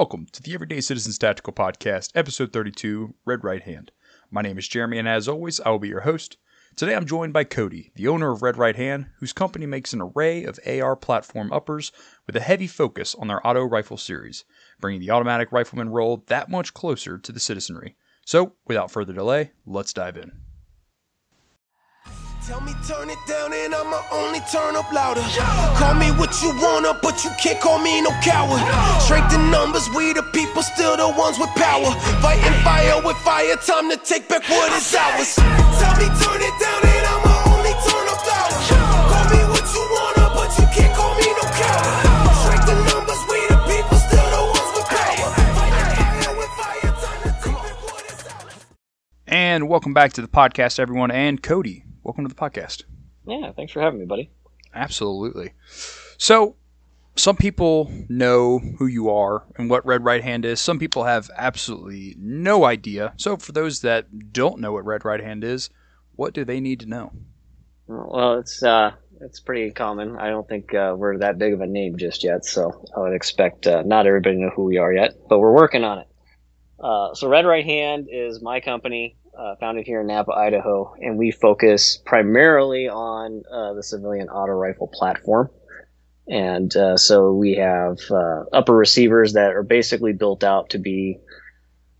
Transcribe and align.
Welcome 0.00 0.28
to 0.32 0.42
the 0.42 0.54
Everyday 0.54 0.80
Citizens 0.80 1.18
Tactical 1.18 1.52
Podcast, 1.52 2.12
episode 2.14 2.54
32, 2.54 3.16
Red 3.26 3.44
Right 3.44 3.62
Hand. 3.62 3.92
My 4.30 4.40
name 4.40 4.56
is 4.56 4.66
Jeremy, 4.66 4.96
and 4.96 5.06
as 5.06 5.28
always, 5.28 5.60
I 5.60 5.68
will 5.68 5.78
be 5.78 5.88
your 5.88 6.00
host. 6.00 6.38
Today 6.74 6.94
I'm 6.94 7.04
joined 7.04 7.34
by 7.34 7.44
Cody, 7.44 7.92
the 7.96 8.08
owner 8.08 8.32
of 8.32 8.40
Red 8.40 8.56
Right 8.56 8.74
Hand, 8.74 9.10
whose 9.18 9.34
company 9.34 9.66
makes 9.66 9.92
an 9.92 10.00
array 10.00 10.44
of 10.44 10.58
AR 10.66 10.96
platform 10.96 11.52
uppers 11.52 11.92
with 12.26 12.34
a 12.34 12.40
heavy 12.40 12.66
focus 12.66 13.14
on 13.14 13.28
their 13.28 13.46
auto 13.46 13.62
rifle 13.62 13.98
series, 13.98 14.46
bringing 14.80 15.02
the 15.02 15.10
automatic 15.10 15.52
rifleman 15.52 15.90
role 15.90 16.24
that 16.28 16.48
much 16.48 16.72
closer 16.72 17.18
to 17.18 17.30
the 17.30 17.38
citizenry. 17.38 17.98
So, 18.24 18.54
without 18.66 18.90
further 18.90 19.12
delay, 19.12 19.50
let's 19.66 19.92
dive 19.92 20.16
in. 20.16 20.32
Tell 22.50 22.60
me 22.62 22.74
turn 22.82 23.08
it 23.08 23.18
down 23.28 23.52
and 23.54 23.72
I'ma 23.72 24.02
only 24.10 24.40
turn 24.50 24.74
up 24.74 24.90
louder. 24.90 25.22
Call 25.78 25.94
me 25.94 26.10
what 26.18 26.34
you 26.42 26.50
wanna, 26.58 26.98
but 27.00 27.22
you 27.22 27.30
can't 27.38 27.60
call 27.60 27.78
me 27.78 28.02
no 28.02 28.10
coward. 28.26 28.58
Strength 29.00 29.38
in 29.38 29.52
numbers, 29.52 29.88
we 29.94 30.12
the 30.12 30.24
people, 30.34 30.60
still 30.64 30.96
the 30.96 31.06
ones 31.14 31.38
with 31.38 31.50
power. 31.54 31.94
Fighting 32.18 32.58
fire 32.66 32.98
with 33.06 33.16
fire, 33.18 33.54
time 33.54 33.88
to 33.88 33.96
take 33.98 34.26
back 34.26 34.42
what 34.50 34.66
is 34.74 34.92
ours. 34.98 35.36
Tell 35.78 35.94
me 35.94 36.10
turn 36.18 36.42
it 36.42 36.56
down 36.58 36.82
and 36.90 37.06
I'ma 37.14 37.54
only 37.54 37.70
turn 37.86 38.06
up 38.10 38.18
louder. 38.18 38.58
Call 38.66 39.26
me 39.30 39.40
what 39.46 39.66
you 39.70 39.82
wanna, 39.94 40.26
but 40.34 40.50
you 40.58 40.66
can't 40.74 40.90
call 40.98 41.14
me 41.22 41.30
no 41.30 41.46
coward. 41.54 42.34
Strength 42.34 42.66
in 42.66 42.78
numbers, 42.90 43.22
we 43.30 43.38
the 43.46 43.62
people, 43.70 43.94
still 43.94 44.26
the 44.26 44.42
ones 44.50 44.74
with 44.74 44.90
power. 44.90 45.30
Fighting 45.54 45.86
fire 45.94 46.34
with 46.34 46.50
fire, 46.58 46.90
time 46.98 47.20
to 47.22 47.30
take 47.46 47.62
back 47.62 47.78
what 47.78 48.02
is 48.10 48.26
ours. 48.26 48.58
And 49.30 49.68
welcome 49.68 49.94
back 49.94 50.14
to 50.14 50.20
the 50.20 50.26
podcast, 50.26 50.80
everyone. 50.80 51.12
And 51.12 51.40
Cody, 51.40 51.84
welcome 52.10 52.26
to 52.26 52.34
the 52.34 52.34
podcast. 52.34 52.82
Yeah, 53.24 53.52
thanks 53.52 53.72
for 53.72 53.80
having 53.80 54.00
me, 54.00 54.04
buddy. 54.04 54.32
Absolutely. 54.74 55.52
So, 56.18 56.56
some 57.14 57.36
people 57.36 57.88
know 58.08 58.58
who 58.58 58.86
you 58.86 59.10
are 59.10 59.44
and 59.56 59.70
what 59.70 59.86
Red 59.86 60.04
Right 60.04 60.24
Hand 60.24 60.44
is. 60.44 60.58
Some 60.58 60.80
people 60.80 61.04
have 61.04 61.30
absolutely 61.36 62.16
no 62.18 62.64
idea. 62.64 63.12
So, 63.16 63.36
for 63.36 63.52
those 63.52 63.82
that 63.82 64.32
don't 64.32 64.58
know 64.58 64.72
what 64.72 64.84
Red 64.84 65.04
Right 65.04 65.22
Hand 65.22 65.44
is, 65.44 65.70
what 66.16 66.34
do 66.34 66.44
they 66.44 66.58
need 66.58 66.80
to 66.80 66.86
know? 66.86 67.12
Well, 67.86 68.40
it's 68.40 68.60
uh, 68.60 68.90
it's 69.20 69.38
pretty 69.38 69.70
common. 69.70 70.16
I 70.16 70.30
don't 70.30 70.48
think 70.48 70.74
uh, 70.74 70.96
we're 70.98 71.18
that 71.18 71.38
big 71.38 71.52
of 71.52 71.60
a 71.60 71.66
name 71.68 71.96
just 71.96 72.24
yet, 72.24 72.44
so 72.44 72.84
I 72.96 72.98
would 72.98 73.14
expect 73.14 73.68
uh, 73.68 73.84
not 73.86 74.08
everybody 74.08 74.34
to 74.34 74.42
know 74.42 74.50
who 74.50 74.64
we 74.64 74.78
are 74.78 74.92
yet, 74.92 75.14
but 75.28 75.38
we're 75.38 75.54
working 75.54 75.84
on 75.84 76.00
it. 76.00 76.08
Uh, 76.80 77.14
so, 77.14 77.28
Red 77.28 77.46
Right 77.46 77.64
Hand 77.64 78.08
is 78.10 78.42
my 78.42 78.58
company, 78.58 79.16
uh, 79.36 79.56
founded 79.56 79.86
here 79.86 80.00
in 80.00 80.08
Nampa, 80.08 80.36
Idaho, 80.36 80.94
and 81.00 81.16
we 81.16 81.30
focus 81.30 81.98
primarily 82.04 82.88
on 82.88 83.42
uh, 83.50 83.72
the 83.74 83.82
civilian 83.82 84.28
auto 84.28 84.52
rifle 84.52 84.88
platform. 84.88 85.50
And 86.28 86.74
uh, 86.76 86.96
so 86.96 87.32
we 87.32 87.56
have 87.56 87.98
uh, 88.10 88.44
upper 88.52 88.74
receivers 88.74 89.32
that 89.32 89.52
are 89.52 89.62
basically 89.62 90.12
built 90.12 90.44
out 90.44 90.70
to 90.70 90.78
be 90.78 91.18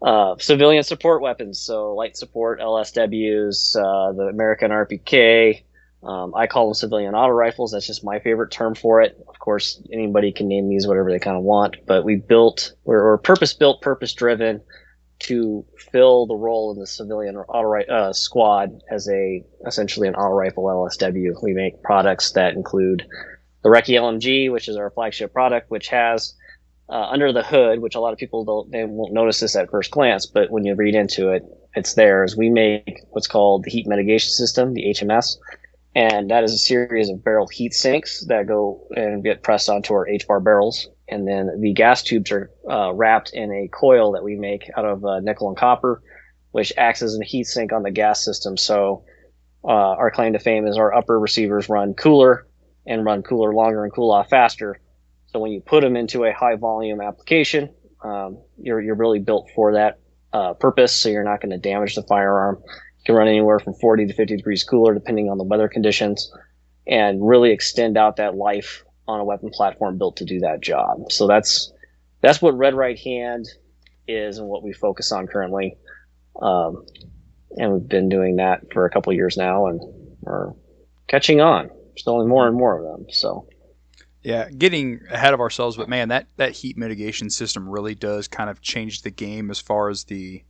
uh, 0.03 0.37
civilian 0.39 0.83
support 0.83 1.21
weapons. 1.21 1.61
So 1.61 1.95
light 1.95 2.17
support 2.17 2.61
LSWs, 2.61 3.77
uh, 3.77 4.13
the 4.13 4.29
American 4.31 4.71
RPK. 4.71 5.65
Um, 6.03 6.35
I 6.35 6.47
call 6.47 6.69
them 6.69 6.75
civilian 6.75 7.15
auto 7.15 7.33
rifles. 7.33 7.73
That's 7.73 7.87
just 7.87 8.05
my 8.05 8.21
favorite 8.21 8.51
term 8.51 8.75
for 8.75 9.03
it. 9.03 9.19
Of 9.29 9.39
course, 9.39 9.83
anybody 9.93 10.33
can 10.33 10.49
name 10.49 10.69
these 10.69 10.87
whatever 10.87 11.11
they 11.11 11.19
kind 11.19 11.37
of 11.37 11.43
want, 11.43 11.77
but 11.87 12.05
we 12.05 12.17
built, 12.17 12.73
we're, 12.85 13.05
we're 13.05 13.19
purpose 13.19 13.53
built, 13.53 13.83
purpose 13.83 14.15
driven 14.15 14.63
to 15.21 15.65
fill 15.93 16.27
the 16.27 16.35
role 16.35 16.73
in 16.73 16.79
the 16.79 16.87
civilian 16.87 17.37
auto 17.37 17.93
uh, 17.93 18.13
squad 18.13 18.81
as 18.91 19.09
a 19.09 19.45
essentially 19.67 20.09
an 20.09 20.15
auto 20.15 20.35
rifle 20.35 20.65
LSW. 20.65 21.43
We 21.43 21.53
make 21.53 21.83
products 21.83 22.33
that 22.33 22.55
include 22.55 23.07
the 23.63 23.69
Recce 23.69 23.95
LMG, 23.95 24.51
which 24.51 24.69
is 24.69 24.77
our 24.77 24.91
flagship 24.91 25.33
product, 25.33 25.71
which 25.71 25.89
has 25.89 26.35
uh, 26.89 27.09
under 27.11 27.33
the 27.33 27.43
hood, 27.43 27.81
which 27.81 27.95
a 27.95 28.01
lot 28.01 28.13
of 28.13 28.19
people 28.19 28.45
don't 28.45 28.71
they 28.71 28.85
won't 28.85 29.13
notice 29.13 29.41
this 29.41 29.55
at 29.57 29.71
first 29.71 29.91
glance, 29.91 30.27
but 30.27 30.51
when 30.51 30.65
you 30.65 30.75
read 30.75 30.95
into 30.95 31.31
it, 31.31 31.45
it's 31.75 31.95
there. 31.95 32.25
Is 32.25 32.37
we 32.37 32.51
make 32.51 33.01
what's 33.11 33.29
called 33.29 33.65
the 33.65 33.71
heat 33.71 33.87
mitigation 33.87 34.31
system, 34.31 34.75
the 34.75 34.87
HMS, 34.87 35.37
and 35.95 36.31
that 36.31 36.45
is 36.45 36.53
a 36.53 36.59
series 36.59 37.11
of 37.11 37.23
barrel 37.23 37.47
heat 37.47 37.75
sinks 37.75 38.25
that 38.27 38.47
go 38.47 38.87
and 38.97 39.23
get 39.23 39.43
pressed 39.43 39.69
onto 39.69 39.93
our 39.93 40.09
H 40.09 40.27
bar 40.27 40.41
barrels, 40.41 40.89
and 41.11 41.27
then 41.27 41.61
the 41.61 41.73
gas 41.73 42.03
tubes 42.03 42.31
are 42.31 42.51
uh, 42.71 42.93
wrapped 42.95 43.33
in 43.33 43.53
a 43.53 43.69
coil 43.69 44.13
that 44.13 44.23
we 44.23 44.37
make 44.37 44.71
out 44.77 44.85
of 44.85 45.05
uh, 45.05 45.21
nickel 45.21 45.49
and 45.49 45.57
copper, 45.57 46.03
which 46.53 46.73
acts 46.77 47.03
as 47.03 47.19
a 47.19 47.25
heat 47.25 47.45
sink 47.45 47.73
on 47.73 47.83
the 47.83 47.91
gas 47.91 48.25
system. 48.25 48.57
So 48.57 49.05
uh, 49.65 49.69
our 49.69 50.11
claim 50.11 50.33
to 50.33 50.39
fame 50.39 50.67
is 50.67 50.79
our 50.79 50.95
upper 50.95 51.19
receivers 51.19 51.69
run 51.69 51.95
cooler 51.95 52.47
and 52.87 53.05
run 53.05 53.23
cooler 53.23 53.53
longer 53.53 53.85
and 53.85 53.93
cool 53.93 54.13
off 54.13 54.31
faster. 54.31 54.81
So 55.27 55.41
when 55.41 55.53
you 55.53 55.61
put 55.61 55.83
them 55.83 55.97
into 55.97 56.25
a 56.25 56.33
high 56.33 56.57
volume 56.57 57.01
application, 57.01 57.75
um, 58.03 58.39
you're 58.59 58.81
you're 58.81 58.95
really 58.95 59.19
built 59.19 59.51
for 59.55 59.75
that 59.75 59.99
uh, 60.33 60.55
purpose. 60.55 60.97
So 60.97 61.09
you're 61.09 61.25
not 61.25 61.41
going 61.41 61.51
to 61.51 61.59
damage 61.59 61.95
the 61.95 62.03
firearm. 62.05 62.63
You 62.67 63.05
can 63.05 63.15
run 63.15 63.29
anywhere 63.29 63.59
from 63.59 63.75
40 63.75 64.07
to 64.07 64.15
50 64.15 64.37
degrees 64.37 64.65
cooler 64.65 64.95
depending 64.95 65.29
on 65.29 65.39
the 65.39 65.45
weather 65.45 65.69
conditions, 65.69 66.33
and 66.87 67.27
really 67.27 67.51
extend 67.51 67.97
out 67.97 68.17
that 68.17 68.37
life 68.37 68.85
on 69.11 69.21
a 69.21 69.25
weapon 69.25 69.51
platform 69.51 69.99
built 69.99 70.17
to 70.19 70.25
do 70.25 70.41
that 70.41 70.61
job. 70.61 71.11
So 71.11 71.27
that's 71.27 71.73
that's 72.21 72.41
what 72.41 72.57
Red 72.57 72.75
Right 72.75 72.99
Hand 72.99 73.47
is 74.07 74.39
and 74.39 74.49
what 74.49 74.63
we 74.63 74.73
focus 74.73 75.13
on 75.13 75.27
currently. 75.27 75.77
Um, 76.41 76.85
and 77.57 77.73
we've 77.73 77.89
been 77.89 78.09
doing 78.09 78.37
that 78.37 78.73
for 78.73 78.85
a 78.85 78.91
couple 78.91 79.13
years 79.13 79.37
now, 79.37 79.67
and 79.67 79.81
we're 80.21 80.53
catching 81.09 81.41
on. 81.41 81.69
There's 81.69 82.07
only 82.07 82.27
more 82.27 82.47
and 82.47 82.57
more 82.57 82.79
of 82.79 82.85
them. 82.85 83.07
So 83.11 83.49
Yeah, 84.23 84.49
getting 84.51 85.01
ahead 85.11 85.35
of 85.35 85.41
ourselves, 85.41 85.77
but 85.77 85.89
man, 85.89 86.09
that, 86.09 86.27
that 86.37 86.53
heat 86.53 86.77
mitigation 86.79 87.31
system 87.31 87.69
really 87.69 87.95
does 87.95 88.29
kind 88.29 88.49
of 88.49 88.61
change 88.61 89.03
the 89.03 89.11
game 89.11 89.51
as 89.51 89.59
far 89.59 89.89
as 89.89 90.05
the 90.05 90.45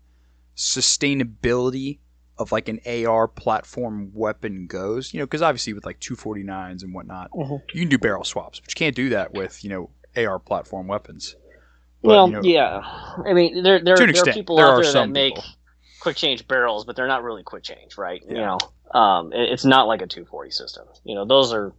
sustainability 0.56 1.98
of 2.40 2.50
like 2.50 2.68
an 2.68 2.80
AR 2.86 3.28
platform 3.28 4.10
weapon 4.14 4.66
goes. 4.66 5.12
You 5.14 5.20
know, 5.20 5.26
because 5.26 5.42
obviously 5.42 5.72
with 5.74 5.84
like 5.86 6.00
249s 6.00 6.82
and 6.82 6.92
whatnot, 6.94 7.30
Mhm. 7.32 7.60
you 7.74 7.80
can 7.82 7.88
do 7.88 7.98
barrel 7.98 8.24
swaps, 8.24 8.58
but 8.58 8.70
you 8.70 8.78
can't 8.78 8.96
do 8.96 9.10
that 9.10 9.32
with, 9.34 9.62
you 9.62 9.70
know, 9.70 9.90
AR 10.16 10.38
platform 10.40 10.88
weapons. 10.88 11.36
But, 12.02 12.08
well, 12.08 12.26
you 12.26 12.32
know, 12.32 12.40
yeah. 12.42 12.80
I 13.26 13.34
mean, 13.34 13.62
there 13.62 13.78
there, 13.78 13.96
there 13.96 14.22
are 14.22 14.32
people 14.32 14.56
there 14.56 14.66
out 14.66 14.70
are 14.72 14.82
there 14.82 14.92
that 14.94 15.10
make 15.10 15.34
people. 15.36 15.44
quick 16.00 16.16
change 16.16 16.48
barrels, 16.48 16.84
but 16.86 16.96
they're 16.96 17.06
not 17.06 17.22
really 17.22 17.42
quick 17.42 17.62
change, 17.62 17.98
right? 17.98 18.22
You 18.26 18.34
know, 18.38 18.58
um, 18.98 19.32
it- 19.34 19.52
it's 19.52 19.64
not 19.66 19.86
like 19.86 20.00
a 20.00 20.06
240 20.06 20.50
system. 20.50 20.86
You 21.04 21.14
know, 21.14 21.26
those 21.26 21.52
are 21.52 21.74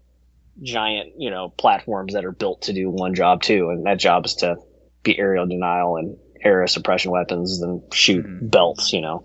giant, 0.62 1.14
you 1.18 1.32
know, 1.32 1.50
platforms 1.50 2.14
that 2.14 2.24
are 2.24 2.32
built 2.32 2.62
to 2.64 2.74
do 2.74 2.90
one 2.90 3.16
job 3.16 3.42
too, 3.42 3.70
and 3.70 3.86
that 3.88 3.98
job 3.98 4.26
is 4.26 4.36
to 4.36 4.58
be 5.02 5.18
aerial 5.18 5.48
denial 5.48 5.98
and 5.98 6.18
area 6.44 6.68
suppression 6.68 7.12
weapons 7.12 7.62
and 7.62 7.82
shoot 7.94 8.26
Mhm. 8.26 8.52
belts. 8.52 8.94
You 8.94 9.02
know, 9.02 9.24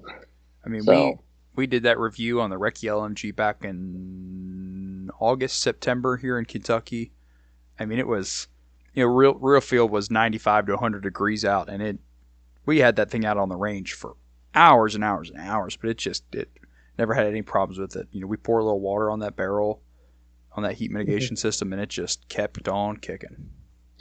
I 0.65 0.69
mean, 0.71 0.83
so 0.83 0.93
we 0.93 1.19
did 1.65 1.84
that 1.84 1.99
review 1.99 2.41
on 2.43 2.50
the 2.50 2.59
Recce 2.59 2.84
LMG 2.84 3.34
back 3.34 3.65
in 3.65 5.11
August, 5.19 5.62
September 5.62 6.19
here 6.19 6.39
in 6.39 6.44
Kentucky. 6.44 7.12
I 7.78 7.87
mean, 7.87 7.99
it 7.99 8.06
was, 8.06 8.49
you 8.94 9.03
know, 9.03 9.11
real 9.11 9.34
real 9.34 9.61
field 9.61 9.91
was 9.91 10.11
95 10.11 10.67
to 10.67 10.72
100 10.72 11.03
degrees 11.03 11.44
out, 11.44 11.69
and 11.69 11.83
it 11.83 11.99
we 12.67 12.78
had 12.78 12.97
that 12.97 13.11
thing 13.11 13.25
out 13.25 13.39
on 13.39 13.49
the 13.49 13.56
range 13.56 13.94
for 13.94 14.17
hours 14.55 14.94
and 14.94 15.05
hours 15.05 15.31
and 15.31 15.39
hours, 15.41 15.77
but 15.77 15.89
it 15.89 15.99
just 15.99 16.25
it 16.34 16.50
never 16.99 17.15
had 17.15 17.27
any 17.27 17.43
problems 17.43 17.78
with 17.78 17.97
it. 17.97 18.09
You 18.11 18.21
know, 18.21 18.27
we 18.27 18.37
pour 18.37 18.59
a 18.59 18.65
little 18.65 18.81
water 18.81 19.11
on 19.11 19.21
that 19.21 19.37
barrel, 19.37 19.81
on 20.53 20.62
that 20.65 20.75
heat 20.75 20.91
mitigation 20.91 21.37
mm-hmm. 21.37 21.41
system, 21.41 21.73
and 21.73 21.81
it 21.81 21.88
just 21.88 22.28
kept 22.28 22.69
on 22.69 22.97
kicking. 22.97 23.50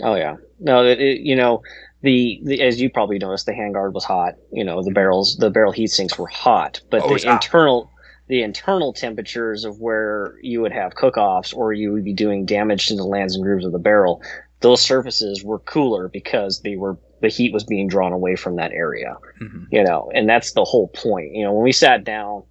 Oh 0.02 0.16
yeah, 0.16 0.36
no, 0.60 0.86
it, 0.86 1.00
it, 1.00 1.22
you 1.22 1.36
know, 1.36 1.62
the, 2.06 2.40
the 2.44 2.62
as 2.62 2.80
you 2.80 2.90
probably 2.90 3.18
noticed, 3.20 3.46
the 3.48 3.52
handguard 3.52 3.94
was 3.94 4.06
hot. 4.06 4.36
You 4.54 4.64
know, 4.64 4.82
the 4.84 4.92
barrels, 4.92 5.36
the 5.38 5.50
barrel 5.50 5.74
heat 5.74 5.88
sinks 5.88 6.18
were 6.18 6.28
hot, 6.28 6.82
but 6.90 7.04
Oh, 7.04 7.10
the 7.14 7.22
hot. 7.26 7.34
internal, 7.34 7.92
the 8.28 8.42
internal 8.44 8.94
temperatures 8.94 9.66
of 9.66 9.80
where 9.80 10.36
you 10.42 10.62
would 10.62 10.72
have 10.72 10.96
cook-offs 10.96 11.52
or 11.54 11.74
you 11.74 11.92
would 11.92 12.06
be 12.06 12.14
doing 12.14 12.46
damage 12.46 12.88
to 12.88 12.96
the 12.96 13.04
lands 13.04 13.36
and 13.36 13.44
grooves 13.44 13.66
of 13.66 13.72
the 13.74 13.80
barrel, 13.80 14.22
those 14.62 14.82
surfaces 14.82 15.44
were 15.44 15.60
cooler 15.60 16.08
because 16.08 16.62
they 16.62 16.76
were 16.78 16.98
the 17.22 17.30
heat 17.30 17.54
was 17.54 17.64
being 17.64 17.88
drawn 17.88 18.14
away 18.14 18.36
from 18.36 18.56
that 18.58 18.72
area. 18.72 19.16
hmm 19.40 19.66
You 19.72 19.84
know, 19.84 20.12
and 20.14 20.30
that's 20.30 20.54
the 20.54 20.64
whole 20.64 20.88
point. 20.90 21.34
You 21.34 21.44
know, 21.44 21.54
when 21.54 21.64
we 21.64 21.72
sat 21.72 22.04
down, 22.04 22.44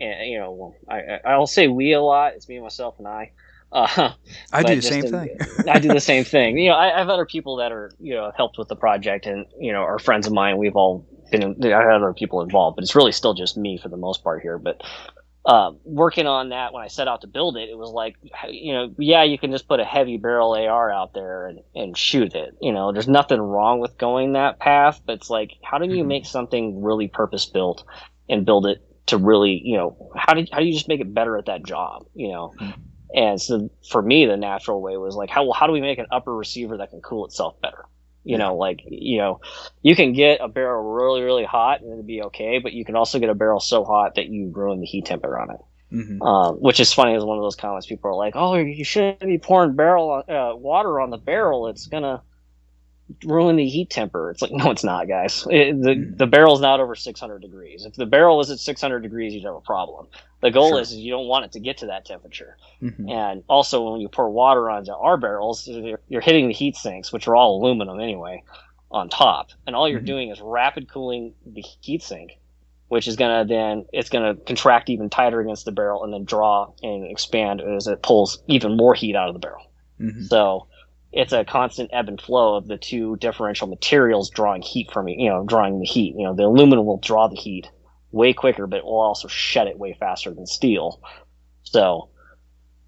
and 0.00 0.28
you 0.30 0.38
know, 0.38 0.74
I 0.88 1.20
I'll 1.24 1.46
say 1.46 1.68
we 1.68 1.92
a 1.92 2.00
lot. 2.00 2.34
It's 2.34 2.48
me, 2.48 2.60
myself, 2.60 2.96
and 2.98 3.08
I. 3.08 3.32
Uh, 3.72 4.12
I 4.52 4.62
do 4.62 4.76
the 4.76 4.82
same 4.82 5.04
in- 5.04 5.10
thing. 5.10 5.38
I 5.68 5.78
do 5.78 5.88
the 5.88 6.00
same 6.00 6.24
thing. 6.24 6.56
You 6.58 6.70
know, 6.70 6.76
I, 6.76 6.94
I 6.94 6.98
have 6.98 7.08
other 7.08 7.26
people 7.26 7.56
that 7.56 7.72
are 7.72 7.90
you 7.98 8.14
know 8.14 8.32
helped 8.36 8.58
with 8.58 8.68
the 8.68 8.76
project, 8.76 9.26
and 9.26 9.46
you 9.58 9.72
know, 9.72 9.80
are 9.80 9.98
friends 9.98 10.26
of 10.26 10.32
mine. 10.32 10.56
We've 10.58 10.76
all 10.76 11.06
been. 11.30 11.56
I 11.64 11.68
had 11.68 11.92
other 11.92 12.14
people 12.14 12.40
involved, 12.42 12.76
but 12.76 12.82
it's 12.84 12.94
really 12.94 13.12
still 13.12 13.34
just 13.34 13.56
me 13.56 13.78
for 13.78 13.88
the 13.88 13.96
most 13.96 14.22
part 14.22 14.42
here. 14.42 14.58
But 14.58 14.82
um, 15.44 15.78
working 15.84 16.26
on 16.26 16.48
that 16.50 16.72
when 16.72 16.82
I 16.82 16.88
set 16.88 17.06
out 17.08 17.20
to 17.20 17.26
build 17.28 17.56
it, 17.56 17.68
it 17.68 17.76
was 17.78 17.90
like, 17.90 18.16
you 18.48 18.72
know, 18.72 18.92
yeah, 18.98 19.22
you 19.22 19.38
can 19.38 19.52
just 19.52 19.68
put 19.68 19.78
a 19.78 19.84
heavy 19.84 20.16
barrel 20.16 20.54
AR 20.54 20.90
out 20.90 21.14
there 21.14 21.46
and, 21.46 21.60
and 21.74 21.96
shoot 21.96 22.34
it. 22.34 22.54
You 22.60 22.72
know, 22.72 22.92
there's 22.92 23.06
nothing 23.08 23.40
wrong 23.40 23.78
with 23.78 23.96
going 23.96 24.32
that 24.32 24.58
path, 24.58 25.00
but 25.06 25.14
it's 25.14 25.30
like, 25.30 25.52
how 25.62 25.78
do 25.78 25.86
you 25.86 26.02
Mhm. 26.02 26.08
make 26.08 26.26
something 26.26 26.82
really 26.82 27.06
purpose 27.08 27.46
built 27.46 27.84
and 28.28 28.44
build 28.44 28.66
it 28.66 28.78
to 29.06 29.18
really, 29.18 29.60
you 29.64 29.76
know, 29.76 30.10
how 30.16 30.34
do 30.34 30.44
how 30.50 30.58
do 30.58 30.64
you 30.64 30.72
just 30.72 30.88
make 30.88 31.00
it 31.00 31.14
better 31.14 31.36
at 31.36 31.46
that 31.46 31.64
job? 31.64 32.06
You 32.14 32.28
know. 32.32 32.54
Mhm. 32.60 32.74
And 33.14 33.40
so 33.40 33.70
for 33.88 34.02
me, 34.02 34.26
the 34.26 34.36
natural 34.36 34.80
way 34.80 34.96
was 34.96 35.14
like, 35.14 35.30
how 35.30 35.44
well, 35.44 35.52
how 35.52 35.66
do 35.66 35.72
we 35.72 35.80
make 35.80 35.98
an 35.98 36.06
upper 36.10 36.34
receiver 36.34 36.78
that 36.78 36.90
can 36.90 37.00
cool 37.00 37.24
itself 37.26 37.60
better? 37.60 37.84
You 38.24 38.38
know, 38.38 38.56
like 38.56 38.82
you 38.84 39.18
know, 39.18 39.40
you 39.82 39.94
can 39.94 40.12
get 40.12 40.40
a 40.40 40.48
barrel 40.48 40.82
really, 40.82 41.22
really 41.22 41.44
hot 41.44 41.80
and 41.80 41.92
it'll 41.92 42.02
be 42.02 42.22
okay, 42.22 42.58
but 42.58 42.72
you 42.72 42.84
can 42.84 42.96
also 42.96 43.20
get 43.20 43.30
a 43.30 43.36
barrel 43.36 43.60
so 43.60 43.84
hot 43.84 44.16
that 44.16 44.26
you 44.26 44.50
ruin 44.52 44.80
the 44.80 44.86
heat 44.86 45.04
temperature 45.04 45.38
on 45.38 45.50
it. 45.50 45.60
Mm-hmm. 45.92 46.20
Um, 46.20 46.56
which 46.56 46.80
is 46.80 46.92
funny 46.92 47.14
as 47.14 47.22
one 47.22 47.38
of 47.38 47.44
those 47.44 47.54
comments. 47.54 47.86
People 47.86 48.10
are 48.10 48.16
like, 48.16 48.34
"Oh, 48.34 48.56
you 48.56 48.82
shouldn't 48.82 49.20
be 49.20 49.38
pouring 49.38 49.76
barrel 49.76 50.24
uh, 50.28 50.56
water 50.56 50.98
on 51.00 51.10
the 51.10 51.18
barrel. 51.18 51.68
It's 51.68 51.86
gonna 51.86 52.22
ruin 53.24 53.56
the 53.56 53.68
heat 53.68 53.90
temper." 53.90 54.30
It's 54.30 54.42
like, 54.42 54.50
no, 54.60 54.70
it's 54.70 54.84
not, 54.84 55.08
guys. 55.08 55.46
It, 55.50 55.80
the 55.82 55.90
Mm. 55.96 56.18
the 56.18 56.26
barrel's 56.26 56.60
not 56.60 56.80
over 56.80 56.94
600 56.94 57.40
degrees. 57.40 57.84
If 57.84 57.94
the 57.94 58.06
barrel 58.06 58.40
is 58.40 58.50
at 58.50 58.58
600 58.58 59.00
degrees, 59.00 59.34
you'd 59.34 59.44
have 59.44 59.54
a 59.54 59.60
problem. 59.60 60.06
The 60.42 60.50
goal 60.50 60.70
Sure. 60.70 60.80
is, 60.80 60.92
is 60.92 60.98
you 60.98 61.10
don't 61.12 61.26
want 61.28 61.44
it 61.46 61.52
to 61.52 61.60
get 61.60 61.78
to 61.78 61.86
that 61.86 62.04
temperature. 62.04 62.56
Mm-hmm. 62.82 63.08
And 63.08 63.42
also, 63.48 63.90
when 63.90 64.00
you 64.00 64.08
pour 64.08 64.28
water 64.30 64.68
onto 64.70 64.92
our 64.92 65.16
barrels, 65.16 65.66
you're, 65.66 66.00
you're 66.08 66.20
hitting 66.20 66.46
the 66.48 66.54
heat 66.54 66.76
sinks, 66.76 67.12
which 67.12 67.26
are 67.26 67.34
all 67.34 67.58
aluminum 67.60 67.98
anyway, 68.00 68.42
on 68.90 69.08
top, 69.08 69.48
and 69.66 69.74
all 69.74 69.88
you're 69.88 70.00
Mhm. 70.00 70.06
doing 70.06 70.30
is 70.30 70.40
rapid 70.40 70.88
cooling 70.88 71.34
the 71.44 71.62
heat 71.80 72.02
sink, 72.02 72.38
which 72.88 73.08
is 73.08 73.16
gonna 73.16 73.44
then 73.44 73.84
it's 73.92 74.08
gonna 74.10 74.34
contract 74.36 74.88
even 74.90 75.10
tighter 75.10 75.40
against 75.40 75.64
the 75.64 75.72
barrel 75.72 76.04
and 76.04 76.12
then 76.12 76.24
draw 76.24 76.70
and 76.82 77.04
expand 77.10 77.60
as 77.60 77.86
it 77.88 78.02
pulls 78.02 78.38
even 78.46 78.76
more 78.76 78.94
heat 78.94 79.16
out 79.16 79.26
of 79.28 79.34
the 79.34 79.40
barrel. 79.40 79.64
Mm-hmm. 80.00 80.22
So 80.24 80.66
it's 81.12 81.32
a 81.32 81.44
constant 81.44 81.90
ebb 81.92 82.08
and 82.08 82.20
flow 82.20 82.56
of 82.56 82.66
the 82.66 82.76
two 82.76 83.16
differential 83.16 83.66
materials 83.66 84.30
drawing 84.30 84.62
heat 84.62 84.90
from 84.92 85.08
you 85.08 85.30
know, 85.30 85.44
drawing 85.46 85.78
the 85.78 85.86
heat. 85.86 86.14
You 86.16 86.24
know, 86.24 86.34
the 86.34 86.44
aluminum 86.44 86.84
will 86.84 86.98
draw 86.98 87.28
the 87.28 87.36
heat 87.36 87.70
way 88.10 88.32
quicker, 88.32 88.66
but 88.66 88.78
it 88.78 88.84
will 88.84 89.00
also 89.00 89.28
shed 89.28 89.66
it 89.66 89.78
way 89.78 89.96
faster 89.98 90.32
than 90.32 90.46
steel. 90.46 91.00
So 91.62 92.10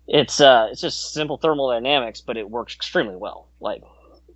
it's 0.07 0.41
uh 0.41 0.69
it's 0.71 0.81
just 0.81 1.13
simple 1.13 1.39
thermodynamics, 1.39 2.21
but 2.21 2.37
it 2.37 2.49
works 2.49 2.75
extremely 2.75 3.17
well. 3.17 3.49
Like, 3.61 3.83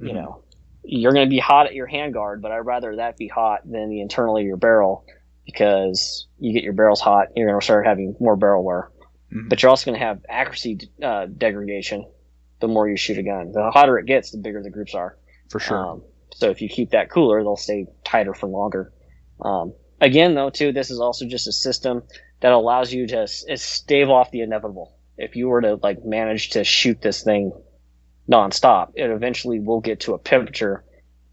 you 0.00 0.12
Mhm. 0.12 0.14
know, 0.14 0.42
you're 0.84 1.12
gonna 1.12 1.26
be 1.26 1.38
hot 1.38 1.66
at 1.66 1.74
your 1.74 1.88
handguard, 1.88 2.40
but 2.40 2.52
I'd 2.52 2.58
rather 2.60 2.96
that 2.96 3.16
be 3.16 3.28
hot 3.28 3.60
than 3.64 3.88
the 3.88 4.00
internal 4.00 4.36
of 4.36 4.44
your 4.44 4.56
barrel 4.56 5.04
because 5.44 6.28
you 6.38 6.52
get 6.52 6.62
your 6.62 6.72
barrels 6.72 7.00
hot, 7.00 7.28
you're 7.36 7.48
gonna 7.48 7.60
start 7.62 7.86
having 7.86 8.16
more 8.20 8.36
barrel 8.36 8.64
wear 8.64 8.90
Mhm. 9.32 9.48
but 9.48 9.62
you're 9.62 9.70
also 9.70 9.90
going 9.90 9.98
to 9.98 10.04
have 10.04 10.20
accuracy 10.28 10.78
uh, 11.02 11.26
degradation 11.26 12.04
the 12.62 12.68
more 12.68 12.88
you 12.88 12.96
shoot 12.96 13.18
a 13.18 13.22
gun. 13.22 13.52
The 13.52 13.70
hotter 13.70 13.98
it 13.98 14.06
gets, 14.06 14.30
the 14.30 14.38
bigger 14.38 14.62
the 14.62 14.70
groups 14.70 14.94
are. 14.94 15.18
for 15.50 15.60
sure. 15.60 15.76
Um, 15.76 16.02
so 16.34 16.48
if 16.48 16.62
you 16.62 16.68
keep 16.70 16.90
that 16.92 17.10
cooler, 17.10 17.42
they'll 17.42 17.56
stay 17.58 17.86
tighter 18.04 18.32
for 18.32 18.46
longer. 18.46 18.90
Um, 19.42 19.74
again, 20.00 20.34
though, 20.34 20.48
too, 20.48 20.72
this 20.72 20.90
is 20.90 20.98
also 20.98 21.26
just 21.26 21.46
a 21.46 21.52
system 21.52 22.02
that 22.40 22.52
allows 22.52 22.90
you 22.92 23.06
to 23.08 23.26
stave 23.28 24.08
off 24.08 24.30
the 24.30 24.40
inevitable. 24.40 24.96
If 25.18 25.36
you 25.36 25.48
were 25.48 25.60
to 25.60 25.74
like 25.82 26.02
manage 26.06 26.50
to 26.50 26.64
shoot 26.64 27.02
this 27.02 27.22
thing 27.22 27.52
nonstop, 28.30 28.92
it 28.94 29.10
eventually 29.10 29.60
will 29.60 29.80
get 29.80 30.00
to 30.00 30.14
a 30.14 30.18
temperature 30.20 30.84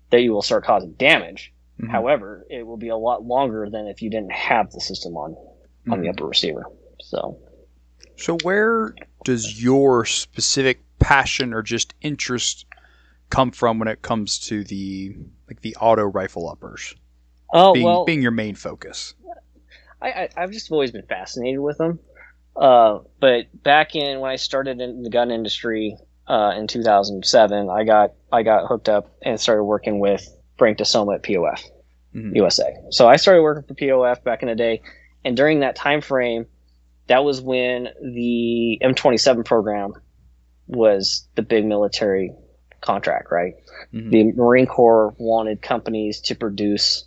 that 0.09 0.21
you 0.21 0.33
will 0.33 0.41
start 0.41 0.65
causing 0.65 0.91
damage. 0.93 1.53
Mhm. 1.79 1.89
However, 1.91 2.45
it 2.49 2.67
will 2.67 2.77
be 2.77 2.89
a 2.89 2.97
lot 2.97 3.23
longer 3.23 3.69
than 3.69 3.87
if 3.87 4.01
you 4.01 4.09
didn't 4.09 4.33
have 4.33 4.71
the 4.71 4.81
system 4.81 5.15
on 5.15 5.37
on 5.89 6.01
the 6.01 6.07
Mhm. 6.07 6.13
upper 6.13 6.25
receiver. 6.25 6.65
So. 6.99 7.37
So 8.17 8.37
where 8.43 8.93
does 9.23 9.63
your 9.63 10.03
specific 10.05 10.81
passion 10.99 11.53
or 11.53 11.61
just 11.61 11.93
interest 12.01 12.65
come 13.29 13.51
from 13.51 13.79
when 13.79 13.87
it 13.87 14.01
comes 14.01 14.39
to 14.39 14.63
the 14.63 15.15
like 15.47 15.61
the 15.61 15.75
auto 15.77 16.03
rifle 16.03 16.49
uppers 16.49 16.95
Oh 17.51 17.73
being 17.73 17.85
well, 17.85 18.05
being 18.05 18.21
your 18.21 18.31
main 18.31 18.55
focus? 18.55 19.13
I, 20.01 20.09
I 20.11 20.29
I've 20.37 20.51
just 20.51 20.71
always 20.71 20.91
been 20.91 21.05
fascinated 21.07 21.59
with 21.59 21.77
them. 21.77 21.99
Uh, 22.55 22.99
but 23.19 23.45
back 23.63 23.95
in 23.95 24.19
when 24.19 24.31
I 24.31 24.35
started 24.35 24.81
in 24.81 25.03
the 25.03 25.09
gun 25.09 25.31
industry 25.31 25.95
uh, 26.27 26.53
in 26.57 26.67
2007, 26.67 27.69
I 27.69 27.83
got 27.83 28.13
I 28.31 28.43
got 28.43 28.67
hooked 28.67 28.89
up 28.89 29.15
and 29.23 29.39
started 29.39 29.63
working 29.63 29.99
with 29.99 30.27
Frank 30.57 30.77
DeSomma 30.77 31.15
at 31.15 31.23
POF 31.23 31.63
Mhm. 32.15 32.35
USA. 32.35 32.75
So 32.89 33.07
I 33.07 33.15
started 33.17 33.41
working 33.43 33.63
for 33.67 33.75
POF 33.75 34.23
back 34.23 34.41
in 34.41 34.49
the 34.49 34.55
day, 34.55 34.81
and 35.23 35.37
during 35.37 35.59
that 35.61 35.75
time 35.75 36.01
frame, 36.01 36.45
that 37.07 37.23
was 37.23 37.41
when 37.41 37.89
the 38.01 38.79
M27 38.83 39.45
program 39.45 39.93
was 40.69 41.27
the 41.35 41.41
big 41.41 41.65
military 41.65 42.31
contract, 42.81 43.31
right? 43.31 43.55
Mhm. 43.93 44.11
the 44.11 44.23
Marine 44.33 44.67
Corps 44.67 45.13
wanted 45.17 45.61
companies 45.61 46.21
to 46.21 46.35
produce 46.35 47.05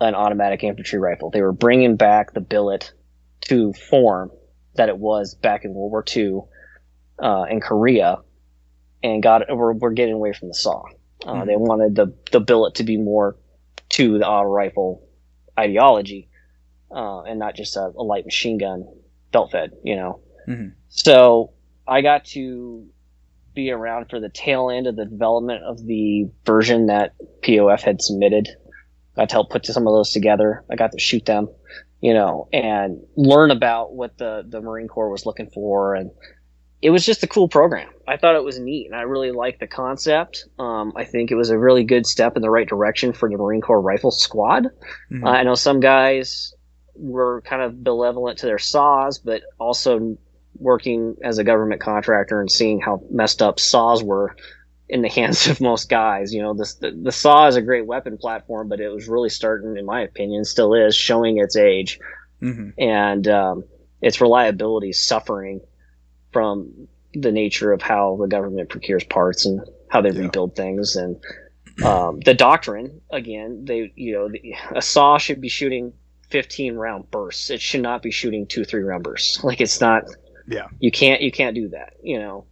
an 0.00 0.14
automatic 0.14 0.62
infantry 0.62 0.98
rifle. 0.98 1.30
They 1.30 1.42
were 1.42 1.52
bringing 1.52 1.96
back 1.96 2.32
the 2.32 2.40
billet 2.40 2.92
to 3.48 3.72
form 3.72 4.30
that 4.76 4.88
it 4.88 4.96
was 4.98 5.34
back 5.34 5.64
in 5.64 5.74
World 5.74 5.90
War 5.90 6.04
II 6.16 6.40
uh, 7.18 7.46
in 7.50 7.60
Korea, 7.60 8.18
and 9.02 9.22
got 9.22 9.42
we're, 9.48 9.72
we're 9.72 9.90
getting 9.90 10.14
away 10.14 10.32
from 10.32 10.48
the 10.48 10.54
saw. 10.54 10.84
Uh, 11.26 11.32
Mhm. 11.32 11.46
They 11.46 11.56
wanted 11.56 11.96
the 11.96 12.14
the 12.30 12.40
billet 12.40 12.76
to 12.76 12.84
be 12.84 12.96
more 12.96 13.36
to 13.90 14.18
the 14.18 14.26
auto 14.28 14.48
rifle 14.48 15.02
ideology, 15.58 16.28
uh, 16.92 17.22
and 17.22 17.38
not 17.40 17.56
just 17.56 17.76
a, 17.76 17.86
a 17.96 18.02
light 18.04 18.24
machine 18.24 18.56
gun 18.58 18.86
belt 19.32 19.50
fed. 19.50 19.72
You 19.82 19.96
know, 19.96 20.20
Mhm. 20.46 20.74
so 20.88 21.50
I 21.88 22.02
got 22.02 22.26
to 22.26 22.86
be 23.54 23.70
around 23.70 24.06
for 24.10 24.20
the 24.20 24.28
tail 24.28 24.70
end 24.70 24.86
of 24.86 24.96
the 24.96 25.06
development 25.06 25.64
of 25.64 25.84
the 25.84 26.30
version 26.44 26.86
that 26.86 27.14
POF 27.42 27.80
had 27.80 28.02
submitted. 28.02 28.48
I 29.16 29.22
got 29.22 29.28
to 29.30 29.34
help 29.34 29.50
put 29.50 29.66
some 29.66 29.86
of 29.86 29.92
those 29.92 30.12
together. 30.12 30.64
I 30.70 30.76
got 30.76 30.92
to 30.92 30.98
shoot 31.00 31.24
them, 31.24 31.48
you 32.00 32.14
know, 32.14 32.48
and 32.52 33.00
learn 33.16 33.50
about 33.50 33.94
what 33.94 34.16
the, 34.18 34.44
the 34.46 34.60
Marine 34.60 34.86
Corps 34.86 35.10
was 35.10 35.26
looking 35.26 35.50
for. 35.50 35.94
And 35.94 36.10
it 36.80 36.90
was 36.90 37.04
just 37.04 37.24
a 37.24 37.26
cool 37.26 37.48
program. 37.48 37.88
I 38.06 38.16
thought 38.16 38.36
it 38.36 38.44
was 38.44 38.60
neat 38.60 38.86
and 38.86 38.94
I 38.94 39.02
really 39.02 39.32
liked 39.32 39.58
the 39.58 39.66
concept. 39.66 40.44
Um, 40.58 40.92
I 40.94 41.04
think 41.04 41.30
it 41.32 41.34
was 41.34 41.50
a 41.50 41.58
really 41.58 41.82
good 41.82 42.06
step 42.06 42.36
in 42.36 42.42
the 42.42 42.50
right 42.50 42.68
direction 42.68 43.12
for 43.12 43.28
the 43.28 43.36
Marine 43.36 43.60
Corps 43.60 43.80
Rifle 43.80 44.12
Squad. 44.12 44.68
Mhm. 45.10 45.24
Uh, 45.24 45.30
I 45.30 45.42
know 45.42 45.54
some 45.54 45.80
guys 45.80 46.54
were 46.94 47.42
kind 47.42 47.62
of 47.62 47.82
benevolent 47.82 48.38
to 48.38 48.46
their 48.46 48.58
saws, 48.58 49.18
but 49.18 49.42
also 49.58 50.16
working 50.58 51.16
as 51.22 51.38
a 51.38 51.44
government 51.44 51.80
contractor 51.80 52.40
and 52.40 52.50
seeing 52.50 52.80
how 52.80 53.02
messed 53.10 53.42
up 53.42 53.58
saws 53.60 54.02
were 54.02 54.34
in 54.88 55.02
the 55.02 55.08
hands 55.18 55.46
of 55.48 55.60
most 55.60 55.88
guys. 55.88 56.32
You 56.32 56.42
know, 56.42 56.54
this, 56.54 56.74
the, 56.74 56.90
the 56.90 57.12
saw 57.12 57.46
is 57.46 57.56
a 57.56 57.62
great 57.62 57.86
weapon 57.86 58.18
platform, 58.18 58.68
but 58.68 58.80
it 58.80 58.88
was 58.88 59.08
really 59.08 59.28
starting, 59.28 59.76
in 59.76 59.84
my 59.86 60.02
opinion, 60.02 60.44
still 60.44 60.74
is 60.74 60.94
showing 60.96 61.38
its 61.38 61.56
age 61.56 61.98
Mhm. 62.40 62.72
and 62.78 63.26
um, 63.26 63.64
its 64.00 64.20
reliability 64.20 64.92
suffering 64.92 65.60
from 66.32 66.86
the 67.14 67.32
nature 67.32 67.72
of 67.72 67.82
how 67.82 68.16
the 68.20 68.28
government 68.28 68.68
procures 68.68 69.02
parts 69.02 69.44
and 69.44 69.60
how 69.88 70.00
they 70.00 70.10
Yeah. 70.10 70.20
rebuild 70.20 70.54
things 70.54 70.94
and 70.94 71.16
um, 71.84 72.20
the 72.24 72.34
doctrine 72.34 73.00
again 73.10 73.64
they 73.64 73.92
you 73.96 74.12
know 74.12 74.28
the, 74.28 74.54
a 74.74 74.82
saw 74.82 75.16
should 75.18 75.40
be 75.40 75.48
shooting 75.48 75.92
15 76.28 76.74
round 76.76 77.10
bursts 77.10 77.50
it 77.50 77.60
should 77.60 77.82
not 77.82 78.02
be 78.02 78.10
shooting 78.10 78.46
two 78.46 78.64
three 78.64 78.82
round 78.82 79.02
bursts 79.02 79.42
like 79.42 79.60
it's 79.60 79.80
not 79.80 80.04
Yeah. 80.48 80.68
you 80.80 80.90
can't 80.90 81.20
you 81.20 81.30
can't 81.30 81.54
do 81.54 81.68
that 81.68 81.94
you 82.02 82.18
know? 82.18 82.46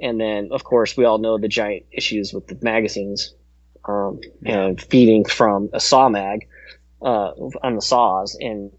And 0.00 0.20
then 0.20 0.48
of 0.52 0.64
course 0.64 0.96
we 0.96 1.04
all 1.04 1.18
know 1.18 1.38
the 1.38 1.48
giant 1.48 1.86
issues 1.90 2.32
with 2.32 2.46
the 2.46 2.58
magazines 2.62 3.34
um, 3.86 4.20
and 4.44 4.80
feeding 4.80 5.24
from 5.24 5.70
a 5.72 5.80
saw 5.80 6.08
mag 6.08 6.46
uh, 7.02 7.32
on 7.62 7.74
the 7.74 7.82
saws. 7.82 8.36
And 8.40 8.72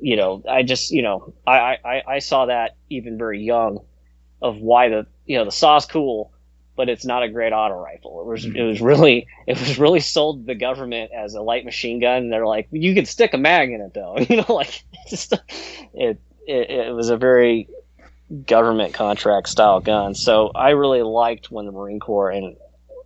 you 0.00 0.14
know 0.14 0.42
i 0.48 0.62
just 0.62 0.92
you 0.92 1.02
know 1.02 1.34
I, 1.44 1.76
I 1.84 2.02
i 2.06 2.18
saw 2.20 2.46
that 2.46 2.76
even 2.88 3.18
very 3.18 3.42
young 3.42 3.80
of 4.40 4.58
why 4.58 4.88
the 4.90 5.08
you 5.26 5.36
know 5.36 5.44
the 5.44 5.50
saw's 5.50 5.86
cool 5.86 6.32
but 6.78 6.88
it's 6.88 7.04
not 7.04 7.24
a 7.24 7.28
great 7.28 7.52
auto 7.52 7.74
rifle. 7.74 8.20
It 8.20 8.26
was 8.26 8.44
it 8.44 8.62
was 8.62 8.80
really 8.80 9.26
it 9.48 9.58
was 9.58 9.80
really 9.80 9.98
sold 9.98 10.42
to 10.42 10.46
the 10.46 10.54
government 10.54 11.10
as 11.12 11.34
a 11.34 11.42
light 11.42 11.64
machine 11.64 11.98
gun. 12.00 12.22
And 12.22 12.32
they're 12.32 12.46
like 12.46 12.68
you 12.70 12.94
can 12.94 13.04
stick 13.04 13.34
a 13.34 13.36
mag 13.36 13.70
in 13.70 13.80
it 13.80 13.92
though. 13.94 14.16
You 14.28 14.36
know 14.36 14.54
like 14.54 14.84
it's 14.92 15.10
just 15.10 15.34
it, 15.92 16.20
it 16.48 16.70
it 16.70 16.94
was 16.94 17.10
a 17.10 17.16
very 17.16 17.68
government 18.46 18.94
contract 18.94 19.48
style 19.48 19.80
gun. 19.80 20.14
So 20.14 20.50
i 20.54 20.70
really 20.70 21.02
liked 21.02 21.50
when 21.50 21.66
the 21.66 21.72
marine 21.72 22.00
corps 22.00 22.30
and 22.30 22.56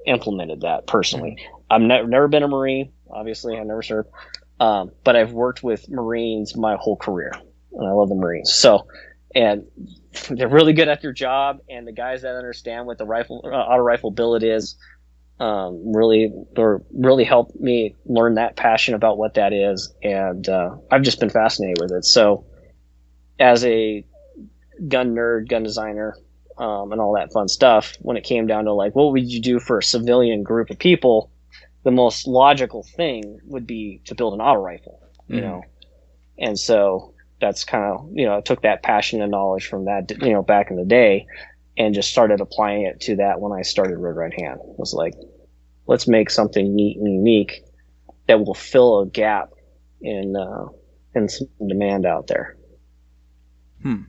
implemented 0.07 0.63
that 0.63 0.87
personally. 0.87 1.37
I've 1.71 1.81
never, 1.81 2.09
never 2.09 2.29
been 2.29 2.43
a 2.43 2.49
marine 2.49 2.93
obviously 3.13 3.57
i 3.57 3.63
never 3.63 3.83
served 3.83 4.09
um, 4.59 4.91
but 5.05 5.17
i've 5.17 5.33
worked 5.33 5.63
with 5.63 5.89
marines 5.89 6.57
my 6.57 6.77
whole 6.77 6.97
career 6.97 7.33
and 7.73 7.87
i 7.87 7.91
love 7.91 8.09
the 8.09 8.15
marines. 8.15 8.53
So 8.53 8.87
and 9.35 9.67
they're 10.31 10.49
really 10.49 10.73
good 10.73 10.89
at 10.89 11.01
their 11.03 11.13
job 11.13 11.61
and 11.69 11.87
the 11.87 11.93
guys 11.93 12.23
that 12.23 12.37
understand 12.37 12.87
what 12.87 12.99
the 12.99 13.07
rifle 13.07 13.43
uh, 13.45 13.49
auto 13.49 13.83
rifle 13.83 14.11
billet 14.11 14.43
is 14.43 14.77
um, 15.41 15.93
really 15.95 16.33
or 16.57 16.83
really 16.93 17.25
helped 17.25 17.59
me 17.59 17.97
learn 18.05 18.35
that 18.35 18.57
passion 18.57 18.95
about 18.95 19.19
what 19.19 19.35
that 19.35 19.53
is 19.53 19.93
and 20.03 20.49
uh, 20.49 20.77
i've 20.91 21.03
just 21.03 21.21
been 21.21 21.31
fascinated 21.31 21.79
with 21.81 21.93
it. 21.93 22.05
So 22.05 22.45
as 23.43 23.65
a 23.67 24.07
gun 24.89 25.15
nerd 25.15 25.49
gun 25.49 25.65
designer 25.65 26.17
um, 26.59 26.93
and 26.93 27.01
all 27.01 27.15
that 27.15 27.33
fun 27.33 27.49
stuff 27.49 27.95
when 28.01 28.17
it 28.17 28.25
came 28.25 28.47
down 28.47 28.65
to 28.65 28.73
like 28.73 28.95
what 28.95 29.13
would 29.13 29.31
you 29.31 29.41
do 29.41 29.61
for 29.61 29.79
a 29.79 29.83
civilian 29.83 30.43
group 30.43 30.71
of 30.71 30.79
people 30.79 31.31
the 31.85 31.91
most 31.91 32.27
logical 32.29 32.85
thing 32.97 33.41
would 33.47 33.67
be 33.67 34.01
to 34.07 34.15
build 34.15 34.35
an 34.35 34.41
auto 34.41 34.61
rifle 34.61 35.01
you 35.29 35.41
Mhm. 35.41 35.43
know 35.43 35.63
and 36.39 36.59
so 36.59 37.15
that's 37.41 37.65
kind 37.65 37.85
of 37.85 38.09
you 38.13 38.27
know 38.27 38.39
I 38.39 38.41
took 38.43 38.63
that 38.63 38.83
passion 38.83 39.23
and 39.23 39.31
knowledge 39.33 39.67
from 39.69 39.87
that 39.87 40.11
you 40.23 40.33
know 40.33 40.43
back 40.43 40.71
in 40.71 40.77
the 40.77 40.85
day 40.85 41.27
and 41.79 41.95
just 41.95 42.11
started 42.11 42.41
applying 42.41 42.83
it 42.87 43.01
to 43.03 43.17
that 43.17 43.41
when 43.41 43.53
I 43.53 43.63
started 43.63 43.99
Red 43.99 44.17
Right 44.17 44.41
Hand. 44.41 44.61
It 44.61 44.79
was 44.79 44.95
like 44.95 45.15
let's 45.87 46.09
make 46.09 46.31
something 46.31 46.75
neat 46.75 46.99
and 46.99 47.13
unique 47.13 47.63
that 48.29 48.41
will 48.45 48.55
fill 48.55 49.01
a 49.01 49.07
gap 49.07 49.51
in 50.03 50.37
uh, 50.37 50.67
in 51.15 51.29
some 51.29 51.49
demand 51.69 52.07
out 52.07 52.29
there. 52.29 52.57
Hmm. 53.83 54.03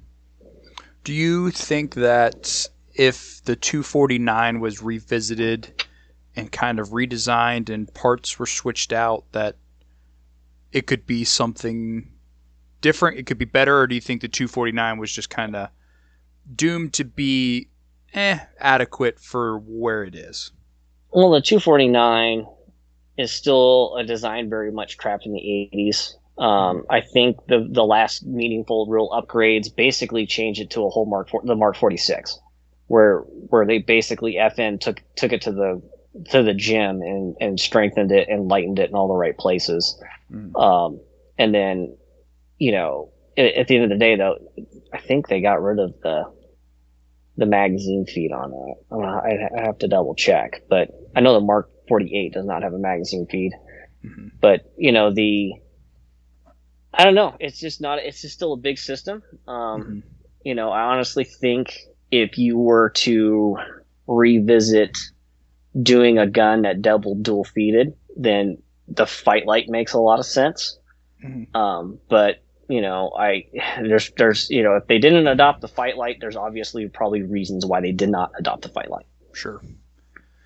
Do 1.03 1.13
you 1.13 1.51
think 1.51 1.95
that 1.95 2.67
if 2.93 3.43
the 3.43 3.55
249 3.55 4.59
was 4.59 4.81
revisited 4.81 5.85
and 6.35 6.51
kind 6.51 6.79
of 6.79 6.89
redesigned 6.89 7.69
and 7.69 7.93
parts 7.93 8.39
were 8.39 8.45
switched 8.45 8.93
out, 8.93 9.25
that 9.31 9.57
it 10.71 10.87
could 10.87 11.05
be 11.05 11.23
something 11.23 12.11
different? 12.81 13.17
It 13.17 13.25
could 13.25 13.37
be 13.37 13.45
better, 13.45 13.79
or 13.79 13.87
do 13.87 13.95
you 13.95 14.01
think 14.01 14.21
the 14.21 14.27
249 14.27 14.97
was 14.97 15.11
just 15.11 15.29
kind 15.29 15.55
of 15.55 15.69
doomed 16.55 16.93
to 16.93 17.03
be 17.03 17.69
eh, 18.13 18.39
adequate 18.59 19.19
for 19.19 19.57
where 19.59 20.03
it 20.03 20.15
is? 20.15 20.51
Well, 21.11 21.31
the 21.31 21.41
249 21.41 22.47
is 23.17 23.31
still 23.31 23.95
a 23.97 24.03
design 24.03 24.49
very 24.49 24.71
much 24.71 24.97
trapped 24.97 25.25
in 25.25 25.33
the 25.33 25.39
80s. 25.73 26.15
Um, 26.37 26.85
I 26.89 27.01
think 27.01 27.37
the 27.47 27.67
the 27.69 27.83
last 27.83 28.25
meaningful 28.25 28.87
real 28.87 29.09
upgrades 29.09 29.73
basically 29.73 30.25
changed 30.25 30.61
it 30.61 30.71
to 30.71 30.85
a 30.85 30.89
whole 30.89 31.05
Mark 31.05 31.29
the 31.43 31.55
Mark 31.55 31.75
46, 31.75 32.39
where 32.87 33.19
where 33.19 33.65
they 33.65 33.77
basically 33.77 34.35
FN 34.35 34.79
took 34.79 35.01
took 35.15 35.31
it 35.31 35.43
to 35.43 35.51
the 35.51 35.81
to 36.31 36.41
the 36.41 36.53
gym 36.53 37.01
and 37.01 37.35
and 37.39 37.59
strengthened 37.59 38.11
it 38.11 38.29
and 38.29 38.47
lightened 38.47 38.79
it 38.79 38.89
in 38.89 38.95
all 38.95 39.07
the 39.07 39.13
right 39.13 39.37
places. 39.37 40.01
Mm. 40.31 40.55
Um, 40.59 40.99
and 41.37 41.53
then, 41.53 41.97
you 42.57 42.71
know, 42.71 43.11
at, 43.37 43.53
at 43.53 43.67
the 43.67 43.75
end 43.75 43.83
of 43.83 43.89
the 43.91 43.97
day, 43.97 44.15
though, 44.15 44.37
I 44.91 44.99
think 44.99 45.27
they 45.27 45.41
got 45.41 45.61
rid 45.61 45.79
of 45.79 45.93
the 46.01 46.23
the 47.37 47.45
magazine 47.45 48.05
feed 48.05 48.31
on 48.31 48.51
that. 48.51 48.75
I, 48.91 49.59
I 49.59 49.65
have 49.65 49.77
to 49.79 49.87
double 49.87 50.15
check, 50.15 50.63
but 50.69 50.89
I 51.15 51.21
know 51.21 51.33
the 51.33 51.45
Mark 51.45 51.69
48 51.87 52.33
does 52.33 52.45
not 52.45 52.63
have 52.63 52.73
a 52.73 52.79
magazine 52.79 53.27
feed. 53.29 53.51
Mm-hmm. 54.05 54.27
But 54.39 54.71
you 54.77 54.91
know 54.91 55.13
the 55.13 55.53
I 56.93 57.03
don't 57.03 57.15
know. 57.15 57.35
It's 57.39 57.59
just 57.59 57.81
not. 57.81 57.99
It's 57.99 58.21
just 58.21 58.35
still 58.35 58.53
a 58.53 58.57
big 58.57 58.77
system. 58.77 59.23
Um, 59.47 59.55
mm-hmm. 59.55 59.99
You 60.43 60.55
know, 60.55 60.69
I 60.69 60.81
honestly 60.81 61.23
think 61.23 61.79
if 62.11 62.37
you 62.37 62.57
were 62.57 62.89
to 62.89 63.57
revisit 64.07 64.97
doing 65.81 66.19
a 66.19 66.27
gun 66.27 66.63
that 66.63 66.81
double 66.81 67.15
dual 67.15 67.45
feeded, 67.45 67.95
then 68.15 68.61
the 68.87 69.05
FightLite 69.05 69.69
makes 69.69 69.93
a 69.93 69.99
lot 69.99 70.19
of 70.19 70.25
sense. 70.25 70.77
Mm-hmm. 71.23 71.55
Um, 71.57 71.99
but 72.09 72.43
you 72.69 72.81
know, 72.81 73.11
I 73.17 73.45
there's 73.81 74.11
there's 74.17 74.49
you 74.49 74.61
know 74.61 74.75
if 74.75 74.87
they 74.87 74.99
didn't 74.99 75.27
adopt 75.27 75.61
the 75.61 75.69
FightLite, 75.69 76.19
there's 76.19 76.35
obviously 76.35 76.87
probably 76.89 77.23
reasons 77.23 77.65
why 77.65 77.81
they 77.81 77.91
did 77.91 78.09
not 78.09 78.31
adopt 78.37 78.61
the 78.61 78.69
FightLite. 78.69 79.05
Sure 79.33 79.61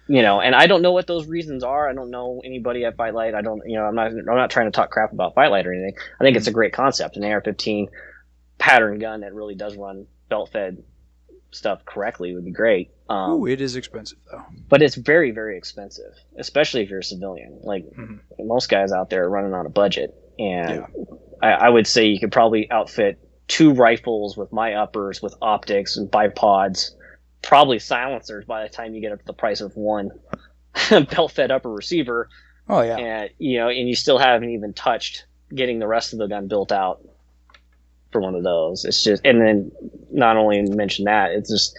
you 0.08 0.22
know, 0.22 0.40
and 0.40 0.56
I 0.56 0.68
don't 0.68 0.82
know 0.82 0.94
what 0.94 1.08
those 1.08 1.28
reasons 1.28 1.64
are. 1.64 1.90
I 1.90 1.94
don't 1.94 2.12
know 2.12 2.42
anybody 2.44 2.86
at 2.86 2.98
FightLite. 2.98 3.36
I 3.36 3.42
don't, 3.42 3.62
you 3.66 3.76
know, 3.76 3.86
I'm 3.86 3.96
not, 3.96 4.12
I'm 4.12 4.26
not 4.26 4.50
trying 4.50 4.68
to 4.68 4.72
talk 4.72 4.92
crap 4.92 5.12
about 5.12 5.36
FightLite 5.36 5.66
or 5.66 5.74
anything. 5.74 5.96
I 6.20 6.24
think 6.24 6.38
it's 6.38 6.48
a 6.48 6.52
great 6.52 6.74
concept, 6.74 7.18
an 7.18 7.24
AR-15 7.24 7.88
pattern 8.58 9.00
gun 9.00 9.22
that 9.22 9.34
really 9.34 9.56
does 9.56 9.76
run 9.76 10.08
belt-fed 10.30 10.84
stuff 11.52 11.86
correctly 11.86 12.34
would 12.34 12.46
be 12.46 12.52
great. 12.52 12.92
Um, 13.10 13.32
Ooh, 13.32 13.48
it 13.48 13.62
is 13.62 13.76
expensive 13.76 14.18
though. 14.30 14.44
But 14.70 14.82
it's 14.82 14.96
very, 14.96 15.32
very 15.32 15.58
expensive, 15.58 16.14
especially 16.38 16.84
if 16.84 16.90
you're 16.90 17.00
a 17.00 17.04
civilian. 17.04 17.60
Like 17.64 17.86
mm-hmm. 17.86 18.48
most 18.48 18.70
guys 18.70 18.92
out 18.92 19.10
there 19.10 19.24
are 19.24 19.30
running 19.30 19.54
on 19.54 19.66
a 19.66 19.70
budget, 19.70 20.14
and 20.38 20.86
yeah. 20.98 21.16
I, 21.42 21.52
I 21.52 21.70
would 21.70 21.88
say 21.88 22.08
you 22.08 22.20
could 22.20 22.32
probably 22.32 22.70
outfit 22.70 23.20
two 23.48 23.74
rifles 23.74 24.36
with 24.36 24.52
my 24.52 24.74
uppers 24.74 25.22
with 25.22 25.34
optics 25.42 25.96
and 25.96 26.12
bipods 26.12 26.92
probably 27.48 27.80
silencers 27.80 28.44
by 28.44 28.64
the 28.64 28.70
time 28.70 28.94
you 28.94 29.00
get 29.00 29.14
up 29.14 29.20
to 29.20 29.26
the 29.26 29.34
price 29.34 29.62
of 29.62 29.76
one 29.78 30.12
belt 30.90 31.32
fed 31.32 31.50
upper 31.50 31.72
receiver. 31.72 32.30
Oh 32.70 32.82
yeah. 32.82 32.98
And 32.98 33.30
you 33.40 33.58
know, 33.58 33.70
and 33.70 33.88
you 33.88 33.96
still 33.96 34.20
haven't 34.20 34.50
even 34.50 34.74
touched 34.74 35.26
getting 35.56 35.80
the 35.80 35.88
rest 35.88 36.12
of 36.12 36.20
the 36.20 36.28
gun 36.28 36.50
built 36.50 36.74
out 36.74 37.02
for 38.12 38.20
one 38.20 38.36
of 38.36 38.44
those. 38.44 38.84
It's 38.84 39.02
just 39.02 39.26
and 39.26 39.42
then 39.42 39.72
not 40.12 40.36
only 40.36 40.62
mention 40.64 41.06
that, 41.06 41.32
it's 41.32 41.50
just 41.50 41.74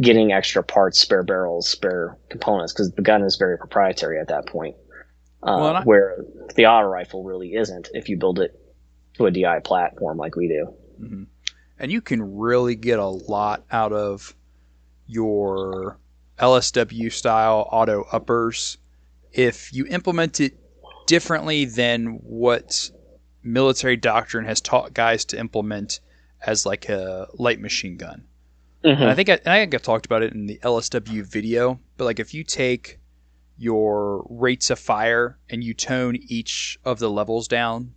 getting 0.00 0.32
extra 0.32 0.62
parts, 0.62 1.00
spare 1.00 1.24
barrels, 1.24 1.68
spare 1.68 2.16
components 2.30 2.72
because 2.72 2.92
the 2.92 3.02
gun 3.02 3.22
is 3.24 3.36
very 3.36 3.58
proprietary 3.58 4.20
at 4.20 4.28
that 4.28 4.46
point. 4.46 4.76
Uh, 5.42 5.58
well, 5.60 5.76
I- 5.76 5.82
where 5.82 6.24
the 6.54 6.66
auto 6.66 6.86
rifle 6.86 7.24
really 7.24 7.54
isn't 7.54 7.88
if 7.94 8.08
you 8.08 8.16
build 8.16 8.38
it 8.38 8.56
to 9.14 9.26
a 9.26 9.30
DI 9.32 9.58
platform 9.64 10.18
like 10.18 10.36
we 10.36 10.46
do. 10.46 10.74
Mm-hmm. 11.02 11.22
And 11.80 11.90
you 11.90 12.00
can 12.00 12.38
really 12.38 12.76
get 12.76 13.00
a 13.00 13.06
lot 13.06 13.64
out 13.72 13.92
of 13.92 14.36
your 15.10 15.98
LSW 16.38 17.12
style 17.12 17.68
auto 17.70 18.04
uppers 18.12 18.78
if 19.32 19.72
you 19.72 19.86
implement 19.86 20.40
it 20.40 20.56
differently 21.06 21.64
than 21.64 22.20
what 22.22 22.90
military 23.42 23.96
doctrine 23.96 24.44
has 24.44 24.60
taught 24.60 24.94
guys 24.94 25.24
to 25.26 25.38
implement 25.38 26.00
as 26.46 26.64
like 26.64 26.88
a 26.88 27.28
light 27.34 27.60
machine 27.60 27.96
gun. 27.96 28.24
Mm-hmm. 28.84 29.02
I 29.02 29.14
think 29.14 29.28
I, 29.28 29.34
I 29.34 29.58
think 29.60 29.74
I've 29.74 29.82
talked 29.82 30.06
about 30.06 30.22
it 30.22 30.32
in 30.32 30.46
the 30.46 30.58
LSW 30.62 31.24
video, 31.24 31.78
but 31.96 32.04
like 32.04 32.18
if 32.18 32.32
you 32.32 32.44
take 32.44 32.98
your 33.58 34.26
rates 34.30 34.70
of 34.70 34.78
fire 34.78 35.38
and 35.50 35.62
you 35.62 35.74
tone 35.74 36.16
each 36.28 36.78
of 36.84 36.98
the 36.98 37.10
levels 37.10 37.46
down 37.46 37.92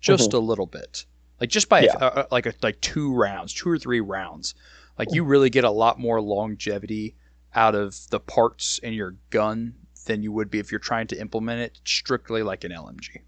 just 0.00 0.30
mm-hmm. 0.30 0.36
a 0.36 0.40
little 0.40 0.66
bit, 0.66 1.06
like 1.40 1.48
just 1.48 1.68
by 1.70 1.80
yeah. 1.80 1.96
a, 2.00 2.26
like 2.30 2.44
a, 2.44 2.54
like 2.62 2.80
two 2.82 3.14
rounds, 3.14 3.54
two 3.54 3.68
or 3.70 3.78
three 3.78 4.00
rounds, 4.00 4.54
like 4.98 5.08
you 5.12 5.24
really 5.24 5.50
get 5.50 5.64
a 5.64 5.70
lot 5.70 5.98
more 5.98 6.20
longevity 6.20 7.16
out 7.54 7.74
of 7.74 7.96
the 8.10 8.20
parts 8.20 8.78
in 8.78 8.92
your 8.92 9.16
gun 9.30 9.74
than 10.06 10.22
you 10.22 10.32
would 10.32 10.50
be 10.50 10.58
if 10.58 10.70
you're 10.70 10.78
trying 10.78 11.06
to 11.08 11.20
implement 11.20 11.60
it 11.60 11.78
strictly 11.84 12.42
like 12.42 12.64
an 12.64 12.72
LMG. 12.72 13.20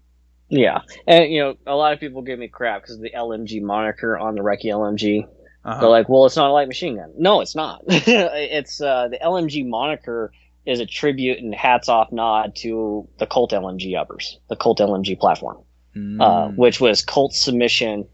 Yeah, 0.49 0.81
and 1.05 1.31
you 1.31 1.41
know, 1.41 1.57
a 1.67 1.75
lot 1.75 1.93
of 1.93 1.99
people 1.99 2.21
give 2.23 2.39
me 2.39 2.47
crap 2.47 2.81
because 2.81 2.99
the 2.99 3.11
LMG 3.11 3.61
moniker 3.61 4.17
on 4.17 4.35
the 4.35 4.41
Recce 4.41 4.65
LMG. 4.65 5.27
Uh-huh. 5.63 5.79
They're 5.79 5.89
like, 5.89 6.09
"Well, 6.09 6.25
it's 6.25 6.37
not 6.37 6.49
a 6.49 6.53
light 6.53 6.67
machine 6.67 6.95
gun." 6.95 7.13
No, 7.17 7.41
it's 7.41 7.55
not. 7.55 7.83
it's 7.87 8.81
uh, 8.81 9.09
the 9.09 9.19
LMG 9.23 9.67
moniker 9.67 10.31
is 10.65 10.79
a 10.79 10.85
tribute 10.87 11.39
and 11.39 11.53
hats 11.53 11.87
off 11.87 12.11
nod 12.11 12.55
to 12.57 13.07
the 13.19 13.27
Colt 13.27 13.51
LMG 13.51 13.95
uppers, 13.99 14.39
the 14.47 14.55
Colt 14.55 14.79
LMG 14.79 15.19
platform, 15.19 15.57
mm. 15.95 16.19
uh, 16.19 16.49
which 16.55 16.81
was 16.81 17.03
Colt's 17.03 17.39
submission 17.39 18.07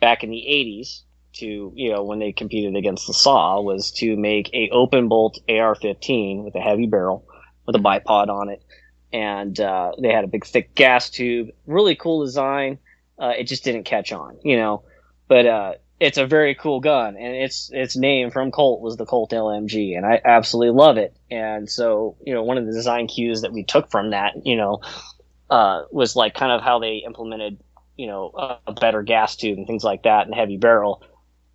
back 0.00 0.22
in 0.22 0.30
the 0.30 0.44
'80s 0.46 1.04
to 1.38 1.72
you 1.74 1.92
know 1.92 2.04
when 2.04 2.18
they 2.18 2.32
competed 2.32 2.76
against 2.76 3.06
the 3.06 3.14
saw 3.14 3.60
was 3.60 3.90
to 3.92 4.16
make 4.16 4.50
a 4.54 4.70
open 4.70 5.08
bolt 5.08 5.38
AR-15 5.48 6.44
with 6.44 6.54
a 6.54 6.60
heavy 6.60 6.86
barrel 6.86 7.26
with 7.66 7.76
a 7.76 7.78
bipod 7.78 8.28
on 8.28 8.48
it, 8.48 8.62
and 9.12 9.58
uh, 9.60 9.92
they 10.00 10.12
had 10.12 10.24
a 10.24 10.28
big 10.28 10.44
thick 10.46 10.74
gas 10.74 11.10
tube, 11.10 11.50
really 11.66 11.94
cool 11.94 12.24
design. 12.24 12.78
Uh, 13.18 13.32
it 13.36 13.44
just 13.44 13.64
didn't 13.64 13.84
catch 13.84 14.12
on, 14.12 14.38
you 14.44 14.56
know, 14.56 14.84
but 15.26 15.44
uh, 15.46 15.72
it's 16.00 16.18
a 16.18 16.26
very 16.26 16.54
cool 16.54 16.80
gun, 16.80 17.16
and 17.16 17.34
its 17.36 17.70
its 17.72 17.96
name 17.96 18.30
from 18.30 18.50
Colt 18.50 18.80
was 18.80 18.96
the 18.96 19.06
Colt 19.06 19.30
LMG, 19.32 19.96
and 19.96 20.06
I 20.06 20.20
absolutely 20.24 20.76
love 20.76 20.98
it. 20.98 21.16
And 21.30 21.68
so 21.68 22.16
you 22.24 22.34
know 22.34 22.42
one 22.42 22.58
of 22.58 22.66
the 22.66 22.72
design 22.72 23.06
cues 23.06 23.42
that 23.42 23.52
we 23.52 23.64
took 23.64 23.90
from 23.90 24.10
that, 24.10 24.46
you 24.46 24.56
know, 24.56 24.80
uh, 25.50 25.82
was 25.90 26.16
like 26.16 26.34
kind 26.34 26.52
of 26.52 26.62
how 26.62 26.78
they 26.78 27.02
implemented 27.04 27.58
you 27.96 28.06
know 28.06 28.30
a, 28.34 28.58
a 28.68 28.72
better 28.72 29.02
gas 29.02 29.36
tube 29.36 29.58
and 29.58 29.66
things 29.66 29.84
like 29.84 30.04
that 30.04 30.26
and 30.26 30.34
heavy 30.34 30.56
barrel 30.56 31.02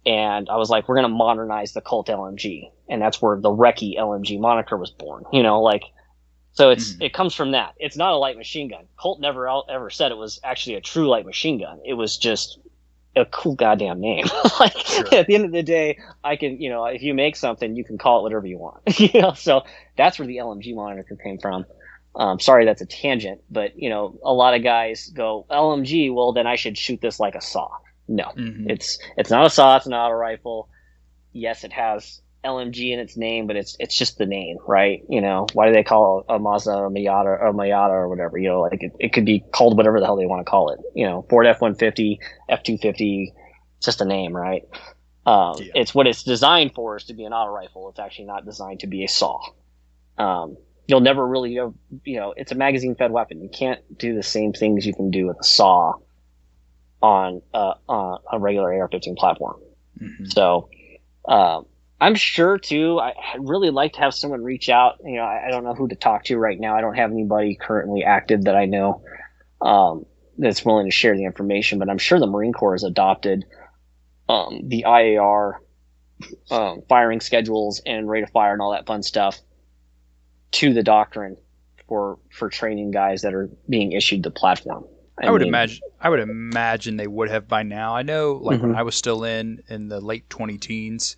and 0.05 0.49
I 0.49 0.57
was 0.57 0.69
like, 0.69 0.87
we're 0.87 0.95
gonna 0.95 1.09
modernize 1.09 1.73
the 1.73 1.81
Colt 1.81 2.07
LMG, 2.07 2.71
and 2.89 3.01
that's 3.01 3.21
where 3.21 3.39
the 3.39 3.49
Recce 3.49 3.97
LMG 3.97 4.39
moniker 4.39 4.77
was 4.77 4.91
born. 4.91 5.23
You 5.31 5.43
know, 5.43 5.61
like, 5.61 5.83
so 6.53 6.69
it's 6.69 6.93
mm-hmm. 6.93 7.03
it 7.03 7.13
comes 7.13 7.33
from 7.33 7.51
that. 7.51 7.73
It's 7.77 7.97
not 7.97 8.13
a 8.13 8.17
light 8.17 8.37
machine 8.37 8.69
gun. 8.69 8.85
Colt 8.97 9.19
never 9.19 9.47
ever 9.69 9.89
said 9.89 10.11
it 10.11 10.17
was 10.17 10.39
actually 10.43 10.75
a 10.75 10.81
true 10.81 11.07
light 11.07 11.25
machine 11.25 11.59
gun. 11.59 11.79
It 11.85 11.93
was 11.93 12.17
just 12.17 12.59
a 13.15 13.25
cool 13.25 13.55
goddamn 13.55 13.99
name. 13.99 14.25
like 14.59 14.77
sure. 14.77 15.13
at 15.13 15.27
the 15.27 15.35
end 15.35 15.45
of 15.45 15.51
the 15.51 15.63
day, 15.63 15.99
I 16.23 16.35
can, 16.35 16.59
you 16.59 16.69
know, 16.69 16.85
if 16.85 17.01
you 17.01 17.13
make 17.13 17.35
something, 17.35 17.75
you 17.75 17.83
can 17.83 17.97
call 17.97 18.19
it 18.19 18.23
whatever 18.23 18.45
you 18.45 18.57
want. 18.57 18.99
you 18.99 19.21
know, 19.21 19.33
so 19.33 19.63
that's 19.97 20.19
where 20.19 20.27
the 20.27 20.37
LMG 20.37 20.75
moniker 20.75 21.15
came 21.15 21.37
from. 21.37 21.65
Um, 22.15 22.39
sorry, 22.39 22.65
that's 22.65 22.81
a 22.81 22.85
tangent, 22.85 23.41
but 23.49 23.77
you 23.77 23.89
know, 23.89 24.19
a 24.23 24.33
lot 24.33 24.53
of 24.53 24.63
guys 24.63 25.09
go 25.09 25.45
LMG. 25.49 26.13
Well, 26.13 26.33
then 26.33 26.45
I 26.45 26.55
should 26.55 26.77
shoot 26.77 27.01
this 27.01 27.19
like 27.19 27.35
a 27.35 27.41
saw. 27.41 27.69
No, 28.13 28.25
mm-hmm. 28.25 28.69
it's 28.69 28.99
it's 29.17 29.31
not 29.31 29.47
a 29.47 29.49
saw. 29.49 29.75
It's 29.75 29.87
an 29.87 29.93
auto 29.93 30.13
rifle. 30.13 30.69
Yes, 31.31 31.63
it 31.63 31.73
has 31.73 32.21
LMG 32.45 32.93
in 32.93 32.99
its 32.99 33.17
name, 33.17 33.47
but 33.47 33.55
it's 33.55 33.75
it's 33.79 33.97
just 33.97 34.19
the 34.19 34.27
name, 34.27 34.57
right? 34.67 35.01
You 35.09 35.19
know, 35.19 35.47
why 35.53 35.65
do 35.65 35.73
they 35.73 35.83
call 35.83 36.23
a 36.29 36.37
Mazda 36.37 36.69
a 36.69 36.89
Miata 36.91 37.25
or 37.25 37.47
a 37.47 37.53
Miata 37.53 37.89
or 37.89 38.07
whatever? 38.07 38.37
You 38.37 38.49
know, 38.49 38.61
like 38.61 38.83
it, 38.83 38.91
it 38.99 39.13
could 39.13 39.25
be 39.25 39.43
called 39.51 39.77
whatever 39.77 39.99
the 39.99 40.05
hell 40.05 40.15
they 40.15 40.27
want 40.27 40.45
to 40.45 40.49
call 40.49 40.69
it. 40.69 40.79
You 40.93 41.07
know, 41.07 41.25
Ford 41.27 41.47
F 41.47 41.59
one 41.59 41.73
fifty, 41.73 42.19
F 42.49 42.61
two 42.61 42.77
fifty, 42.77 43.33
just 43.81 43.99
a 43.99 44.05
name, 44.05 44.35
right? 44.35 44.61
Um, 45.25 45.55
yeah. 45.57 45.71
It's 45.73 45.95
what 45.95 46.05
it's 46.05 46.21
designed 46.21 46.75
for 46.75 46.95
is 46.97 47.05
to 47.05 47.15
be 47.15 47.23
an 47.23 47.33
auto 47.33 47.51
rifle. 47.51 47.89
It's 47.89 47.99
actually 47.99 48.25
not 48.25 48.45
designed 48.45 48.81
to 48.81 48.87
be 48.87 49.03
a 49.03 49.07
saw. 49.07 49.41
Um, 50.19 50.55
you'll 50.85 51.01
never 51.01 51.25
really, 51.25 51.53
you 51.53 51.73
know, 52.05 52.35
it's 52.37 52.51
a 52.51 52.55
magazine 52.55 52.93
fed 52.93 53.11
weapon. 53.11 53.41
You 53.41 53.49
can't 53.49 53.81
do 53.97 54.13
the 54.13 54.21
same 54.21 54.53
things 54.53 54.85
you 54.85 54.93
can 54.93 55.09
do 55.09 55.25
with 55.25 55.37
a 55.39 55.43
saw 55.43 55.93
on 57.03 57.41
uh, 57.53 57.73
on 57.87 58.19
a 58.31 58.39
regular 58.39 58.73
AR-15 58.73 59.17
platform. 59.17 59.59
Mm-hmm. 60.01 60.25
So 60.25 60.69
uh, 61.27 61.61
I'm 61.99 62.15
sure 62.15 62.57
too. 62.57 62.99
I, 62.99 63.13
would 63.35 63.47
really 63.47 63.69
like 63.69 63.93
to 63.93 63.99
have 63.99 64.15
someone 64.15 64.41
reach 64.41 64.69
out. 64.69 64.99
You 65.03 65.17
know, 65.17 65.23
I, 65.23 65.47
I, 65.47 65.51
don't 65.51 65.65
know 65.65 65.73
who 65.73 65.89
to 65.89 65.95
talk 65.95 66.23
to 66.25 66.37
right 66.37 66.59
now. 66.59 66.75
I 66.75 66.81
don't 66.81 66.95
have 66.95 67.11
anybody 67.11 67.57
currently 67.59 68.05
active 68.05 68.45
that 68.45 68.55
I 68.55 68.65
know 68.65 69.03
um, 69.61 70.05
that's 70.37 70.63
willing 70.63 70.87
to 70.87 70.91
share 70.91 71.15
the 71.15 71.25
information. 71.25 71.77
But 71.77 71.89
I'm 71.89 71.97
sure 71.97 72.19
the 72.19 72.25
Marine 72.25 72.53
Corps 72.53 72.73
has 72.73 72.83
adopted 72.83 73.45
um, 74.29 74.61
the 74.69 74.85
IAR 74.87 75.55
um, 76.49 76.83
firing 76.87 77.19
schedules 77.19 77.81
and 77.85 78.09
rate 78.09 78.23
of 78.23 78.31
fire 78.31 78.53
and 78.53 78.61
all 78.61 78.71
that 78.71 78.85
fun 78.85 79.03
stuff 79.03 79.39
to 80.51 80.73
the 80.73 80.83
doctrine 80.83 81.35
for 81.89 82.17
for 82.31 82.47
training 82.47 82.91
guys 82.91 83.23
that 83.23 83.33
are 83.33 83.49
being 83.67 83.91
issued 83.91 84.23
the 84.23 84.31
platform. 84.31 84.85
I, 85.21 85.27
I 85.27 85.31
would 85.31 85.41
imagine. 85.41 85.81
I 86.01 86.09
would 86.09 86.19
imagine 86.19 86.97
they 86.97 87.07
would 87.07 87.29
have 87.29 87.47
by 87.47 87.63
now. 87.63 87.95
I 87.95 88.01
know, 88.01 88.33
like 88.33 88.57
mm-hmm. 88.57 88.69
when 88.69 88.75
I 88.75 88.83
was 88.83 88.95
still 88.95 89.23
in 89.23 89.63
in 89.69 89.87
the 89.87 89.99
late 89.99 90.29
twenty 90.29 90.57
teens, 90.57 91.17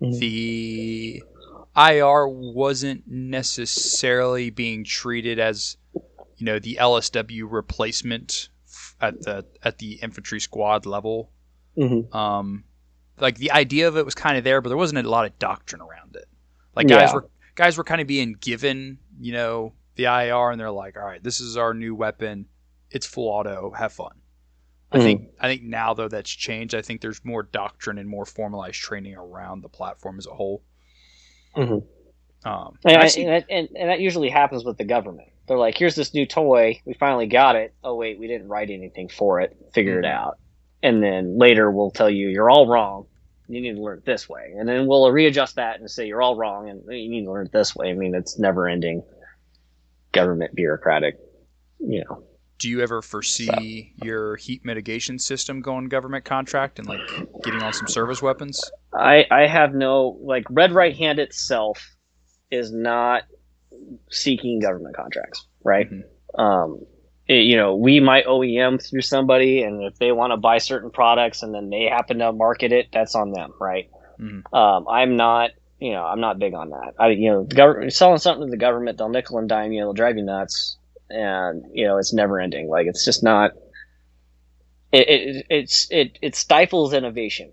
mm-hmm. 0.00 0.18
the 0.18 1.22
IR 1.76 2.26
wasn't 2.28 3.06
necessarily 3.06 4.48
being 4.48 4.84
treated 4.84 5.38
as, 5.38 5.76
you 6.36 6.46
know, 6.46 6.58
the 6.58 6.78
LSW 6.80 7.44
replacement 7.48 8.48
at 9.00 9.20
the 9.22 9.44
at 9.62 9.78
the 9.78 9.94
infantry 10.02 10.40
squad 10.40 10.86
level. 10.86 11.30
Mm-hmm. 11.76 12.16
Um, 12.16 12.64
like 13.18 13.36
the 13.36 13.50
idea 13.50 13.88
of 13.88 13.96
it 13.96 14.04
was 14.04 14.14
kind 14.14 14.38
of 14.38 14.44
there, 14.44 14.60
but 14.60 14.70
there 14.70 14.78
wasn't 14.78 15.04
a 15.04 15.10
lot 15.10 15.26
of 15.26 15.38
doctrine 15.38 15.82
around 15.82 16.16
it. 16.16 16.26
Like 16.74 16.88
guys 16.88 17.10
yeah. 17.10 17.14
were 17.14 17.28
guys 17.54 17.76
were 17.76 17.84
kind 17.84 18.00
of 18.00 18.06
being 18.06 18.36
given, 18.40 18.98
you 19.20 19.32
know, 19.32 19.74
the 19.96 20.04
IR, 20.04 20.50
and 20.50 20.60
they're 20.60 20.70
like, 20.70 20.96
all 20.96 21.04
right, 21.04 21.22
this 21.22 21.40
is 21.40 21.56
our 21.56 21.74
new 21.74 21.94
weapon. 21.94 22.46
It's 22.90 23.06
full 23.06 23.28
auto. 23.28 23.72
Have 23.76 23.92
fun. 23.92 24.12
I 24.92 25.00
think 25.00 25.22
mm-hmm. 25.22 25.44
I 25.44 25.48
think 25.48 25.62
now 25.62 25.94
though 25.94 26.08
that's 26.08 26.30
changed. 26.30 26.74
I 26.74 26.82
think 26.82 27.00
there's 27.00 27.24
more 27.24 27.42
doctrine 27.42 27.98
and 27.98 28.08
more 28.08 28.24
formalized 28.24 28.76
training 28.76 29.16
around 29.16 29.62
the 29.62 29.68
platform 29.68 30.18
as 30.18 30.26
a 30.26 30.34
whole. 30.34 30.62
Mm-hmm. 31.56 32.48
Um, 32.48 32.78
and, 32.84 32.96
I, 32.96 33.06
and, 33.06 33.44
and, 33.50 33.68
and, 33.74 33.88
that 33.90 33.98
usually 33.98 34.28
happens 34.28 34.64
with 34.64 34.78
the 34.78 34.84
government. 34.84 35.28
They're 35.48 35.58
like, 35.58 35.76
"Here's 35.76 35.96
this 35.96 36.14
new 36.14 36.26
toy. 36.26 36.80
We 36.84 36.94
finally 36.94 37.26
got 37.26 37.56
it. 37.56 37.74
Oh 37.82 37.96
wait, 37.96 38.18
we 38.18 38.28
didn't 38.28 38.48
write 38.48 38.70
anything 38.70 39.08
for 39.08 39.40
it. 39.40 39.56
Figure 39.74 39.96
mm-hmm. 39.96 40.04
it 40.04 40.08
out." 40.08 40.38
And 40.82 41.02
then 41.02 41.36
later 41.36 41.70
we'll 41.70 41.90
tell 41.90 42.10
you 42.10 42.28
you're 42.28 42.50
all 42.50 42.68
wrong. 42.68 43.06
You 43.48 43.60
need 43.60 43.74
to 43.74 43.82
learn 43.82 43.98
it 43.98 44.04
this 44.04 44.28
way, 44.28 44.54
and 44.56 44.68
then 44.68 44.86
we'll 44.86 45.10
readjust 45.10 45.56
that 45.56 45.80
and 45.80 45.90
say 45.90 46.06
you're 46.06 46.22
all 46.22 46.36
wrong 46.36 46.68
and 46.68 46.82
you 46.86 47.08
need 47.08 47.24
to 47.24 47.32
learn 47.32 47.46
it 47.46 47.52
this 47.52 47.74
way. 47.74 47.90
I 47.90 47.94
mean, 47.94 48.14
it's 48.14 48.38
never 48.38 48.68
ending 48.68 49.02
government 50.12 50.54
bureaucratic, 50.54 51.18
you 51.78 52.04
know, 52.04 52.24
do 52.58 52.68
you 52.68 52.80
ever 52.80 53.02
foresee 53.02 53.92
your 54.02 54.36
heat 54.36 54.64
mitigation 54.64 55.18
system 55.18 55.60
going 55.60 55.88
government 55.88 56.24
contract 56.24 56.78
and 56.78 56.88
like 56.88 57.00
getting 57.42 57.62
on 57.62 57.72
some 57.72 57.86
service 57.86 58.22
weapons? 58.22 58.60
I 58.94 59.24
I 59.30 59.46
have 59.46 59.74
no 59.74 60.18
like 60.22 60.44
Red 60.50 60.72
Right 60.72 60.96
Hand 60.96 61.18
itself 61.18 61.94
is 62.50 62.72
not 62.72 63.24
seeking 64.10 64.60
government 64.60 64.96
contracts, 64.96 65.46
right? 65.64 65.90
Mm-hmm. 65.90 66.40
Um, 66.40 66.80
it, 67.28 67.44
you 67.44 67.56
know, 67.56 67.76
we 67.76 68.00
might 68.00 68.26
OEM 68.26 68.82
through 68.82 69.02
somebody, 69.02 69.62
and 69.62 69.82
if 69.82 69.98
they 69.98 70.12
want 70.12 70.32
to 70.32 70.36
buy 70.36 70.58
certain 70.58 70.90
products 70.90 71.42
and 71.42 71.54
then 71.54 71.70
they 71.70 71.84
happen 71.84 72.18
to 72.18 72.32
market 72.32 72.72
it, 72.72 72.88
that's 72.92 73.14
on 73.14 73.32
them, 73.32 73.52
right? 73.60 73.90
Mm-hmm. 74.20 74.54
Um, 74.54 74.86
I'm 74.88 75.16
not, 75.16 75.50
you 75.78 75.92
know, 75.92 76.04
I'm 76.04 76.20
not 76.20 76.38
big 76.38 76.54
on 76.54 76.70
that. 76.70 76.94
I, 76.98 77.08
you 77.08 77.30
know, 77.30 77.44
the 77.44 77.54
government 77.54 77.92
selling 77.92 78.18
something 78.18 78.46
to 78.46 78.50
the 78.50 78.56
government, 78.56 78.96
they'll 78.96 79.08
nickel 79.08 79.38
and 79.38 79.48
dime 79.48 79.72
you, 79.72 79.82
they'll 79.82 79.92
drive 79.92 80.16
you 80.16 80.24
nuts 80.24 80.78
and 81.10 81.64
you 81.72 81.86
know 81.86 81.98
it's 81.98 82.12
never 82.12 82.40
ending. 82.40 82.68
Like 82.68 82.86
it's 82.86 83.04
just 83.04 83.22
not. 83.22 83.52
It, 84.92 85.08
it 85.08 85.46
it's 85.50 85.88
it 85.90 86.18
it 86.22 86.34
stifles 86.36 86.92
innovation 86.92 87.52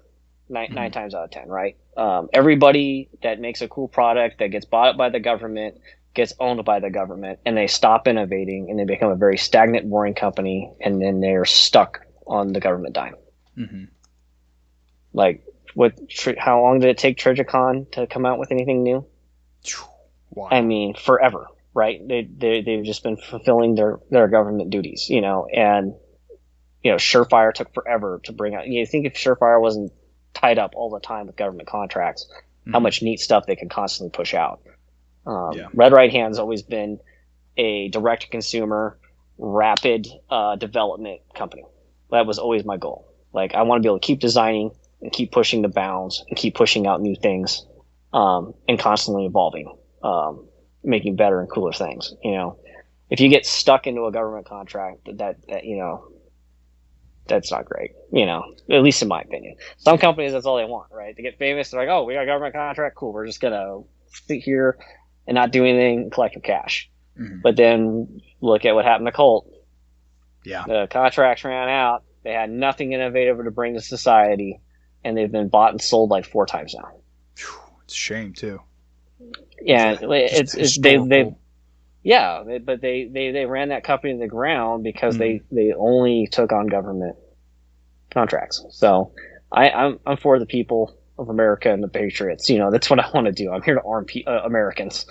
9 0.49 0.65
mm-hmm. 0.65 0.75
nine 0.75 0.91
times 0.91 1.15
out 1.15 1.25
of 1.25 1.31
ten, 1.31 1.47
right? 1.47 1.77
Um, 1.97 2.29
everybody 2.33 3.09
that 3.21 3.39
makes 3.39 3.61
a 3.61 3.67
cool 3.67 3.87
product 3.87 4.39
that 4.39 4.49
gets 4.49 4.65
bought 4.65 4.89
up 4.89 4.97
by 4.97 5.09
the 5.09 5.19
government 5.19 5.79
gets 6.13 6.33
owned 6.39 6.63
by 6.63 6.79
the 6.79 6.91
government, 6.91 7.39
and 7.45 7.57
they 7.57 7.67
stop 7.67 8.07
innovating, 8.07 8.69
and 8.69 8.77
they 8.77 8.85
become 8.85 9.09
a 9.09 9.15
very 9.15 9.37
stagnant, 9.37 9.89
boring 9.89 10.13
company, 10.13 10.71
and 10.79 11.01
then 11.01 11.21
they're 11.21 11.45
stuck 11.45 12.05
on 12.27 12.53
the 12.53 12.59
government 12.59 12.93
dime. 12.93 13.15
Mm-hmm. 13.57 13.85
Like, 15.13 15.43
what? 15.73 15.97
How 16.37 16.61
long 16.61 16.79
did 16.79 16.89
it 16.89 16.97
take 16.97 17.17
Trijicon 17.17 17.91
to 17.93 18.07
come 18.07 18.25
out 18.25 18.37
with 18.37 18.51
anything 18.51 18.83
new? 18.83 19.05
Wow. 20.31 20.49
I 20.51 20.61
mean, 20.61 20.95
forever 20.95 21.47
right? 21.73 22.05
They, 22.07 22.27
they 22.37 22.61
they've 22.61 22.83
just 22.83 23.03
been 23.03 23.17
fulfilling 23.17 23.75
their 23.75 23.99
their 24.09 24.27
government 24.27 24.69
duties, 24.69 25.09
you 25.09 25.21
know, 25.21 25.47
and 25.47 25.93
you 26.83 26.91
know, 26.91 26.97
Surefire 26.97 27.53
took 27.53 27.73
forever 27.73 28.19
to 28.25 28.33
bring 28.33 28.55
out. 28.55 28.67
You 28.67 28.81
know, 28.81 28.85
think 28.85 29.05
if 29.05 29.13
Surefire 29.13 29.59
wasn't 29.59 29.91
tied 30.33 30.59
up 30.59 30.73
all 30.75 30.89
the 30.89 30.99
time 30.99 31.27
with 31.27 31.35
government 31.35 31.67
contracts, 31.67 32.27
mm-hmm. 32.29 32.73
how 32.73 32.79
much 32.79 33.01
neat 33.01 33.19
stuff 33.19 33.45
they 33.45 33.55
could 33.55 33.69
constantly 33.69 34.11
push 34.11 34.33
out. 34.33 34.61
Um, 35.25 35.53
yeah. 35.53 35.67
Red 35.73 35.93
Right 35.93 36.11
Hand's 36.11 36.39
always 36.39 36.61
been 36.61 36.99
a 37.55 37.87
direct 37.89 38.29
consumer, 38.29 38.99
rapid 39.37 40.07
uh, 40.29 40.57
development 40.57 41.21
company. 41.33 41.63
That 42.11 42.25
was 42.25 42.37
always 42.37 42.65
my 42.65 42.77
goal. 42.77 43.07
Like 43.31 43.55
I 43.55 43.63
want 43.63 43.81
to 43.81 43.87
be 43.87 43.89
able 43.89 43.99
to 43.99 44.05
keep 44.05 44.19
designing 44.19 44.71
and 45.01 45.11
keep 45.11 45.31
pushing 45.31 45.61
the 45.61 45.69
bounds 45.69 46.23
and 46.27 46.37
keep 46.37 46.55
pushing 46.55 46.85
out 46.85 47.01
new 47.01 47.15
things 47.15 47.65
um, 48.11 48.53
and 48.67 48.77
constantly 48.77 49.25
evolving. 49.25 49.73
Um, 50.03 50.47
making 50.83 51.15
better 51.15 51.39
and 51.39 51.49
cooler 51.49 51.73
things. 51.73 52.13
You 52.23 52.31
know, 52.31 52.59
if 53.09 53.19
you 53.19 53.29
get 53.29 53.45
stuck 53.45 53.87
into 53.87 54.05
a 54.05 54.11
government 54.11 54.47
contract, 54.47 55.07
that, 55.17 55.37
that 55.47 55.65
you 55.65 55.77
know, 55.77 56.07
that's 57.27 57.51
not 57.51 57.65
great. 57.65 57.91
You 58.11 58.25
know, 58.25 58.53
at 58.69 58.81
least 58.81 59.01
in 59.01 59.07
my 59.07 59.21
opinion. 59.21 59.55
Some 59.77 59.97
companies, 59.97 60.33
that's 60.33 60.45
all 60.45 60.57
they 60.57 60.65
want, 60.65 60.91
right? 60.91 61.15
They 61.15 61.23
get 61.23 61.37
famous. 61.37 61.71
They're 61.71 61.79
like, 61.79 61.89
oh, 61.89 62.03
we 62.03 62.13
got 62.13 62.23
a 62.23 62.25
government 62.25 62.53
contract. 62.53 62.95
Cool. 62.95 63.13
We're 63.13 63.25
just 63.25 63.41
gonna 63.41 63.81
sit 64.27 64.41
here 64.41 64.77
and 65.27 65.35
not 65.35 65.51
do 65.51 65.63
anything, 65.63 66.09
collect 66.09 66.35
your 66.35 66.41
cash. 66.41 66.89
Mm-hmm. 67.19 67.39
But 67.41 67.55
then 67.55 68.21
look 68.41 68.65
at 68.65 68.75
what 68.75 68.85
happened 68.85 69.07
to 69.07 69.11
Colt. 69.11 69.49
Yeah. 70.43 70.63
The 70.67 70.87
contracts 70.89 71.43
ran 71.43 71.69
out. 71.69 72.03
They 72.23 72.33
had 72.33 72.49
nothing 72.49 72.93
innovative 72.93 73.43
to 73.43 73.51
bring 73.51 73.75
to 73.75 73.81
society, 73.81 74.59
and 75.03 75.15
they've 75.17 75.31
been 75.31 75.49
bought 75.49 75.71
and 75.71 75.81
sold 75.81 76.09
like 76.09 76.25
four 76.25 76.45
times 76.45 76.73
now. 76.73 76.91
It's 77.83 77.93
a 77.93 77.97
shame 77.97 78.33
too. 78.33 78.61
Yeah, 79.61 79.97
it's, 80.01 80.55
it's 80.55 80.77
they 80.77 80.97
they 80.97 81.35
yeah, 82.03 82.43
they, 82.45 82.57
but 82.57 82.81
they, 82.81 83.05
they 83.05 83.31
they 83.31 83.45
ran 83.45 83.69
that 83.69 83.83
company 83.83 84.13
to 84.13 84.19
the 84.19 84.27
ground 84.27 84.83
because 84.83 85.15
mm 85.15 85.19
they 85.19 85.41
they 85.51 85.73
only 85.73 86.27
took 86.27 86.51
on 86.51 86.67
government 86.67 87.15
contracts. 88.11 88.65
So 88.71 89.13
I 89.51 89.69
I'm 89.69 89.99
I'm 90.05 90.17
for 90.17 90.37
the 90.37 90.45
people 90.45 90.97
of 91.17 91.29
America 91.29 91.71
and 91.71 91.81
the 91.81 91.87
patriots. 91.87 92.49
You 92.49 92.59
know, 92.59 92.71
that's 92.71 92.89
what 92.89 92.99
I 92.99 93.09
want 93.13 93.27
to 93.27 93.31
do. 93.31 93.51
I'm 93.51 93.61
here 93.61 93.75
to 93.75 93.83
arm 93.83 94.05
pe- 94.05 94.25
uh, 94.25 94.41
Americans 94.43 95.05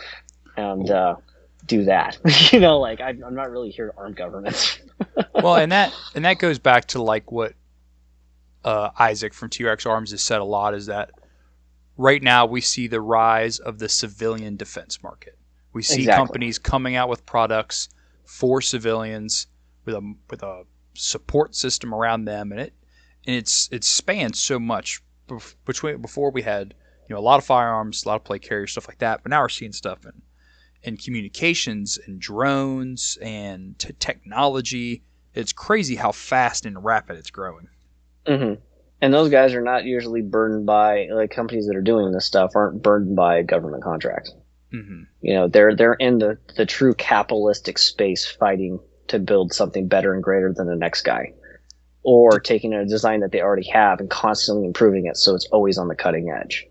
and 0.56 0.90
uh, 0.90 1.16
do 1.66 1.84
that. 1.84 2.18
you 2.52 2.60
know, 2.60 2.78
like 2.78 3.00
I, 3.00 3.10
I'm 3.10 3.34
not 3.34 3.50
really 3.50 3.70
here 3.70 3.90
to 3.90 3.96
arm 3.96 4.12
governments. 4.12 4.78
well, 5.34 5.56
and 5.56 5.72
that 5.72 5.94
and 6.14 6.24
that 6.26 6.38
goes 6.38 6.58
back 6.58 6.86
to 6.88 7.02
like 7.02 7.32
what 7.32 7.54
uh, 8.64 8.90
Isaac 8.98 9.32
from 9.32 9.48
T 9.48 9.64
Rex 9.64 9.86
Arms 9.86 10.10
has 10.10 10.22
said 10.22 10.40
a 10.40 10.44
lot 10.44 10.74
is 10.74 10.86
that 10.86 11.10
right 12.02 12.22
now 12.22 12.44
we 12.44 12.60
see 12.60 12.88
the 12.88 13.00
rise 13.00 13.58
of 13.60 13.78
the 13.78 13.88
civilian 13.88 14.56
defense 14.56 15.02
market. 15.02 15.38
We 15.72 15.82
see 15.82 16.00
exactly. 16.00 16.26
companies 16.26 16.58
coming 16.58 16.96
out 16.96 17.08
with 17.08 17.24
products 17.24 17.88
for 18.24 18.60
civilians 18.60 19.46
with 19.84 19.94
a 19.94 20.14
with 20.28 20.42
a 20.42 20.64
support 20.94 21.54
system 21.54 21.94
around 21.94 22.24
them, 22.24 22.50
and 22.52 22.60
it 22.60 22.74
and 23.26 23.36
it's 23.36 23.68
it 23.72 23.84
spans 23.84 24.38
so 24.38 24.58
much. 24.58 25.00
Between 25.64 26.02
before 26.02 26.30
we 26.30 26.42
had 26.42 26.74
you 27.08 27.14
know 27.14 27.20
a 27.20 27.22
lot 27.22 27.38
of 27.38 27.44
firearms, 27.44 28.04
a 28.04 28.08
lot 28.08 28.16
of 28.16 28.24
play 28.24 28.38
carriers, 28.38 28.72
stuff 28.72 28.88
like 28.88 28.98
that, 28.98 29.22
but 29.22 29.30
now 29.30 29.40
we're 29.40 29.48
seeing 29.48 29.72
stuff 29.72 30.04
in 30.04 30.20
in 30.82 30.96
communications 30.96 31.98
and 32.06 32.20
drones 32.20 33.16
and 33.22 33.78
t- 33.78 33.94
technology. 34.00 35.04
It's 35.34 35.52
crazy 35.52 35.94
how 35.94 36.12
fast 36.12 36.66
and 36.66 36.84
rapid 36.84 37.16
it's 37.16 37.30
growing. 37.30 37.68
Mm-hmm 38.26 38.60
and 39.02 39.12
those 39.12 39.28
guys 39.28 39.52
are 39.52 39.60
not 39.60 39.84
usually 39.84 40.22
burdened 40.22 40.64
by 40.64 41.08
like 41.10 41.32
companies 41.32 41.66
that 41.66 41.76
are 41.76 41.82
doing 41.82 42.12
this 42.12 42.24
stuff 42.24 42.52
aren't 42.54 42.82
burdened 42.82 43.16
by 43.16 43.42
government 43.42 43.82
contracts. 43.82 44.32
Mm-hmm. 44.72 45.02
You 45.20 45.34
know, 45.34 45.48
they're 45.48 45.74
they're 45.76 45.94
in 45.94 46.18
the 46.18 46.38
the 46.56 46.64
true 46.64 46.94
capitalistic 46.94 47.78
space, 47.78 48.26
fighting 48.26 48.78
to 49.08 49.18
build 49.18 49.52
something 49.52 49.88
better 49.88 50.14
and 50.14 50.22
greater 50.22 50.54
than 50.56 50.68
the 50.68 50.76
next 50.76 51.02
guy, 51.02 51.34
or 52.04 52.38
taking 52.40 52.72
a 52.72 52.86
design 52.86 53.20
that 53.20 53.32
they 53.32 53.42
already 53.42 53.68
have 53.68 53.98
and 53.98 54.08
constantly 54.08 54.64
improving 54.64 55.06
it 55.06 55.16
so 55.16 55.34
it's 55.34 55.46
always 55.46 55.76
on 55.76 55.88
the 55.88 55.96
cutting 55.96 56.30
edge, 56.30 56.64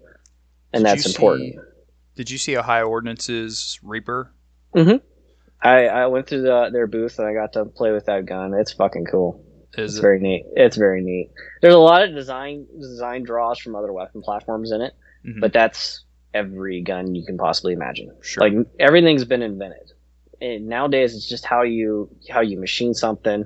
and 0.73 0.85
did 0.85 0.89
that's 0.89 1.05
important. 1.05 1.53
See, 1.53 1.59
did 2.15 2.31
you 2.31 2.37
see 2.37 2.57
Ohio 2.57 2.87
Ordnance's 2.87 3.77
Reaper? 3.83 4.33
Mm-hmm. 4.75 5.05
I 5.61 5.87
I 5.87 6.07
went 6.07 6.27
through 6.27 6.43
the, 6.43 6.69
their 6.71 6.87
booth 6.87 7.19
and 7.19 7.27
I 7.27 7.33
got 7.33 7.53
to 7.53 7.65
play 7.65 7.91
with 7.91 8.05
that 8.05 8.25
gun. 8.25 8.53
It's 8.53 8.71
fucking 8.71 9.05
cool. 9.11 9.45
Is 9.77 9.91
it's 9.91 9.99
it? 9.99 10.01
very 10.01 10.19
neat. 10.19 10.45
It's 10.55 10.75
very 10.75 11.01
neat. 11.01 11.31
There's 11.61 11.73
a 11.73 11.79
lot 11.79 12.03
of 12.03 12.13
design 12.13 12.67
design 12.79 13.23
draws 13.23 13.59
from 13.59 13.75
other 13.75 13.91
weapon 13.93 14.21
platforms 14.21 14.71
in 14.71 14.81
it, 14.81 14.93
mm-hmm. 15.25 15.39
but 15.39 15.53
that's 15.53 16.03
every 16.33 16.81
gun 16.81 17.15
you 17.15 17.25
can 17.25 17.37
possibly 17.37 17.73
imagine. 17.73 18.15
Sure. 18.21 18.49
Like 18.49 18.67
everything's 18.79 19.25
been 19.25 19.41
invented. 19.41 19.91
And 20.39 20.67
nowadays, 20.67 21.15
it's 21.15 21.27
just 21.27 21.45
how 21.45 21.61
you 21.61 22.09
how 22.29 22.41
you 22.41 22.59
machine 22.59 22.93
something. 22.93 23.45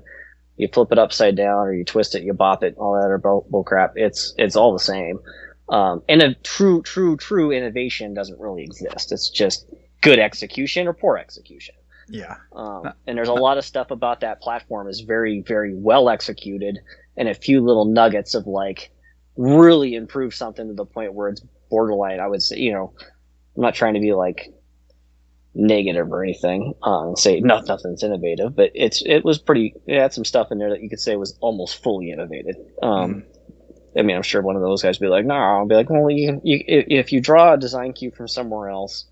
You 0.58 0.70
flip 0.70 0.92
it 0.92 0.98
upside 0.98 1.36
down, 1.36 1.68
or 1.68 1.74
you 1.74 1.84
twist 1.84 2.16
it, 2.16 2.24
you 2.24 2.34
bop 2.34 2.64
it, 2.64 2.76
all 2.78 2.94
that 2.94 3.12
or 3.12 3.18
bull, 3.18 3.46
bull 3.50 3.64
crap. 3.64 3.94
It's 3.96 4.34
it's 4.38 4.56
all 4.56 4.72
the 4.72 4.80
same. 4.80 5.20
Um, 5.68 6.04
and 6.08 6.22
a 6.22 6.36
true, 6.36 6.82
true, 6.84 7.18
true 7.18 7.52
innovation 7.52 8.14
doesn't 8.14 8.40
really 8.40 8.64
exist. 8.64 9.12
It's 9.12 9.30
just 9.30 9.68
good 10.02 10.20
execution 10.20 10.88
or 10.88 10.94
poor 10.94 11.18
execution. 11.18 11.76
Yeah. 12.08 12.36
Um, 12.54 12.94
and 13.08 13.18
there's 13.18 13.30
a 13.30 13.34
lot 13.34 13.58
of 13.58 13.66
stuff 13.66 13.92
about 13.92 14.22
that 14.22 14.42
platform 14.42 14.88
is 14.88 15.02
very, 15.02 15.42
very 15.42 15.74
well 15.74 16.10
executed, 16.10 16.80
and 17.18 17.28
a 17.28 17.34
few 17.34 17.62
little 17.62 17.86
nuggets 17.86 18.36
of 18.36 18.48
like 18.48 18.92
really 19.38 19.96
improve 19.96 20.34
something 20.34 20.68
to 20.68 20.74
the 20.74 20.86
point 20.86 21.14
where 21.14 21.30
it's 21.30 21.42
borderline. 21.70 22.20
I 22.20 22.28
would 22.28 22.42
say, 22.42 22.58
you 22.58 22.74
know, 22.74 22.94
I'm 23.56 23.62
not 23.62 23.76
trying 23.76 23.96
to 23.96 24.00
be 24.00 24.14
like 24.14 24.54
negative 25.58 26.12
or 26.12 26.22
anything 26.22 26.74
uh, 26.84 27.08
and 27.08 27.18
say 27.18 27.40
no, 27.40 27.62
nothing's 27.62 28.04
innovative, 28.04 28.56
but 28.56 28.72
it's 28.76 29.02
it 29.06 29.24
was 29.24 29.40
pretty. 29.40 29.74
It 29.88 30.00
had 30.00 30.14
some 30.14 30.26
stuff 30.26 30.52
in 30.52 30.58
there 30.58 30.70
that 30.70 30.82
you 30.82 30.90
could 30.90 31.00
say 31.00 31.16
was 31.16 31.38
almost 31.40 31.82
fully 31.82 32.12
innovated. 32.12 32.58
Um, 32.84 33.24
I 33.98 34.02
mean, 34.02 34.16
I'm 34.18 34.24
sure 34.24 34.42
one 34.42 34.58
of 34.58 34.62
those 34.62 34.84
guys 34.84 35.00
would 35.00 35.06
be 35.06 35.10
like, 35.10 35.26
no, 35.26 35.36
I'll 35.36 35.66
be 35.66 35.76
like, 35.76 35.90
well, 35.90 36.10
you, 36.10 36.42
you 36.44 36.64
if 36.68 37.14
you 37.14 37.22
draw 37.22 37.54
a 37.54 37.58
design 37.58 37.94
cue 37.94 38.12
from 38.12 38.28
somewhere 38.28 38.70
else 38.70 39.06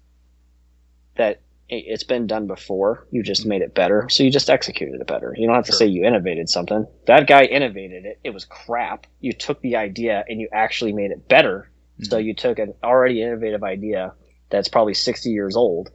that 1.16 1.42
it's 1.70 2.04
been 2.04 2.28
done 2.28 2.48
before, 2.48 3.08
you 3.10 3.24
just 3.24 3.46
made 3.46 3.62
it 3.62 3.74
better, 3.74 4.08
so 4.10 4.24
you 4.24 4.30
just 4.30 4.50
executed 4.50 5.00
it 5.00 5.08
better. 5.08 5.34
You 5.36 5.48
don't 5.48 5.56
have 5.56 5.66
to 5.66 5.72
Sure. 5.72 5.80
say 5.80 5.86
you 5.88 6.06
innovated 6.06 6.50
something. 6.50 6.86
That 7.08 7.28
guy 7.28 7.44
innovated 7.44 8.06
it. 8.06 8.20
It 8.24 8.32
was 8.32 8.46
crap. 8.46 9.08
You 9.20 9.34
took 9.34 9.62
the 9.62 9.78
idea 9.78 10.24
and 10.28 10.40
you 10.40 10.50
actually 10.52 10.94
made 10.94 11.12
it 11.12 11.28
better. 11.28 11.72
So 12.02 12.18
mm-hmm. 12.18 12.28
you 12.28 12.34
took 12.36 12.60
an 12.60 12.74
already 12.84 13.22
innovative 13.22 13.64
idea 13.64 14.14
that's 14.50 14.68
probably 14.68 14.94
60 14.94 15.30
years 15.30 15.56
old 15.56 15.90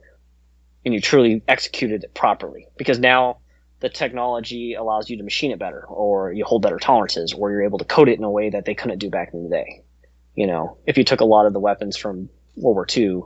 and 0.85 0.93
you 0.93 1.01
truly 1.01 1.41
executed 1.47 2.03
it 2.03 2.13
properly 2.13 2.67
because 2.77 2.99
now 2.99 3.37
the 3.79 3.89
technology 3.89 4.73
allows 4.73 5.09
you 5.09 5.17
to 5.17 5.23
machine 5.23 5.51
it 5.51 5.59
better 5.59 5.85
or 5.87 6.33
you 6.33 6.43
hold 6.43 6.61
better 6.61 6.77
tolerances 6.77 7.33
or 7.33 7.51
you're 7.51 7.63
able 7.63 7.77
to 7.77 7.85
code 7.85 8.09
it 8.09 8.17
in 8.17 8.23
a 8.23 8.31
way 8.31 8.49
that 8.49 8.65
they 8.65 8.75
couldn't 8.75 8.99
do 8.99 9.09
back 9.09 9.29
in 9.33 9.43
the 9.43 9.49
day. 9.49 9.83
You 10.35 10.47
know, 10.47 10.77
if 10.85 10.97
you 10.97 11.03
took 11.03 11.21
a 11.21 11.25
lot 11.25 11.45
of 11.45 11.53
the 11.53 11.59
weapons 11.59 11.95
from 11.95 12.29
World 12.55 12.75
War 12.75 12.87
II 12.95 13.21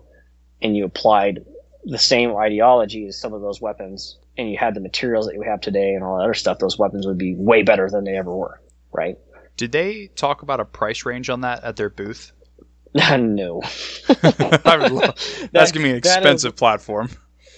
and 0.61 0.75
you 0.75 0.85
applied 0.85 1.45
the 1.85 1.97
same 1.97 2.35
ideology 2.35 3.07
as 3.07 3.19
some 3.19 3.33
of 3.33 3.41
those 3.41 3.59
weapons 3.61 4.17
and 4.37 4.49
you 4.49 4.57
had 4.57 4.73
the 4.73 4.79
materials 4.79 5.25
that 5.27 5.35
you 5.35 5.41
have 5.41 5.61
today 5.61 5.93
and 5.93 6.03
all 6.03 6.17
that 6.17 6.23
other 6.23 6.33
stuff, 6.33 6.59
those 6.59 6.77
weapons 6.77 7.05
would 7.05 7.17
be 7.17 7.35
way 7.35 7.61
better 7.63 7.89
than 7.89 8.03
they 8.03 8.15
ever 8.17 8.35
were, 8.35 8.61
right? 8.91 9.17
Did 9.57 9.71
they 9.71 10.07
talk 10.15 10.41
about 10.41 10.59
a 10.59 10.65
price 10.65 11.05
range 11.05 11.29
on 11.29 11.41
that 11.41 11.63
at 11.63 11.75
their 11.75 11.89
booth? 11.89 12.31
no. 12.95 13.61
I 14.09 15.11
that's 15.51 15.71
gonna 15.71 15.83
be 15.83 15.91
an 15.91 15.99
that 16.01 16.05
is- 16.05 16.15
expensive 16.15 16.55
platform. 16.55 17.09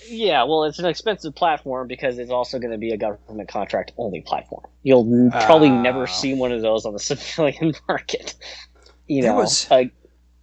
Yeah, 0.07 0.43
well, 0.43 0.65
it's 0.65 0.77
an 0.77 0.85
expensive 0.85 1.33
platform 1.33 1.87
because 1.87 2.19
it's 2.19 2.29
also 2.29 2.59
going 2.59 2.69
to 2.71 2.77
be 2.77 2.91
a 2.91 2.97
government 2.97 3.49
contract 3.49 3.91
only 3.97 4.21
platform. 4.21 4.63
You'll 4.83 5.01
n- 5.11 5.31
probably 5.31 5.69
Ah. 5.69 5.81
never 5.81 6.05
see 6.05 6.35
one 6.35 6.51
of 6.51 6.61
those 6.61 6.85
on 6.85 6.93
the 6.93 6.99
civilian 6.99 7.73
market. 7.87 8.35
You 9.07 9.23
There 9.23 9.31
know, 9.31 9.37
was- 9.39 9.67
like, 9.71 9.93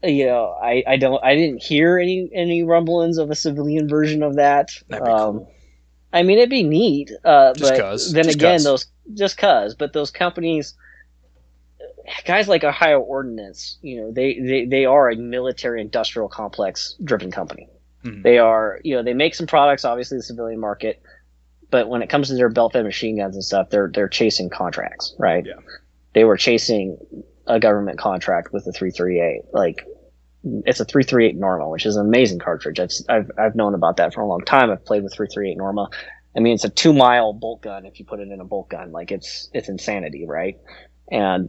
you 0.04 0.26
know, 0.26 0.56
I, 0.62 0.82
I 0.86 0.96
don't, 0.96 1.22
I 1.24 1.34
didn't 1.34 1.62
hear 1.62 1.98
any 1.98 2.28
any 2.34 2.62
rumblings 2.62 3.18
of 3.18 3.30
a 3.30 3.34
civilian 3.34 3.88
version 3.88 4.22
of 4.22 4.36
that. 4.36 4.70
Um, 4.92 5.00
cool. 5.00 5.52
I 6.12 6.22
mean, 6.22 6.38
it'd 6.38 6.50
be 6.50 6.62
neat, 6.62 7.10
uh, 7.24 7.54
Just 7.54 7.72
but 7.72 7.80
'cause. 7.80 8.12
then 8.12 8.24
Just 8.24 8.36
again, 8.36 8.56
'cause. 8.58 8.64
those 8.64 8.86
just 9.14 9.38
cause, 9.38 9.74
but 9.74 9.92
those 9.92 10.10
companies, 10.10 10.74
guys 12.26 12.48
like 12.48 12.64
Ohio 12.64 13.00
Ordnance, 13.00 13.78
you 13.82 14.00
know, 14.00 14.12
they, 14.12 14.38
they, 14.40 14.64
they 14.66 14.84
are 14.84 15.10
a 15.10 15.16
military 15.16 15.80
industrial 15.80 16.28
complex 16.28 16.94
driven 17.02 17.30
company. 17.30 17.68
Mhm. 18.04 18.22
They 18.22 18.38
are, 18.38 18.80
you 18.84 18.94
know, 18.96 19.02
they 19.02 19.14
make 19.14 19.34
some 19.34 19.46
products, 19.46 19.84
obviously 19.84 20.18
the 20.18 20.22
civilian 20.22 20.60
market, 20.60 21.00
but 21.70 21.88
when 21.88 22.02
it 22.02 22.08
comes 22.10 22.28
to 22.28 22.34
their 22.34 22.48
belt-fed 22.50 22.84
machine 22.84 23.16
guns 23.18 23.34
and 23.34 23.44
stuff, 23.44 23.70
they're 23.70 23.90
they're 23.92 24.08
chasing 24.08 24.50
contracts, 24.50 25.14
right? 25.18 25.46
Yeah. 25.46 25.54
They 26.12 26.24
were 26.24 26.36
chasing 26.36 26.98
a 27.46 27.58
government 27.58 27.98
contract 27.98 28.52
with 28.52 28.64
the 28.66 28.72
338. 28.72 29.42
Like, 29.52 29.86
it's 30.44 30.80
a 30.80 30.84
338 30.84 31.36
Norma, 31.36 31.68
which 31.68 31.86
is 31.86 31.96
an 31.96 32.06
amazing 32.06 32.38
cartridge. 32.38 32.80
I've, 32.80 32.90
I've 33.08 33.30
I've 33.38 33.54
known 33.54 33.74
about 33.74 33.96
that 33.98 34.12
for 34.14 34.20
a 34.22 34.26
long 34.26 34.40
time. 34.44 34.70
I've 34.70 34.84
played 34.84 35.02
with 35.02 35.14
338 35.14 35.56
Norma. 35.56 35.88
I 36.36 36.40
mean, 36.40 36.54
it's 36.54 36.64
a 36.64 36.68
two 36.70 36.92
mile 36.92 37.32
bolt 37.32 37.62
gun 37.62 37.86
if 37.86 37.98
you 38.00 38.04
put 38.06 38.20
it 38.20 38.28
in 38.28 38.40
a 38.40 38.44
bolt 38.44 38.68
gun. 38.70 38.90
Like, 38.92 39.12
it's 39.12 39.50
it's 39.52 39.68
insanity, 39.68 40.26
right? 40.26 40.56
And 41.10 41.48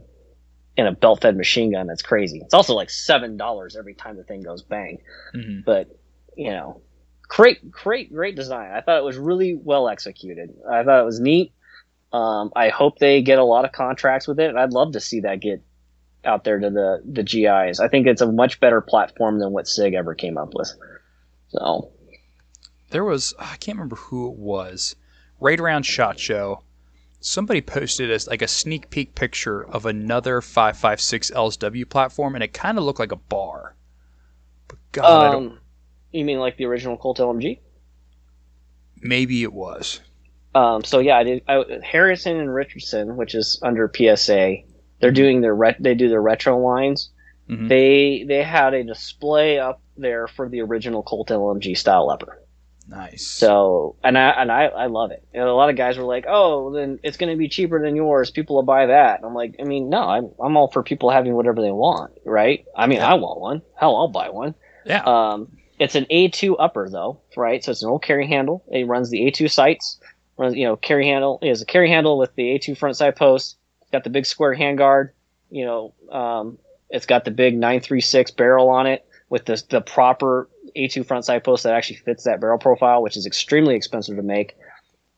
in 0.76 0.86
a 0.86 0.92
belt-fed 0.92 1.36
machine 1.36 1.72
gun, 1.72 1.86
that's 1.86 2.02
crazy. 2.02 2.40
It's 2.44 2.54
also 2.54 2.74
like 2.74 2.90
seven 2.90 3.36
dollars 3.36 3.76
every 3.76 3.94
time 3.94 4.16
the 4.16 4.24
thing 4.24 4.42
goes 4.42 4.62
bang 4.62 4.98
Mhm. 5.34 5.64
but 5.64 5.88
you 6.36 6.50
know, 6.50 6.80
great, 7.28 7.70
great, 7.70 8.12
great 8.12 8.34
design. 8.34 8.72
I 8.72 8.80
thought 8.80 8.98
it 8.98 9.04
was 9.04 9.16
really 9.16 9.54
well 9.54 9.88
executed. 9.88 10.50
I 10.68 10.82
thought 10.82 11.00
it 11.00 11.04
was 11.04 11.20
neat. 11.20 11.52
Um, 12.12 12.50
I 12.56 12.68
hope 12.70 12.98
they 12.98 13.22
get 13.22 13.38
a 13.38 13.44
lot 13.44 13.64
of 13.64 13.70
contracts 13.72 14.26
with 14.28 14.38
it, 14.40 14.48
and 14.48 14.58
I'd 14.58 14.72
love 14.72 14.92
to 14.92 15.00
see 15.00 15.20
that 15.20 15.40
get 15.40 15.62
out 16.24 16.44
there 16.44 16.58
to 16.58 16.70
the 16.70 17.02
the 17.04 17.22
GIs. 17.22 17.80
I 17.80 17.88
think 17.88 18.06
it's 18.06 18.20
a 18.20 18.30
much 18.30 18.60
better 18.60 18.80
platform 18.80 19.38
than 19.38 19.52
what 19.52 19.68
Sig 19.68 19.94
ever 19.94 20.14
came 20.14 20.38
up 20.38 20.54
with. 20.54 20.72
So 21.48 21.90
There 22.90 23.04
was 23.04 23.34
I 23.38 23.56
can't 23.56 23.78
remember 23.78 23.96
who 23.96 24.30
it 24.30 24.38
was. 24.38 24.96
Right 25.40 25.60
around 25.60 25.84
Shot 25.84 26.18
Show, 26.18 26.62
somebody 27.20 27.60
posted 27.60 28.10
as 28.10 28.26
like 28.26 28.42
a 28.42 28.48
sneak 28.48 28.88
peek 28.90 29.14
picture 29.14 29.64
of 29.64 29.84
another 29.84 30.40
556 30.40 31.30
LSW 31.32 31.88
platform, 31.88 32.34
and 32.34 32.44
it 32.44 32.52
kind 32.52 32.78
of 32.78 32.84
looked 32.84 33.00
like 33.00 33.12
a 33.12 33.16
bar. 33.16 33.74
But 34.68 34.78
God, 34.92 35.26
I 35.26 35.32
don't, 35.32 35.46
um, 35.46 35.58
you 36.12 36.24
mean 36.24 36.38
like 36.38 36.56
the 36.56 36.64
original 36.64 36.96
Colt 36.96 37.18
LMG? 37.18 37.58
maybe 39.04 39.42
it 39.42 39.52
was. 39.52 40.00
Um, 40.54 40.82
so 40.82 40.98
yeah, 40.98 41.18
I 41.18 41.24
did. 41.24 41.42
I, 41.46 41.64
Harrison 41.84 42.38
and 42.38 42.52
Richardson, 42.52 43.16
which 43.16 43.34
is 43.34 43.60
under 43.62 43.90
PSA, 43.94 44.56
they're 45.04 45.12
doing 45.12 45.40
their 45.42 45.54
ret- 45.54 45.76
they 45.82 45.94
do 45.94 46.08
their 46.08 46.22
retro 46.22 46.58
lines. 46.58 47.10
Mhm. 47.50 47.68
They 47.68 48.24
they 48.26 48.42
had 48.42 48.72
a 48.72 48.82
display 48.84 49.58
up 49.58 49.80
there 49.98 50.26
for 50.26 50.48
the 50.48 50.62
original 50.62 51.02
Colt 51.02 51.28
LMG 51.28 51.76
style 51.76 52.08
upper. 52.10 52.40
Nice. 52.88 53.26
So 53.26 53.96
and 54.02 54.16
I 54.18 54.30
and 54.30 54.50
I, 54.52 54.64
I 54.66 54.86
love 54.86 55.10
it. 55.10 55.22
And 55.32 55.42
a 55.42 55.52
lot 55.54 55.70
of 55.70 55.76
guys 55.76 55.96
were 55.98 56.04
like, 56.04 56.24
"Oh, 56.28 56.72
then 56.72 56.98
it's 57.02 57.16
going 57.16 57.30
to 57.32 57.36
be 57.36 57.48
cheaper 57.48 57.82
than 57.82 57.96
yours. 57.96 58.30
People 58.30 58.56
will 58.56 58.62
buy 58.62 58.86
that." 58.86 59.18
And 59.18 59.26
I'm 59.26 59.34
like, 59.34 59.56
I 59.60 59.64
mean, 59.64 59.88
no, 59.88 60.02
I'm 60.02 60.30
I'm 60.42 60.56
all 60.56 60.68
for 60.68 60.82
people 60.82 61.10
having 61.10 61.34
whatever 61.34 61.60
they 61.62 61.70
want, 61.70 62.12
right? 62.24 62.64
I 62.76 62.86
mean, 62.86 63.00
I 63.00 63.14
want 63.14 63.40
one. 63.40 63.62
Hell, 63.76 63.96
I'll 63.96 64.08
buy 64.08 64.28
one. 64.30 64.54
yeah. 64.84 65.02
Um, 65.04 65.48
it's 65.78 65.94
an 65.96 66.06
A2 66.10 66.56
upper 66.58 66.88
though, 66.88 67.20
right? 67.36 67.64
So 67.64 67.72
it's 67.72 67.82
an 67.82 67.88
old 67.90 68.02
carry 68.02 68.26
handle. 68.28 68.62
It 68.70 68.86
runs 68.86 69.10
the 69.10 69.20
A2 69.26 69.50
sights. 69.50 69.98
Runs, 70.36 70.54
you 70.54 70.64
know, 70.64 70.76
carry 70.76 71.06
handle 71.06 71.38
is 71.42 71.62
a 71.62 71.66
carry 71.66 71.88
handle 71.90 72.16
with 72.18 72.34
the 72.36 72.42
A2 72.58 72.76
front 72.76 72.96
sight 72.96 73.16
post. 73.16 73.56
Got 73.94 74.02
the 74.02 74.10
big 74.10 74.26
square 74.26 74.56
handguard. 74.56 75.10
You 75.50 75.66
know, 75.66 75.94
um, 76.10 76.58
it's 76.90 77.06
got 77.06 77.24
the 77.24 77.30
big 77.30 77.54
936 77.54 78.32
barrel 78.32 78.68
on 78.70 78.88
it 78.88 79.06
with 79.28 79.44
the 79.44 79.62
the 79.70 79.80
proper 79.80 80.48
A2 80.76 81.06
front 81.06 81.24
sight 81.24 81.44
post 81.44 81.62
that 81.62 81.74
actually 81.74 81.98
fits 81.98 82.24
that 82.24 82.40
barrel 82.40 82.58
profile, 82.58 83.02
which 83.02 83.16
is 83.16 83.24
extremely 83.24 83.76
expensive 83.76 84.16
to 84.16 84.22
make. 84.22 84.56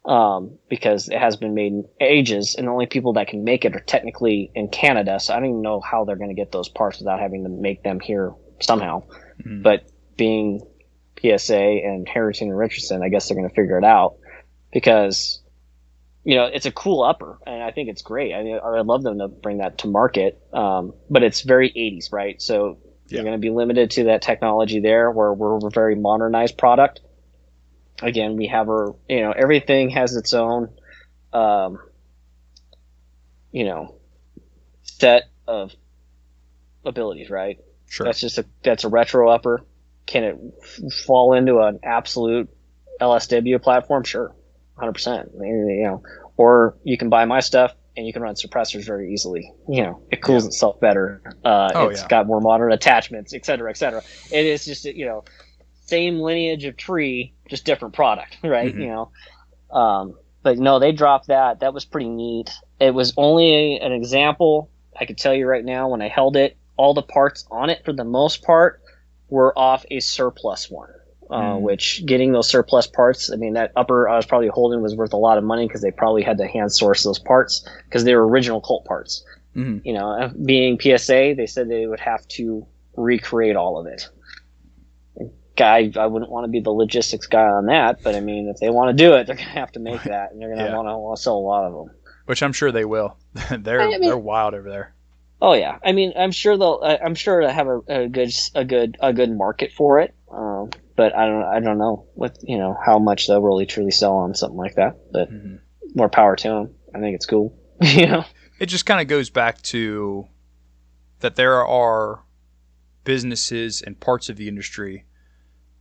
Um, 0.04 0.58
because 0.68 1.08
it 1.08 1.18
has 1.18 1.36
been 1.36 1.54
made 1.54 1.72
in 1.72 1.88
ages, 2.02 2.54
and 2.54 2.66
the 2.66 2.70
only 2.70 2.84
people 2.84 3.14
that 3.14 3.28
can 3.28 3.44
make 3.44 3.64
it 3.64 3.74
are 3.74 3.80
technically 3.80 4.50
in 4.54 4.68
Canada. 4.68 5.18
So 5.20 5.32
I 5.32 5.38
don't 5.38 5.48
even 5.48 5.62
know 5.62 5.80
how 5.80 6.04
they're 6.04 6.16
going 6.16 6.28
to 6.28 6.34
get 6.34 6.52
those 6.52 6.68
parts 6.68 6.98
without 6.98 7.18
having 7.18 7.44
to 7.44 7.48
make 7.48 7.82
them 7.82 7.98
here 7.98 8.34
somehow. 8.60 9.04
Mhm. 9.42 9.62
But 9.62 9.90
being 10.18 10.60
PSA 11.18 11.80
and 11.82 12.06
Harrington 12.06 12.50
and 12.50 12.58
Richardson, 12.58 13.02
I 13.02 13.08
guess 13.08 13.26
they're 13.26 13.38
going 13.38 13.48
to 13.48 13.54
figure 13.54 13.78
it 13.78 13.84
out 13.84 14.16
because 14.70 15.42
you 16.26 16.34
know 16.34 16.46
it's 16.46 16.66
a 16.66 16.72
cool 16.72 17.04
upper, 17.04 17.38
and 17.46 17.62
I 17.62 17.70
think 17.70 17.88
it's 17.88 18.02
great. 18.02 18.34
I 18.34 18.42
mean, 18.42 18.58
I'd 18.58 18.86
love 18.86 19.04
them 19.04 19.20
to 19.20 19.28
bring 19.28 19.58
that 19.58 19.78
to 19.78 19.88
market, 19.88 20.38
um, 20.52 20.92
but 21.08 21.22
it's 21.22 21.42
very 21.42 21.70
80s, 21.70 22.12
right? 22.12 22.42
So 22.42 22.78
Yeah. 23.08 23.18
you're 23.18 23.24
going 23.24 23.36
to 23.36 23.40
be 23.40 23.50
limited 23.50 23.92
to 23.92 24.04
that 24.04 24.22
technology 24.22 24.80
there, 24.80 25.10
where 25.12 25.32
we're 25.32 25.56
a 25.58 25.70
very 25.70 25.94
modernized 25.94 26.58
product. 26.58 27.00
Again, 28.02 28.36
we 28.36 28.48
have 28.48 28.68
our, 28.68 28.96
you 29.08 29.22
know, 29.22 29.32
everything 29.32 29.90
has 29.90 30.16
its 30.16 30.34
own, 30.34 30.70
um, 31.32 31.78
you 33.52 33.64
know, 33.64 33.94
set 34.82 35.24
of 35.46 35.72
abilities, 36.84 37.30
right? 37.30 37.58
sure. 37.88 38.04
That's 38.04 38.20
just 38.20 38.38
a 38.38 38.46
that's 38.64 38.84
a 38.84 38.88
retro 38.88 39.30
upper. 39.30 39.64
Can 40.06 40.24
it 40.24 40.38
f- 40.62 40.92
fall 41.06 41.34
into 41.34 41.58
an 41.60 41.80
absolute 41.84 42.48
LSW 43.00 43.62
platform? 43.62 44.04
Sure, 44.04 44.34
hundred 44.76 44.92
percent. 44.92 45.30
You 45.34 45.82
know, 45.84 46.02
or 46.36 46.76
you 46.84 46.96
can 46.98 47.08
buy 47.08 47.24
my 47.24 47.40
stuff 47.40 47.74
and 47.96 48.06
you 48.06 48.12
can 48.12 48.22
run 48.22 48.34
suppressors 48.34 48.84
very 48.84 49.12
easily. 49.12 49.52
You 49.68 49.82
know, 49.82 50.02
it 50.10 50.20
cools 50.22 50.44
Yeah. 50.44 50.48
itself 50.48 50.80
better. 50.80 51.22
Uh, 51.44 51.72
Oh, 51.74 51.88
it's 51.88 52.02
yeah. 52.02 52.08
got 52.08 52.26
more 52.26 52.40
modern 52.40 52.72
attachments, 52.72 53.32
et 53.34 53.44
cetera, 53.46 53.70
et 53.70 53.76
cetera. 53.76 54.02
It 54.30 54.44
is 54.46 54.64
just 54.64 54.84
you 54.84 55.06
know, 55.06 55.24
same 55.86 56.20
lineage 56.20 56.64
of 56.64 56.76
tree, 56.76 57.32
just 57.48 57.64
different 57.64 57.94
product, 57.94 58.36
right? 58.44 58.74
Mhm. 58.74 58.80
You 58.80 58.88
know, 58.88 59.10
um, 59.78 60.14
but 60.42 60.58
no, 60.58 60.78
they 60.78 60.92
dropped 60.92 61.28
that. 61.28 61.60
That 61.60 61.74
was 61.74 61.84
pretty 61.84 62.08
neat. 62.08 62.50
It 62.78 62.92
was 62.94 63.12
only 63.16 63.76
an 63.78 63.92
example. 63.92 64.70
I 64.98 65.04
could 65.06 65.18
tell 65.18 65.34
you 65.34 65.46
right 65.46 65.64
now, 65.64 65.88
when 65.88 66.00
I 66.02 66.08
held 66.08 66.36
it, 66.36 66.56
all 66.76 66.94
the 66.94 67.02
parts 67.02 67.46
on 67.50 67.70
it, 67.70 67.84
for 67.84 67.92
the 67.92 68.04
most 68.04 68.42
part, 68.42 68.80
were 69.28 69.58
off 69.58 69.84
a 69.90 70.00
surplus 70.00 70.70
one. 70.70 70.90
Uh, 71.30 71.54
Mm. 71.56 71.60
Which 71.62 72.04
getting 72.06 72.32
those 72.32 72.48
surplus 72.48 72.86
parts, 72.86 73.32
I 73.32 73.36
mean, 73.36 73.54
that 73.54 73.72
upper 73.74 74.08
I 74.08 74.14
was 74.16 74.26
probably 74.26 74.46
holding 74.48 74.80
was 74.80 74.94
worth 74.94 75.12
a 75.12 75.16
lot 75.16 75.38
of 75.38 75.44
money 75.44 75.66
because 75.66 75.82
they 75.82 75.90
probably 75.90 76.22
had 76.22 76.38
to 76.38 76.46
hand 76.46 76.70
source 76.72 77.02
those 77.02 77.18
parts 77.18 77.66
because 77.84 78.04
they 78.04 78.14
were 78.14 78.26
original 78.28 78.60
Colt 78.60 78.84
parts. 78.84 79.24
Mhm. 79.56 79.80
You 79.84 79.92
know, 79.94 80.10
uh, 80.10 80.30
being 80.44 80.78
PSA, 80.80 81.34
they 81.36 81.46
said 81.46 81.68
they 81.68 81.86
would 81.86 81.98
have 82.00 82.26
to 82.28 82.64
recreate 82.96 83.56
all 83.56 83.76
of 83.78 83.86
it. 83.86 84.08
Guy, 85.56 85.90
I 85.96 86.06
wouldn't 86.06 86.30
want 86.30 86.44
to 86.44 86.48
be 86.48 86.60
the 86.60 86.70
logistics 86.70 87.26
guy 87.26 87.46
on 87.46 87.66
that, 87.66 88.02
but 88.04 88.14
I 88.14 88.20
mean, 88.20 88.48
if 88.48 88.58
they 88.60 88.68
want 88.68 88.96
to 88.96 89.04
do 89.04 89.14
it, 89.14 89.26
they're 89.26 89.36
gonna 89.36 89.48
have 89.48 89.72
to 89.72 89.80
make 89.80 90.02
that, 90.02 90.30
and 90.30 90.40
they're 90.40 90.50
gonna 90.54 90.68
Yeah. 90.68 90.76
want 90.78 91.16
to 91.16 91.22
sell 91.22 91.38
a 91.38 91.40
lot 91.40 91.64
of 91.64 91.72
them. 91.72 91.94
Which 92.26 92.42
I'm 92.42 92.52
sure 92.52 92.70
they 92.70 92.84
will. 92.84 93.16
they're 93.58 93.80
I 93.80 93.88
mean- 93.88 94.02
they're 94.02 94.18
wild 94.18 94.52
over 94.54 94.68
there. 94.68 94.94
Oh 95.40 95.54
yeah, 95.54 95.78
I 95.84 95.92
mean, 95.92 96.12
I'm 96.16 96.30
sure 96.30 96.56
they'll. 96.58 96.80
I- 96.82 96.98
I'm 97.02 97.14
sure 97.14 97.46
they 97.46 97.52
have 97.52 97.66
a, 97.68 97.80
a 97.88 98.08
good, 98.08 98.30
a 98.54 98.64
good, 98.64 98.96
a 99.00 99.12
good 99.12 99.30
market 99.36 99.72
for 99.72 99.98
it. 100.00 100.14
Um, 100.30 100.70
but 100.96 101.14
I 101.14 101.26
don't, 101.26 101.44
I 101.44 101.60
don't 101.60 101.78
know 101.78 102.06
what 102.14 102.38
you 102.42 102.58
know 102.58 102.76
how 102.84 102.98
much 102.98 103.26
they'll 103.26 103.42
really 103.42 103.66
truly 103.66 103.90
sell 103.90 104.16
on 104.16 104.34
something 104.34 104.56
like 104.58 104.74
that. 104.76 104.96
But 105.12 105.30
Mhm. 105.30 105.60
more 105.94 106.08
power 106.08 106.34
to 106.36 106.48
them. 106.48 106.74
I 106.94 106.98
think 107.00 107.14
it's 107.14 107.26
cool. 107.26 107.56
you 107.82 108.06
know. 108.06 108.24
It 108.58 108.66
just 108.66 108.86
kind 108.86 109.00
of 109.00 109.06
goes 109.08 109.28
back 109.30 109.60
to 109.62 110.26
that 111.20 111.36
there 111.36 111.64
are 111.66 112.22
businesses 113.04 113.82
and 113.82 113.98
parts 114.00 114.28
of 114.28 114.36
the 114.36 114.48
industry 114.48 115.04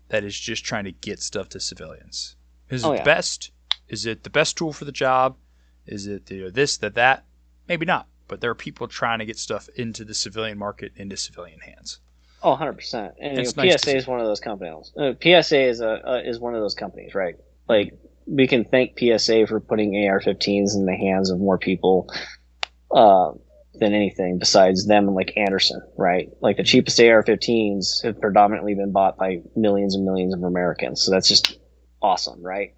that 0.10 0.24
is 0.24 0.38
just 0.40 0.64
trying 0.64 0.84
to 0.86 0.92
get 0.92 1.20
stuff 1.20 1.50
to 1.50 1.60
civilians. 1.60 2.36
Is 2.70 2.84
it 2.84 2.88
Oh, 2.88 2.92
the 2.92 2.98
yeah. 2.98 3.04
best? 3.04 3.52
Is 3.88 4.06
it 4.06 4.24
the 4.24 4.30
best 4.30 4.58
tool 4.58 4.74
for 4.74 4.86
the 4.86 4.92
job? 4.92 5.38
Is 5.86 6.08
it 6.08 6.30
you 6.32 6.44
know, 6.46 6.50
this, 6.50 6.78
that, 6.78 6.96
that? 6.96 7.26
Maybe 7.68 7.86
not. 7.86 8.08
But 8.28 8.42
there 8.42 8.50
are 8.52 8.56
people 8.56 8.88
trying 8.88 9.20
to 9.20 9.26
get 9.26 9.38
stuff 9.38 9.70
into 9.76 10.04
the 10.04 10.14
civilian 10.14 10.58
market, 10.58 10.92
into 10.96 11.16
civilian 11.18 11.60
hands. 11.60 12.00
Oh, 12.44 12.52
100 12.52 12.74
percent. 12.74 13.14
And 13.20 13.38
you 13.38 13.44
know, 13.44 13.52
nice 13.58 13.82
PSA 13.82 13.98
is 13.98 14.08
one 14.08 14.20
of 14.20 14.26
those 14.26 14.40
companies. 14.40 14.92
Uh, 14.98 15.14
PSA 15.22 15.62
is 15.62 15.82
a 15.82 16.10
uh, 16.10 16.22
is 16.24 16.40
one 16.40 16.56
of 16.56 16.62
those 16.62 16.76
companies, 16.76 17.16
right? 17.16 17.36
Like 17.68 17.94
we 18.28 18.48
can 18.48 18.66
thank 18.66 18.98
PSA 19.00 19.48
for 19.48 19.60
putting 19.60 20.08
AR-15s 20.08 20.76
in 20.76 20.86
the 20.86 20.96
hands 20.96 21.30
of 21.30 21.40
more 21.40 21.58
people 21.58 22.10
uh, 22.92 23.32
than 23.76 23.94
anything 23.94 24.40
besides 24.40 24.88
them 24.88 25.08
and 25.08 25.16
like 25.16 25.34
Anderson, 25.38 25.82
right? 25.98 26.30
Like 26.42 26.58
the 26.58 26.64
cheapest 26.64 27.00
AR-15s 27.00 28.04
have 28.04 28.20
predominantly 28.20 28.74
been 28.76 28.92
bought 28.92 29.18
by 29.18 29.42
millions 29.56 29.96
and 29.96 30.06
millions 30.06 30.34
of 30.34 30.44
Americans. 30.44 31.04
So 31.04 31.12
that's 31.12 31.28
just 31.28 31.58
awesome, 32.02 32.42
right? 32.42 32.74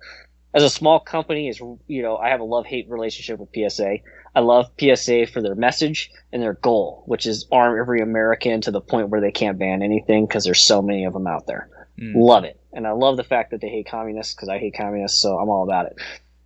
As 0.54 0.64
a 0.64 0.70
small 0.70 1.00
company, 1.00 1.50
is 1.50 1.60
you 1.88 2.02
know 2.02 2.18
I 2.18 2.30
have 2.30 2.40
a 2.40 2.46
love 2.46 2.66
hate 2.66 2.90
relationship 2.90 3.40
with 3.40 3.50
PSA. 3.54 3.98
I 4.36 4.42
love 4.42 4.72
PSA 4.80 5.28
for 5.28 5.42
their 5.42 5.56
message 5.56 6.12
and 6.32 6.42
their 6.42 6.54
goal, 6.54 7.04
which 7.06 7.26
is 7.26 7.48
arm 7.52 7.80
every 7.80 8.02
American 8.02 8.62
to 8.62 8.72
the 8.72 8.82
point 8.82 9.10
where 9.10 9.22
they 9.22 9.32
can't 9.32 9.58
ban 9.58 9.82
anything 9.82 10.26
because 10.26 10.44
there's 10.44 10.62
so 10.62 10.82
many 10.82 11.06
of 11.06 11.14
them 11.14 11.28
out 11.28 11.48
there. 11.48 11.70
Mm. 12.00 12.14
Love 12.16 12.44
it. 12.44 12.60
And 12.74 12.86
I 12.86 12.92
love 12.92 13.18
the 13.18 13.24
fact 13.24 13.52
that 13.52 13.62
they 13.62 13.70
hate 13.70 13.88
communists 13.88 14.36
because 14.36 14.50
I 14.50 14.60
hate 14.60 14.76
communists, 14.76 15.22
so 15.22 15.38
I'm 15.40 15.50
all 15.50 15.64
about 15.64 15.88
it. 15.88 15.98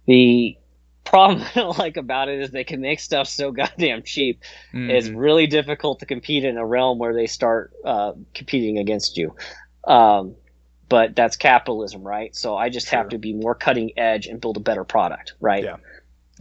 The 0.05 0.57
problem 1.03 1.41
I 1.55 1.59
don't 1.59 1.77
like 1.77 1.97
about 1.97 2.29
it 2.29 2.39
is 2.39 2.51
they 2.51 2.63
can 2.63 2.81
make 2.81 2.99
stuff 2.99 3.27
so 3.27 3.51
goddamn 3.51 4.03
cheap. 4.03 4.41
Mhm. 4.73 4.89
It's 4.89 5.09
really 5.09 5.47
difficult 5.47 5.99
to 5.99 6.05
compete 6.05 6.45
in 6.45 6.57
a 6.57 6.65
realm 6.65 6.99
where 6.99 7.13
they 7.13 7.27
start 7.27 7.73
uh, 7.83 8.13
competing 8.33 8.77
against 8.77 9.17
you. 9.17 9.35
Um, 9.85 10.35
but 10.87 11.15
that's 11.15 11.37
capitalism, 11.37 12.03
right? 12.03 12.35
So 12.35 12.57
I 12.57 12.67
just 12.67 12.89
have 12.89 13.09
to 13.09 13.17
be 13.17 13.31
more 13.31 13.55
cutting 13.55 13.91
edge 13.97 14.27
and 14.27 14.41
build 14.41 14.57
a 14.57 14.59
better 14.59 14.83
product, 14.83 15.33
right? 15.39 15.63
Yeah. 15.63 15.77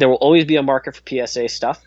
There 0.01 0.09
will 0.09 0.17
always 0.17 0.47
be 0.47 0.57
a 0.57 0.63
market 0.63 0.97
for 0.97 1.03
PSA 1.07 1.49
stuff, 1.49 1.83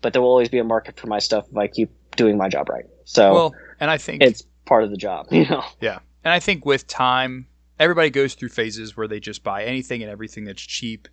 but 0.00 0.12
there 0.12 0.22
will 0.22 0.30
always 0.30 0.48
be 0.48 0.58
a 0.58 0.64
market 0.64 0.98
for 0.98 1.06
my 1.06 1.18
stuff 1.18 1.46
if 1.50 1.56
I 1.56 1.66
keep 1.68 1.90
doing 2.16 2.38
my 2.38 2.48
job 2.48 2.68
right. 2.70 2.86
So 3.04 3.32
well, 3.34 3.54
and 3.80 3.90
I 3.90 3.98
think 3.98 4.22
it's 4.22 4.44
part 4.64 4.82
of 4.82 4.90
the 4.90 4.96
job, 4.96 5.26
you 5.30 5.46
know. 5.46 5.62
Yeah. 5.80 5.98
And 6.24 6.32
I 6.32 6.40
think 6.40 6.64
with 6.64 6.86
time, 6.86 7.46
everybody 7.78 8.08
goes 8.08 8.34
through 8.34 8.48
phases 8.48 8.96
where 8.96 9.06
they 9.06 9.20
just 9.20 9.44
buy 9.44 9.64
anything 9.64 10.02
and 10.02 10.10
everything 10.10 10.44
that's 10.44 10.62
cheap 10.62 11.06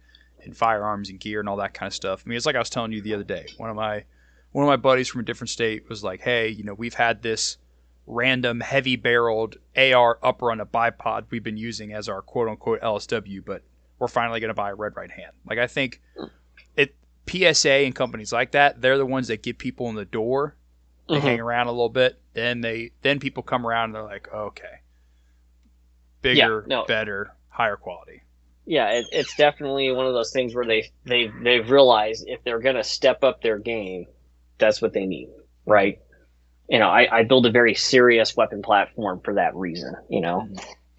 and 0.44 0.56
firearms 0.56 1.10
and 1.10 1.20
gear 1.20 1.42
and 1.42 1.50
all 1.50 1.58
that 1.58 1.74
kind 1.74 1.88
of 1.88 1.94
stuff. 1.94 2.24
I 2.26 2.30
mean, 2.30 2.38
it's 2.38 2.46
like 2.46 2.56
I 2.56 2.60
was 2.60 2.70
telling 2.70 2.94
you 2.94 3.02
the 3.02 3.14
other 3.14 3.26
day. 3.26 3.48
One 3.58 3.70
of 3.70 3.76
my 3.76 4.06
one 4.54 4.64
of 4.64 4.70
my 4.70 4.78
buddies 4.78 5.10
from 5.10 5.20
a 5.20 5.26
different 5.26 5.50
state 5.50 5.90
was 5.90 6.02
like, 6.02 6.22
"Hey, 6.22 6.48
you 6.48 6.64
know, 6.64 6.74
we've 6.74 6.94
had 6.94 7.22
this 7.22 7.58
random 8.08 8.60
heavy 8.60 8.96
barreled 8.96 9.58
AR 9.76 10.18
upper 10.24 10.52
on 10.52 10.60
a 10.60 10.66
bipod 10.66 11.26
we've 11.30 11.44
been 11.44 11.58
using 11.58 11.94
as 11.94 12.10
our 12.10 12.22
quote 12.22 12.48
unquote 12.48 12.82
LSW, 12.82 13.44
but 13.46 13.64
we're 14.02 14.08
finally 14.10 14.42
going 14.42 14.50
to 14.50 14.54
buy 14.54 14.72
a 14.72 14.76
red 14.76 14.98
right 14.98 15.10
hand." 15.12 15.32
Like 15.48 15.60
I 15.60 15.68
think 15.68 16.02
it 16.76 16.96
PSA 17.28 17.72
and 17.86 17.96
companies 17.96 18.34
like 18.34 18.52
that, 18.52 18.82
they're 18.82 18.98
the 18.98 19.06
ones 19.06 19.30
that 19.30 19.42
get 19.44 19.58
people 19.58 19.88
in 19.90 19.96
the 19.96 20.04
door 20.06 20.56
they 21.08 21.18
Mhm. 21.18 21.22
hang 21.22 21.40
around 21.40 21.68
a 21.68 21.72
little 21.72 21.90
bit 21.90 22.20
then 22.34 22.62
they 22.62 22.92
then 23.02 23.20
people 23.20 23.44
come 23.44 23.66
around 23.68 23.86
and 23.86 23.96
they're 23.96 24.04
like 24.04 24.32
okay 24.34 24.80
bigger 26.22 26.64
no. 26.68 26.86
better 26.86 27.34
higher 27.50 27.76
quality 27.76 28.22
yeah, 28.64 28.90
it, 28.92 29.08
it's 29.12 29.36
definitely 29.36 29.92
one 29.92 30.06
of 30.06 30.14
those 30.14 30.32
things 30.32 30.54
where 30.54 30.64
they 30.66 30.92
they 31.04 31.32
they've 31.44 31.68
realized 31.70 32.26
if 32.28 32.44
they're 32.44 32.60
gonna 32.60 32.84
step 32.84 33.24
up 33.24 33.42
their 33.42 33.58
game, 33.58 34.06
that's 34.60 34.80
what 34.82 34.94
they 34.94 35.08
need, 35.08 35.30
right? 35.66 36.00
You 36.70 36.78
know, 36.78 36.88
I, 36.88 37.08
I 37.12 37.24
build 37.24 37.48
a 37.48 37.52
very 37.52 37.74
serious 37.74 38.38
weapon 38.38 38.62
platform 38.62 39.20
for 39.26 39.34
that 39.34 39.56
reason. 39.56 39.96
You 40.10 40.22
know, 40.22 40.48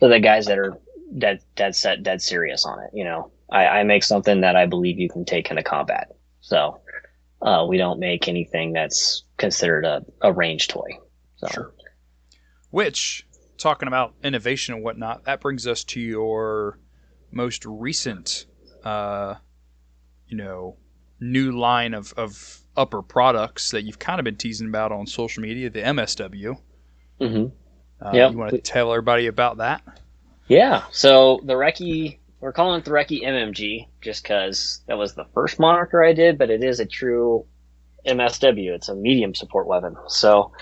for 0.00 0.08
the 0.08 0.18
guys 0.18 0.46
that 0.46 0.58
are 0.58 0.76
dead 1.18 1.40
dead 1.56 1.74
set 1.74 2.02
dead 2.02 2.22
serious 2.22 2.64
on 2.66 2.80
it. 2.82 2.90
You 2.92 3.04
know, 3.04 3.32
I, 3.50 3.66
I 3.66 3.82
make 3.84 4.02
something 4.04 4.40
that 4.42 4.56
I 4.56 4.66
believe 4.66 4.98
you 4.98 5.08
can 5.08 5.24
take 5.24 5.50
into 5.50 5.62
combat. 5.62 6.08
So 6.40 6.80
uh, 7.40 7.66
we 7.68 7.76
don't 7.78 7.98
make 8.00 8.28
anything 8.28 8.72
that's 8.72 9.24
considered 9.36 9.84
a, 9.84 10.02
a 10.20 10.32
range 10.32 10.68
toy. 10.68 10.98
So 11.36 11.48
Sure. 11.48 11.74
which 12.70 13.26
talking 13.58 13.88
about 13.88 14.14
innovation 14.24 14.74
and 14.74 14.82
whatnot 14.82 15.24
that 15.24 15.40
brings 15.40 15.66
us 15.66 15.84
to 15.84 16.00
your 16.00 16.78
most 17.30 17.64
recent 17.64 18.46
uh 18.84 19.34
you 20.28 20.36
know 20.36 20.76
new 21.20 21.52
line 21.52 21.94
of, 21.94 22.12
of 22.16 22.60
upper 22.76 23.02
products 23.02 23.70
that 23.70 23.82
you've 23.84 23.98
kind 23.98 24.18
of 24.18 24.24
been 24.24 24.36
teasing 24.36 24.66
about 24.68 24.90
on 24.90 25.06
social 25.06 25.40
media 25.42 25.70
the 25.70 25.80
msw 25.80 26.56
hmm 27.20 27.46
uh, 28.04 28.12
Yep. 28.14 28.32
you 28.32 28.38
want 28.38 28.50
to 28.50 28.58
tell 28.60 28.90
everybody 28.92 29.26
about 29.28 29.58
that 29.58 29.82
Yeah. 30.48 30.84
So 30.90 31.40
the 31.44 31.54
Recce, 31.54 32.18
we're 32.40 32.52
calling 32.52 32.80
it 32.80 32.84
the 32.84 32.90
Recce 32.90 33.24
MMG 33.24 33.86
just 34.00 34.22
because 34.22 34.80
that 34.86 34.98
was 34.98 35.14
the 35.14 35.24
first 35.34 35.58
moniker 35.58 36.04
I 36.04 36.12
did, 36.12 36.38
but 36.38 36.50
it 36.50 36.62
is 36.62 36.80
a 36.80 36.86
true 36.86 37.46
MSW. 38.06 38.74
It's 38.74 38.88
a 38.88 38.94
medium 38.94 39.34
support 39.34 39.66
weapon. 39.66 39.96
So 40.08 40.52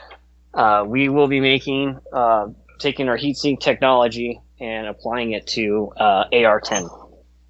uh, 0.55 0.85
we 0.87 1.09
will 1.09 1.29
be 1.29 1.41
making, 1.41 1.99
uh, 2.13 2.49
taking 2.79 3.09
our 3.09 3.17
heatsink 3.17 3.61
technology 3.61 4.41
and 4.61 4.87
applying 4.87 5.33
it 5.33 5.47
to 5.49 5.93
uh, 5.97 6.25
AR-10. 6.33 6.89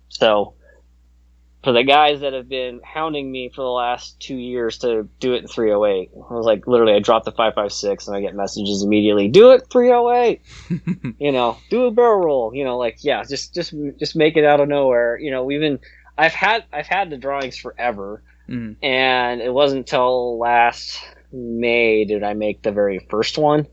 So 0.08 0.54
for 1.62 1.72
the 1.72 1.82
guys 1.82 2.20
that 2.20 2.32
have 2.32 2.48
been 2.48 2.80
hounding 2.82 3.30
me 3.30 3.50
for 3.50 3.62
the 3.62 3.68
last 3.68 4.18
two 4.18 4.36
years 4.36 4.78
to 4.78 5.06
do 5.20 5.34
it 5.34 5.42
in 5.42 5.48
308, 5.48 6.10
I 6.14 6.34
was 6.34 6.46
like, 6.46 6.66
literally, 6.66 6.94
I 6.94 7.00
dropped 7.00 7.26
the 7.26 7.32
556 7.32 8.08
and 8.08 8.16
I 8.16 8.20
get 8.22 8.34
messages 8.34 8.82
immediately, 8.82 9.28
do 9.28 9.50
it 9.50 9.68
308 9.70 10.40
you 11.18 11.32
know, 11.32 11.58
do 11.68 11.84
a 11.84 11.90
barrel 11.90 12.20
roll, 12.24 12.54
you 12.54 12.64
know, 12.64 12.78
like 12.78 13.04
yeah, 13.04 13.22
just 13.24 13.54
just 13.54 13.74
just 13.98 14.16
make 14.16 14.36
it 14.36 14.44
out 14.44 14.60
of 14.60 14.68
nowhere. 14.68 15.18
You 15.18 15.30
know, 15.30 15.44
we've 15.44 15.60
been 15.60 15.80
I've 16.16 16.32
had 16.34 16.64
I've 16.72 16.86
had 16.86 17.10
the 17.10 17.16
drawings 17.18 17.56
forever 17.56 18.22
Mhm. 18.48 18.76
and 18.82 19.40
it 19.40 19.52
wasn't 19.52 19.80
until 19.80 20.38
last 20.38 20.98
May 21.32 22.04
did 22.04 22.24
I 22.24 22.34
make 22.34 22.62
the 22.62 22.72
very 22.72 23.06
first 23.10 23.38
one. 23.38 23.66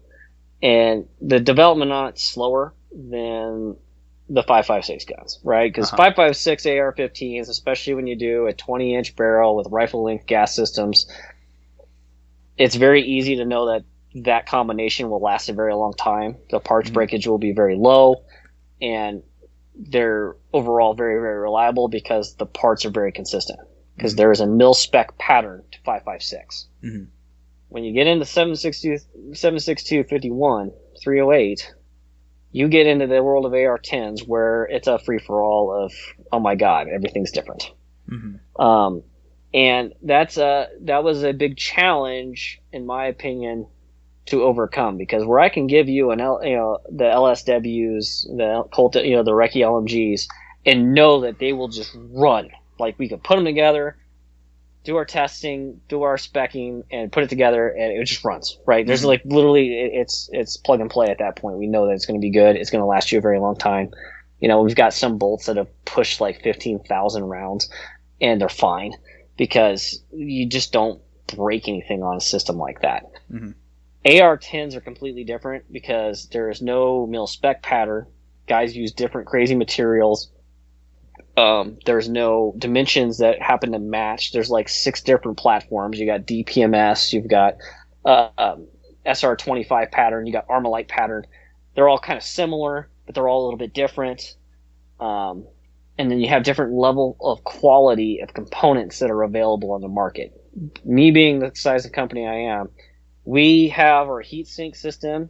And 0.61 1.07
the 1.21 1.39
development 1.39 1.91
on 1.91 2.09
it's 2.09 2.23
slower 2.23 2.73
than 2.91 3.77
the 4.29 4.43
556 4.43 5.05
guns, 5.05 5.39
right? 5.43 5.71
Because 5.71 5.87
Uh-huh. 5.87 5.97
556 5.97 6.65
AR-15s, 6.65 7.49
especially 7.49 7.93
when 7.93 8.07
you 8.07 8.15
do 8.15 8.47
a 8.47 8.53
20-inch 8.53 9.15
barrel 9.15 9.55
with 9.55 9.67
rifle-length 9.69 10.25
gas 10.25 10.53
systems, 10.55 11.07
it's 12.57 12.75
very 12.75 13.03
easy 13.03 13.37
to 13.37 13.45
know 13.45 13.67
that 13.67 13.83
that 14.23 14.47
combination 14.47 15.09
will 15.09 15.21
last 15.21 15.47
a 15.49 15.53
very 15.53 15.73
long 15.73 15.93
time. 15.93 16.37
The 16.49 16.59
parts 16.59 16.89
Mhm. 16.89 16.93
breakage 16.93 17.27
will 17.27 17.37
be 17.37 17.51
very 17.51 17.75
low, 17.75 18.23
and 18.81 19.23
they're 19.75 20.35
overall 20.53 20.93
very, 20.93 21.21
very 21.21 21.37
reliable 21.37 21.87
because 21.87 22.35
the 22.35 22.45
parts 22.45 22.85
are 22.85 22.89
very 22.89 23.11
consistent. 23.11 23.59
Because 23.95 24.13
Mhm. 24.13 24.17
there 24.17 24.31
is 24.31 24.41
a 24.41 24.47
mil 24.47 24.73
spec 24.73 25.17
pattern 25.17 25.63
to 25.71 25.79
556. 25.85 26.67
Mhm. 26.83 27.07
When 27.69 27.83
you 27.83 27.93
get 27.93 28.07
into 28.07 28.25
762, 28.25 28.97
762 29.33 30.03
51, 30.03 30.71
308, 31.01 31.73
you 32.51 32.67
get 32.67 32.87
into 32.87 33.07
the 33.07 33.21
world 33.21 33.45
of 33.45 33.53
AR-10s 33.53 34.27
where 34.27 34.65
it's 34.65 34.87
a 34.87 34.99
free 34.99 35.19
for 35.19 35.43
all 35.43 35.83
of, 35.83 35.93
oh 36.31 36.39
my 36.39 36.55
god, 36.55 36.87
everything's 36.87 37.31
different. 37.31 37.71
Mhm. 38.09 38.39
Um, 38.59 39.03
and 39.53 39.93
that's 40.01 40.37
a 40.37 40.67
that 40.81 41.03
was 41.03 41.23
a 41.23 41.33
big 41.33 41.57
challenge, 41.57 42.61
in 42.71 42.85
my 42.85 43.05
opinion, 43.05 43.67
to 44.27 44.43
overcome 44.43 44.97
because 44.97 45.25
where 45.25 45.39
I 45.39 45.49
can 45.49 45.67
give 45.67 45.87
you 45.87 46.11
an 46.11 46.21
L, 46.21 46.41
you 46.43 46.55
know 46.55 46.79
the 46.89 47.05
LSWs, 47.05 48.27
the 48.37 48.63
Colt, 48.71 48.95
you 48.95 49.15
know 49.15 49.23
the 49.23 49.31
Recce 49.31 49.61
LMGs, 49.61 50.27
and 50.65 50.93
know 50.93 51.21
that 51.21 51.39
they 51.39 51.53
will 51.53 51.69
just 51.69 51.95
run. 51.95 52.49
Like 52.79 52.99
we 52.99 53.07
can 53.07 53.19
put 53.19 53.35
them 53.35 53.45
together, 53.45 53.97
do 54.87 54.95
our 54.95 55.03
testing, 55.03 55.81
do 55.89 56.03
our 56.03 56.15
specking, 56.15 56.81
and 56.89 57.11
put 57.11 57.21
it 57.21 57.29
together, 57.29 57.67
and 57.67 57.91
it 57.91 58.05
just 58.05 58.23
runs. 58.23 58.57
Right? 58.65 58.87
There's 58.87 59.03
Mhm. 59.03 59.07
like 59.07 59.21
literally, 59.25 59.77
it- 59.77 59.91
it's 59.93 60.29
it's 60.31 60.55
plug 60.55 60.79
and 60.79 60.89
play 60.89 61.07
at 61.07 61.17
that 61.17 61.35
point. 61.35 61.57
We 61.57 61.67
know 61.67 61.87
that 61.87 61.91
it's 61.91 62.05
going 62.05 62.19
to 62.19 62.25
be 62.25 62.29
good. 62.31 62.55
It's 62.55 62.69
going 62.69 62.81
to 62.81 62.85
last 62.85 63.11
you 63.11 63.17
a 63.17 63.21
very 63.21 63.37
long 63.37 63.57
time. 63.57 63.91
You 64.39 64.47
know, 64.47 64.61
we've 64.61 64.75
got 64.77 64.93
some 64.93 65.17
bolts 65.17 65.47
that 65.47 65.57
have 65.57 65.67
pushed 65.83 66.21
like 66.21 66.41
fifteen 66.41 66.79
thousand 66.79 67.25
rounds, 67.25 67.69
and 68.21 68.39
they're 68.39 68.47
fine 68.47 68.93
because 69.35 70.01
you 70.13 70.45
just 70.47 70.71
don't 70.71 71.01
break 71.35 71.67
anything 71.67 72.01
on 72.01 72.15
a 72.15 72.21
system 72.21 72.57
like 72.57 72.79
that. 72.81 73.03
Mhm. 73.29 73.55
AR-10s 74.05 74.73
are 74.73 74.79
completely 74.79 75.25
different 75.25 75.65
because 75.69 76.29
there 76.29 76.49
is 76.49 76.61
no 76.61 77.05
mil 77.05 77.27
spec 77.27 77.61
pattern. 77.61 78.05
Guys 78.47 78.73
use 78.73 78.93
different 78.93 79.27
crazy 79.27 79.53
materials. 79.53 80.29
Um, 81.37 81.77
there's 81.85 82.09
no 82.09 82.55
dimensions 82.57 83.19
that 83.19 83.41
happen 83.41 83.73
to 83.73 83.79
match. 83.79 84.31
There's 84.31 84.49
like 84.49 84.67
six 84.69 85.01
different 85.03 85.37
platforms. 85.37 85.99
You 85.99 86.07
got 86.07 86.21
DPMS, 86.21 87.13
you've 87.13 87.27
got 87.29 87.55
uh, 88.03 88.29
um, 88.37 88.67
SR25 89.05 89.91
pattern, 89.91 90.25
you 90.25 90.33
got 90.33 90.47
Armalite 90.47 90.87
pattern. 90.89 91.27
They're 91.75 91.87
all 91.87 91.99
kind 91.99 92.17
of 92.17 92.23
similar, 92.23 92.89
but 93.05 93.15
they're 93.15 93.27
all 93.27 93.43
a 93.43 93.45
little 93.45 93.59
bit 93.59 93.73
different. 93.73 94.35
Um, 94.99 95.47
and 95.99 96.11
then 96.11 96.19
you 96.19 96.29
have 96.29 96.43
different 96.43 96.73
level 96.73 97.17
of 97.21 97.43
quality 97.43 98.19
of 98.21 98.33
components 98.33 98.99
that 98.99 99.11
are 99.11 99.23
available 99.23 99.71
on 99.71 99.81
the 99.81 99.87
market. 99.87 100.33
Me 100.83 101.11
being 101.11 101.39
the 101.39 101.51
size 101.53 101.85
of 101.85 101.91
company 101.91 102.25
I 102.25 102.59
am, 102.59 102.69
we 103.25 103.69
have 103.69 104.07
our 104.07 104.23
heatsink 104.23 104.75
system, 104.75 105.29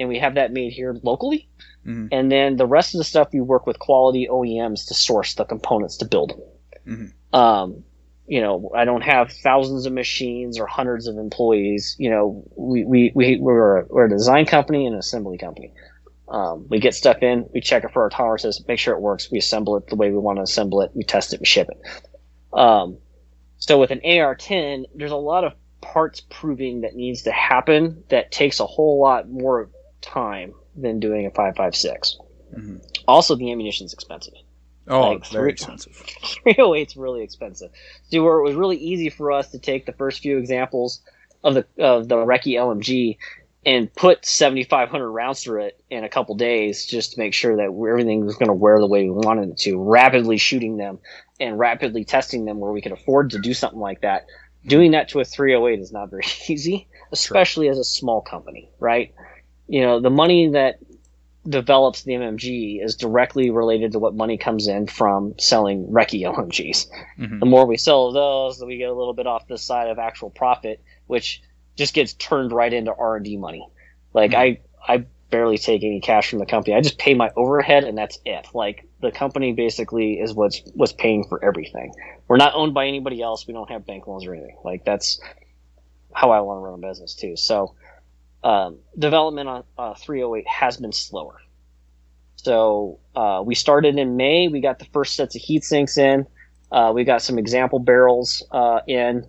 and 0.00 0.08
we 0.08 0.18
have 0.18 0.34
that 0.34 0.52
made 0.52 0.72
here 0.72 0.96
locally. 1.02 1.48
Mhm. 1.86 2.08
And 2.10 2.32
then 2.32 2.56
the 2.56 2.66
rest 2.66 2.94
of 2.94 2.98
the 2.98 3.04
stuff 3.04 3.28
we 3.32 3.40
work 3.40 3.66
with 3.66 3.78
quality 3.78 4.26
OEMs 4.28 4.86
to 4.88 4.94
source 4.94 5.34
the 5.34 5.44
components 5.44 5.98
to 5.98 6.06
build 6.06 6.30
them. 6.30 7.12
Mhm. 7.32 7.38
Um, 7.38 7.84
you 8.26 8.40
know, 8.40 8.70
I 8.74 8.84
don't 8.84 9.02
have 9.02 9.30
thousands 9.30 9.86
of 9.86 9.92
machines 9.92 10.58
or 10.58 10.66
hundreds 10.66 11.06
of 11.06 11.18
employees. 11.18 11.96
You 11.98 12.10
know, 12.10 12.44
we, 12.56 12.84
we, 12.84 13.12
we, 13.14 13.38
we're, 13.38 13.78
a, 13.78 13.86
we're 13.88 14.06
a 14.06 14.08
design 14.08 14.46
company 14.46 14.86
and 14.86 14.94
an 14.94 15.00
assembly 15.00 15.36
company. 15.36 15.72
Um, 16.28 16.66
we 16.68 16.78
get 16.78 16.94
stuff 16.94 17.22
in, 17.22 17.48
we 17.52 17.60
check 17.60 17.82
it 17.82 17.92
for 17.92 18.02
our 18.02 18.08
tolerances, 18.08 18.64
make 18.68 18.78
sure 18.78 18.94
it 18.94 19.00
works, 19.00 19.30
we 19.32 19.38
assemble 19.38 19.76
it 19.76 19.88
the 19.88 19.96
way 19.96 20.10
we 20.10 20.18
want 20.18 20.38
to 20.38 20.42
assemble 20.42 20.80
it, 20.80 20.92
we 20.94 21.02
test 21.02 21.34
it, 21.34 21.40
we 21.40 21.46
ship 21.46 21.68
it. 21.68 22.56
Um, 22.56 22.98
so 23.58 23.80
with 23.80 23.90
an 23.90 24.00
AR-10, 24.04 24.84
there's 24.94 25.10
a 25.10 25.16
lot 25.16 25.42
of 25.42 25.54
parts 25.80 26.20
proving 26.30 26.82
that 26.82 26.94
needs 26.94 27.22
to 27.22 27.32
happen 27.32 28.04
that 28.10 28.30
takes 28.30 28.60
a 28.60 28.66
whole 28.66 29.00
lot 29.00 29.28
more 29.28 29.70
time 30.00 30.54
than 30.76 31.00
doing 31.00 31.26
a 31.26 31.30
5.56. 31.30 32.18
Mhm. 32.54 32.80
Also, 33.06 33.34
the 33.36 33.50
ammunition's 33.52 33.92
expensive. 33.92 34.34
Oh, 34.88 35.10
Like 35.10 35.18
it's 35.18 35.30
very 35.30 35.44
three- 35.50 35.52
expensive. 35.52 35.92
308's 36.46 36.96
really 36.96 37.22
expensive. 37.22 37.70
See, 38.10 38.18
where 38.18 38.38
it 38.38 38.42
was 38.42 38.54
really 38.54 38.76
easy 38.76 39.08
for 39.08 39.30
us 39.32 39.50
to 39.52 39.58
take 39.58 39.86
the 39.86 39.92
first 39.92 40.20
few 40.20 40.38
examples 40.38 41.00
of 41.44 41.54
the 41.54 41.66
of 41.78 42.08
the 42.08 42.16
Recce 42.16 42.54
LMG 42.54 43.16
and 43.64 43.92
put 43.94 44.24
7,500 44.24 45.10
rounds 45.10 45.42
through 45.42 45.64
it 45.64 45.82
in 45.90 46.02
a 46.02 46.08
couple 46.08 46.34
days, 46.34 46.86
just 46.86 47.12
to 47.12 47.18
make 47.18 47.34
sure 47.34 47.56
that 47.56 47.64
everything 47.64 48.24
was 48.24 48.36
going 48.36 48.48
to 48.48 48.54
wear 48.54 48.78
the 48.80 48.86
way 48.86 49.04
we 49.04 49.10
wanted 49.10 49.50
it 49.50 49.58
to. 49.58 49.76
Rapidly 49.82 50.38
shooting 50.38 50.76
them 50.78 50.98
and 51.38 51.58
rapidly 51.58 52.04
testing 52.04 52.46
them 52.46 52.58
where 52.58 52.72
we 52.72 52.80
could 52.80 52.92
afford 52.92 53.30
to 53.30 53.38
do 53.38 53.52
something 53.54 53.78
like 53.78 54.00
that. 54.00 54.26
Doing 54.66 54.90
that 54.92 55.10
to 55.10 55.20
a 55.20 55.24
308 55.24 55.78
is 55.78 55.92
not 55.92 56.10
very 56.10 56.24
easy, 56.48 56.88
especially 57.12 57.68
as 57.68 57.78
a 57.78 57.84
small 57.84 58.22
company, 58.22 58.70
right? 58.80 59.14
You 59.70 59.82
know, 59.82 60.00
the 60.00 60.10
money 60.10 60.48
that 60.48 60.80
develops 61.48 62.02
the 62.02 62.12
MMG 62.12 62.84
is 62.84 62.96
directly 62.96 63.50
related 63.50 63.92
to 63.92 64.00
what 64.00 64.14
money 64.14 64.36
comes 64.36 64.66
in 64.66 64.88
from 64.88 65.34
selling 65.38 65.86
Recce 65.86 66.22
LMGs. 66.22 66.88
Mhm. 67.18 67.38
The 67.40 67.46
more 67.46 67.66
we 67.66 67.76
sell 67.76 68.08
of 68.08 68.14
those, 68.14 68.62
we 68.64 68.78
get 68.78 68.90
a 68.90 68.94
little 68.94 69.14
bit 69.14 69.28
off 69.28 69.46
the 69.46 69.56
side 69.56 69.88
of 69.88 69.98
actual 69.98 70.30
profit, 70.30 70.82
which 71.06 71.40
just 71.76 71.94
gets 71.94 72.14
turned 72.14 72.50
right 72.50 72.72
into 72.72 72.92
R 72.92 73.16
and 73.16 73.24
D 73.24 73.36
money. 73.36 73.64
Like 74.12 74.34
I, 74.34 74.58
I 74.86 75.04
barely 75.30 75.56
take 75.56 75.84
any 75.84 76.00
cash 76.00 76.28
from 76.28 76.40
the 76.40 76.46
company. 76.46 76.74
I 76.74 76.80
just 76.80 76.98
pay 76.98 77.14
my 77.14 77.30
overhead, 77.36 77.84
and 77.84 77.96
that's 77.96 78.18
it. 78.26 78.48
Like 78.52 78.88
the 79.00 79.12
company 79.12 79.52
basically 79.52 80.14
is 80.14 80.34
what's 80.34 80.62
what's 80.74 80.92
paying 80.92 81.24
for 81.28 81.42
everything. 81.44 81.94
We're 82.26 82.38
not 82.38 82.54
owned 82.56 82.74
by 82.74 82.86
anybody 82.86 83.22
else. 83.22 83.46
We 83.46 83.54
don't 83.54 83.70
have 83.70 83.86
bank 83.86 84.08
loans 84.08 84.26
or 84.26 84.34
anything. 84.34 84.56
Like 84.64 84.84
that's 84.84 85.20
how 86.12 86.32
I 86.32 86.40
want 86.40 86.58
to 86.58 86.62
run 86.62 86.74
a 86.74 86.88
business 86.88 87.14
too. 87.14 87.36
So 87.36 87.74
um, 88.42 88.78
development 88.98 89.48
on 89.48 89.64
uh, 89.78 89.94
308 89.94 90.46
has 90.46 90.76
been 90.76 90.92
slower. 90.92 91.40
So 92.36 92.98
uh, 93.14 93.42
we 93.44 93.54
started 93.54 93.98
in 93.98 94.16
May. 94.16 94.48
We 94.48 94.60
got 94.60 94.78
the 94.78 94.86
first 94.86 95.14
sets 95.14 95.36
of 95.36 95.42
heat 95.42 95.64
sinks 95.64 95.98
in. 95.98 96.26
Uh, 96.72 96.92
we 96.94 97.04
got 97.04 97.22
some 97.22 97.38
example 97.38 97.78
barrels 97.78 98.42
uh, 98.50 98.80
in. 98.86 99.26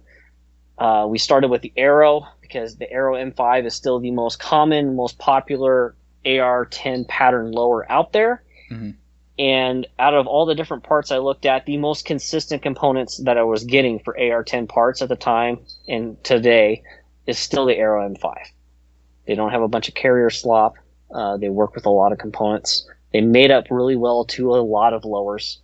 Uh, 0.77 1.07
we 1.09 1.17
started 1.17 1.49
with 1.49 1.61
the 1.61 1.73
Aero 1.75 2.25
because 2.41 2.77
the 2.77 2.89
Aero 2.91 3.15
M5 3.15 3.65
is 3.65 3.75
still 3.75 3.99
the 3.99 4.11
most 4.11 4.39
common, 4.39 4.95
most 4.95 5.19
popular 5.19 5.95
AR-10 6.25 7.07
pattern 7.07 7.51
lower 7.51 7.89
out 7.91 8.13
there. 8.13 8.43
Mhm. 8.71 8.95
And 9.39 9.87
out 9.97 10.13
of 10.13 10.27
all 10.27 10.45
the 10.45 10.55
different 10.55 10.83
parts 10.83 11.11
I 11.11 11.17
looked 11.17 11.45
at, 11.45 11.65
the 11.65 11.77
most 11.77 12.05
consistent 12.05 12.61
components 12.61 13.17
that 13.17 13.37
I 13.37 13.43
was 13.43 13.63
getting 13.63 13.99
for 13.99 14.17
AR-10 14.17 14.67
parts 14.67 15.01
at 15.01 15.09
the 15.09 15.15
time 15.15 15.59
and 15.87 16.21
today 16.23 16.83
is 17.25 17.39
still 17.39 17.65
the 17.65 17.75
Aero 17.75 18.07
M5. 18.07 18.35
They 19.25 19.35
don't 19.35 19.51
have 19.51 19.61
a 19.61 19.67
bunch 19.67 19.87
of 19.87 19.95
carrier 19.95 20.29
slop. 20.29 20.75
Uh, 21.13 21.37
they 21.37 21.49
work 21.49 21.75
with 21.75 21.85
a 21.85 21.89
lot 21.89 22.11
of 22.11 22.17
components. 22.17 22.87
They 23.13 23.21
made 23.21 23.51
up 23.51 23.65
really 23.69 23.95
well 23.95 24.25
to 24.25 24.55
a 24.55 24.61
lot 24.61 24.93
of 24.93 25.03
lowers. 25.05 25.59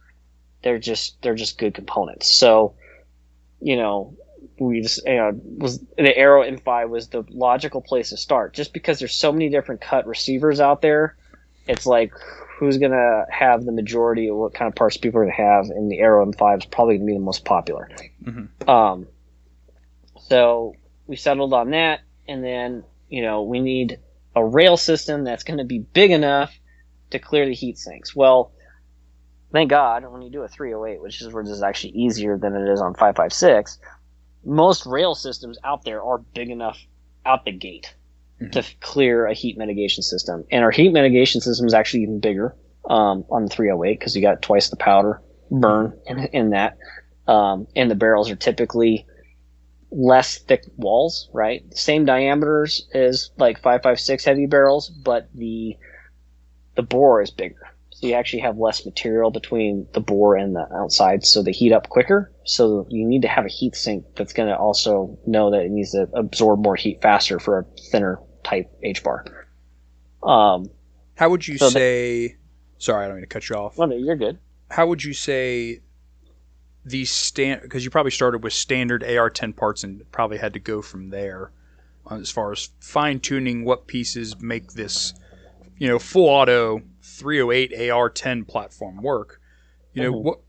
They're 0.64 0.80
just 0.80 1.22
they're 1.22 1.36
just 1.36 1.58
good 1.58 1.74
components. 1.74 2.28
So, 2.28 2.76
you 3.62 3.78
know, 3.78 4.16
we 4.60 4.82
just 4.82 5.06
you 5.06 5.16
know 5.16 5.32
was 5.58 5.80
the 5.98 6.16
Aero 6.18 6.44
M5 6.44 6.90
was 6.90 7.08
the 7.10 7.24
logical 7.30 7.82
place 7.82 8.10
to 8.10 8.18
start. 8.18 8.54
Just 8.54 8.74
because 8.74 9.00
there's 9.00 9.16
so 9.16 9.32
many 9.32 9.50
different 9.50 9.82
cut 9.82 10.06
receivers 10.06 10.60
out 10.60 10.82
there, 10.82 11.16
it's 11.68 11.86
like 11.86 12.12
who's 12.58 12.78
gonna 12.78 13.26
have 13.30 13.66
the 13.66 13.72
majority 13.72 14.28
of 14.28 14.36
what 14.36 14.54
kind 14.54 14.68
of 14.68 14.76
parts 14.76 14.98
people 14.98 15.22
are 15.22 15.26
gonna 15.26 15.36
have, 15.36 15.66
and 15.70 15.92
the 15.92 16.00
Aero 16.00 16.26
M5 16.26 16.60
is 16.60 16.66
probably 16.66 16.98
gonna 16.98 17.06
be 17.06 17.14
the 17.14 17.20
most 17.20 17.46
popular. 17.46 17.90
Mhm. 18.24 18.68
Um, 18.68 19.08
so 20.20 20.76
we 21.06 21.16
settled 21.16 21.54
on 21.54 21.70
that, 21.72 22.02
and 22.28 22.44
then 22.44 22.84
you 23.10 23.22
know 23.22 23.44
we 23.44 23.60
need 23.60 24.00
a 24.36 24.46
rail 24.46 24.78
system 24.78 25.24
that's 25.24 25.44
going 25.44 25.58
to 25.58 25.64
be 25.66 25.80
big 25.80 26.12
enough 26.12 26.54
to 27.10 27.20
clear 27.20 27.46
the 27.46 27.54
heat 27.54 27.78
sinks. 27.78 28.16
Well, 28.16 28.52
thank 29.52 29.70
God 29.70 30.06
when 30.12 30.22
you 30.22 30.30
do 30.30 30.44
a 30.44 30.48
308, 30.48 31.02
which 31.02 31.22
is 31.22 31.34
where 31.34 31.44
this 31.44 31.54
is 31.54 31.64
actually 31.64 31.94
easier 31.94 32.38
than 32.38 32.56
it 32.56 32.72
is 32.72 32.82
on 32.82 32.94
556, 32.94 33.80
most 34.46 34.86
rail 34.86 35.16
systems 35.16 35.58
out 35.64 35.84
there 35.84 36.04
are 36.04 36.20
big 36.20 36.50
enough 36.50 36.80
out 37.26 37.46
the 37.46 37.52
gate 37.52 37.94
Mhm. 38.42 38.52
to 38.52 38.64
clear 38.82 39.26
a 39.26 39.34
heat 39.34 39.58
mitigation 39.58 40.04
system. 40.04 40.46
And 40.52 40.64
our 40.64 40.70
heat 40.70 40.90
mitigation 40.94 41.42
system 41.42 41.66
is 41.66 41.74
actually 41.74 42.04
even 42.04 42.20
bigger 42.20 42.56
um, 42.90 43.26
on 43.32 43.46
the 43.46 43.50
308 43.50 43.98
because 43.98 44.16
you 44.16 44.22
got 44.22 44.42
twice 44.44 44.70
the 44.70 44.76
powder 44.76 45.22
burn 45.50 45.98
in, 46.06 46.20
in 46.34 46.50
that. 46.52 46.78
Um, 47.28 47.68
and 47.76 47.90
the 47.90 47.96
barrels 47.96 48.30
are 48.30 48.36
typically 48.36 49.06
less 50.00 50.38
thick 50.38 50.64
walls, 50.78 51.28
right? 51.34 51.64
Same 51.76 52.06
diameters 52.06 52.88
as 52.94 53.32
like 53.38 53.58
556 53.58 54.24
heavy 54.24 54.46
barrels, 54.46 54.90
but 54.90 55.28
the 55.34 55.76
the 56.76 56.84
bore 56.84 57.22
is 57.24 57.32
bigger. 57.32 57.56
So 57.90 58.06
you 58.06 58.14
actually 58.14 58.42
have 58.42 58.60
less 58.60 58.86
material 58.86 59.32
between 59.32 59.88
the 59.94 60.00
bore 60.00 60.36
and 60.36 60.56
the 60.56 60.68
outside, 60.72 61.26
so 61.26 61.42
they 61.42 61.52
heat 61.52 61.72
up 61.74 61.90
quicker. 61.90 62.32
So 62.46 62.86
you 62.92 63.08
need 63.08 63.24
to 63.24 63.28
have 63.28 63.46
a 63.46 63.50
heat 63.50 63.76
sink 63.76 64.06
that's 64.16 64.34
going 64.34 64.50
to 64.50 64.56
also 64.56 65.18
know 65.26 65.50
that 65.50 65.62
it 65.62 65.72
needs 65.72 65.94
to 65.94 66.08
absorb 66.14 66.60
more 66.60 66.76
heat 66.76 67.02
faster 67.02 67.40
for 67.40 67.58
a 67.60 67.66
thinner 67.92 68.20
type 68.44 68.70
H 68.84 69.04
bar. 69.04 69.26
Um, 70.22 70.70
How 71.16 71.30
would 71.30 71.48
you 71.48 71.58
So 71.58 71.66
the- 71.66 71.72
say? 71.72 72.36
sorry, 72.78 73.06
I 73.06 73.08
don't 73.08 73.18
mean 73.18 73.24
to 73.24 73.28
cut 73.28 73.50
you 73.50 73.56
off. 73.56 73.78
well, 73.80 73.88
no, 73.88 73.96
you're 73.96 74.16
good. 74.16 74.38
How 74.70 74.86
would 74.86 75.04
you 75.04 75.14
say 75.14 75.80
these 76.90 77.12
stand? 77.12 77.62
Because 77.62 77.84
you 77.84 77.90
probably 77.92 78.12
started 78.12 78.44
with 78.44 78.54
standard 78.54 79.04
AR-10 79.04 79.56
parts 79.56 79.84
and 79.84 80.10
probably 80.12 80.38
had 80.38 80.54
to 80.54 80.60
go 80.60 80.82
from 80.82 81.10
there 81.10 81.52
uh, 82.10 82.16
as 82.20 82.32
far 82.32 82.52
as 82.52 82.70
fine 82.80 83.20
tuning 83.20 83.66
what 83.66 83.88
pieces 83.88 84.40
make 84.40 84.74
this, 84.74 85.14
you 85.78 85.88
know, 85.88 86.00
full 86.00 86.28
auto 86.30 86.82
308 87.04 87.90
AR-10 87.92 88.48
platform 88.48 89.02
work. 89.02 89.42
You 89.94 90.04
know 90.04 90.14
Mhm. 90.14 90.24
what? 90.24 90.40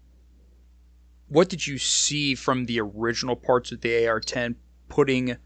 What 1.28 1.48
did 1.50 1.66
you 1.66 1.76
see 1.78 2.34
from 2.34 2.64
the 2.66 2.80
original 2.80 3.36
parts 3.36 3.70
of 3.70 3.80
the 3.82 4.06
AR-10 4.06 4.54
putting 4.88 5.36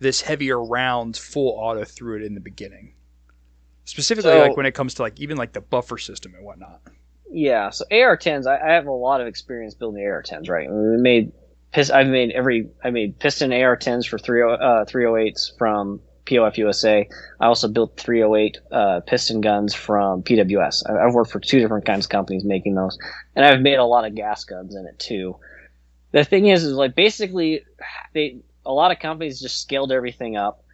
this 0.00 0.22
heavier 0.22 0.60
round 0.62 1.16
full 1.16 1.52
auto 1.56 1.84
through 1.84 2.16
it 2.16 2.22
in 2.24 2.34
the 2.34 2.40
beginning? 2.40 2.94
Specifically, 3.84 4.30
So- 4.32 4.40
like 4.40 4.56
when 4.56 4.66
it 4.66 4.74
comes 4.74 4.94
to 4.94 5.02
like 5.02 5.20
even 5.20 5.36
like 5.36 5.52
the 5.52 5.60
buffer 5.60 5.98
system 5.98 6.34
and 6.34 6.44
whatnot. 6.44 6.80
Yeah, 7.32 7.70
so 7.70 7.84
AR-10s, 7.90 8.46
I, 8.46 8.70
I 8.70 8.74
have 8.74 8.86
a 8.86 8.92
lot 8.92 9.20
of 9.20 9.26
experience 9.26 9.74
building 9.74 10.04
AR-10s. 10.04 10.48
Right, 10.48 10.68
we 10.70 10.96
made 10.96 11.32
I've 11.74 12.08
made 12.08 12.32
every, 12.32 12.68
I 12.82 12.90
made 12.90 13.18
piston 13.18 13.52
AR-10s 13.52 14.06
for 14.06 14.18
30, 14.18 14.42
uh, 14.42 14.84
308s 14.86 15.56
from 15.56 16.00
POF 16.26 16.58
USA. 16.58 17.08
I 17.40 17.46
also 17.46 17.68
built 17.68 17.96
308 17.96 18.58
uh, 18.72 19.00
piston 19.06 19.40
guns 19.40 19.74
from 19.74 20.22
PWS. 20.22 20.82
I, 20.88 21.06
I've 21.06 21.14
worked 21.14 21.30
for 21.30 21.40
two 21.40 21.60
different 21.60 21.84
kinds 21.84 22.06
of 22.06 22.10
companies 22.10 22.44
making 22.44 22.74
those, 22.74 22.98
and 23.36 23.44
I've 23.44 23.60
made 23.60 23.76
a 23.76 23.84
lot 23.84 24.04
of 24.04 24.14
gas 24.14 24.44
guns 24.44 24.74
in 24.74 24.86
it 24.86 24.98
too. 24.98 25.36
The 26.12 26.24
thing 26.24 26.46
is, 26.46 26.64
is 26.64 26.74
like 26.74 26.94
basically, 26.96 27.64
they 28.14 28.40
a 28.66 28.72
lot 28.72 28.90
of 28.90 28.98
companies 28.98 29.40
just 29.40 29.62
scaled 29.62 29.92
everything 29.92 30.36
up 30.36 30.64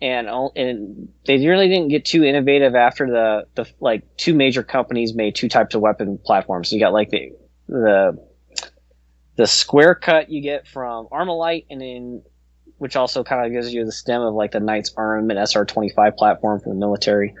and 0.00 0.28
and 0.56 1.08
they 1.26 1.44
really 1.46 1.68
didn't 1.68 1.88
get 1.88 2.04
too 2.04 2.24
innovative 2.24 2.74
after 2.74 3.06
the 3.06 3.46
the 3.54 3.70
like 3.80 4.16
two 4.16 4.34
major 4.34 4.62
companies 4.62 5.14
made 5.14 5.34
two 5.34 5.48
types 5.48 5.74
of 5.74 5.80
weapon 5.80 6.18
platforms. 6.24 6.70
So 6.70 6.76
you 6.76 6.80
got 6.80 6.92
like 6.92 7.10
the 7.10 7.30
the 7.68 8.28
the 9.36 9.46
square 9.46 9.94
cut 9.94 10.30
you 10.30 10.40
get 10.40 10.66
from 10.66 11.06
Armalite, 11.08 11.66
and 11.70 11.80
then 11.80 12.22
which 12.78 12.96
also 12.96 13.24
kind 13.24 13.44
of 13.44 13.52
gives 13.52 13.72
you 13.72 13.84
the 13.84 13.92
stem 13.92 14.22
of 14.22 14.34
like 14.34 14.52
the 14.52 14.60
Knight's 14.60 14.92
Armament 14.96 15.38
SR25 15.40 16.16
platform 16.16 16.60
for 16.60 16.68
the 16.68 16.74
military. 16.76 17.34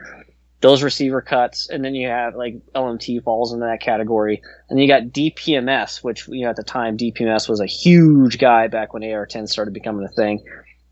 Those 0.60 0.82
receiver 0.82 1.22
cuts, 1.22 1.68
and 1.68 1.84
then 1.84 1.94
you 1.94 2.08
have 2.08 2.34
like 2.34 2.56
LMT 2.74 3.22
falls 3.22 3.52
into 3.52 3.64
that 3.66 3.80
category, 3.80 4.42
and 4.68 4.80
you 4.80 4.88
got 4.88 5.04
DPMS, 5.04 6.02
which 6.02 6.26
you 6.26 6.42
know 6.42 6.50
at 6.50 6.56
the 6.56 6.64
time 6.64 6.96
DPMS 6.96 7.48
was 7.48 7.60
a 7.60 7.66
huge 7.66 8.38
guy 8.38 8.66
back 8.66 8.92
when 8.92 9.04
AR-10 9.04 9.48
started 9.48 9.72
becoming 9.72 10.04
a 10.04 10.08
thing, 10.08 10.42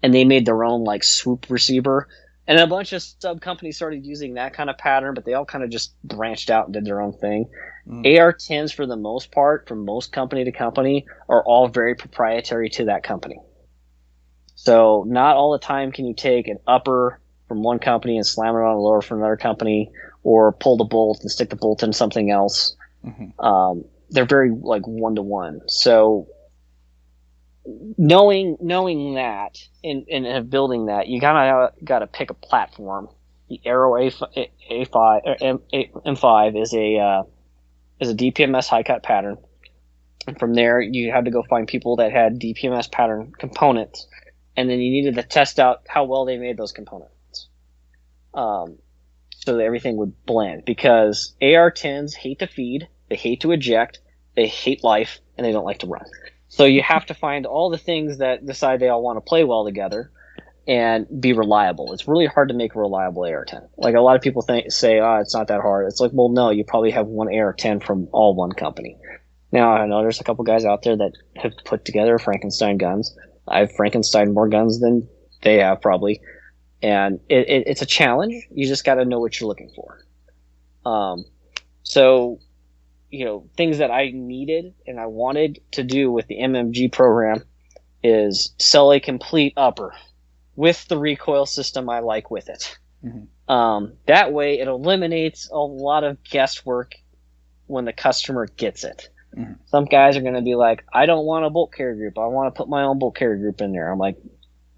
and 0.07 0.15
they 0.15 0.25
made 0.25 0.47
their 0.47 0.63
own 0.63 0.85
like 0.85 1.03
swoop 1.03 1.47
receiver, 1.49 2.07
and 2.47 2.61
a 2.61 2.67
bunch 2.69 2.93
of 2.93 3.03
sub 3.03 3.41
companies 3.41 3.75
started 3.75 4.07
using 4.07 4.35
that 4.35 4.53
kind 4.55 4.71
of 4.71 4.79
pattern, 4.79 5.15
but 5.15 5.25
they 5.25 5.35
all 5.35 5.45
kind 5.45 5.65
of 5.65 5.71
just 5.71 6.01
branched 6.05 6.49
out 6.49 6.67
and 6.67 6.75
did 6.75 6.85
their 6.85 7.01
own 7.01 7.13
thing. 7.13 7.49
Mm. 7.89 8.17
AR-10s, 8.17 8.73
for 8.73 8.87
the 8.87 8.97
most 8.97 9.33
part, 9.33 9.67
from 9.67 9.85
most 9.85 10.13
company 10.13 10.45
to 10.45 10.53
company, 10.53 11.07
are 11.29 11.43
all 11.43 11.67
very 11.67 11.97
proprietary 11.97 12.71
to 12.71 12.85
that 12.85 13.03
company. 13.03 13.41
So 14.55 15.05
not 15.09 15.35
all 15.35 15.51
the 15.51 15.59
time 15.59 15.91
can 15.91 16.07
you 16.07 16.15
take 16.15 16.47
an 16.47 16.59
upper 16.69 17.21
from 17.49 17.65
one 17.65 17.81
company 17.81 18.17
and 18.17 18.25
slam 18.25 18.55
it 18.55 18.59
on 18.59 18.77
a 18.77 18.79
lower 18.79 19.03
from 19.03 19.19
another 19.19 19.37
company, 19.37 19.91
or 20.23 20.53
pull 20.53 20.77
the 20.77 20.85
bolt 20.85 21.19
and 21.23 21.33
stick 21.33 21.51
the 21.51 21.57
bolt 21.57 21.83
in 21.83 21.93
something 21.93 22.31
else. 22.31 22.77
Mm-hmm. 23.05 23.45
Um, 23.45 23.85
they're 24.11 24.25
very 24.25 24.53
like 24.53 24.87
one 24.87 25.17
to 25.17 25.23
one. 25.23 25.63
So 25.67 26.29
knowing 27.67 28.57
knowing 28.61 29.15
that 29.15 29.59
and, 29.83 30.07
and 30.09 30.51
building 30.51 30.87
that, 30.87 31.09
you 31.09 31.21
kind 31.21 31.51
of 31.51 31.85
got 31.85 32.01
to 32.01 32.07
pick 32.07 32.31
a 32.31 32.35
platform. 32.35 33.09
The 33.49 33.61
Aero 33.65 33.97
A 33.97 34.11
A 34.71 34.85
five 34.87 35.23
M 35.41 36.17
five 36.17 36.57
is 36.57 36.75
a 36.75 36.99
uh, 36.99 37.23
is 38.01 38.11
a 38.11 38.15
DPMS 38.15 38.69
high 38.69 38.83
cut 38.83 39.03
pattern. 39.03 39.39
And 40.27 40.39
from 40.39 40.55
there, 40.55 40.81
you 40.81 41.13
had 41.13 41.27
to 41.27 41.31
go 41.31 41.45
find 41.49 41.69
people 41.69 41.97
that 41.97 42.11
had 42.11 42.41
DPMS 42.41 42.91
pattern 42.91 43.33
components, 43.39 44.09
and 44.57 44.69
then 44.69 44.81
you 44.81 44.91
needed 44.91 45.15
to 45.15 45.23
test 45.23 45.61
out 45.61 45.83
how 45.89 46.05
well 46.05 46.25
they 46.25 46.37
made 46.37 46.57
those 46.57 46.73
components 46.73 47.49
um, 48.35 48.79
so 49.37 49.57
that 49.57 49.63
everything 49.63 49.97
would 49.99 50.25
blend. 50.27 50.65
Because 50.65 51.37
AR-10s 51.41 52.15
hate 52.15 52.41
to 52.41 52.49
feed, 52.49 52.89
they 53.09 53.15
hate 53.15 53.43
to 53.43 53.53
eject, 53.53 54.01
they 54.35 54.49
hate 54.49 54.83
life, 54.83 55.21
and 55.39 55.47
they 55.47 55.53
don't 55.53 55.65
like 55.65 55.79
to 55.79 55.87
run. 55.87 56.05
So 56.49 56.65
you 56.65 56.83
have 56.83 57.07
to 57.07 57.15
find 57.15 57.47
all 57.47 57.71
the 57.71 57.79
things 57.79 58.19
that 58.19 58.47
decide 58.47 58.81
they 58.81 58.89
all 58.89 59.03
want 59.03 59.17
to 59.17 59.21
play 59.21 59.45
well 59.45 59.65
together 59.65 60.11
and 60.69 61.07
be 61.21 61.33
reliable. 61.33 61.93
It's 61.93 62.09
really 62.09 62.27
hard 62.27 62.49
to 62.49 62.55
make 62.55 62.75
a 62.75 62.79
reliable 62.79 63.25
AR-10. 63.25 63.69
Like 63.77 63.95
a 63.95 64.01
lot 64.01 64.17
of 64.17 64.23
people 64.23 64.43
think 64.43 64.71
say, 64.73 64.99
"Oh, 64.99 65.17
it's 65.17 65.35
not 65.35 65.49
that 65.49 65.61
hard." 65.61 65.87
It's 65.87 66.01
like, 66.01 66.11
well, 66.13 66.29
no, 66.29 66.51
you 66.51 66.65
probably 66.65 66.91
have 66.91 67.07
one 67.07 67.29
AR-10 67.33 67.85
from 67.85 68.09
all 68.13 68.35
one 68.35 68.53
company. 68.53 68.97
Now 69.53 69.73
I 69.73 69.87
know 69.87 70.03
there's 70.03 70.21
a 70.21 70.25
couple 70.25 70.45
guys 70.45 70.65
out 70.65 70.83
there 70.83 70.97
that 70.97 71.13
have 71.37 71.53
put 71.65 71.85
together 71.85 72.19
Frankenstein 72.19 72.79
guns. 72.79 73.17
I've 73.47 73.73
Frankenstein 73.77 74.35
more 74.35 74.49
guns 74.49 74.81
than 74.81 75.09
they 75.43 75.59
have 75.59 75.81
probably, 75.81 76.21
and 76.83 77.21
it, 77.29 77.49
it, 77.49 77.65
it's 77.67 77.83
a 77.83 77.87
challenge. 77.87 78.35
You 78.51 78.67
just 78.67 78.85
got 78.85 78.95
to 78.97 79.05
know 79.05 79.21
what 79.21 79.39
you're 79.39 79.49
looking 79.49 79.71
for. 79.71 80.05
Um, 80.85 81.25
so, 81.85 82.41
you 83.17 83.25
know, 83.25 83.49
things 83.57 83.79
that 83.79 83.91
I 83.91 84.11
needed 84.13 84.75
and 84.87 85.01
I 85.01 85.07
wanted 85.07 85.61
to 85.73 85.83
do 85.83 86.13
with 86.13 86.27
the 86.27 86.37
MMG 86.37 86.93
program 86.93 87.43
is 88.03 88.55
sell 88.59 88.93
a 88.93 89.01
complete 89.01 89.55
upper 89.57 89.95
with 90.55 90.87
the 90.89 90.99
recoil 90.99 91.47
system 91.47 91.89
I 91.89 92.01
like 92.01 92.31
with 92.31 92.49
it. 92.49 92.79
Mm-hmm. 93.05 93.53
Um, 93.53 93.95
that 94.07 94.33
way, 94.33 94.59
it 94.59 94.69
eliminates 94.69 95.49
a 95.51 95.59
lot 95.59 96.05
of 96.05 96.23
guesswork 96.25 96.95
when 97.67 97.85
the 97.85 97.93
customer 97.93 98.47
gets 98.47 98.85
it. 98.85 99.09
Mm-hmm. 99.37 99.55
Some 99.67 99.87
guys 99.87 100.17
are 100.17 100.23
going 100.23 100.35
to 100.35 100.43
be 100.43 100.55
like, 100.55 100.85
I 100.93 101.07
don't 101.07 101.25
want 101.25 101.45
a 101.45 101.51
bolt 101.51 101.73
carrier 101.73 101.95
group. 101.95 102.19
I 102.19 102.27
want 102.27 102.55
to 102.55 102.59
put 102.59 102.69
my 102.69 102.83
own 102.83 102.99
bolt 102.99 103.17
carrier 103.17 103.39
group 103.39 103.61
in 103.61 103.73
there. 103.73 103.91
I'm 103.91 103.99
like, 103.99 104.17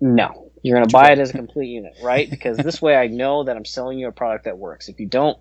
no, 0.01 0.51
you're 0.63 0.77
going 0.77 0.89
to 0.89 0.93
buy 0.93 1.11
it 1.11 1.19
as 1.19 1.31
a 1.31 1.35
complete 1.35 1.69
unit, 1.69 1.95
right? 2.03 2.29
Because 2.29 2.57
this 2.57 2.81
way 2.81 2.97
I 2.97 3.09
know 3.09 3.45
that 3.45 3.57
I'm 3.57 3.65
selling 3.65 3.99
you 3.99 4.09
a 4.09 4.13
product 4.13 4.45
that 4.45 4.59
works. 4.59 4.89
If 4.89 5.01
you 5.01 5.07
don't, 5.07 5.39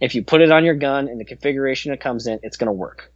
if 0.00 0.14
you 0.14 0.24
put 0.24 0.40
it 0.40 0.50
on 0.50 0.64
your 0.64 0.74
gun 0.74 1.08
in 1.08 1.18
the 1.18 1.24
configuration 1.24 1.92
it 1.92 2.00
comes 2.00 2.26
in, 2.26 2.40
it's 2.42 2.56
going 2.56 2.66
to 2.66 2.72
work. 2.72 3.12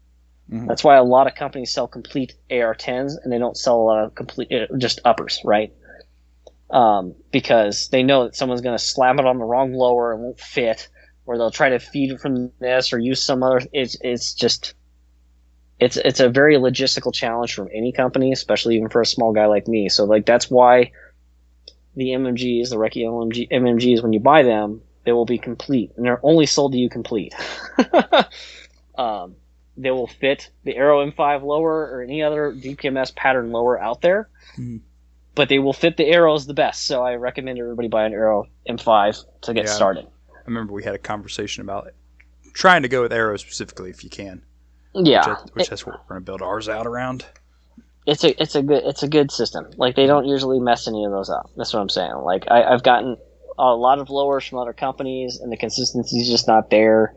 Mm-hmm. 0.50 0.66
That's 0.66 0.84
why 0.84 0.96
a 0.96 1.04
lot 1.04 1.26
of 1.26 1.34
companies 1.34 1.72
sell 1.72 1.88
complete 1.88 2.34
AR-10s 2.50 3.14
and 3.22 3.32
they 3.32 3.38
don't 3.38 3.56
sell 3.56 3.80
a 3.80 3.84
lot 3.84 4.04
of 4.04 4.14
complete 4.14 4.52
uh, 4.52 4.76
just 4.76 5.00
uppers, 5.04 5.40
right? 5.44 5.72
Um, 6.70 7.14
because 7.30 7.88
they 7.88 8.02
know 8.02 8.24
that 8.24 8.36
someone's 8.36 8.60
going 8.60 8.76
to 8.76 8.82
slam 8.82 9.18
it 9.18 9.26
on 9.26 9.38
the 9.38 9.44
wrong 9.44 9.72
lower 9.72 10.12
and 10.12 10.22
won't 10.22 10.40
fit, 10.40 10.88
or 11.24 11.38
they'll 11.38 11.50
try 11.50 11.70
to 11.70 11.78
feed 11.78 12.12
it 12.12 12.20
from 12.20 12.52
this 12.58 12.92
or 12.92 12.98
use 12.98 13.22
some 13.22 13.42
other. 13.42 13.62
It's 13.72 13.96
it's 14.00 14.34
just 14.34 14.74
it's 15.78 15.96
it's 15.96 16.20
a 16.20 16.28
very 16.28 16.56
logistical 16.56 17.14
challenge 17.14 17.54
from 17.54 17.68
any 17.72 17.92
company, 17.92 18.32
especially 18.32 18.76
even 18.76 18.88
for 18.88 19.00
a 19.00 19.06
small 19.06 19.32
guy 19.32 19.46
like 19.46 19.68
me. 19.68 19.88
So 19.88 20.04
like 20.04 20.26
that's 20.26 20.50
why 20.50 20.92
the 21.96 22.08
MMGs, 22.08 22.70
the 22.70 22.76
Recce 22.76 23.04
MMG, 23.04 23.50
MMGs, 23.50 24.02
when 24.02 24.12
you 24.12 24.20
buy 24.20 24.42
them, 24.42 24.82
they 25.04 25.12
will 25.12 25.26
be 25.26 25.38
complete, 25.38 25.92
and 25.96 26.04
they're 26.04 26.20
only 26.22 26.46
sold 26.46 26.72
to 26.72 26.78
you 26.78 26.88
complete. 26.88 27.34
um, 28.98 29.36
they 29.76 29.90
will 29.90 30.06
fit 30.06 30.50
the 30.64 30.76
Aero 30.76 31.04
M5 31.04 31.42
lower 31.42 31.90
or 31.90 32.02
any 32.02 32.22
other 32.22 32.52
DPMS 32.52 33.14
pattern 33.14 33.52
lower 33.52 33.80
out 33.80 34.00
there, 34.00 34.28
mm-hmm. 34.52 34.78
but 35.34 35.48
they 35.48 35.58
will 35.58 35.72
fit 35.72 35.96
the 35.96 36.04
Aeros 36.04 36.46
the 36.46 36.54
best. 36.54 36.86
So 36.86 37.02
I 37.02 37.14
recommend 37.16 37.58
everybody 37.58 37.88
buy 37.88 38.06
an 38.06 38.12
Aero 38.12 38.46
M5 38.68 39.24
to 39.42 39.54
get 39.54 39.66
yeah, 39.66 39.70
started. 39.70 40.06
I 40.30 40.40
remember 40.46 40.72
we 40.72 40.84
had 40.84 40.94
a 40.94 40.98
conversation 40.98 41.62
about 41.62 41.86
it. 41.86 41.94
trying 42.52 42.82
to 42.82 42.88
go 42.88 43.02
with 43.02 43.12
Aero 43.12 43.36
specifically 43.36 43.90
if 43.90 44.04
you 44.04 44.10
can. 44.10 44.42
Yeah, 44.94 45.28
which, 45.28 45.54
which 45.54 45.66
it, 45.66 45.70
that's 45.70 45.84
what 45.84 45.96
we're 45.96 46.14
going 46.14 46.20
to 46.20 46.24
build 46.24 46.40
ours 46.40 46.68
out 46.68 46.86
around 46.86 47.24
it's 48.06 48.24
a 48.24 48.40
it's 48.40 48.54
a 48.54 48.62
good 48.62 48.82
it's 48.84 49.02
a 49.02 49.08
good 49.08 49.30
system. 49.30 49.70
Like 49.76 49.96
they 49.96 50.06
don't 50.06 50.26
usually 50.26 50.60
mess 50.60 50.86
any 50.86 51.04
of 51.04 51.10
those 51.10 51.30
up. 51.30 51.50
That's 51.56 51.72
what 51.72 51.80
I'm 51.80 51.88
saying. 51.88 52.14
Like 52.16 52.44
I, 52.50 52.62
I've 52.62 52.82
gotten 52.82 53.16
a 53.58 53.74
lot 53.74 53.98
of 53.98 54.10
lowers 54.10 54.46
from 54.46 54.58
other 54.58 54.72
companies, 54.72 55.38
and 55.38 55.52
the 55.52 55.56
consistency 55.56 56.20
is 56.20 56.28
just 56.28 56.48
not 56.48 56.70
there. 56.70 57.14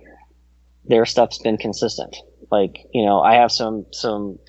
Their 0.85 1.05
stuff's 1.05 1.39
been 1.39 1.57
consistent. 1.57 2.15
Like 2.51 2.85
you 2.93 3.05
know, 3.05 3.21
I 3.21 3.35
have 3.35 3.51
some 3.51 3.85
some 3.91 4.39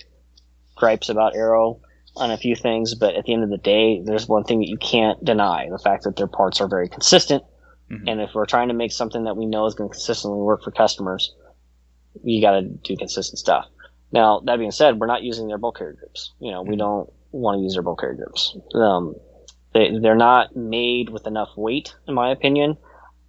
gripes 0.77 1.09
about 1.09 1.35
Aero 1.35 1.81
on 2.17 2.31
a 2.31 2.37
few 2.37 2.55
things, 2.57 2.95
but 2.95 3.15
at 3.15 3.25
the 3.25 3.33
end 3.33 3.45
of 3.45 3.51
the 3.51 3.59
day, 3.59 4.03
there's 4.05 4.29
one 4.29 4.45
thing 4.45 4.61
that 4.61 4.69
you 4.69 4.79
can't 4.79 5.23
deny: 5.25 5.69
the 5.71 5.79
fact 5.79 6.05
that 6.05 6.17
their 6.17 6.27
parts 6.27 6.61
are 6.61 6.69
very 6.69 6.89
consistent. 6.89 7.43
Mm-hmm. 7.91 8.09
And 8.09 8.21
if 8.21 8.31
we're 8.35 8.47
trying 8.47 8.69
to 8.69 8.75
make 8.75 8.93
something 8.93 9.25
that 9.25 9.37
we 9.37 9.47
know 9.47 9.67
is 9.67 9.75
going 9.75 9.89
to 9.89 9.95
consistently 9.95 10.41
work 10.41 10.63
for 10.63 10.71
customers, 10.71 11.35
you 12.23 12.41
got 12.43 12.53
to 12.53 12.63
do 12.63 12.97
consistent 12.97 13.39
stuff. 13.39 13.67
Now, 14.13 14.41
that 14.41 14.59
being 14.59 14.71
said, 14.71 14.99
we're 14.99 15.07
not 15.07 15.23
using 15.23 15.49
their 15.49 15.59
bulk 15.59 15.79
carrier 15.79 15.95
groups. 15.95 16.33
You 16.41 16.51
know, 16.51 16.63
we 16.63 16.71
mm-hmm. 16.71 16.79
don't 16.79 17.13
want 17.33 17.59
to 17.59 17.63
use 17.63 17.75
their 17.75 17.83
bulk 17.83 18.01
carrier 18.01 18.17
groups. 18.17 18.57
Um, 18.75 19.15
they, 19.79 19.99
they're 20.01 20.17
not 20.17 20.57
made 20.57 21.09
with 21.09 21.27
enough 21.27 21.51
weight, 21.57 21.95
in 22.09 22.15
my 22.15 22.31
opinion, 22.31 22.77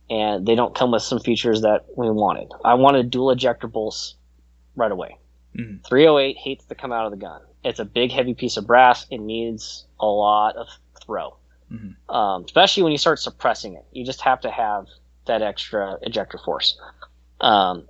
and 0.10 0.45
they 0.47 0.56
don't 0.56 0.74
come 0.74 0.91
with 0.91 1.04
some 1.04 1.20
features 1.20 1.62
that 1.62 1.86
we 1.95 2.10
wanted. 2.10 2.52
I 2.66 2.74
wanted 2.74 3.12
dual 3.12 3.32
ejector 3.32 3.68
bolts 3.68 4.16
right 4.76 4.91
away. 4.91 5.18
Mm-hmm. 5.56 5.84
308 5.88 6.38
hates 6.38 6.66
to 6.66 6.76
come 6.76 6.91
out 6.91 7.06
of 7.06 7.12
the 7.12 7.18
gun. 7.18 7.41
It's 7.64 7.80
a 7.80 7.86
big, 7.86 8.12
heavy 8.12 8.34
piece 8.34 8.58
of 8.58 8.66
brass. 8.66 9.06
It 9.12 9.20
needs 9.20 9.86
a 10.00 10.08
lot 10.08 10.56
of 10.56 10.68
throw, 11.06 11.38
mm-hmm. 11.72 12.10
um, 12.16 12.45
especially 12.45 12.84
when 12.84 12.91
you 12.93 12.97
start 12.97 13.20
suppressing 13.20 13.76
it. 13.76 13.86
You 13.91 14.04
just 14.04 14.22
have 14.22 14.41
to 14.41 14.50
have 14.50 14.88
that 15.26 15.43
extra 15.43 15.97
ejector 16.02 16.39
force. 16.39 16.80
Um, 17.41 17.88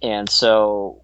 and 0.00 0.28
so 0.28 1.02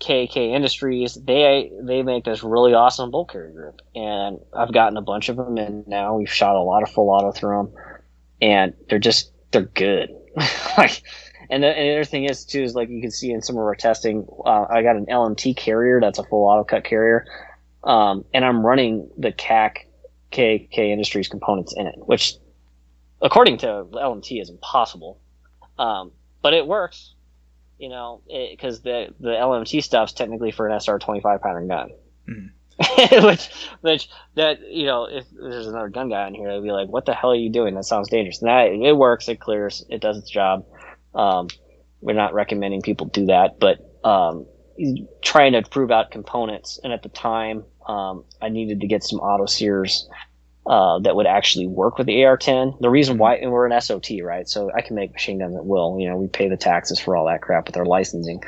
KAK 0.00 0.36
Industries, 0.36 1.14
they 1.14 1.70
they 1.82 2.02
make 2.02 2.24
this 2.24 2.42
really 2.42 2.74
awesome 2.74 3.10
bolt 3.10 3.30
carrier 3.30 3.52
group, 3.52 3.82
and 3.94 4.38
I've 4.52 4.72
gotten 4.72 4.96
a 4.96 5.02
bunch 5.02 5.28
of 5.28 5.36
them 5.36 5.58
in 5.58 5.84
now. 5.86 6.16
We've 6.16 6.30
shot 6.30 6.56
a 6.56 6.60
lot 6.60 6.82
of 6.82 6.90
full 6.90 7.10
auto 7.10 7.32
through 7.32 7.56
them, 7.56 7.72
and 8.40 8.74
they're 8.88 8.98
just 8.98 9.32
they're 9.50 9.62
good. 9.62 10.10
like, 10.78 11.02
and 11.50 11.62
the, 11.62 11.68
and 11.68 11.88
the, 11.88 11.92
other 11.92 12.04
thing 12.04 12.24
is 12.24 12.44
too 12.44 12.62
is 12.62 12.74
like 12.74 12.88
you 12.88 13.00
can 13.00 13.10
see 13.10 13.30
in 13.30 13.42
some 13.42 13.56
of 13.56 13.62
our 13.62 13.74
testing, 13.74 14.26
uh, 14.44 14.66
I 14.68 14.82
got 14.82 14.96
an 14.96 15.06
LMT 15.06 15.56
carrier 15.56 16.00
that's 16.00 16.18
a 16.18 16.24
full 16.24 16.46
auto 16.46 16.64
cut 16.64 16.84
carrier, 16.84 17.26
um, 17.84 18.24
and 18.34 18.44
I'm 18.44 18.64
running 18.64 19.08
the 19.16 19.32
KAK 19.32 19.86
KAK 20.30 20.78
Industries 20.78 21.28
components 21.28 21.74
in 21.76 21.86
it, 21.86 21.96
which 21.98 22.34
according 23.22 23.58
to 23.58 23.66
LMT 23.66 24.40
is 24.40 24.50
impossible, 24.50 25.20
um, 25.78 26.12
but 26.42 26.52
it 26.52 26.66
works 26.66 27.13
you 27.84 27.90
know, 27.90 28.22
because 28.26 28.80
the 28.80 29.08
the 29.20 29.28
LMT 29.28 29.82
stuff's 29.82 30.14
technically 30.14 30.50
for 30.50 30.66
an 30.66 30.80
SR 30.80 30.98
twenty 30.98 31.20
five 31.20 31.42
pattern 31.42 31.68
gun. 31.68 31.90
Mm. 32.26 32.50
which, 33.24 33.50
which 33.82 34.08
that 34.36 34.58
you 34.72 34.86
know, 34.86 35.04
if 35.04 35.26
there's 35.30 35.66
another 35.66 35.90
gun 35.90 36.08
guy 36.08 36.26
in 36.26 36.34
here, 36.34 36.50
they'd 36.50 36.62
be 36.62 36.72
like, 36.72 36.88
"What 36.88 37.04
the 37.04 37.12
hell 37.12 37.32
are 37.32 37.36
you 37.36 37.50
doing? 37.50 37.74
That 37.74 37.84
sounds 37.84 38.08
dangerous." 38.08 38.40
And 38.40 38.48
that 38.48 38.68
it 38.68 38.96
works, 38.96 39.28
it 39.28 39.38
clears, 39.38 39.84
it 39.90 40.00
does 40.00 40.16
its 40.16 40.30
job. 40.30 40.64
Um, 41.14 41.48
we're 42.00 42.14
not 42.14 42.32
recommending 42.32 42.80
people 42.80 43.06
do 43.08 43.26
that, 43.26 43.60
but 43.60 43.78
um, 44.02 44.46
trying 45.22 45.52
to 45.52 45.62
prove 45.62 45.90
out 45.90 46.10
components. 46.10 46.80
And 46.82 46.90
at 46.90 47.02
the 47.02 47.10
time, 47.10 47.64
um, 47.86 48.24
I 48.40 48.48
needed 48.48 48.80
to 48.80 48.86
get 48.86 49.04
some 49.04 49.20
auto 49.20 49.44
sears 49.44 50.08
uh, 50.66 50.98
that 51.00 51.14
would 51.14 51.26
actually 51.26 51.66
work 51.66 51.98
with 51.98 52.06
the 52.06 52.24
AR-10. 52.24 52.80
The 52.80 52.90
reason 52.90 53.18
why, 53.18 53.36
and 53.36 53.52
we're 53.52 53.66
an 53.66 53.80
SOT, 53.80 54.10
right? 54.22 54.48
So 54.48 54.70
I 54.74 54.80
can 54.80 54.96
make 54.96 55.12
machine 55.12 55.38
guns 55.38 55.56
at 55.56 55.64
will. 55.66 55.98
You 55.98 56.08
know, 56.08 56.16
we 56.16 56.26
pay 56.26 56.48
the 56.48 56.56
taxes 56.56 56.98
for 56.98 57.16
all 57.16 57.26
that 57.26 57.42
crap 57.42 57.66
with 57.66 57.76
our 57.76 57.84
licensing. 57.84 58.42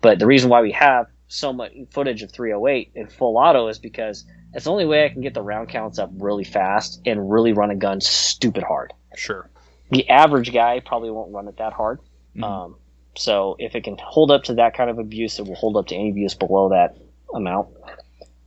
But 0.00 0.18
the 0.18 0.26
reason 0.26 0.50
why 0.50 0.60
we 0.62 0.72
have 0.72 1.06
so 1.28 1.52
much 1.52 1.72
footage 1.90 2.22
of 2.22 2.32
308 2.32 2.90
in 2.94 3.06
full 3.06 3.36
auto 3.38 3.68
is 3.68 3.78
because 3.78 4.24
It's 4.54 4.64
the 4.66 4.70
only 4.70 4.84
way 4.84 5.06
I 5.06 5.08
can 5.08 5.22
get 5.22 5.32
the 5.32 5.40
round 5.40 5.70
counts 5.70 5.98
up 5.98 6.10
really 6.18 6.44
fast 6.44 7.00
and 7.06 7.30
really 7.30 7.54
run 7.54 7.70
a 7.70 7.74
gun 7.74 8.02
stupid 8.02 8.62
hard. 8.62 8.92
Sure. 9.16 9.48
The 9.90 10.06
average 10.10 10.52
guy 10.52 10.80
probably 10.80 11.10
won't 11.10 11.32
run 11.32 11.48
it 11.48 11.56
that 11.56 11.72
hard. 11.72 12.00
Mhm. 12.36 12.44
Um, 12.44 12.76
so 13.14 13.56
if 13.58 13.74
it 13.74 13.84
can 13.84 13.96
hold 13.98 14.30
up 14.30 14.42
to 14.44 14.54
that 14.54 14.74
kind 14.74 14.90
of 14.90 14.98
abuse, 14.98 15.38
it 15.38 15.46
will 15.46 15.54
hold 15.54 15.76
up 15.78 15.86
to 15.86 15.94
any 15.94 16.10
abuse 16.10 16.34
below 16.34 16.68
that 16.68 16.96
amount. 17.34 17.68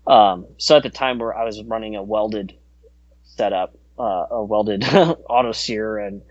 Um, 0.06 0.46
so 0.58 0.78
at 0.78 0.84
the 0.84 0.92
time 0.92 1.18
where 1.18 1.36
I 1.36 1.44
was 1.44 1.64
running 1.64 1.96
a 1.96 2.04
welded 2.04 2.54
setup, 3.38 3.76
uh, 4.00 4.26
a 4.32 4.44
welded 4.44 4.84
auto 5.30 5.52
sear 5.52 5.98
and 5.98 6.22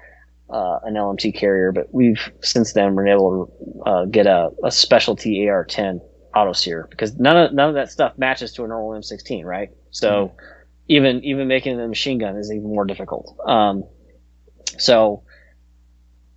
uh, 0.50 0.78
an 0.84 0.94
LMT 0.94 1.34
carrier, 1.34 1.72
but 1.72 1.92
we've 1.92 2.30
since 2.42 2.72
then 2.72 2.94
been 2.94 3.08
able 3.08 3.46
to 3.46 3.82
uh, 3.90 4.04
get 4.06 4.26
a, 4.26 4.50
a 4.62 4.70
specialty 4.70 5.38
AR10 5.38 6.00
auto 6.34 6.52
sear 6.52 6.86
because 6.90 7.14
none 7.18 7.36
of 7.36 7.52
none 7.52 7.68
of 7.68 7.74
that 7.76 7.90
stuff 7.90 8.18
matches 8.18 8.52
to 8.52 8.64
a 8.64 8.68
normal 8.68 8.98
M16, 9.00 9.44
right? 9.44 9.70
So 9.90 10.32
even 10.88 11.24
even 11.24 11.48
making 11.48 11.80
a 11.80 11.88
machine 11.88 12.18
gun 12.18 12.36
is 12.36 12.50
even 12.50 12.68
more 12.68 12.84
difficult. 12.84 13.38
Um, 13.46 13.84
so 14.78 15.22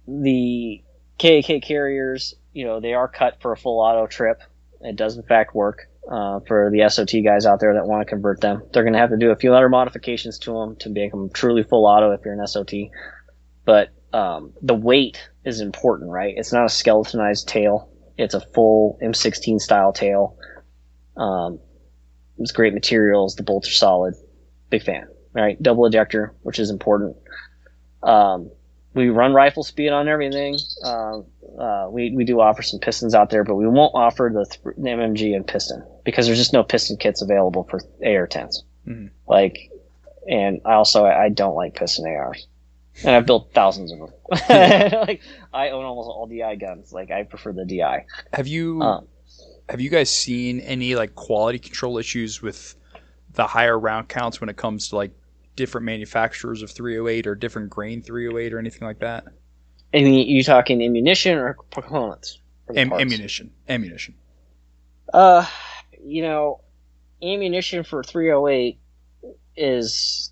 the 0.08 0.84
KAK 1.20 1.62
carriers, 1.64 2.36
you 2.54 2.66
know, 2.66 2.80
they 2.80 2.94
are 2.94 3.08
cut 3.08 3.42
for 3.42 3.52
a 3.52 3.58
full 3.58 3.80
auto 3.80 4.08
trip. 4.08 4.42
It 4.82 4.96
does 4.96 5.18
in 5.18 5.24
fact 5.24 5.56
work 5.56 5.87
uh, 6.12 6.40
for 6.48 6.70
the 6.72 6.88
SOT 6.90 7.24
guys 7.24 7.46
out 7.46 7.60
there 7.60 7.74
that 7.74 7.86
want 7.86 8.02
to 8.02 8.10
convert 8.10 8.42
them. 8.42 8.64
They're 8.72 8.84
going 8.84 8.94
to 8.94 9.00
have 9.00 9.10
to 9.10 9.18
do 9.18 9.32
a 9.32 9.36
few 9.36 9.54
other 9.54 9.70
modifications 9.70 10.40
to 10.40 10.54
them 10.54 10.76
to 10.78 10.90
make 10.90 11.12
them 11.12 11.30
truly 11.32 11.64
full 11.64 11.86
auto 11.86 12.12
if 12.12 12.22
you're 12.24 12.34
an 12.34 12.48
SOT. 12.48 12.74
But 13.66 13.90
um, 14.14 14.54
the 14.62 14.76
weight 14.76 15.30
is 15.46 15.60
important, 15.60 16.10
right? 16.10 16.34
It's 16.38 16.54
not 16.54 16.66
a 16.66 16.70
skeletonized 16.70 17.48
tail. 17.48 17.90
It's 18.18 18.34
a 18.34 18.42
full 18.54 18.98
M16 19.04 19.60
style 19.60 19.92
tail. 19.92 20.38
Um, 21.18 21.60
it's 22.40 22.52
great 22.52 22.74
materials. 22.74 23.36
The 23.36 23.44
bolts 23.44 23.68
are 23.68 23.74
solid. 23.74 24.16
Big 24.70 24.84
fan, 24.84 25.08
right? 25.34 25.62
Double 25.62 25.86
ejector, 25.86 26.34
which 26.44 26.60
is 26.60 26.70
important. 26.70 27.18
Um, 28.04 28.52
we 28.98 29.10
run 29.10 29.34
rifle 29.34 29.64
speed 29.64 29.90
on 29.90 30.08
everything. 30.08 30.58
Uh, 30.84 31.20
uh, 31.58 31.88
we, 31.90 32.12
we 32.12 32.26
do 32.26 32.42
offer 32.42 32.62
some 32.62 32.80
pistons 32.80 33.14
out 33.16 33.30
there, 33.30 33.44
but 33.44 33.56
we 33.56 33.68
won't 33.68 33.94
offer 33.96 34.30
the, 34.34 34.46
th- 34.46 34.76
the 34.78 34.90
MMG 34.90 35.36
and 35.36 35.48
piston 35.48 35.84
because 36.04 36.26
there's 36.26 36.38
just 36.38 36.52
no 36.54 36.64
piston 36.64 36.98
kits 36.98 37.22
available 37.22 37.64
for 37.64 37.80
AR-10s. 38.06 38.64
Mhm. 38.88 39.10
Like, 39.28 39.58
and 40.30 40.62
I 40.66 40.74
also 40.74 41.06
I 41.06 41.26
I 41.26 41.30
don't 41.30 41.56
like 41.56 41.76
piston 41.76 42.06
ARs, 42.08 42.48
and 43.04 43.16
I've 43.16 43.26
built 43.26 43.52
thousands 43.54 43.92
of 43.94 44.00
them. 44.00 44.10
like 44.50 45.22
I 45.54 45.70
own 45.70 45.86
almost 45.86 46.08
all 46.10 46.28
DI 46.28 46.56
guns. 46.56 46.92
Like 46.92 47.12
I 47.12 47.24
prefer 47.24 47.54
the 47.54 47.66
DI. 47.66 48.06
Have 48.34 48.48
you 48.48 48.82
Um, 48.82 49.08
have 49.70 49.80
you 49.82 49.90
guys 49.90 50.10
seen 50.10 50.60
any 50.62 50.96
like 50.96 51.16
quality 51.16 51.60
control 51.60 51.98
issues 51.98 52.42
with 52.42 52.76
the 53.34 53.46
higher 53.46 53.78
round 53.78 54.10
counts 54.10 54.40
when 54.42 54.50
it 54.50 54.58
comes 54.58 54.90
to 54.90 54.96
like 54.96 55.12
different 55.58 55.84
manufacturers 55.84 56.62
of 56.62 56.72
308 56.72 57.28
or 57.28 57.36
different 57.36 57.70
grain 57.70 58.02
308 58.02 58.54
or 58.54 58.60
anything 58.60 58.88
like 58.88 59.00
that? 59.00 59.26
I 59.94 59.98
mean, 59.98 60.28
you 60.28 60.44
talking 60.44 60.82
ammunition 60.82 61.38
or 61.38 61.58
components? 61.72 62.40
Am- 62.74 62.94
ammunition, 62.94 63.52
ammunition. 63.68 64.16
Uh, 65.14 65.46
you 66.02 66.22
know, 66.22 66.62
ammunition 67.22 67.84
for 67.84 68.04
308 68.04 68.80
is 69.56 70.32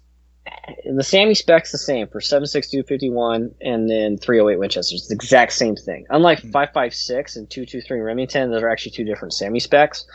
the 0.85 1.01
SAAMI 1.01 1.35
spec's 1.35 1.71
the 1.71 1.77
same 1.77 2.07
for 2.07 2.19
7.6251 2.19 3.55
and 3.61 3.89
then 3.89 4.17
308 4.17 4.59
Winchester. 4.59 4.95
It's 4.95 5.07
the 5.07 5.15
exact 5.15 5.53
same 5.53 5.75
thing. 5.75 6.05
Unlike 6.09 6.41
Hmm. 6.41 6.51
5.56 6.51 7.35
and 7.37 7.49
223 7.49 7.99
Remington, 7.99 8.51
those 8.51 8.61
are 8.61 8.69
actually 8.69 8.91
two 8.91 9.05
different 9.05 9.33
SAAMI 9.33 9.61
specs. 9.61 10.05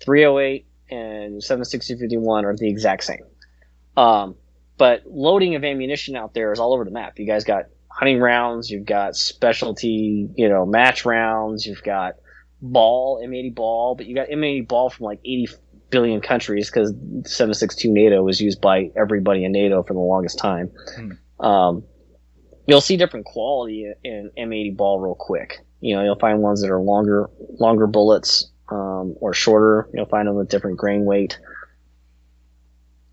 308 0.00 0.66
and 0.90 1.40
7.6251 1.40 2.44
are 2.44 2.56
the 2.56 2.68
exact 2.68 3.04
same. 3.04 3.22
Um, 3.96 4.34
but 4.82 5.04
loading 5.06 5.54
of 5.54 5.62
ammunition 5.62 6.16
out 6.16 6.34
there 6.34 6.50
is 6.50 6.58
all 6.58 6.74
over 6.74 6.84
the 6.84 6.90
map. 6.90 7.16
You 7.16 7.24
guys 7.24 7.44
got 7.44 7.66
hunting 7.88 8.18
rounds, 8.18 8.68
you've 8.68 8.84
got 8.84 9.14
specialty, 9.14 10.28
you 10.34 10.48
know, 10.48 10.66
match 10.66 11.04
rounds, 11.04 11.64
you've 11.64 11.84
got 11.84 12.16
ball, 12.60 13.22
M80 13.24 13.54
ball, 13.54 13.94
but 13.94 14.06
you 14.06 14.16
got 14.16 14.26
M80 14.26 14.66
ball 14.66 14.90
from 14.90 15.04
like 15.04 15.20
80 15.24 15.50
billion 15.90 16.20
countries 16.20 16.68
because 16.68 16.90
762 16.90 17.92
NATO 17.92 18.24
was 18.24 18.40
used 18.40 18.60
by 18.60 18.90
everybody 18.96 19.44
in 19.44 19.52
NATO 19.52 19.84
for 19.84 19.92
the 19.92 20.00
longest 20.00 20.40
time. 20.40 20.72
Hmm. 20.96 21.46
Um, 21.46 21.84
you'll 22.66 22.80
see 22.80 22.96
different 22.96 23.24
quality 23.24 23.86
in 24.02 24.32
M80 24.36 24.76
ball 24.76 24.98
real 24.98 25.14
quick. 25.14 25.60
You 25.78 25.94
know, 25.94 26.02
you'll 26.02 26.18
find 26.18 26.40
ones 26.40 26.60
that 26.62 26.72
are 26.72 26.80
longer, 26.80 27.30
longer 27.60 27.86
bullets, 27.86 28.50
um, 28.68 29.14
or 29.20 29.32
shorter. 29.32 29.88
You'll 29.94 30.06
find 30.06 30.26
them 30.26 30.34
with 30.34 30.48
different 30.48 30.76
grain 30.76 31.04
weight. 31.04 31.38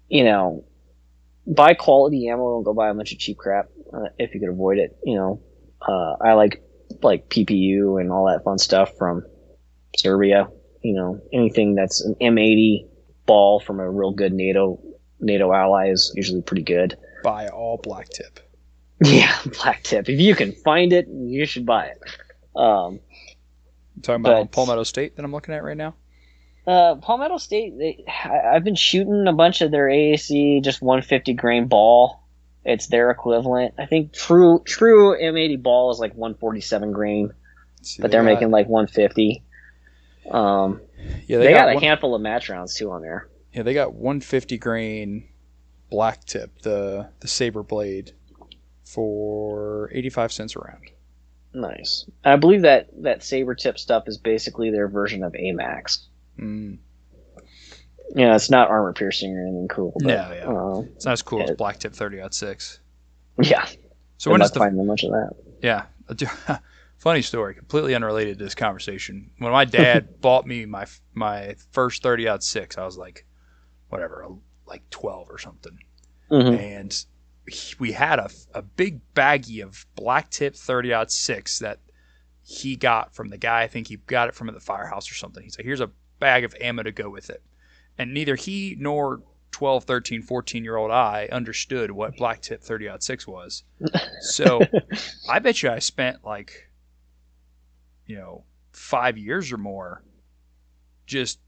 You 0.08 0.24
know, 0.24 0.66
buy 1.50 1.74
quality 1.74 2.28
ammo. 2.30 2.56
Don't 2.56 2.64
go 2.64 2.74
buy 2.74 2.90
a 2.90 2.94
bunch 2.94 3.12
of 3.12 3.20
cheap 3.20 3.38
crap 3.38 3.66
uh, 3.94 4.10
if 4.18 4.34
you 4.34 4.40
could 4.40 4.50
avoid 4.50 4.78
it. 4.78 4.98
You 5.04 5.16
know, 5.16 5.42
uh, 5.82 6.16
I 6.24 6.34
like 6.34 6.64
like 7.02 7.30
PPU 7.30 8.00
and 8.00 8.12
all 8.12 8.26
that 8.28 8.44
fun 8.44 8.58
stuff 8.58 8.96
from 8.98 9.24
Serbia. 9.98 10.48
You 10.82 10.96
know, 10.96 11.20
anything 11.34 11.76
that's 11.76 12.02
an 12.02 12.16
M80 12.22 12.88
ball 13.26 13.60
from 13.60 13.80
a 13.80 13.90
real 13.90 14.12
good 14.12 14.34
NATO 14.34 14.80
NATO 15.20 15.52
ally 15.54 15.90
is 15.90 16.14
usually 16.16 16.42
pretty 16.42 16.64
good. 16.64 16.98
Buy 17.24 17.48
all 17.50 17.78
black 17.82 18.10
tip. 18.10 18.40
Yeah, 19.02 19.34
black 19.62 19.84
tip. 19.84 20.10
If 20.10 20.20
you 20.20 20.36
can 20.36 20.52
find 20.52 20.92
it, 20.92 21.08
you 21.08 21.46
should 21.46 21.66
buy 21.66 21.86
it. 21.86 22.00
Um, 22.54 23.00
talking 24.02 24.20
about 24.26 24.44
But- 24.44 24.52
Palmetto 24.52 24.84
State 24.84 25.16
that 25.16 25.24
I'm 25.24 25.32
looking 25.32 25.54
at 25.54 25.64
right 25.64 25.78
now? 25.78 25.96
Uh, 26.70 26.96
Palmetto 26.96 27.38
State, 27.38 27.78
they, 27.78 28.04
I, 28.08 28.56
I've 28.56 28.64
been 28.64 28.76
shooting 28.76 29.26
a 29.28 29.34
bunch 29.34 29.62
of 29.62 29.72
their 29.72 29.88
AAC 29.88 30.64
just 30.64 30.82
150 30.82 31.34
grain 31.34 31.68
ball. 31.68 32.22
It's 32.64 32.88
their 32.88 33.10
equivalent. 33.10 33.74
I 33.80 33.86
think 33.86 34.14
true 34.14 34.62
true 34.66 35.18
M80 35.20 35.64
ball 35.64 35.92
is 35.92 36.00
like 36.00 36.14
147 36.14 36.92
grain, 36.92 37.34
See, 37.82 38.02
but 38.02 38.12
they 38.12 38.18
they're 38.18 38.24
got- 38.24 38.34
making 38.34 38.52
like 38.52 38.68
150. 38.68 39.44
Um, 40.30 40.82
yeah 41.28 41.38
they, 41.40 41.46
they, 41.48 41.54
got, 41.54 41.66
got, 41.66 41.70
a 41.72 41.74
one, 41.76 41.84
handful 41.84 42.14
of 42.14 42.22
match 42.22 42.50
rounds 42.50 42.76
too 42.76 42.92
on 42.92 43.02
there. 43.02 43.28
yeah 43.52 43.64
they 43.64 43.74
got 43.74 43.94
150 43.94 44.58
grain 44.60 45.28
black 45.90 46.24
tip 46.26 46.62
the 46.62 47.10
the 47.22 47.28
saber 47.28 47.64
blade 47.64 48.12
for 48.86 49.90
85 49.92 50.32
cents 50.32 50.56
a 50.56 50.60
round. 50.60 50.92
Nice. 51.54 52.06
I 52.24 52.36
believe 52.36 52.62
that 52.62 52.90
that 53.02 53.24
saber 53.24 53.56
tip 53.56 53.80
stuff 53.80 54.04
is 54.08 54.18
basically 54.20 54.70
their 54.70 54.88
version 54.88 55.24
of 55.24 55.34
AMAX. 55.34 56.06
Mm. 56.40 56.78
Know, 58.16 58.34
it's 58.36 58.50
not 58.50 58.70
armor 58.70 58.94
piercing 58.94 59.36
or 59.38 59.42
anything 59.44 59.68
cool. 59.68 59.94
But, 60.00 60.10
Yeah, 60.10 60.34
yeah. 60.34 60.48
uh, 60.48 60.82
It's 60.96 61.06
not 61.06 61.12
as 61.14 61.22
cool 61.22 61.44
as 61.44 61.52
black 61.52 61.80
tip 61.80 61.94
30 61.94 62.22
six. 62.32 62.80
yeah. 63.42 63.68
So 64.18 64.32
when 64.32 64.42
is 64.42 64.48
not 64.50 64.54
the 64.54 64.60
finding 64.60 64.86
much 64.88 65.04
of 65.04 65.12
that. 65.12 65.32
Yeah. 65.62 65.86
Funny 66.98 67.22
story, 67.22 67.54
completely 67.56 67.96
unrelated 67.96 68.38
to 68.40 68.44
this 68.44 68.56
conversation. 68.56 69.32
When 69.38 69.52
my 69.52 69.64
dad 69.64 70.20
bought 70.22 70.46
me 70.46 70.66
my 70.66 70.86
my 71.14 71.56
first 71.72 72.02
30 72.04 72.28
out 72.28 72.44
6, 72.44 72.78
I 72.78 72.84
was 72.86 72.98
like 72.98 73.26
whatever, 73.90 74.28
like 74.66 74.90
12 74.90 75.30
or 75.30 75.38
something. 75.38 75.78
Mhm. 76.32 76.58
And 76.60 77.06
we 77.80 77.92
had 77.94 78.20
a, 78.20 78.30
a 78.54 78.62
big 78.62 79.00
baggie 79.16 79.64
of 79.64 79.86
black 79.96 80.30
tip 80.30 80.56
30 80.56 80.94
out 80.94 81.12
6 81.12 81.60
that 81.60 81.80
he 82.44 82.76
got 82.76 83.16
from 83.16 83.30
the 83.30 83.38
guy. 83.38 83.62
I 83.62 83.68
think 83.68 83.88
he 83.88 83.96
got 83.96 84.28
it 84.28 84.36
from 84.36 84.50
at 84.50 84.56
the 84.56 84.62
firehouse 84.62 85.10
or 85.10 85.16
something. 85.16 85.44
He's 85.44 85.58
like, 85.58 85.66
here's 85.66 85.82
a 85.82 85.90
bag 86.20 86.44
of 86.44 86.56
ammo 86.62 86.84
to 86.84 86.92
go 86.92 87.10
with 87.10 87.30
it. 87.30 87.42
And 87.98 88.14
neither 88.14 88.36
he 88.36 88.76
nor 88.80 89.22
12, 89.52 89.84
13, 89.84 90.22
14 90.22 90.64
year 90.64 90.76
old 90.78 90.92
I 90.92 91.28
understood 91.32 91.92
what 91.92 92.18
black 92.18 92.42
tip 92.42 92.62
30 92.62 92.90
out 92.90 93.04
6 93.04 93.28
was. 93.28 93.64
So 94.22 94.60
I 95.30 95.40
bet 95.40 95.64
you 95.64 95.70
I 95.70 95.80
spent 95.80 96.26
like, 96.26 96.70
you 98.06 98.18
know, 98.18 98.44
five 98.74 99.18
years 99.18 99.52
or 99.52 99.58
more 99.58 100.04
just 101.06 101.40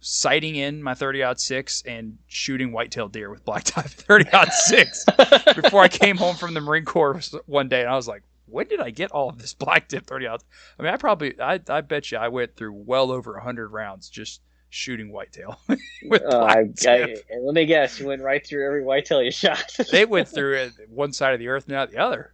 sighting 0.00 0.56
in 0.56 0.82
my 0.82 0.94
30 0.94 1.22
out 1.22 1.40
6 1.40 1.82
and 1.82 2.18
shooting 2.26 2.72
whitetail 2.72 3.08
deer 3.08 3.30
with 3.30 3.44
black 3.44 3.64
type 3.64 3.86
30 3.86 4.32
out 4.32 4.52
6 4.52 5.04
before 5.56 5.82
I 5.82 5.88
came 5.88 6.16
home 6.16 6.36
from 6.36 6.54
the 6.54 6.60
Marine 6.60 6.84
Corps 6.84 7.20
one 7.46 7.68
day 7.68 7.80
and 7.80 7.90
I 7.90 7.96
was 7.96 8.08
like, 8.08 8.22
when 8.50 8.66
did 8.68 8.80
I 8.80 8.90
get 8.90 9.10
all 9.12 9.28
of 9.28 9.38
this 9.38 9.54
black 9.64 9.88
tip 9.88 10.06
30 10.06 10.26
out? 10.26 10.44
I 10.78 10.82
mean, 10.82 10.92
I 10.92 10.96
probably, 10.96 11.40
I, 11.40 11.60
I 11.68 11.80
bet 11.82 12.10
you 12.10 12.18
I 12.18 12.28
went 12.28 12.56
through 12.56 12.72
well 12.74 13.10
over 13.10 13.32
100 13.34 13.68
rounds 13.68 14.08
just 14.08 14.40
shooting 14.70 15.10
whitetail 15.12 15.58
with 16.04 16.22
Uh, 16.22 16.38
black 16.40 16.56
I, 16.86 16.92
I, 16.92 17.04
tip. 17.06 17.26
let 17.42 17.54
me 17.54 17.64
guess, 17.66 17.98
you 17.98 18.06
went 18.06 18.22
right 18.22 18.44
through 18.46 18.66
every 18.66 18.84
whitetail 18.84 19.22
you 19.22 19.30
shot. 19.32 19.74
they 19.90 20.04
went 20.04 20.28
through 20.28 20.54
it 20.56 20.72
one 20.88 21.12
side 21.12 21.32
of 21.34 21.38
the 21.40 21.48
earth, 21.48 21.64
and 21.64 21.72
not 21.74 21.90
the 21.90 21.98
other. 21.98 22.32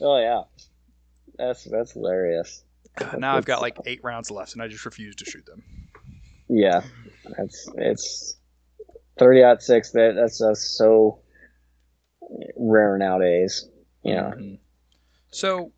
oh 0.00 0.18
yeah, 0.20 0.42
that's 1.38 1.64
that's 1.64 1.92
hilarious. 1.92 2.62
Now 3.18 3.36
I've 3.36 3.46
got 3.46 3.62
like 3.62 3.76
eight 3.86 4.00
rounds 4.04 4.30
left, 4.30 4.52
and 4.52 4.62
I 4.62 4.68
just 4.68 4.84
refuse 4.84 5.16
to 5.16 5.24
shoot 5.24 5.44
them. 5.46 5.62
Yeah, 6.48 6.82
that's 7.36 7.68
it's 7.76 8.36
thirty 9.18 9.42
out 9.42 9.62
six. 9.62 9.90
That 9.92 10.14
that's 10.14 10.38
just 10.38 10.76
so 10.76 11.20
rare 12.56 12.98
nowadays. 12.98 13.68
You 14.04 14.14
know, 14.14 14.32
Mhm. 14.36 14.58
So, 15.32 15.72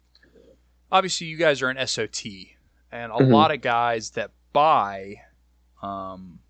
obviously, 0.92 1.28
you 1.28 1.36
guys 1.38 1.62
are 1.62 1.70
an 1.70 1.78
SOT, 1.78 2.57
and 2.92 3.12
a 3.12 3.18
Mhm. 3.18 3.30
lot 3.30 3.52
of 3.52 3.61
guys 3.62 4.11
that 4.12 4.32
buy 4.52 5.22
um, 5.82 6.40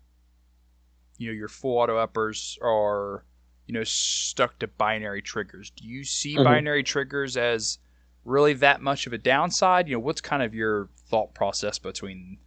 you 1.17 1.27
know 1.27 1.33
your 1.33 1.47
full 1.47 1.77
auto 1.77 1.97
uppers 1.97 2.57
are 2.61 3.25
you 3.67 3.73
know 3.73 3.83
stuck 3.83 4.59
to 4.59 4.67
binary 4.67 5.21
triggers. 5.21 5.69
Do 5.71 5.85
you 5.87 6.03
see 6.03 6.37
Mhm. 6.37 6.43
binary 6.43 6.83
triggers 6.83 7.37
as 7.37 7.79
really 8.23 8.53
that 8.53 8.81
much 8.81 9.07
of 9.07 9.13
a 9.13 9.17
downside? 9.17 9.87
You 9.87 9.95
know, 9.95 9.99
what's 9.99 10.21
kind 10.21 10.43
of 10.43 10.53
your 10.53 10.89
thought 11.09 11.33
process 11.33 11.79
between 11.79 12.39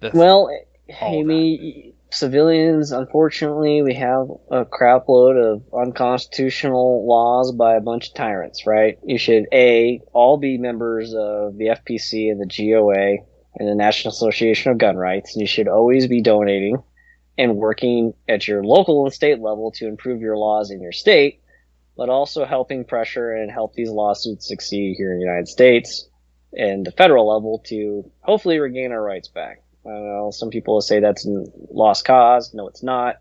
the 0.00 0.12
Well, 0.12 0.50
I 1.00 1.22
mean, 1.22 1.95
civilians, 2.10 2.92
unfortunately, 2.92 3.82
we 3.82 3.94
have 3.94 4.28
a 4.50 4.64
crap 4.64 5.08
load 5.08 5.36
of 5.36 5.62
unconstitutional 5.74 7.06
laws 7.06 7.52
by 7.52 7.76
a 7.76 7.80
bunch 7.80 8.08
of 8.08 8.14
tyrants, 8.14 8.66
right? 8.66 8.98
You 9.04 9.18
should, 9.18 9.46
A, 9.52 10.00
all 10.12 10.36
be 10.36 10.58
members 10.58 11.14
of 11.14 11.56
the 11.56 11.66
FPC 11.66 12.30
and 12.30 12.40
the 12.40 12.46
GOA 12.46 13.18
and 13.58 13.68
the 13.68 13.74
National 13.74 14.12
Association 14.12 14.72
of 14.72 14.78
Gun 14.78 14.96
Rights, 14.96 15.34
and 15.34 15.40
you 15.40 15.46
should 15.46 15.68
always 15.68 16.06
be 16.06 16.20
donating 16.20 16.82
and 17.38 17.56
working 17.56 18.14
at 18.28 18.48
your 18.48 18.64
local 18.64 19.04
and 19.04 19.12
state 19.12 19.40
level 19.40 19.70
to 19.72 19.86
improve 19.86 20.20
your 20.20 20.36
laws 20.36 20.70
in 20.70 20.80
your 20.80 20.92
state, 20.92 21.40
but 21.96 22.08
also 22.08 22.44
helping 22.44 22.84
pressure 22.84 23.32
and 23.32 23.50
help 23.50 23.74
these 23.74 23.90
lawsuits 23.90 24.48
succeed 24.48 24.96
here 24.96 25.12
in 25.12 25.18
the 25.18 25.24
United 25.24 25.48
States 25.48 26.08
and 26.52 26.86
the 26.86 26.92
federal 26.92 27.32
level 27.32 27.62
to 27.66 28.10
hopefully 28.20 28.58
regain 28.58 28.92
our 28.92 29.02
rights 29.02 29.28
back. 29.28 29.62
I. 29.86 30.30
Some 30.30 30.50
people 30.50 30.74
will 30.74 30.80
say 30.80 31.00
that's 31.00 31.26
a 31.26 31.44
lost 31.70 32.04
cause. 32.04 32.52
No, 32.54 32.68
it's 32.68 32.82
not. 32.82 33.16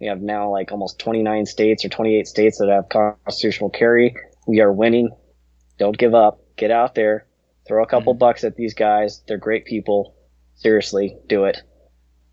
We 0.00 0.06
have 0.06 0.20
now 0.20 0.50
like 0.50 0.70
almost 0.70 0.98
29 0.98 1.46
states 1.46 1.84
or 1.84 1.88
28 1.88 2.26
states 2.26 2.58
that 2.58 2.68
have 2.68 2.88
constitutional 2.88 3.70
carry. 3.70 4.14
We 4.46 4.60
are 4.60 4.72
winning. 4.72 5.10
Don't 5.78 5.96
give 5.96 6.14
up. 6.14 6.40
Get 6.56 6.70
out 6.70 6.94
there. 6.94 7.26
Throw 7.66 7.82
a 7.82 7.86
couple 7.86 8.14
bucks 8.14 8.44
at 8.44 8.56
these 8.56 8.74
guys. 8.74 9.22
They're 9.26 9.36
great 9.36 9.64
people. 9.64 10.14
Seriously, 10.54 11.16
do 11.28 11.44
it. 11.44 11.62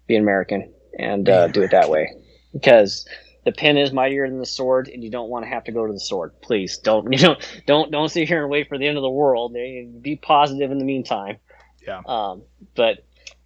Be 0.08 0.16
an 0.16 0.22
American 0.22 0.74
and 0.98 1.28
uh, 1.28 1.48
do 1.48 1.62
it 1.62 1.72
that 1.72 1.90
way. 1.90 2.10
Because 2.54 3.08
the 3.44 3.52
pen 3.52 3.78
is 3.78 3.92
mightier 3.92 4.28
than 4.28 4.40
the 4.40 4.46
sword, 4.46 4.88
and 4.88 5.04
you 5.04 5.12
don't 5.12 5.30
want 5.30 5.46
to 5.46 5.50
have 5.50 5.64
to 5.66 5.72
go 5.72 5.86
to 5.86 5.94
the 5.94 6.00
sword. 6.00 6.34
Please 6.42 6.78
don't. 6.78 7.06
You 7.12 7.28
know, 7.28 7.36
don't 7.68 7.92
don't 7.92 8.10
sit 8.10 8.28
here 8.28 8.42
and 8.42 8.50
wait 8.50 8.68
for 8.68 8.78
the 8.78 8.88
end 8.88 8.98
of 8.98 9.04
the 9.04 9.10
world. 9.10 9.54
Be 10.02 10.16
positive 10.22 10.72
in 10.72 10.80
the 10.80 10.86
meantime. 10.86 11.38
Yeah. 11.86 12.02
Um, 12.08 12.44
but 12.76 13.06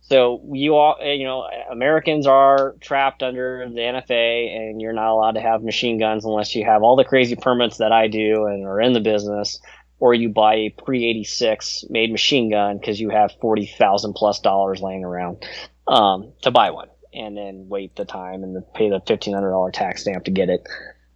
so 0.10 0.41
you 0.51 0.76
all, 0.76 0.95
eh, 0.99 1.14
you 1.14 1.24
know, 1.26 1.47
Americans 1.72 2.26
are 2.26 2.76
trapped 2.82 3.22
under 3.22 3.70
the 3.70 3.80
NFA, 3.80 4.57
and 4.57 4.82
you're 4.82 4.93
not 4.93 5.12
allowed 5.12 5.34
to 5.34 5.41
have 5.41 5.62
machine 5.62 5.99
guns 5.99 6.26
unless 6.26 6.55
you 6.55 6.66
have 6.66 6.82
all 6.82 6.95
the 6.95 7.03
crazy 7.03 7.36
permits 7.36 7.78
that 7.78 7.91
I 7.91 8.07
do 8.07 8.45
and 8.45 8.66
are 8.66 8.82
in 8.82 8.93
the 8.93 9.01
business, 9.01 9.62
or 9.99 10.16
you 10.16 10.30
buy 10.30 10.55
a 10.55 10.70
pre-86 10.70 11.91
made 11.91 12.12
machine 12.12 12.49
gun 12.49 12.80
because 12.80 12.99
you 12.99 13.10
have 13.10 13.34
forty 13.39 13.68
thousand 13.68 14.14
plus 14.14 14.39
dollars 14.39 14.82
laying 14.82 15.03
around 15.03 15.45
um, 15.88 16.34
to 16.41 16.49
buy 16.49 16.72
one, 16.72 16.89
and 17.14 17.38
then 17.38 17.68
wait 17.70 17.95
the 17.95 18.05
time 18.05 18.43
and 18.43 18.64
pay 18.74 18.89
the 18.89 19.01
fifteen 19.05 19.36
hundred 19.36 19.51
dollar 19.51 19.70
tax 19.70 20.01
stamp 20.01 20.26
to 20.26 20.32
get 20.32 20.49
it. 20.49 20.68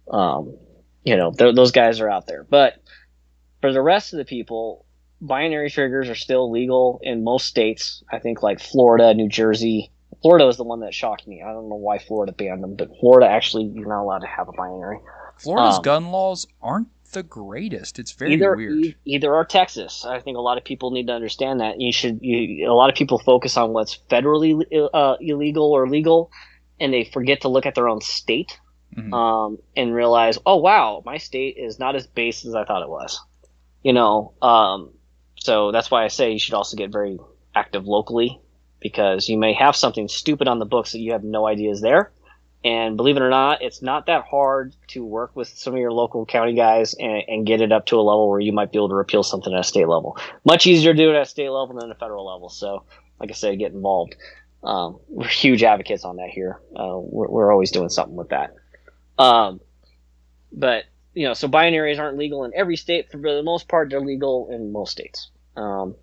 Um, 0.08 0.56
you 1.02 1.16
know, 1.16 1.32
th- 1.32 1.56
those 1.56 1.72
guys 1.72 2.00
are 2.00 2.08
out 2.08 2.28
there, 2.28 2.44
but 2.44 2.74
for 3.60 3.72
the 3.72 3.82
rest 3.82 4.12
of 4.12 4.18
the 4.18 4.24
people, 4.24 4.86
binary 5.26 5.70
triggers 5.70 6.08
are 6.08 6.14
still 6.14 6.50
legal 6.50 7.00
in 7.02 7.24
most 7.24 7.46
states. 7.46 8.02
I 8.12 8.18
think 8.18 8.42
like 8.42 8.60
Florida, 8.60 9.14
New 9.14 9.28
Jersey. 9.28 9.90
Florida 10.22 10.46
was 10.46 10.56
the 10.56 10.64
one 10.64 10.80
that 10.80 10.94
shocked 10.94 11.26
me. 11.26 11.42
I 11.42 11.52
don't 11.52 11.68
know 11.68 11.74
why 11.76 11.98
Florida 11.98 12.32
banned 12.32 12.62
them, 12.62 12.76
but 12.76 12.88
Florida 13.00 13.28
actually 13.30 13.64
you're 13.64 13.88
not 13.88 14.02
allowed 14.02 14.20
to 14.20 14.26
have 14.26 14.48
a 14.48 14.52
binary. 14.52 14.98
Florida's 15.38 15.76
um, 15.76 15.82
gun 15.82 16.06
laws 16.10 16.46
aren't 16.62 16.88
the 17.12 17.22
greatest. 17.22 17.98
It's 17.98 18.12
very 18.12 18.32
either 18.34 18.56
weird. 18.56 18.72
e- 18.84 18.96
either 19.04 19.34
or 19.34 19.44
Texas. 19.44 20.04
I 20.04 20.20
think 20.20 20.36
a 20.36 20.40
lot 20.40 20.56
of 20.58 20.64
people 20.64 20.90
need 20.92 21.08
to 21.08 21.12
understand 21.12 21.60
that. 21.60 21.80
You 21.80 21.92
should. 21.92 22.20
You, 22.22 22.70
a 22.70 22.72
lot 22.74 22.88
of 22.90 22.96
people 22.96 23.18
focus 23.18 23.56
on 23.56 23.72
what's 23.72 23.98
federally 24.10 24.62
uh, 24.94 25.16
illegal 25.20 25.70
or 25.72 25.88
legal, 25.88 26.30
and 26.80 26.92
they 26.92 27.04
forget 27.04 27.42
to 27.42 27.48
look 27.48 27.66
at 27.66 27.74
their 27.74 27.88
own 27.88 28.00
state 28.00 28.58
Mhm. 28.96 29.12
um, 29.12 29.58
and 29.76 29.92
realize, 29.92 30.38
oh 30.46 30.56
wow, 30.56 31.02
my 31.04 31.18
state 31.18 31.56
is 31.58 31.78
not 31.78 31.96
as 31.96 32.06
base 32.06 32.46
as 32.46 32.54
I 32.54 32.64
thought 32.64 32.82
it 32.82 32.88
was. 32.88 33.20
You 33.82 33.92
know, 33.92 34.32
um, 34.40 34.93
so 35.44 35.72
that's 35.72 35.90
why 35.90 36.04
I 36.04 36.08
say 36.08 36.32
you 36.32 36.38
should 36.38 36.54
also 36.54 36.74
get 36.74 36.90
very 36.90 37.18
active 37.54 37.86
locally 37.86 38.40
because 38.80 39.28
you 39.28 39.36
may 39.36 39.52
have 39.52 39.76
something 39.76 40.08
stupid 40.08 40.48
on 40.48 40.58
the 40.58 40.64
books 40.64 40.92
that 40.92 41.00
you 41.00 41.12
have 41.12 41.22
no 41.22 41.46
idea 41.46 41.70
is 41.70 41.82
there. 41.82 42.12
And 42.64 42.96
believe 42.96 43.18
it 43.18 43.22
or 43.22 43.28
not, 43.28 43.60
it's 43.60 43.82
not 43.82 44.06
that 44.06 44.24
hard 44.24 44.74
to 44.88 45.04
work 45.04 45.36
with 45.36 45.48
some 45.48 45.74
of 45.74 45.80
your 45.80 45.92
local 45.92 46.24
county 46.24 46.54
guys 46.54 46.94
and, 46.94 47.24
and 47.28 47.46
get 47.46 47.60
it 47.60 47.72
up 47.72 47.84
to 47.86 47.96
a 47.96 48.00
level 48.00 48.30
where 48.30 48.40
you 48.40 48.52
might 48.52 48.72
be 48.72 48.78
able 48.78 48.88
to 48.88 48.94
repeal 48.94 49.22
something 49.22 49.52
at 49.52 49.60
a 49.60 49.64
state 49.64 49.86
level. 49.86 50.16
Much 50.46 50.66
easier 50.66 50.94
to 50.94 50.96
do 50.96 51.10
it 51.10 51.14
at 51.14 51.22
a 51.22 51.26
state 51.26 51.50
level 51.50 51.76
than 51.78 51.90
a 51.90 51.94
federal 51.94 52.24
level. 52.24 52.48
So, 52.48 52.84
like 53.20 53.30
I 53.30 53.34
said, 53.34 53.58
get 53.58 53.72
involved. 53.72 54.16
Um, 54.62 54.98
we're 55.08 55.28
huge 55.28 55.62
advocates 55.62 56.06
on 56.06 56.16
that 56.16 56.30
here. 56.30 56.58
Uh, 56.74 56.96
we're, 56.96 57.28
we're 57.28 57.52
always 57.52 57.70
doing 57.70 57.90
something 57.90 58.16
with 58.16 58.30
that. 58.30 58.54
Um, 59.18 59.60
but 60.50 60.84
you 61.12 61.26
know, 61.28 61.34
so 61.34 61.48
binaries 61.48 61.98
aren't 61.98 62.16
legal 62.16 62.44
in 62.44 62.52
every 62.54 62.76
state. 62.76 63.10
For 63.10 63.18
the 63.18 63.42
most 63.42 63.68
part, 63.68 63.90
they're 63.90 64.00
legal 64.00 64.48
in 64.50 64.72
most 64.72 64.92
states. 64.92 65.28
Um, 65.56 65.96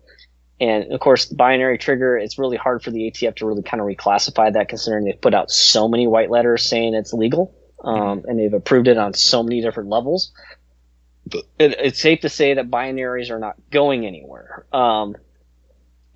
and 0.60 0.92
of 0.92 1.00
course, 1.00 1.26
the 1.26 1.34
binary 1.34 1.76
trigger, 1.76 2.16
it's 2.16 2.38
really 2.38 2.56
hard 2.56 2.82
for 2.82 2.92
the 2.92 3.10
ATF 3.10 3.36
to 3.36 3.46
really 3.46 3.62
kind 3.62 3.80
of 3.80 3.86
reclassify 3.86 4.52
that 4.52 4.68
considering 4.68 5.04
they've 5.04 5.20
put 5.20 5.34
out 5.34 5.50
so 5.50 5.88
many 5.88 6.06
white 6.06 6.30
letters 6.30 6.68
saying 6.68 6.94
it's 6.94 7.12
legal. 7.12 7.54
Um, 7.82 8.22
and 8.28 8.38
they've 8.38 8.52
approved 8.54 8.86
it 8.86 8.96
on 8.96 9.12
so 9.12 9.42
many 9.42 9.60
different 9.60 9.88
levels. 9.88 10.30
But 11.26 11.42
it, 11.58 11.76
it's 11.80 12.00
safe 12.00 12.20
to 12.20 12.28
say 12.28 12.54
that 12.54 12.70
binaries 12.70 13.30
are 13.30 13.40
not 13.40 13.56
going 13.72 14.06
anywhere. 14.06 14.66
Um, 14.72 15.16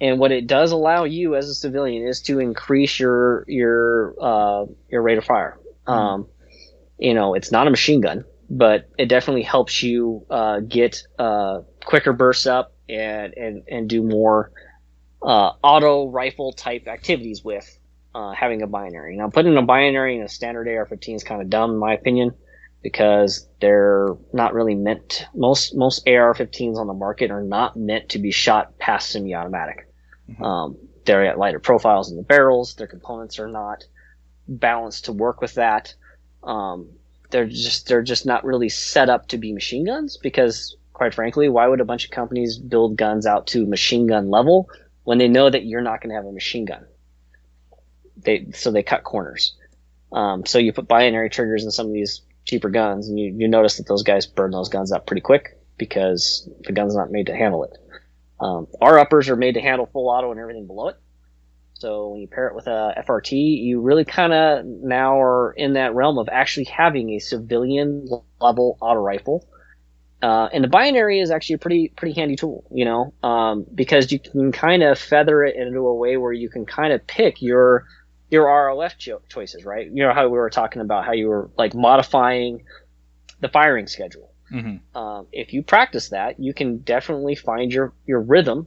and 0.00 0.20
what 0.20 0.30
it 0.30 0.46
does 0.46 0.70
allow 0.70 1.02
you 1.02 1.34
as 1.34 1.48
a 1.48 1.54
civilian 1.54 2.06
is 2.06 2.20
to 2.22 2.38
increase 2.38 3.00
your 3.00 3.44
your 3.48 4.14
uh, 4.20 4.66
your 4.88 5.02
rate 5.02 5.18
of 5.18 5.24
fire. 5.24 5.58
Um, 5.88 6.28
you 6.98 7.14
know, 7.14 7.34
it's 7.34 7.50
not 7.50 7.66
a 7.66 7.70
machine 7.70 8.00
gun, 8.00 8.24
but 8.48 8.88
it 8.96 9.06
definitely 9.06 9.42
helps 9.42 9.82
you 9.82 10.24
uh, 10.30 10.60
get 10.60 11.02
uh, 11.18 11.62
quicker 11.84 12.12
bursts 12.12 12.46
up 12.46 12.75
and 12.88 13.34
and 13.34 13.62
and 13.68 13.88
do 13.88 14.02
more 14.02 14.50
uh, 15.22 15.52
auto 15.62 16.08
rifle 16.08 16.52
type 16.52 16.86
activities 16.86 17.42
with 17.42 17.78
uh, 18.14 18.32
having 18.32 18.62
a 18.62 18.66
binary. 18.66 19.16
Now, 19.16 19.28
putting 19.28 19.56
a 19.56 19.62
binary 19.62 20.16
in 20.16 20.22
a 20.22 20.28
standard 20.28 20.68
AR-15 20.68 21.16
is 21.16 21.24
kind 21.24 21.42
of 21.42 21.50
dumb, 21.50 21.72
in 21.72 21.78
my 21.78 21.92
opinion, 21.92 22.34
because 22.82 23.46
they're 23.60 24.16
not 24.32 24.54
really 24.54 24.74
meant. 24.74 25.26
Most 25.34 25.74
most 25.74 26.06
AR-15s 26.08 26.76
on 26.76 26.86
the 26.86 26.94
market 26.94 27.30
are 27.30 27.42
not 27.42 27.76
meant 27.76 28.10
to 28.10 28.18
be 28.18 28.30
shot 28.30 28.78
past 28.78 29.10
semi-automatic. 29.10 29.88
Um, 30.42 30.76
they're 31.04 31.24
at 31.26 31.38
lighter 31.38 31.60
profiles 31.60 32.10
in 32.10 32.16
the 32.16 32.22
barrels. 32.22 32.74
Their 32.74 32.86
components 32.86 33.38
are 33.38 33.48
not 33.48 33.84
balanced 34.48 35.06
to 35.06 35.12
work 35.12 35.40
with 35.40 35.54
that. 35.54 35.94
Um, 36.42 36.88
they're 37.30 37.46
just 37.46 37.88
they're 37.88 38.02
just 38.02 38.26
not 38.26 38.44
really 38.44 38.68
set 38.68 39.08
up 39.08 39.28
to 39.28 39.38
be 39.38 39.52
machine 39.52 39.84
guns 39.84 40.16
because, 40.16 40.76
quite 40.96 41.12
frankly, 41.12 41.50
why 41.50 41.68
would 41.68 41.82
a 41.82 41.84
bunch 41.84 42.06
of 42.06 42.10
companies 42.10 42.56
build 42.56 42.96
guns 42.96 43.26
out 43.26 43.46
to 43.48 43.66
machine 43.66 44.06
gun 44.06 44.30
level 44.30 44.70
when 45.04 45.18
they 45.18 45.28
know 45.28 45.50
that 45.50 45.66
you're 45.66 45.82
not 45.82 46.00
going 46.00 46.08
to 46.08 46.16
have 46.16 46.24
a 46.24 46.32
machine 46.32 46.64
gun? 46.64 46.86
They 48.16 48.46
so 48.54 48.70
they 48.70 48.82
cut 48.82 49.04
corners. 49.04 49.54
Um, 50.10 50.46
so 50.46 50.58
you 50.58 50.72
put 50.72 50.88
binary 50.88 51.28
triggers 51.28 51.64
in 51.64 51.70
some 51.70 51.88
of 51.88 51.92
these 51.92 52.22
cheaper 52.46 52.70
guns, 52.70 53.10
and 53.10 53.18
you, 53.18 53.34
you 53.36 53.46
notice 53.46 53.76
that 53.76 53.86
those 53.86 54.04
guys 54.04 54.24
burn 54.24 54.52
those 54.52 54.70
guns 54.70 54.90
up 54.90 55.06
pretty 55.06 55.20
quick 55.20 55.58
because 55.76 56.48
the 56.64 56.72
gun's 56.72 56.96
not 56.96 57.10
made 57.10 57.26
to 57.26 57.36
handle 57.36 57.64
it. 57.64 57.76
Um, 58.40 58.66
our 58.80 58.98
uppers 58.98 59.28
are 59.28 59.36
made 59.36 59.52
to 59.52 59.60
handle 59.60 59.84
full 59.92 60.08
auto 60.08 60.30
and 60.30 60.40
everything 60.40 60.66
below 60.66 60.88
it. 60.88 60.96
So 61.74 62.08
when 62.08 62.22
you 62.22 62.26
pair 62.26 62.48
it 62.48 62.54
with 62.54 62.68
a 62.68 62.94
FRT, 63.06 63.32
you 63.32 63.82
really 63.82 64.06
kind 64.06 64.32
of 64.32 64.64
now 64.64 65.20
are 65.20 65.52
in 65.52 65.74
that 65.74 65.94
realm 65.94 66.16
of 66.16 66.30
actually 66.32 66.64
having 66.64 67.10
a 67.10 67.18
civilian 67.18 68.08
level 68.40 68.78
auto 68.80 69.00
rifle. 69.00 69.46
Uh, 70.26 70.48
and 70.52 70.64
the 70.64 70.68
binary 70.68 71.20
is 71.20 71.30
actually 71.30 71.54
a 71.54 71.58
pretty 71.58 71.88
pretty 71.98 72.14
handy 72.20 72.36
tool, 72.36 72.64
you 72.72 72.84
know, 72.84 73.12
um, 73.22 73.64
because 73.82 74.10
you 74.12 74.18
can 74.18 74.50
kind 74.50 74.82
of 74.82 74.98
feather 74.98 75.44
it 75.44 75.54
into 75.56 75.80
a 75.86 75.94
way 75.94 76.16
where 76.16 76.32
you 76.32 76.48
can 76.48 76.64
kind 76.66 76.92
of 76.92 77.06
pick 77.06 77.40
your 77.40 77.84
your 78.28 78.44
ROF 78.46 78.98
cho- 78.98 79.22
choices, 79.28 79.64
right? 79.64 79.86
You 79.86 80.02
know 80.04 80.12
how 80.12 80.24
we 80.24 80.36
were 80.38 80.50
talking 80.50 80.82
about 80.82 81.04
how 81.04 81.12
you 81.12 81.28
were 81.28 81.50
like 81.56 81.74
modifying 81.74 82.64
the 83.40 83.48
firing 83.48 83.86
schedule 83.86 84.30
Mhm. 84.52 84.80
um, 84.94 85.26
if 85.32 85.52
you 85.52 85.62
practice 85.62 86.10
that, 86.10 86.38
you 86.38 86.54
can 86.54 86.78
definitely 86.78 87.34
find 87.34 87.72
your, 87.72 87.92
your 88.06 88.20
rhythm 88.20 88.66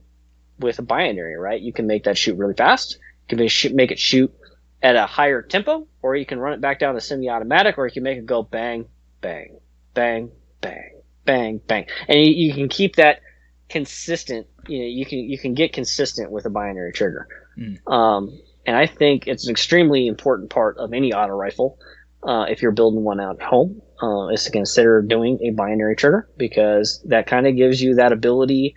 with 0.60 0.80
a 0.80 0.82
binary, 0.82 1.38
right? 1.38 1.60
You 1.62 1.72
can 1.74 1.88
make 1.88 2.04
that 2.04 2.18
shoot 2.18 2.38
really 2.38 2.54
fast. 2.54 2.98
You 3.30 3.38
can 3.38 3.40
make, 3.40 3.74
make 3.74 3.92
it 3.92 4.00
shoot 4.00 4.34
at 4.82 4.96
a 4.96 5.06
higher 5.06 5.42
tempo, 5.42 5.88
or 6.02 6.16
you 6.16 6.26
can 6.26 6.40
run 6.40 6.54
it 6.54 6.62
back 6.62 6.80
down 6.80 6.96
to 6.96 7.02
semi-automatic, 7.02 7.78
or 7.78 7.88
you 7.88 7.94
can 7.94 8.04
make 8.04 8.18
it 8.18 8.26
go 8.26 8.44
bang, 8.44 8.88
bang, 9.22 9.60
bang, 9.94 10.32
bang, 10.62 10.99
bang, 11.26 11.62
bang, 11.68 11.86
and 12.08 12.20
you, 12.20 12.32
you 12.48 12.54
can 12.54 12.70
keep 12.70 12.96
that 12.96 13.22
consistent. 13.70 14.48
You 14.68 14.80
know, 14.80 14.86
you 14.86 15.06
can 15.06 15.20
you 15.20 15.38
can 15.38 15.54
get 15.54 15.74
consistent 15.74 16.32
with 16.32 16.46
a 16.46 16.50
binary 16.50 16.92
trigger. 16.92 17.28
Mm. 17.58 17.92
Um, 17.92 18.40
and 18.66 18.76
I 18.76 18.86
think 18.86 19.28
it's 19.28 19.46
an 19.46 19.52
extremely 19.52 20.08
important 20.08 20.50
part 20.50 20.78
of 20.78 20.94
any 20.94 21.14
auto 21.14 21.34
rifle. 21.34 21.80
Uh, 22.22 22.46
if 22.50 22.62
you're 22.62 22.72
building 22.72 23.04
one 23.04 23.20
out 23.20 23.38
at 23.42 23.48
home, 23.48 23.82
uh, 24.04 24.28
is 24.28 24.44
to 24.44 24.52
consider 24.52 25.02
doing 25.02 25.40
a 25.42 25.52
binary 25.52 25.96
trigger 25.96 26.30
because 26.38 27.02
that 27.08 27.28
kind 27.28 27.48
of 27.48 27.56
gives 27.56 27.82
you 27.82 27.96
that 27.96 28.12
ability 28.12 28.76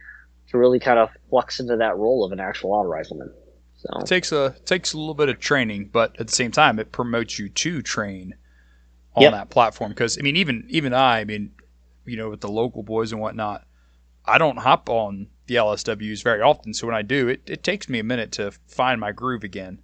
to 0.48 0.58
really 0.58 0.78
kind 0.78 0.98
of 0.98 1.10
flux 1.28 1.58
into 1.58 1.76
that 1.76 1.96
role 1.96 2.24
of 2.24 2.32
an 2.32 2.38
actual 2.40 2.72
auto 2.72 2.88
rifleman. 2.88 3.32
So 3.76 4.00
It 4.00 4.06
takes 4.06 4.30
a 4.30 4.44
it 4.46 4.66
takes 4.66 4.92
a 4.92 4.98
little 4.98 5.14
bit 5.14 5.28
of 5.28 5.40
training, 5.40 5.90
but 5.92 6.18
at 6.20 6.28
the 6.28 6.32
same 6.32 6.52
time, 6.52 6.78
it 6.78 6.92
promotes 6.92 7.38
you 7.38 7.48
to 7.48 7.82
train 7.82 8.34
on 9.16 9.22
Yep. 9.22 9.32
that 9.32 9.50
platform. 9.50 9.90
Because 9.90 10.18
I 10.18 10.22
mean, 10.22 10.36
even 10.36 10.64
even 10.68 10.94
I, 10.94 11.20
I 11.20 11.24
mean, 11.24 11.50
you 12.04 12.16
know, 12.16 12.30
with 12.30 12.40
the 12.40 12.50
local 12.50 12.82
boys 12.82 13.12
and 13.12 13.20
whatnot, 13.20 13.64
I 14.24 14.38
don't 14.38 14.58
hop 14.58 14.88
on 14.88 15.28
the 15.46 15.56
LSWs 15.56 16.22
very 16.22 16.40
often. 16.40 16.74
So 16.74 16.86
when 16.86 16.96
I 16.96 17.02
do, 17.02 17.28
it, 17.28 17.42
it 17.46 17.62
takes 17.62 17.88
me 17.88 17.98
a 17.98 18.04
minute 18.04 18.32
to 18.32 18.52
find 18.66 19.00
my 19.00 19.12
groove 19.12 19.44
again. 19.44 19.80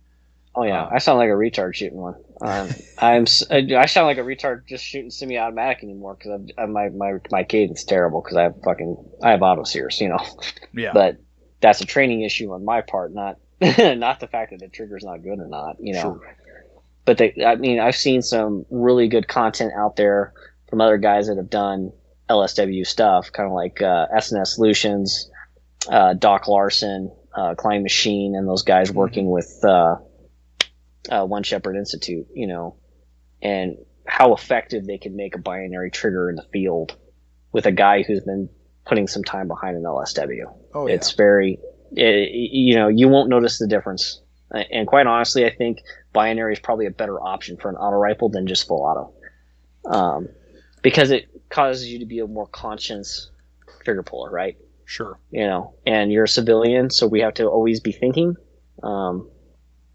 Oh 0.54 0.64
yeah, 0.64 0.84
Uh, 0.84 0.90
I 0.92 0.98
sound 0.98 1.18
like 1.18 1.28
a 1.28 1.32
retard 1.32 1.74
shooting 1.74 1.98
one. 1.98 2.14
Um, 2.40 2.68
I'm 2.98 3.26
I 3.50 3.86
sound 3.86 4.06
like 4.06 4.18
a 4.18 4.22
retard 4.22 4.66
just 4.66 4.84
shooting 4.84 5.10
semi-automatic 5.10 5.82
anymore 5.84 6.16
because 6.18 6.40
my 6.68 6.88
my 6.88 7.12
my 7.30 7.44
cadence 7.44 7.80
is 7.80 7.84
terrible 7.84 8.22
because 8.22 8.36
I 8.36 8.42
have 8.44 8.54
fucking 8.64 8.96
I 9.22 9.30
have 9.30 9.42
auto 9.42 9.64
sears, 9.64 10.00
you 10.00 10.08
know. 10.08 10.18
Yeah, 10.72 10.90
But 10.94 11.18
that's 11.60 11.80
a 11.80 11.86
training 11.86 12.22
issue 12.22 12.52
on 12.52 12.64
my 12.64 12.80
part, 12.80 13.12
not 13.12 13.36
not 13.60 14.20
the 14.20 14.26
fact 14.28 14.50
that 14.50 14.60
the 14.60 14.68
trigger's 14.68 15.04
not 15.04 15.22
good 15.22 15.38
or 15.38 15.48
not, 15.48 15.76
you 15.80 15.94
know. 15.94 16.00
Sure. 16.00 16.36
But 17.04 17.18
they, 17.18 17.34
I 17.44 17.56
mean, 17.56 17.80
I've 17.80 17.96
seen 17.96 18.20
some 18.22 18.66
really 18.70 19.08
good 19.08 19.28
content 19.28 19.72
out 19.76 19.96
there 19.96 20.32
from 20.68 20.80
other 20.80 20.98
guys 20.98 21.28
that 21.28 21.36
have 21.36 21.50
done 21.50 21.92
LSW 22.28 22.86
stuff, 22.86 23.32
kind 23.32 23.46
of 23.46 23.54
like 23.54 23.80
uh, 23.80 24.06
SNS 24.14 24.48
Solutions, 24.48 25.30
uh, 25.88 26.14
Doc 26.14 26.48
Larson, 26.48 27.10
uh, 27.34 27.54
Klein 27.54 27.82
Machine, 27.82 28.34
and 28.34 28.46
those 28.48 28.62
guys 28.62 28.92
working 28.92 29.30
with 29.30 29.60
uh, 29.64 29.96
uh, 31.10 31.24
One 31.24 31.42
Shepherd 31.42 31.76
Institute, 31.76 32.26
you 32.34 32.46
know, 32.46 32.76
and 33.40 33.76
how 34.06 34.34
effective 34.34 34.86
they 34.86 34.98
can 34.98 35.16
make 35.16 35.34
a 35.34 35.38
binary 35.38 35.90
trigger 35.90 36.28
in 36.30 36.36
the 36.36 36.46
field 36.52 36.96
with 37.52 37.66
a 37.66 37.72
guy 37.72 38.02
who's 38.02 38.20
been 38.20 38.48
putting 38.86 39.06
some 39.06 39.22
time 39.22 39.48
behind 39.48 39.76
an 39.76 39.82
LSW. 39.82 40.44
oh 40.74 40.86
yeah, 40.86 40.94
It's 40.94 41.12
very, 41.12 41.58
it, 41.92 42.30
you 42.32 42.74
know, 42.74 42.88
you 42.88 43.08
won't 43.08 43.28
notice 43.28 43.58
the 43.58 43.66
difference. 43.66 44.20
And 44.50 44.86
quite 44.86 45.06
honestly, 45.06 45.44
I 45.44 45.54
think 45.54 45.80
binary 46.14 46.54
is 46.54 46.58
probably 46.58 46.86
a 46.86 46.90
better 46.90 47.20
option 47.20 47.58
for 47.58 47.68
an 47.68 47.76
auto 47.76 47.96
rifle 47.96 48.30
than 48.30 48.46
just 48.46 48.66
full 48.66 48.82
auto, 48.82 49.12
um, 49.94 50.28
because 50.82 51.10
it 51.10 51.28
causes 51.50 51.88
you 51.88 51.98
to 52.00 52.06
be 52.06 52.20
a 52.20 52.26
more 52.26 52.46
conscious 52.46 53.30
trigger 53.84 54.02
puller, 54.02 54.30
right? 54.30 54.56
sure. 54.84 55.18
You 55.30 55.46
know, 55.46 55.74
and 55.86 56.12
you're 56.12 56.24
a 56.24 56.28
civilian, 56.28 56.90
so 56.90 57.06
we 57.06 57.20
have 57.20 57.34
to 57.34 57.46
always 57.48 57.80
be 57.80 57.92
thinking, 57.92 58.36
um, 58.82 59.30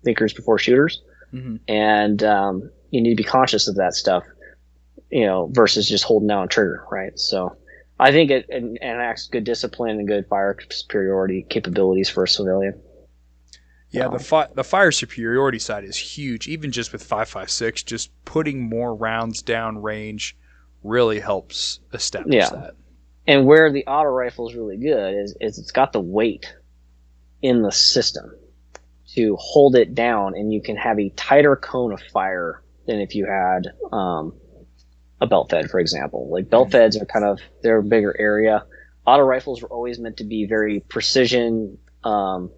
thinkers 0.04 0.34
before 0.34 0.60
shooters, 0.60 1.02
hmm 1.32 1.56
and 1.68 2.24
um, 2.24 2.72
you 2.92 3.02
need 3.02 3.12
to 3.12 3.24
be 3.24 3.24
conscious 3.24 3.68
of 3.68 3.76
that 3.76 3.96
stuff, 3.96 4.24
you 5.10 5.26
know, 5.26 5.50
versus 5.52 5.88
just 5.88 6.04
holding 6.04 6.28
down 6.28 6.46
a 6.46 6.48
trigger, 6.48 6.86
right? 6.92 7.18
So. 7.20 7.58
I 8.00 8.12
think 8.12 8.32
it, 8.32 8.46
it 8.50 8.64
enacts 8.82 9.28
good 9.28 9.44
discipline 9.46 10.00
and 10.00 10.08
good 10.08 10.28
fire 10.28 10.58
superiority 10.72 11.46
capabilities 11.50 12.10
for 12.10 12.24
a 12.24 12.28
civilian. 12.28 12.82
Yeah, 13.92 14.08
Um, 14.08 14.12
the 14.12 14.20
fi- 14.20 14.50
the 14.54 14.64
fire 14.64 14.92
superiority 14.92 15.60
side 15.60 15.84
is 15.84 15.98
huge. 15.98 16.48
Even 16.48 16.72
just 16.72 16.92
with 16.92 17.04
five 17.04 17.30
five 17.30 17.50
six, 17.52 17.84
just 17.84 18.12
putting 18.26 18.62
more 18.68 18.96
rounds 18.96 19.42
down 19.42 19.82
range 19.82 20.36
really 20.84 21.20
helps 21.20 21.80
establish 21.94 22.36
Yeah. 22.36 22.50
that. 22.50 22.74
And 23.26 23.46
where 23.46 23.72
the 23.72 23.86
auto 23.86 24.10
rifle 24.10 24.50
is 24.50 24.56
really 24.56 24.78
good 24.78 25.16
is, 25.16 25.36
is 25.40 25.58
it's 25.58 25.72
got 25.72 25.94
the 25.94 26.02
weight 26.02 26.54
in 27.42 27.62
the 27.62 27.72
system 27.72 28.36
to 29.16 29.36
hold 29.40 29.76
it 29.76 29.94
down, 29.96 30.36
and 30.36 30.52
you 30.52 30.62
can 30.62 30.76
have 30.76 31.00
a 31.00 31.10
tighter 31.10 31.56
cone 31.56 31.92
of 31.94 32.02
fire 32.02 32.62
than 32.86 33.00
if 33.00 33.16
you 33.16 33.26
had 33.26 33.68
um, 33.92 34.34
a 35.22 35.28
belt 35.28 35.50
fed, 35.50 35.70
for 35.70 35.80
example. 35.80 36.30
Like 36.30 36.50
belt 36.50 36.72
feds 36.72 36.98
are 36.98 37.06
kind 37.06 37.26
of 37.26 37.40
they're 37.62 37.78
a 37.78 37.84
bigger 37.84 38.16
area. 38.20 38.66
Auto 39.06 39.24
rifles 39.24 39.62
were 39.62 39.70
always 39.70 40.00
meant 40.00 40.18
to 40.18 40.24
be 40.24 40.46
very 40.46 40.80
precision 40.82 41.78
um, 42.04 42.50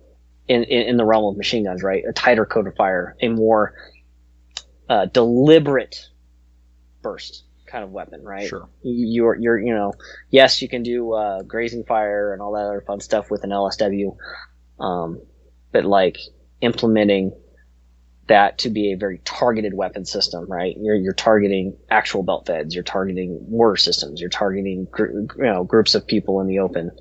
in, 0.48 0.64
in 0.64 0.90
in 0.90 0.98
the 0.98 1.06
realm 1.06 1.26
of 1.26 1.38
machine 1.38 1.66
guns, 1.66 1.84
right? 1.84 2.04
A 2.08 2.14
tighter 2.14 2.46
cone 2.46 2.68
of 2.68 2.76
fire, 2.76 3.16
a 3.22 3.28
more 3.28 3.74
uh, 4.90 5.06
deliberate 5.08 6.08
burst 7.02 7.45
kind 7.76 7.84
of 7.84 7.92
weapon, 7.92 8.24
right? 8.24 8.48
Sure. 8.48 8.70
you're 8.84 9.36
you're 9.36 9.60
you 9.60 9.76
know 9.76 9.92
yes 10.30 10.62
you 10.62 10.70
can 10.70 10.82
do 10.82 11.12
uh, 11.12 11.42
grazing 11.42 11.84
fire 11.84 12.32
and 12.32 12.42
all 12.42 12.54
that 12.54 12.62
other 12.62 12.82
fun 12.88 13.02
stuff 13.02 13.30
with 13.30 13.44
an 13.44 13.50
LSW, 13.50 14.16
um, 14.80 15.22
but 15.74 15.84
like 15.84 16.18
implementing 16.62 17.34
that 18.28 18.60
to 18.60 18.70
be 18.70 18.94
a 18.94 18.98
very 18.98 19.20
targeted 19.26 19.74
weapon 19.74 20.06
system, 20.06 20.46
right? 20.50 20.74
You're 20.80 20.96
you're 20.96 21.14
targeting 21.14 21.76
actual 21.90 22.24
belt 22.24 22.46
feds, 22.48 22.74
you're 22.74 22.84
targeting 22.86 23.46
mortar 23.50 23.76
systems, 23.76 24.22
you're 24.22 24.30
targeting 24.30 24.88
gr- 24.90 25.08
you 25.12 25.28
know 25.38 25.66
groups 25.66 25.96
of 25.96 26.08
people 26.08 26.40
in 26.40 26.48
the 26.48 26.60
open. 26.60 26.92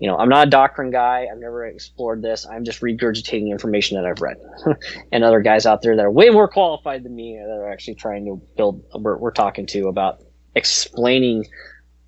You 0.00 0.08
know, 0.08 0.16
I'm 0.16 0.30
not 0.30 0.46
a 0.46 0.50
doctrine 0.50 0.90
guy. 0.90 1.26
I've 1.30 1.38
never 1.38 1.66
explored 1.66 2.22
this. 2.22 2.46
I'm 2.46 2.64
just 2.64 2.80
regurgitating 2.80 3.50
information 3.50 3.96
that 3.96 4.06
I've 4.06 4.22
read, 4.22 4.38
and 5.12 5.22
other 5.22 5.40
guys 5.40 5.66
out 5.66 5.82
there 5.82 5.94
that 5.94 6.04
are 6.04 6.10
way 6.10 6.30
more 6.30 6.48
qualified 6.48 7.02
than 7.02 7.14
me 7.14 7.36
that 7.36 7.52
are 7.52 7.70
actually 7.70 7.96
trying 7.96 8.24
to 8.24 8.40
build. 8.56 8.82
We're, 8.94 9.18
we're 9.18 9.30
talking 9.30 9.66
to 9.66 9.88
about 9.88 10.22
explaining 10.54 11.46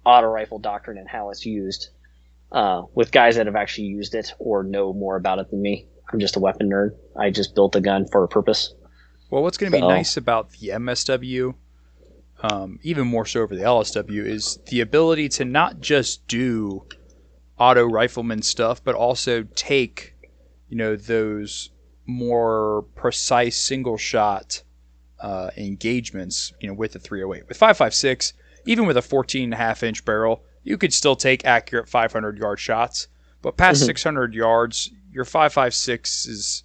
auto 0.07 0.26
rifle 0.26 0.59
doctrine 0.59 0.97
and 0.97 1.07
how 1.07 1.30
it's 1.30 1.45
used 1.45 1.90
uh, 2.51 2.82
with 2.95 3.12
guys 3.12 3.36
that 3.36 3.47
have 3.47 3.57
actually 3.57 3.88
used 3.88 4.14
it 4.14 4.32
or 4.38 4.62
know 4.62 4.93
more 4.93 5.16
about 5.16 5.38
it 5.38 5.51
than 5.51 5.61
me. 5.61 5.86
I'm 6.12 6.18
just 6.18 6.36
a 6.36 6.40
weapon 6.40 6.70
nerd. 6.70 6.97
I 7.16 7.30
just 7.30 7.55
built 7.55 7.76
a 7.76 7.80
gun 7.80 8.07
for 8.07 8.24
a 8.24 8.28
purpose. 8.28 8.74
Well, 9.30 9.43
what's 9.43 9.57
going 9.57 9.72
to 9.72 9.78
be 9.78 9.86
nice 9.86 10.16
about 10.16 10.51
the 10.53 10.68
MSW, 10.68 11.55
um, 12.40 12.78
even 12.82 13.07
more 13.07 13.24
so 13.24 13.40
over 13.40 13.55
the 13.55 13.62
LSW, 13.62 14.24
is 14.26 14.59
the 14.66 14.80
ability 14.80 15.28
to 15.30 15.45
not 15.45 15.80
just 15.80 16.26
do 16.28 16.86
auto 17.62 17.84
rifleman 17.86 18.42
stuff, 18.42 18.82
but 18.82 18.94
also 18.96 19.44
take, 19.54 20.14
you 20.68 20.76
know, 20.76 20.96
those 20.96 21.70
more 22.06 22.82
precise 22.96 23.56
single 23.56 23.96
shot 23.96 24.62
uh, 25.20 25.50
engagements, 25.56 26.52
you 26.60 26.66
know, 26.68 26.74
with 26.74 26.92
the 26.92 26.98
308. 26.98 27.46
With 27.48 27.56
556, 27.56 28.32
even 28.66 28.86
with 28.86 28.96
a 28.96 29.02
14 29.02 29.44
and 29.44 29.54
a 29.54 29.56
half 29.56 29.82
inch 29.84 30.04
barrel, 30.04 30.42
you 30.64 30.76
could 30.76 30.92
still 30.92 31.14
take 31.14 31.44
accurate 31.44 31.88
500 31.88 32.36
yard 32.38 32.58
shots. 32.58 33.06
But 33.42 33.56
past 33.56 33.82
Mhm. 33.82 33.86
600 33.86 34.34
yards, 34.34 34.90
your 35.12 35.24
556 35.24 36.26
is 36.26 36.64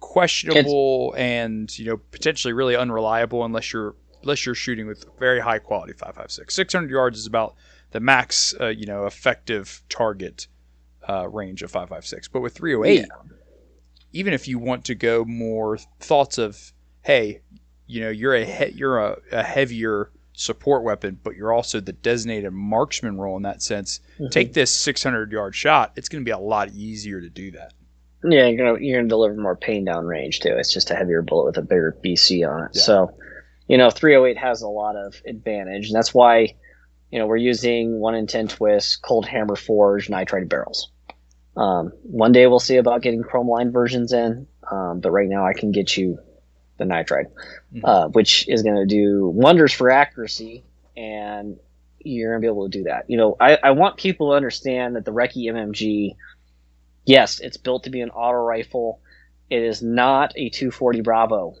questionable 0.00 1.12
and 1.18 1.76
you 1.78 1.84
know 1.84 1.96
potentially 2.12 2.52
really 2.54 2.76
unreliable 2.76 3.44
unless 3.44 3.72
you're 3.72 3.94
unless 4.22 4.46
you're 4.46 4.54
shooting 4.54 4.86
with 4.86 5.04
very 5.18 5.40
high 5.40 5.58
quality 5.58 5.92
556 5.92 6.54
600 6.54 6.88
yards 6.90 7.18
is 7.18 7.26
about 7.26 7.56
the 7.92 8.00
max 8.00 8.54
uh, 8.60 8.66
you 8.68 8.86
know 8.86 9.06
effective 9.06 9.82
target 9.88 10.46
uh, 11.08 11.26
range 11.28 11.62
of 11.62 11.70
556 11.70 12.28
but 12.28 12.40
with 12.40 12.54
308 12.54 13.00
even 14.12 14.32
if 14.32 14.48
you 14.48 14.58
want 14.58 14.84
to 14.86 14.94
go 14.94 15.24
more 15.24 15.78
thoughts 16.00 16.38
of 16.38 16.72
hey 17.02 17.40
you 17.86 18.00
know 18.00 18.10
you're 18.10 18.34
a 18.34 18.44
he- 18.44 18.72
you're 18.76 18.98
a, 18.98 19.18
a 19.32 19.42
heavier 19.42 20.10
support 20.34 20.82
weapon 20.84 21.18
but 21.22 21.34
you're 21.34 21.52
also 21.52 21.80
the 21.80 21.92
designated 21.92 22.52
marksman 22.52 23.16
role 23.18 23.36
in 23.36 23.42
that 23.42 23.60
sense 23.62 24.00
take 24.30 24.52
this 24.52 24.72
600 24.72 25.32
yard 25.32 25.54
shot 25.54 25.92
it's 25.96 26.08
going 26.08 26.22
to 26.22 26.24
be 26.24 26.30
a 26.30 26.38
lot 26.38 26.68
easier 26.70 27.20
to 27.20 27.28
do 27.28 27.50
that 27.50 27.72
Yeah, 28.22 28.46
you're 28.46 28.56
gonna 28.72 28.84
you're 28.84 28.98
gonna 28.98 29.08
deliver 29.08 29.34
more 29.40 29.56
pain 29.56 29.84
down 29.84 30.04
range 30.06 30.40
too. 30.40 30.54
It's 30.56 30.72
just 30.72 30.90
a 30.90 30.94
heavier 30.94 31.22
bullet 31.22 31.46
with 31.46 31.56
a 31.56 31.62
bigger 31.62 31.96
BC 32.04 32.48
on 32.48 32.64
it. 32.64 32.70
Yeah. 32.74 32.82
So, 32.82 33.14
you 33.68 33.78
know, 33.78 33.90
308 33.90 34.36
has 34.38 34.62
a 34.62 34.68
lot 34.68 34.96
of 34.96 35.20
advantage, 35.26 35.86
and 35.86 35.94
that's 35.96 36.12
why, 36.12 36.54
you 37.10 37.18
know, 37.18 37.26
we're 37.26 37.36
using 37.36 37.98
one 37.98 38.14
in 38.14 38.26
ten 38.26 38.48
twist, 38.48 39.02
cold 39.02 39.26
hammer 39.26 39.56
forged 39.56 40.10
nitride 40.10 40.48
barrels. 40.48 40.90
Um, 41.56 41.92
one 42.02 42.32
day 42.32 42.46
we'll 42.46 42.60
see 42.60 42.76
about 42.76 43.02
getting 43.02 43.22
chrome 43.22 43.48
line 43.48 43.72
versions 43.72 44.12
in, 44.12 44.46
um, 44.70 45.00
but 45.00 45.10
right 45.10 45.28
now 45.28 45.46
I 45.46 45.54
can 45.54 45.72
get 45.72 45.96
you 45.96 46.18
the 46.76 46.84
nitride, 46.84 47.26
Mhm. 47.74 47.80
uh, 47.82 48.08
which 48.08 48.48
is 48.48 48.62
going 48.62 48.76
to 48.76 48.86
do 48.86 49.28
wonders 49.28 49.72
for 49.72 49.90
accuracy, 49.90 50.64
and 50.96 51.58
you're 51.98 52.30
going 52.32 52.40
to 52.40 52.44
be 52.44 52.48
able 52.48 52.70
to 52.70 52.78
do 52.78 52.84
that. 52.84 53.10
You 53.10 53.16
know, 53.16 53.36
I, 53.40 53.58
I 53.60 53.70
want 53.72 53.96
people 53.96 54.30
to 54.30 54.36
understand 54.36 54.94
that 54.94 55.04
the 55.04 55.12
Recce 55.12 55.46
MMG 55.50 56.14
yes, 57.04 57.40
it's 57.40 57.56
built 57.56 57.84
to 57.84 57.90
be 57.90 58.00
an 58.02 58.10
auto 58.10 58.38
rifle. 58.38 59.00
It 59.50 59.62
is 59.62 59.82
not 59.82 60.32
a 60.36 60.50
240 60.50 61.00
Bravo. 61.00 61.54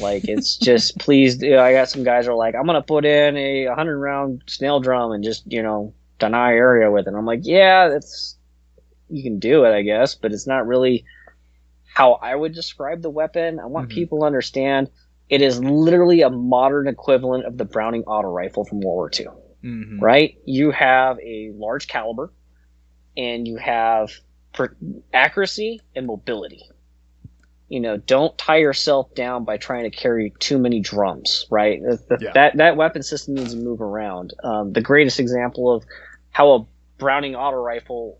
Like 0.00 0.24
it's 0.24 0.56
just 0.56 0.98
please. 0.98 1.40
You 1.42 1.52
know, 1.52 1.62
I 1.62 1.72
got 1.72 1.88
some 1.88 2.04
guys 2.04 2.26
who 2.26 2.32
are 2.32 2.36
like, 2.36 2.54
I'm 2.54 2.66
gonna 2.66 2.82
put 2.82 3.04
in 3.04 3.36
a 3.36 3.66
100 3.68 3.98
round 3.98 4.42
snail 4.46 4.80
drum 4.80 5.12
and 5.12 5.22
just 5.22 5.50
you 5.50 5.62
know 5.62 5.94
deny 6.18 6.52
area 6.52 6.90
with 6.90 7.06
it. 7.06 7.14
I'm 7.14 7.26
like, 7.26 7.40
yeah, 7.42 7.88
that's 7.88 8.36
you 9.08 9.22
can 9.22 9.38
do 9.38 9.64
it, 9.64 9.70
I 9.74 9.82
guess, 9.82 10.14
but 10.14 10.32
it's 10.32 10.46
not 10.46 10.66
really 10.66 11.04
how 11.94 12.14
I 12.14 12.34
would 12.34 12.54
describe 12.54 13.02
the 13.02 13.10
weapon. 13.10 13.58
I 13.58 13.66
want 13.66 13.88
Mhm. 13.88 13.94
people 13.94 14.20
to 14.20 14.26
understand 14.26 14.90
it 15.28 15.42
is 15.42 15.62
literally 15.62 16.22
a 16.22 16.30
modern 16.30 16.88
equivalent 16.88 17.44
of 17.44 17.56
the 17.56 17.64
Browning 17.64 18.04
auto 18.04 18.28
rifle 18.28 18.64
from 18.64 18.80
World 18.80 18.96
War 18.96 19.10
II 19.18 19.26
mm-hmm. 19.62 20.00
right? 20.00 20.36
You 20.44 20.70
have 20.70 21.18
a 21.20 21.50
large 21.54 21.88
caliber, 21.88 22.32
and 23.16 23.46
you 23.46 23.56
have 23.56 24.10
per- 24.52 24.76
accuracy 25.12 25.80
and 25.94 26.06
mobility. 26.06 26.62
You 27.68 27.80
know, 27.80 27.96
don't 27.98 28.36
tie 28.38 28.56
yourself 28.56 29.14
down 29.14 29.44
by 29.44 29.58
trying 29.58 29.90
to 29.90 29.96
carry 29.96 30.32
too 30.38 30.58
many 30.58 30.80
drums, 30.80 31.46
right? 31.50 31.80
The- 31.82 32.18
Yeah. 32.20 32.32
That 32.34 32.56
that 32.56 32.76
weapon 32.76 33.02
system 33.02 33.34
needs 33.34 33.52
to 33.52 33.58
move 33.60 33.80
around. 33.80 34.32
Um, 34.42 34.72
the 34.72 34.80
greatest 34.80 35.20
example 35.20 35.72
of 35.74 35.84
how 36.30 36.52
a 36.52 36.66
Browning 36.98 37.36
auto 37.36 37.58
rifle 37.58 38.18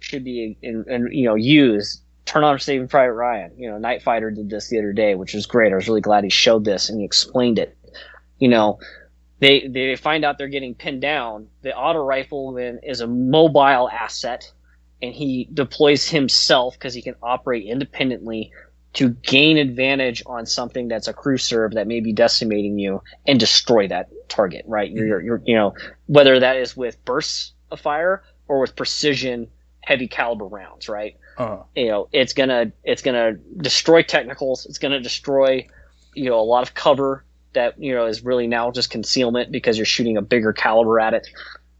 should 0.00 0.24
be 0.24 0.56
in, 0.62 0.84
in, 0.88 1.08
you 1.12 1.26
know 1.26 1.34
used 1.34 2.00
turn 2.24 2.44
on 2.44 2.58
Saving 2.58 2.88
Private 2.88 3.12
Ryan. 3.12 3.52
You 3.56 3.70
know, 3.70 3.78
Night 3.78 4.02
Fighter 4.02 4.30
did 4.30 4.50
this 4.50 4.68
the 4.68 4.78
other 4.78 4.92
day, 4.92 5.14
which 5.14 5.32
was 5.34 5.46
great. 5.46 5.72
I 5.72 5.76
was 5.76 5.86
really 5.88 6.00
glad 6.00 6.24
he 6.24 6.30
showed 6.30 6.64
this 6.64 6.88
and 6.88 6.98
he 6.98 7.04
explained 7.04 7.58
it. 7.58 7.76
You 8.38 8.48
know, 8.48 8.78
they 9.38 9.68
they 9.68 9.96
find 9.96 10.24
out 10.24 10.38
they're 10.38 10.48
getting 10.48 10.74
pinned 10.74 11.00
down. 11.02 11.48
The 11.62 11.74
auto 11.76 12.00
rifleman 12.00 12.80
is 12.82 13.00
a 13.00 13.06
mobile 13.06 13.88
asset, 13.90 14.50
and 15.02 15.14
he 15.14 15.48
deploys 15.52 16.08
himself 16.08 16.74
because 16.74 16.94
he 16.94 17.02
can 17.02 17.14
operate 17.22 17.66
independently 17.66 18.50
to 18.96 19.10
gain 19.10 19.58
advantage 19.58 20.22
on 20.24 20.46
something 20.46 20.88
that's 20.88 21.06
a 21.06 21.12
crew 21.12 21.36
serve 21.36 21.74
that 21.74 21.86
may 21.86 22.00
be 22.00 22.12
decimating 22.12 22.78
you 22.78 23.02
and 23.26 23.38
destroy 23.38 23.86
that 23.88 24.08
target. 24.28 24.64
Right? 24.66 24.90
You're, 24.90 25.06
you're, 25.06 25.20
you're 25.20 25.42
you 25.44 25.54
know 25.54 25.74
whether 26.06 26.40
that 26.40 26.56
is 26.56 26.76
with 26.76 27.02
bursts 27.04 27.52
of 27.70 27.80
fire 27.80 28.22
or 28.48 28.60
with 28.60 28.74
precision 28.74 29.48
heavy 29.80 30.08
caliber 30.08 30.46
rounds. 30.46 30.88
Right? 30.88 31.16
Uh, 31.36 31.62
you 31.74 31.88
know 31.88 32.08
it's 32.12 32.32
gonna 32.32 32.72
it's 32.82 33.02
gonna 33.02 33.34
destroy 33.58 34.02
technicals 34.02 34.64
it's 34.64 34.78
gonna 34.78 35.00
destroy 35.00 35.66
you 36.14 36.30
know 36.30 36.40
a 36.40 36.42
lot 36.42 36.62
of 36.62 36.72
cover 36.72 37.26
that 37.52 37.78
you 37.78 37.94
know 37.94 38.06
is 38.06 38.24
really 38.24 38.46
now 38.46 38.70
just 38.70 38.88
concealment 38.88 39.52
because 39.52 39.76
you're 39.76 39.84
shooting 39.84 40.16
a 40.16 40.22
bigger 40.22 40.54
caliber 40.54 40.98
at 40.98 41.12
it 41.12 41.28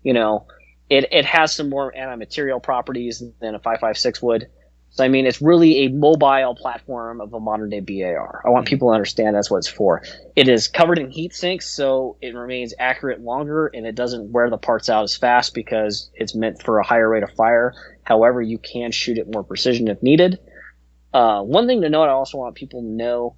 you 0.02 0.12
know 0.12 0.46
it, 0.90 1.06
it 1.10 1.24
has 1.24 1.54
some 1.54 1.70
more 1.70 1.96
anti-material 1.96 2.60
properties 2.60 3.22
than 3.40 3.54
a 3.54 3.58
556 3.58 4.20
would 4.20 4.46
so 4.96 5.04
i 5.04 5.08
mean 5.08 5.26
it's 5.26 5.40
really 5.40 5.84
a 5.84 5.88
mobile 5.88 6.54
platform 6.56 7.20
of 7.20 7.32
a 7.32 7.40
modern 7.40 7.70
day 7.70 7.80
bar 7.80 8.42
i 8.44 8.50
want 8.50 8.66
people 8.66 8.88
to 8.88 8.94
understand 8.94 9.36
that's 9.36 9.50
what 9.50 9.58
it's 9.58 9.68
for. 9.68 10.02
It 10.34 10.48
is 10.48 10.68
covered 10.68 10.98
in 10.98 11.10
heat 11.10 11.34
sinks 11.34 11.68
so 11.68 12.16
it 12.20 12.34
remains 12.34 12.74
accurate 12.78 13.20
longer 13.20 13.66
and 13.68 13.86
it 13.86 13.94
doesn't 13.94 14.32
wear 14.32 14.50
the 14.50 14.58
parts 14.58 14.88
out 14.88 15.04
as 15.04 15.16
fast 15.16 15.54
because 15.54 16.10
it's 16.14 16.34
meant 16.34 16.62
for 16.62 16.78
a 16.78 16.86
higher 16.86 17.08
rate 17.08 17.22
of 17.22 17.30
fire. 17.32 17.74
However, 18.02 18.40
you 18.40 18.58
can 18.58 18.90
shoot 18.90 19.18
it 19.18 19.32
more 19.32 19.44
precision 19.44 19.88
if 19.88 20.02
needed. 20.02 20.38
Uh, 21.12 21.42
one 21.42 21.66
thing 21.66 21.82
to 21.82 21.88
note, 21.88 22.04
I 22.04 22.12
also 22.12 22.38
want 22.38 22.54
people 22.54 22.80
to 22.82 22.86
know, 22.86 23.36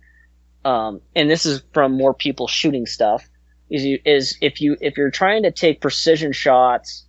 um, 0.65 1.01
and 1.15 1.31
this 1.31 1.47
is 1.47 1.63
from 1.73 1.93
more 1.93 2.15
people 2.15 2.49
shooting 2.49 2.87
stuff, 2.87 3.29
is 3.71 3.85
you, 3.85 3.99
is 4.05 4.37
if 4.41 4.61
you 4.61 4.77
if 4.81 4.97
you're 4.97 5.11
trying 5.11 5.43
to 5.43 5.51
take 5.51 5.81
precision 5.81 6.33
shots 6.33 7.07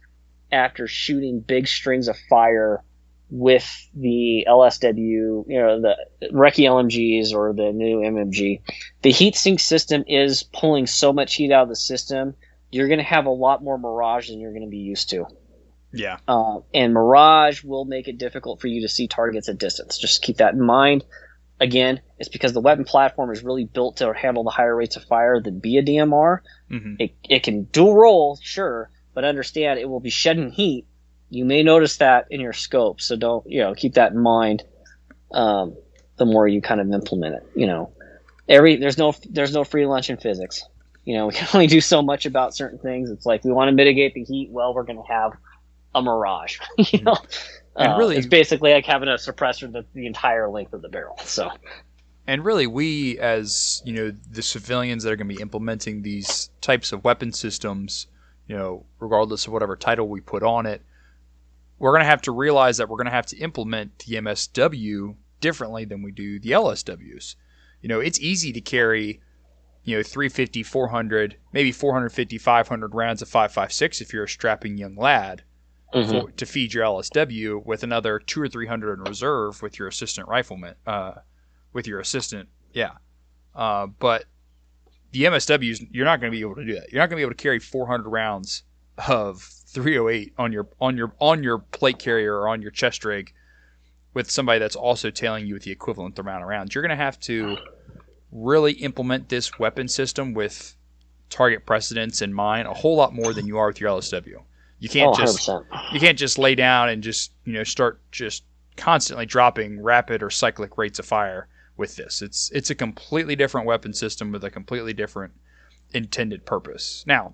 after 0.52 0.88
shooting 0.88 1.40
big 1.40 1.68
strings 1.68 2.08
of 2.08 2.18
fire 2.30 2.84
with 3.30 3.88
the 3.96 4.46
LSW, 4.48 4.98
you 5.48 5.60
know, 5.60 5.82
the 5.82 5.96
Recce 6.32 6.66
LMGs 6.66 7.34
or 7.34 7.54
the 7.54 7.72
new 7.72 7.98
MMG, 8.00 8.62
the 9.02 9.12
heat 9.12 9.36
sink 9.36 9.60
system 9.60 10.04
is 10.08 10.44
pulling 10.44 10.88
so 10.88 11.14
much 11.14 11.36
heat 11.36 11.52
out 11.52 11.64
of 11.64 11.70
the 11.70 11.76
system. 11.76 12.36
You're 12.72 12.88
going 12.88 13.00
to 13.00 13.04
have 13.06 13.26
a 13.26 13.32
lot 13.32 13.64
more 13.64 13.78
mirage 13.78 14.30
than 14.30 14.40
you're 14.40 14.52
going 14.54 14.64
to 14.64 14.70
be 14.70 14.78
used 14.78 15.10
to. 15.12 15.26
yeah. 15.92 16.18
Uh, 16.28 16.60
and 16.74 16.94
Mirage 16.94 17.64
will 17.64 17.86
make 17.86 18.08
it 18.08 18.18
difficult 18.18 18.62
for 18.62 18.68
you 18.68 18.82
to 18.82 18.88
see 18.88 19.08
targets 19.08 19.50
at 19.50 19.58
distance. 19.58 19.98
Just 19.98 20.22
keep 20.22 20.38
that 20.38 20.54
in 20.54 20.62
mind. 20.62 21.04
Again, 21.60 22.02
it's 22.20 22.30
because 22.30 22.54
the 22.54 22.62
weapon 22.62 22.86
platform 22.86 23.32
is 23.32 23.44
really 23.44 23.66
built 23.66 23.98
to 23.98 24.14
handle 24.14 24.44
the 24.44 24.50
higher 24.52 24.76
rates 24.76 24.96
of 24.96 25.04
fire 25.04 25.42
than 25.42 25.60
be 25.60 25.78
a 25.78 25.84
DMR. 25.84 26.40
hmm 26.70 26.96
It, 27.00 27.16
it 27.28 27.44
can 27.44 27.64
dual 27.64 27.96
roll, 27.96 28.40
sure, 28.42 28.90
but 29.14 29.24
understand 29.26 29.80
it 29.80 29.90
will 29.90 30.00
be 30.00 30.10
shedding 30.12 30.52
heat. 30.52 30.86
You 31.30 31.46
may 31.46 31.64
notice 31.64 31.98
that 31.98 32.28
in 32.30 32.42
your 32.42 32.54
scope, 32.54 33.02
so 33.02 33.16
don't 33.16 33.46
you 33.50 33.60
know 33.62 33.74
keep 33.76 33.94
that 33.96 34.12
in 34.12 34.20
mind. 34.20 34.64
Um, 35.32 35.76
the 36.18 36.26
more 36.26 36.48
you 36.48 36.62
kind 36.62 36.82
of 36.82 36.92
implement 36.92 37.36
it, 37.36 37.44
you 37.56 37.68
know, 37.68 37.92
every 38.48 38.76
there's 38.78 38.98
no 38.98 39.14
there's 39.30 39.54
no 39.54 39.64
free 39.64 39.86
lunch 39.86 40.10
in 40.10 40.18
physics. 40.18 40.64
You 41.06 41.16
know, 41.18 41.28
we 41.28 41.34
can 41.34 41.48
only 41.54 41.68
do 41.68 41.82
so 41.82 42.02
much 42.02 42.26
about 42.26 42.56
certain 42.56 42.80
things. 42.80 43.10
It's 43.10 43.26
like 43.26 43.44
we 43.44 43.52
want 43.52 43.70
to 43.70 43.76
mitigate 43.76 44.14
the 44.14 44.24
heat. 44.24 44.50
Well, 44.52 44.74
we're 44.74 44.84
going 44.84 45.02
to 45.04 45.14
have 45.14 45.34
a 45.96 46.02
mirage. 46.02 46.58
you 46.78 47.02
know, 47.02 47.16
And 47.76 47.94
Uh, 47.94 47.98
really- 47.98 48.18
it's 48.18 48.28
basically 48.28 48.74
like 48.74 48.86
having 48.86 49.10
a 49.10 49.14
suppressor 49.14 49.72
the, 49.72 49.86
the 49.94 50.06
entire 50.06 50.50
length 50.50 50.74
of 50.74 50.82
the 50.82 50.90
barrel. 50.90 51.16
So 51.26 51.50
And 52.28 52.44
really, 52.44 52.68
we 52.68 53.18
as 53.20 53.82
you 53.86 53.94
know 53.94 54.14
the 54.32 54.42
civilians 54.42 55.04
that 55.04 55.12
are 55.14 55.16
going 55.16 55.30
to 55.30 55.36
be 55.36 55.42
implementing 55.42 56.02
these 56.02 56.50
types 56.62 56.92
of 56.92 57.04
weapon 57.04 57.32
systems, 57.34 58.08
you 58.48 58.56
know, 58.58 58.86
regardless 59.00 59.48
of 59.48 59.54
whatever 59.54 59.76
title 59.76 60.08
we 60.08 60.22
put 60.22 60.44
on 60.44 60.66
it, 60.66 60.82
we're 61.80 61.92
going 61.92 62.04
to 62.04 62.10
have 62.10 62.22
to 62.24 62.32
realize 62.32 62.78
that 62.78 62.90
we're 62.90 62.98
going 62.98 63.06
to 63.06 63.12
have 63.12 63.26
to 63.28 63.38
implement 63.38 64.00
the 64.00 64.16
MSW 64.16 65.16
differently 65.40 65.86
than 65.86 66.04
we 66.04 66.12
do 66.12 66.40
the 66.40 66.52
LSWs. 66.52 67.36
You 67.82 67.90
know, 67.90 68.02
it's 68.02 68.20
easy 68.20 68.52
to 68.54 68.62
carry, 68.62 69.22
you 69.86 69.98
know, 69.98 70.04
350, 70.04 70.64
400, 70.64 71.38
maybe 71.54 71.72
450, 71.72 72.38
500 72.38 72.94
rounds 72.94 73.22
of 73.22 73.30
5.56 73.30 74.02
if 74.02 74.14
you're 74.14 74.26
a 74.26 74.30
strapping 74.30 74.78
young 74.78 74.96
lad 74.96 75.44
for, 75.92 76.32
to 76.32 76.46
feed 76.46 76.74
your 76.74 76.84
LSW 76.84 77.66
with 77.66 77.84
another 77.84 78.20
two 78.20 78.42
or 78.42 78.48
three 78.48 78.68
hundred 78.68 79.00
in 79.00 79.06
reserve 79.06 79.62
with 79.62 79.80
your 79.80 79.88
assistant 79.88 80.28
rifleman, 80.28 80.76
uh, 80.86 81.14
with 81.74 81.88
your 81.88 82.00
assistant, 82.00 82.50
yeah. 82.74 82.92
Uh, 83.56 83.88
but 83.88 84.26
the 85.12 85.24
MSWs, 85.24 85.88
you're 85.92 86.06
not 86.06 86.20
going 86.20 86.32
to 86.32 86.36
be 86.36 86.42
able 86.42 86.56
to 86.56 86.66
do 86.66 86.76
that. 86.76 86.92
You're 86.92 87.02
not 87.02 87.10
going 87.10 87.18
to 87.18 87.22
be 87.22 87.22
able 87.24 87.32
to 87.32 87.42
carry 87.42 87.60
400 87.60 88.08
rounds 88.08 88.64
of 89.08 89.42
308 89.42 90.34
on 90.38 90.52
your 90.52 90.68
on 90.82 90.98
your 90.98 91.14
on 91.20 91.44
your 91.44 91.60
plate 91.60 92.00
carrier 92.00 92.36
or 92.36 92.48
on 92.48 92.62
your 92.62 92.72
chest 92.72 93.06
rig 93.06 93.34
with 94.14 94.30
somebody 94.30 94.60
that's 94.60 94.76
also 94.76 95.10
tailing 95.10 95.46
you 95.46 95.54
with 95.54 95.64
the 95.64 95.72
equivalent 95.72 96.18
amount 96.18 96.42
of 96.42 96.50
rounds. 96.50 96.74
You're 96.74 96.82
going 96.82 96.90
to 96.90 96.96
have 96.96 97.20
to 97.22 97.58
really 98.32 98.74
implement 98.74 99.30
this 99.30 99.60
weapon 99.60 99.88
system 99.88 100.34
with 100.34 100.76
target 101.30 101.66
precedence 101.66 102.22
in 102.22 102.34
mind 102.34 102.68
a 102.68 102.74
whole 102.74 102.96
lot 102.96 103.14
more 103.14 103.34
than 103.34 103.46
you 103.46 103.58
are 103.58 103.68
with 103.68 103.80
your 103.80 103.92
LSW. 103.92 104.42
You 104.80 104.90
can't 104.90 105.16
oh, 105.16 105.20
just 105.20 105.48
100%. 105.48 105.66
you 105.94 106.00
can't 106.00 106.18
just 106.18 106.38
lay 106.38 106.56
down 106.56 106.90
and 106.90 107.04
just 107.04 107.32
you 107.46 107.54
know 107.54 107.64
start 107.64 108.02
just 108.12 108.44
constantly 108.78 109.26
dropping 109.26 109.82
rapid 109.82 110.24
or 110.24 110.30
cyclic 110.30 110.78
rates 110.78 111.00
of 111.00 111.06
fire 111.06 111.48
with 111.78 111.96
this. 111.96 112.22
It's 112.22 112.50
it's 112.52 112.70
a 112.70 112.76
completely 112.76 113.36
different 113.36 113.68
weapon 113.68 113.94
system 113.94 114.32
with 114.32 114.44
a 114.44 114.50
completely 114.50 114.94
different 114.94 115.34
intended 115.94 116.46
purpose. 116.46 117.04
Now, 117.06 117.34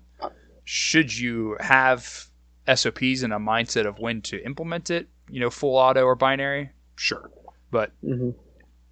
should 0.66 1.16
you 1.16 1.56
have 1.60 2.26
SOPs 2.66 3.22
and 3.22 3.32
a 3.32 3.36
mindset 3.38 3.86
of 3.86 3.98
when 4.00 4.20
to 4.22 4.44
implement 4.44 4.90
it, 4.90 5.08
you 5.30 5.40
know, 5.40 5.48
full 5.48 5.76
auto 5.76 6.02
or 6.02 6.16
binary? 6.16 6.70
Sure. 6.96 7.30
But 7.70 7.92
Mhm. 8.04 8.34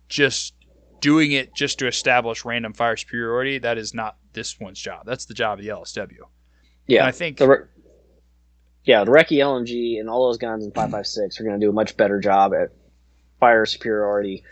just 0.08 0.54
doing 1.00 1.32
it 1.32 1.52
just 1.54 1.78
to 1.80 1.86
establish 1.88 2.44
random 2.44 2.72
fire 2.72 2.96
superiority, 2.96 3.58
that 3.58 3.76
is 3.76 3.92
not 3.92 4.16
this 4.32 4.58
one's 4.60 4.78
job. 4.80 5.04
That's 5.04 5.24
the 5.26 5.34
job 5.34 5.58
of 5.58 5.64
the 5.64 5.70
LSW. 5.70 6.26
Yeah, 6.86 7.00
And 7.00 7.08
I 7.08 7.12
think 7.12 7.38
the 7.38 7.48
re- 7.48 7.64
yeah 8.84 9.02
the 9.04 9.10
Recce 9.10 9.38
LMG 9.38 9.98
and 9.98 10.08
all 10.08 10.28
those 10.28 10.38
guns 10.38 10.64
in 10.64 10.70
556 10.70 11.40
are 11.40 11.44
going 11.44 11.58
to 11.58 11.66
do 11.66 11.70
a 11.70 11.72
much 11.72 11.96
better 11.96 12.20
job 12.20 12.54
at 12.54 12.70
fire 13.40 13.66
superiority 13.66 14.44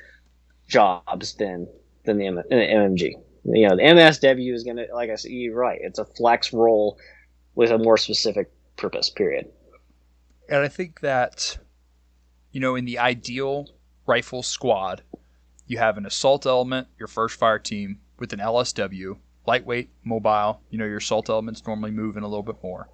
jobs 0.67 1.35
than 1.35 1.69
than 2.05 2.19
the, 2.19 2.27
M- 2.27 2.35
the 2.37 2.43
MMG. 2.51 3.13
You 3.45 3.69
know, 3.69 3.77
the 3.77 3.83
MSW 3.83 4.53
is 4.55 4.63
going 4.63 4.77
to, 4.77 4.87
like 4.95 5.11
I 5.11 5.17
said, 5.17 5.33
you're 5.33 5.55
right. 5.55 5.81
It's 5.83 5.99
a 5.99 6.05
flex 6.05 6.53
role 6.53 6.99
with 7.55 7.71
a 7.71 7.79
more 7.79 7.97
specific 7.97 8.51
purpose. 8.77 9.11
Period. 9.11 9.49
And 10.49 10.61
I 10.61 10.69
think 10.69 11.01
that, 11.01 11.59
you 12.53 12.61
know, 12.61 12.77
in 12.77 12.85
the 12.85 12.99
ideal 12.99 13.69
rifle 14.07 14.43
squad, 14.43 15.03
you 15.67 15.79
have 15.79 15.97
an 15.97 16.07
assault 16.07 16.47
element, 16.47 16.89
your 16.99 17.09
first 17.09 17.39
fire 17.39 17.59
team, 17.59 17.99
with 18.19 18.33
an 18.33 18.41
LSW, 18.41 19.17
lightweight, 19.47 19.91
mobile. 20.05 20.61
You 20.71 20.79
know, 20.79 20.85
your 20.85 20.99
assault 20.99 21.29
elements 21.29 21.67
normally 21.67 21.91
move 21.91 22.17
in 22.17 22.23
a 22.23 22.29
little 22.29 22.43
bit 22.43 22.63
more. 22.63 22.89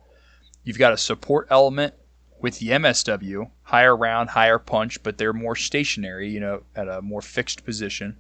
You've 0.65 0.79
got 0.79 0.93
a 0.93 0.99
support 0.99 1.49
element 1.51 1.95
with 2.41 2.59
the 2.59 2.69
MSW, 2.69 3.51
higher 3.63 3.97
round, 3.97 4.31
higher 4.31 4.59
punch, 4.59 5.03
but 5.03 5.19
they're 5.19 5.33
more 5.33 5.57
stationary, 5.57 6.31
you 6.31 6.41
know, 6.41 6.63
at 6.77 6.89
a 6.89 7.03
more 7.03 7.21
fixed 7.21 7.65
position. 7.65 8.17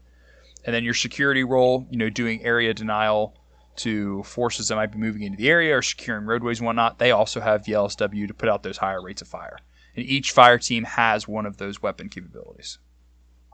And 0.64 0.74
then 0.74 0.84
your 0.84 0.94
security 0.94 1.44
role, 1.44 1.86
you 1.90 1.98
know, 1.98 2.10
doing 2.10 2.42
area 2.44 2.74
denial 2.74 3.34
to 3.76 4.22
forces 4.24 4.68
that 4.68 4.76
might 4.76 4.92
be 4.92 4.98
moving 4.98 5.22
into 5.22 5.36
the 5.36 5.48
area 5.48 5.76
or 5.76 5.82
securing 5.82 6.26
roadways 6.26 6.58
and 6.58 6.66
whatnot. 6.66 6.98
They 6.98 7.12
also 7.12 7.40
have 7.40 7.64
the 7.64 7.72
LSW 7.72 8.26
to 8.28 8.34
put 8.34 8.48
out 8.48 8.62
those 8.62 8.76
higher 8.76 9.02
rates 9.02 9.22
of 9.22 9.28
fire. 9.28 9.58
And 9.96 10.04
each 10.04 10.32
fire 10.32 10.58
team 10.58 10.84
has 10.84 11.26
one 11.26 11.46
of 11.46 11.56
those 11.56 11.80
weapon 11.80 12.08
capabilities. 12.08 12.78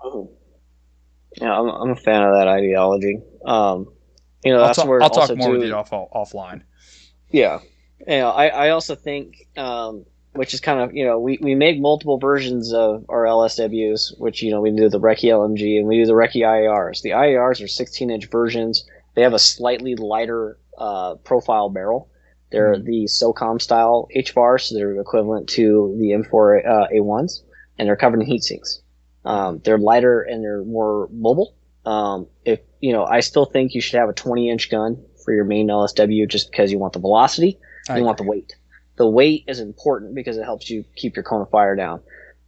Oh. 0.03 0.31
Yeah, 1.37 1.59
I'm, 1.59 1.69
I'm 1.69 1.91
a 1.91 1.97
fan 1.97 2.23
of 2.23 2.35
that 2.35 2.49
ideology. 2.49 3.19
Um, 3.45 3.93
you 4.45 4.53
know, 4.53 4.61
I'll, 4.61 4.67
that's 4.67 4.79
talk, 4.79 4.89
where 4.89 5.03
I'll 5.03 5.11
talk 5.11 5.37
more 5.37 5.53
too, 5.53 5.59
with 5.59 5.69
you 5.69 5.75
off, 5.75 5.91
offline. 5.91 6.63
Yeah. 7.31 7.61
Yeah, 8.07 8.29
I, 8.29 8.49
I 8.49 8.71
also 8.71 8.95
think, 8.95 9.49
um, 9.57 10.05
which 10.35 10.53
is 10.55 10.61
kind 10.61 10.81
of, 10.81 10.95
you 10.95 11.05
know, 11.05 11.19
we, 11.19 11.39
we 11.41 11.55
make 11.55 11.81
multiple 11.81 12.19
versions 12.19 12.73
of 12.73 13.05
our 13.09 13.25
LSWs, 13.25 14.19
which, 14.19 14.43
you 14.43 14.51
know, 14.51 14.61
we 14.61 14.71
do 14.71 14.89
the 14.89 15.01
Recce 15.01 15.31
LMG 15.31 15.79
and 15.79 15.87
we 15.87 15.99
do 15.99 16.07
the 16.07 16.13
Recce 16.13 16.43
IARs. 16.43 17.03
The 17.03 17.11
IARs 17.11 17.63
are 17.63 17.69
16 17.69 18.11
inch 18.11 18.27
versions. 18.31 18.85
They 19.15 19.23
have 19.23 19.33
a 19.33 19.39
slightly 19.39 19.95
lighter 19.95 20.59
uh, 20.77 21.15
profile 21.17 21.71
barrel. 21.71 22.11
They're 22.51 22.79
the 22.79 23.07
SOCOM 23.07 23.61
style 23.61 24.07
HVAR, 24.15 24.61
so 24.61 24.77
they're 24.77 25.01
equivalent 25.01 25.49
to 25.51 25.97
the 25.99 26.11
M4 26.11 26.67
uh, 26.67 26.87
A1s, 26.95 27.43
and 27.79 27.89
they're 27.89 27.97
covered 27.97 28.21
in 28.21 28.27
heat 28.27 28.45
sinks. 28.45 28.81
Um, 29.25 29.61
they're 29.65 29.79
lighter 29.79 30.21
and 30.23 30.43
they're 30.43 30.63
more 30.63 31.09
mobile. 31.13 31.57
Um, 31.85 32.29
if 32.45 32.61
you 32.81 32.93
know, 32.93 33.05
I 33.05 33.21
still 33.21 33.45
think 33.45 33.75
you 33.75 33.81
should 33.81 33.99
have 33.99 34.09
a 34.09 34.13
20 34.13 34.51
inch 34.51 34.71
gun 34.71 35.03
for 35.25 35.33
your 35.33 35.45
main 35.45 35.69
LSW 35.69 36.29
just 36.29 36.51
because 36.51 36.71
you 36.71 36.79
want 36.79 36.93
the 36.93 37.01
velocity 37.01 37.59
I 37.89 37.99
you 37.99 38.05
want 38.05 38.19
the 38.19 38.25
weight. 38.25 38.55
The 38.97 39.09
weight 39.09 39.45
is 39.49 39.61
important 39.61 40.15
because 40.15 40.37
it 40.37 40.45
helps 40.45 40.71
you 40.71 40.85
keep 40.97 41.17
your 41.17 41.25
cone 41.25 41.43
of 41.43 41.51
fire 41.51 41.77
down. 41.77 42.01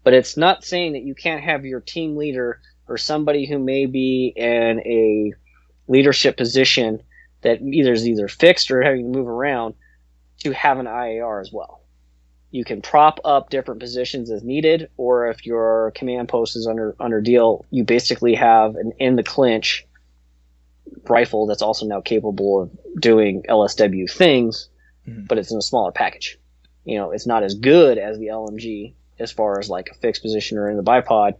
but 0.04 0.14
it's 0.14 0.36
not 0.36 0.64
saying 0.64 0.92
that 0.92 1.02
you 1.02 1.16
can't 1.16 1.42
have 1.42 1.64
your 1.64 1.80
team 1.80 2.16
leader 2.16 2.60
or 2.86 2.96
somebody 2.96 3.44
who 3.44 3.58
may 3.58 3.86
be 3.86 4.32
in 4.36 4.80
a 4.86 5.32
leadership 5.88 6.36
position 6.36 7.02
that 7.42 7.60
either 7.60 7.92
is 7.92 8.06
either 8.06 8.28
fixed 8.28 8.70
or 8.70 8.82
having 8.82 9.12
to 9.12 9.18
move 9.18 9.26
around 9.26 9.74
to 10.38 10.52
have 10.52 10.78
an 10.78 10.86
IAR 10.86 11.40
as 11.40 11.50
well. 11.52 11.82
You 12.52 12.64
can 12.64 12.82
prop 12.82 13.18
up 13.24 13.50
different 13.50 13.80
positions 13.80 14.30
as 14.30 14.44
needed, 14.44 14.88
or 14.96 15.28
if 15.28 15.44
your 15.44 15.92
command 15.96 16.28
post 16.28 16.56
is 16.56 16.68
under 16.68 16.94
under 17.00 17.20
deal, 17.20 17.64
you 17.70 17.82
basically 17.82 18.34
have 18.34 18.76
an 18.76 18.92
in 18.98 19.16
the 19.16 19.24
clinch 19.24 19.84
rifle 21.08 21.46
that's 21.46 21.62
also 21.62 21.86
now 21.86 22.00
capable 22.00 22.62
of 22.62 22.70
doing 23.00 23.42
LSW 23.48 24.08
things, 24.10 24.68
mm-hmm. 25.06 25.24
but 25.24 25.38
it's 25.38 25.52
in 25.52 25.58
a 25.58 25.62
smaller 25.62 25.92
package. 25.92 26.38
You 26.84 26.98
know, 26.98 27.10
it's 27.10 27.26
not 27.26 27.42
as 27.42 27.54
good 27.54 27.98
as 27.98 28.18
the 28.18 28.26
LMG 28.26 28.94
as 29.18 29.32
far 29.32 29.58
as 29.58 29.68
like 29.68 29.88
a 29.90 29.94
fixed 29.94 30.22
position 30.22 30.58
or 30.58 30.70
in 30.70 30.76
the 30.76 30.82
bipod, 30.82 31.34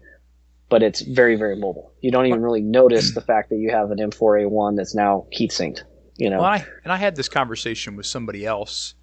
but 0.68 0.82
it's 0.82 1.00
very 1.00 1.36
very 1.36 1.56
mobile. 1.56 1.92
You 2.00 2.10
don't 2.10 2.26
even 2.26 2.42
really 2.42 2.62
notice 2.62 3.14
the 3.14 3.20
fact 3.20 3.50
that 3.50 3.56
you 3.56 3.70
have 3.70 3.90
an 3.90 3.98
M4A1 3.98 4.76
that's 4.76 4.94
now 4.94 5.26
heat 5.30 5.52
sinked. 5.52 5.84
You 6.16 6.30
know, 6.30 6.38
well, 6.38 6.46
I, 6.46 6.66
and 6.82 6.92
I 6.92 6.96
had 6.96 7.14
this 7.14 7.28
conversation 7.28 7.94
with 7.94 8.06
somebody 8.06 8.46
else 8.46 8.94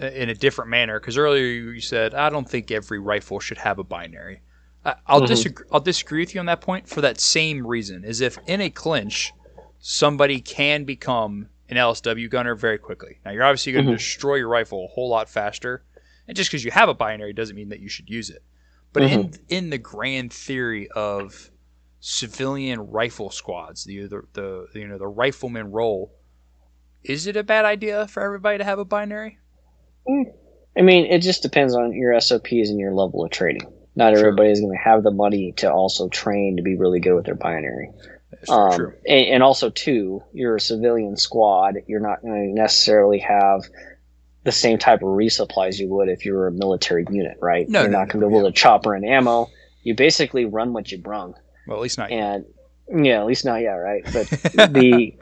uh, 0.00 0.06
in 0.06 0.28
a 0.28 0.34
different 0.34 0.70
manner 0.70 1.00
because 1.00 1.18
earlier 1.18 1.44
you 1.44 1.80
said 1.80 2.14
I 2.14 2.30
don't 2.30 2.48
think 2.48 2.70
every 2.70 2.98
rifle 2.98 3.40
should 3.40 3.58
have 3.58 3.78
a 3.78 3.84
binary. 3.84 4.40
I, 4.84 4.94
will 5.08 5.20
mm-hmm. 5.20 5.26
disagree. 5.26 5.66
I'll 5.70 5.80
disagree 5.80 6.20
with 6.20 6.34
you 6.34 6.40
on 6.40 6.46
that 6.46 6.60
point 6.60 6.88
for 6.88 7.00
that 7.02 7.20
same 7.20 7.66
reason. 7.66 8.04
Is 8.04 8.20
if 8.20 8.38
in 8.46 8.60
a 8.60 8.70
clinch, 8.70 9.32
somebody 9.78 10.40
can 10.40 10.84
become 10.84 11.48
an 11.72 11.78
LSW 11.78 12.28
gunner 12.30 12.54
very 12.54 12.78
quickly. 12.78 13.18
Now 13.24 13.32
you're 13.32 13.44
obviously 13.44 13.72
going 13.72 13.86
to 13.86 13.90
mm-hmm. 13.90 13.96
destroy 13.96 14.36
your 14.36 14.48
rifle 14.48 14.84
a 14.84 14.94
whole 14.94 15.08
lot 15.08 15.28
faster, 15.28 15.84
and 16.28 16.36
just 16.36 16.50
because 16.50 16.64
you 16.64 16.70
have 16.70 16.88
a 16.88 16.94
binary 16.94 17.32
doesn't 17.32 17.56
mean 17.56 17.70
that 17.70 17.80
you 17.80 17.88
should 17.88 18.08
use 18.08 18.30
it. 18.30 18.42
But 18.92 19.04
mm-hmm. 19.04 19.20
in 19.20 19.34
in 19.48 19.70
the 19.70 19.78
grand 19.78 20.32
theory 20.32 20.88
of 20.88 21.50
civilian 22.00 22.80
rifle 22.90 23.30
squads, 23.30 23.84
the, 23.84 24.06
the 24.06 24.22
the 24.34 24.68
you 24.74 24.86
know 24.86 24.98
the 24.98 25.08
rifleman 25.08 25.70
role, 25.72 26.12
is 27.02 27.26
it 27.26 27.36
a 27.36 27.42
bad 27.42 27.64
idea 27.64 28.06
for 28.06 28.22
everybody 28.22 28.58
to 28.58 28.64
have 28.64 28.78
a 28.78 28.84
binary? 28.84 29.38
Mm. 30.06 30.24
I 30.76 30.82
mean, 30.82 31.06
it 31.06 31.18
just 31.18 31.42
depends 31.42 31.74
on 31.74 31.92
your 31.92 32.18
SOPs 32.20 32.70
and 32.70 32.78
your 32.78 32.94
level 32.94 33.24
of 33.24 33.30
training. 33.30 33.72
Not 33.94 34.14
sure. 34.14 34.20
everybody 34.20 34.50
is 34.50 34.60
going 34.60 34.72
to 34.72 34.82
have 34.82 35.02
the 35.02 35.10
money 35.10 35.52
to 35.58 35.70
also 35.70 36.08
train 36.08 36.56
to 36.56 36.62
be 36.62 36.76
really 36.76 36.98
good 36.98 37.14
with 37.14 37.26
their 37.26 37.34
binary. 37.34 37.90
Um, 38.48 38.72
true. 38.76 38.92
And, 39.06 39.26
and, 39.26 39.42
also, 39.42 39.70
too, 39.70 40.22
you're 40.32 40.56
a 40.56 40.60
civilian 40.60 41.16
squad. 41.16 41.76
You're 41.86 42.00
not 42.00 42.22
going 42.22 42.54
to 42.54 42.60
necessarily 42.60 43.18
have 43.20 43.62
the 44.44 44.52
same 44.52 44.78
type 44.78 45.02
of 45.02 45.08
resupplies 45.08 45.78
you 45.78 45.88
would 45.88 46.08
if 46.08 46.24
you 46.24 46.34
were 46.34 46.48
a 46.48 46.52
military 46.52 47.04
unit, 47.10 47.38
right? 47.40 47.68
No, 47.68 47.82
you're 47.82 47.90
no, 47.90 47.98
not 48.00 48.08
going 48.08 48.20
to 48.20 48.28
be 48.28 48.34
able 48.34 48.44
yeah. 48.44 48.50
to 48.50 48.54
chopper 48.54 48.94
and 48.94 49.04
ammo. 49.04 49.48
You 49.82 49.94
basically 49.94 50.44
run 50.44 50.72
what 50.72 50.90
you 50.90 50.98
brung. 50.98 51.34
Well, 51.66 51.76
at 51.76 51.82
least 51.82 51.98
not. 51.98 52.10
And 52.10 52.44
yet. 52.88 53.04
yeah, 53.04 53.20
at 53.20 53.26
least 53.26 53.44
not 53.44 53.60
yet, 53.60 53.74
right? 53.74 54.02
But 54.04 54.28
the 54.72 55.14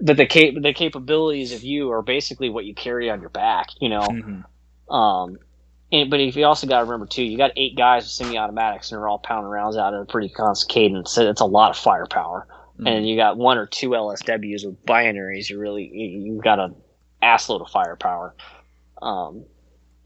but 0.00 0.16
the 0.16 0.26
cap- 0.26 0.54
the 0.60 0.72
capabilities 0.72 1.52
of 1.52 1.62
you 1.62 1.90
are 1.92 2.02
basically 2.02 2.48
what 2.48 2.64
you 2.64 2.74
carry 2.74 3.10
on 3.10 3.20
your 3.20 3.30
back, 3.30 3.68
you 3.80 3.88
know. 3.88 4.02
Mm-hmm. 4.02 4.94
Um, 4.94 5.38
and, 5.92 6.08
but 6.08 6.20
if 6.20 6.36
you 6.36 6.46
also 6.46 6.66
got 6.66 6.78
to 6.78 6.84
remember 6.84 7.06
too, 7.06 7.22
you 7.22 7.36
got 7.36 7.52
eight 7.56 7.76
guys 7.76 8.04
with 8.04 8.12
semi-automatics 8.12 8.90
and 8.90 8.98
they're 8.98 9.08
all 9.08 9.18
pounding 9.18 9.50
rounds 9.50 9.76
out 9.76 9.92
at 9.92 10.00
a 10.00 10.06
pretty 10.06 10.30
constant 10.30 10.72
cadence. 10.72 11.12
So 11.12 11.28
it's 11.28 11.42
a 11.42 11.46
lot 11.46 11.70
of 11.70 11.76
firepower. 11.76 12.48
Mm-hmm. 12.74 12.86
And 12.86 13.08
you 13.08 13.16
got 13.16 13.36
one 13.36 13.58
or 13.58 13.66
two 13.66 13.90
LSWs 13.90 14.64
with 14.64 14.84
binaries. 14.86 15.50
You 15.50 15.58
really 15.58 15.84
you, 15.84 16.34
have 16.34 16.44
got 16.44 16.58
an 16.58 16.74
assload 17.22 17.60
of 17.60 17.70
firepower. 17.70 18.34
Um, 19.02 19.44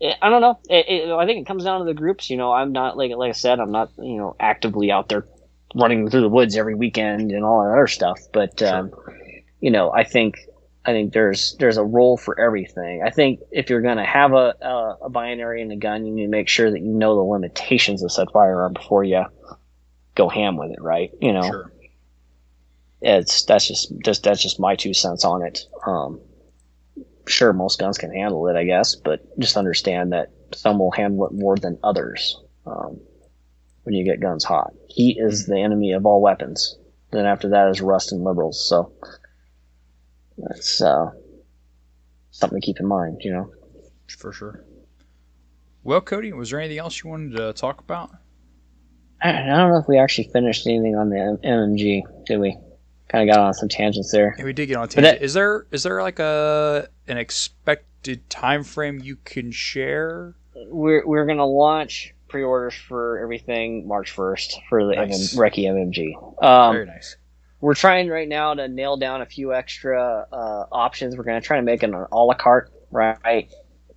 it, 0.01 0.17
I 0.21 0.29
don't 0.29 0.41
know. 0.41 0.59
It, 0.69 0.89
it, 0.89 1.11
I 1.13 1.25
think 1.25 1.41
it 1.41 1.47
comes 1.47 1.63
down 1.63 1.79
to 1.79 1.87
the 1.87 1.95
groups. 1.95 2.29
You 2.31 2.37
know, 2.37 2.51
I'm 2.51 2.73
not 2.73 2.97
like 2.97 3.13
like 3.13 3.29
I 3.29 3.33
said, 3.33 3.61
I'm 3.61 3.71
not 3.71 3.93
you 3.99 4.17
know 4.17 4.35
actively 4.41 4.91
out 4.91 5.09
there 5.09 5.29
running 5.77 6.11
through 6.11 6.23
the 6.23 6.29
woods 6.29 6.57
every 6.57 6.75
weekend 6.75 7.31
and 7.31 7.45
all 7.45 7.63
that 7.63 7.71
other 7.71 7.87
stuff. 7.87 8.19
But 8.33 8.59
sure. 8.59 8.75
um, 8.75 8.93
you 9.61 9.71
know, 9.71 9.93
I 9.93 10.03
think 10.03 10.35
I 10.87 10.93
think 10.93 11.13
there's 11.13 11.57
there's 11.59 11.79
a 11.79 11.85
role 11.85 12.17
for 12.17 12.39
everything. 12.39 13.03
I 13.05 13.11
think 13.11 13.41
if 13.51 13.69
you're 13.71 13.83
going 13.83 13.97
to 13.97 14.05
have 14.05 14.33
a, 14.33 14.55
a, 14.63 14.97
a 15.03 15.11
binary 15.11 15.61
in 15.61 15.73
a 15.73 15.77
gun, 15.77 16.07
you 16.07 16.15
need 16.15 16.27
to 16.27 16.29
make 16.29 16.49
sure 16.49 16.71
that 16.71 16.81
you 16.81 16.93
know 16.93 17.17
the 17.17 17.23
limitations 17.23 18.05
of 18.05 18.13
said 18.13 18.29
firearm 18.33 18.73
before 18.73 19.03
you 19.03 19.25
go 20.15 20.29
ham 20.29 20.57
with 20.57 20.71
it, 20.71 20.81
right? 20.81 21.11
You 21.21 21.33
know, 21.33 21.43
sure. 21.43 21.73
it's 23.01 23.45
that's 23.47 23.67
just 23.67 23.93
just 24.05 24.23
that's 24.23 24.41
just 24.41 24.61
my 24.61 24.77
two 24.77 24.95
cents 24.95 25.25
on 25.25 25.43
it. 25.43 25.59
Um, 25.85 26.21
sure, 27.27 27.53
most 27.53 27.81
guns 27.81 27.99
can 27.99 28.13
handle 28.13 28.47
it, 28.47 28.55
I 28.55 28.63
guess, 28.63 28.95
but 28.95 29.39
just 29.41 29.57
understand 29.57 30.13
that 30.13 30.31
some 30.55 30.79
will 30.79 30.93
handle 30.93 31.27
it 31.27 31.33
more 31.33 31.57
than 31.57 31.81
others. 31.83 32.41
Um, 32.65 33.01
when 33.83 33.95
you 33.97 34.05
get 34.05 34.21
guns 34.21 34.45
hot, 34.45 34.73
heat 34.89 35.17
is 35.19 35.47
the 35.47 35.59
enemy 35.59 35.93
of 35.93 36.07
all 36.07 36.21
weapons. 36.21 36.77
Then 37.11 37.27
after 37.27 37.49
that 37.51 37.71
is 37.71 37.81
rust 37.81 38.13
and 38.13 38.23
liberals. 38.23 38.69
So 38.69 38.93
that's 40.39 40.81
uh, 40.81 41.11
something 42.31 42.61
to 42.61 42.65
keep 42.65 42.81
in 42.81 42.87
mind, 42.87 43.21
you 43.23 43.33
know. 43.33 43.51
For 44.09 44.33
sure. 44.33 44.65
Well, 45.83 46.01
Cody, 46.01 46.33
was 46.33 46.51
there 46.51 46.61
anything 46.61 46.79
else 46.79 47.03
you 47.03 47.11
wanted 47.11 47.37
to 47.37 47.53
talk 47.53 47.81
about? 47.81 48.11
I 49.23 49.33
don't 49.33 49.71
know 49.71 49.79
if 49.79 49.89
we 49.89 49.99
actually 49.99 50.29
finished 50.29 50.67
anything 50.67 50.95
on 50.95 51.11
the 51.11 51.39
MMG, 51.43 52.03
did 52.27 52.39
we? 52.39 52.57
Kind 53.09 53.29
of 53.29 53.35
got 53.35 53.43
on 53.43 53.55
some 53.55 53.69
tangents 53.69 54.13
there. 54.13 54.35
Yeah, 54.37 54.45
we 54.45 54.53
did 54.53 54.67
get 54.67 54.77
on 54.77 54.85
a 54.85 54.89
tangent. 54.89 55.21
That, 55.21 55.25
is 55.25 55.33
there 55.33 55.67
is 55.71 55.85
there 55.85 56.03
like 56.03 56.19
a 56.19 56.89
an 57.07 57.19
expected 57.19 58.29
time 58.29 58.65
frame 58.65 59.01
you 59.03 59.17
can 59.25 59.53
share? 59.53 60.35
We're 60.55 61.07
we're 61.07 61.25
gonna 61.25 61.47
launch 61.47 62.15
pre-orders 62.29 62.75
for 62.75 63.19
everything 63.21 63.87
March 63.87 64.11
first 64.11 64.61
for 64.69 64.85
the 64.85 64.97
nice. 64.97 65.35
MM, 65.35 65.39
Recce 65.39 65.65
MMG. 65.65 66.45
Um, 66.45 66.75
Very 66.75 66.87
nice 66.87 67.17
we're 67.61 67.75
trying 67.75 68.09
right 68.09 68.29
now 68.29 68.55
to 68.55 68.69
nail 68.69 68.97
down 68.97 69.23
a 69.23 69.27
few 69.27 69.55
extra 69.55 70.27
uh, 70.31 70.65
options. 70.71 71.17
We're 71.17 71.25
going 71.25 71.41
to 71.41 71.47
try 71.47 71.57
to 71.57 71.63
make 71.63 71.83
an 71.83 71.95
a 71.95 72.17
la 72.17 72.35
carte, 72.35 72.71
right? 72.91 73.51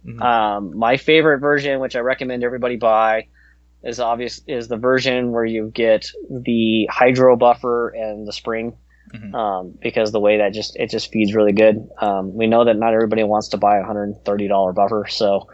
Mm-hmm. 0.06 0.22
Um, 0.22 0.78
my 0.78 0.98
favorite 0.98 1.40
version, 1.40 1.80
which 1.80 1.96
I 1.96 2.00
recommend 2.00 2.44
everybody 2.44 2.78
buy, 2.78 3.28
is 3.84 4.00
obvious 4.00 4.42
is 4.48 4.68
the 4.68 4.78
version 4.78 5.32
where 5.32 5.46
you 5.46 5.72
get 5.74 6.08
the 6.30 6.88
hydro 6.90 7.36
buffer 7.36 7.90
and 7.90 8.28
the 8.28 8.34
spring, 8.34 8.78
mm-hmm. 9.14 9.36
um, 9.36 9.78
because 9.82 10.12
the 10.12 10.20
way 10.20 10.38
that 10.38 10.54
just 10.54 10.76
it 10.78 10.90
just 10.90 11.12
feeds 11.12 11.34
really 11.34 11.54
good. 11.54 11.88
Um, 12.02 12.34
we 12.34 12.48
know 12.48 12.66
that 12.66 12.78
not 12.78 12.94
everybody 12.94 13.24
wants 13.24 13.50
to 13.50 13.58
buy 13.58 13.78
a 13.78 13.84
hundred 13.84 14.04
and 14.04 14.26
thirty 14.26 14.48
dollar 14.48 14.72
buffer, 14.74 15.06
so 15.10 15.48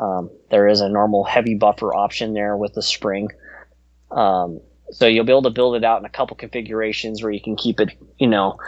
um, 0.00 0.30
there 0.50 0.68
is 0.68 0.80
a 0.80 0.88
normal 0.88 1.24
heavy 1.24 1.54
buffer 1.54 1.94
option 1.94 2.32
there 2.32 2.56
with 2.56 2.74
the 2.74 2.82
spring. 2.82 3.28
Um, 4.10 4.60
so 4.92 5.06
you'll 5.06 5.24
be 5.24 5.32
able 5.32 5.42
to 5.42 5.50
build 5.50 5.76
it 5.76 5.84
out 5.84 6.00
in 6.00 6.04
a 6.04 6.10
couple 6.10 6.36
configurations 6.36 7.22
where 7.22 7.32
you 7.32 7.40
can 7.40 7.56
keep 7.56 7.80
it, 7.80 7.90
you 8.18 8.26
know, 8.26 8.58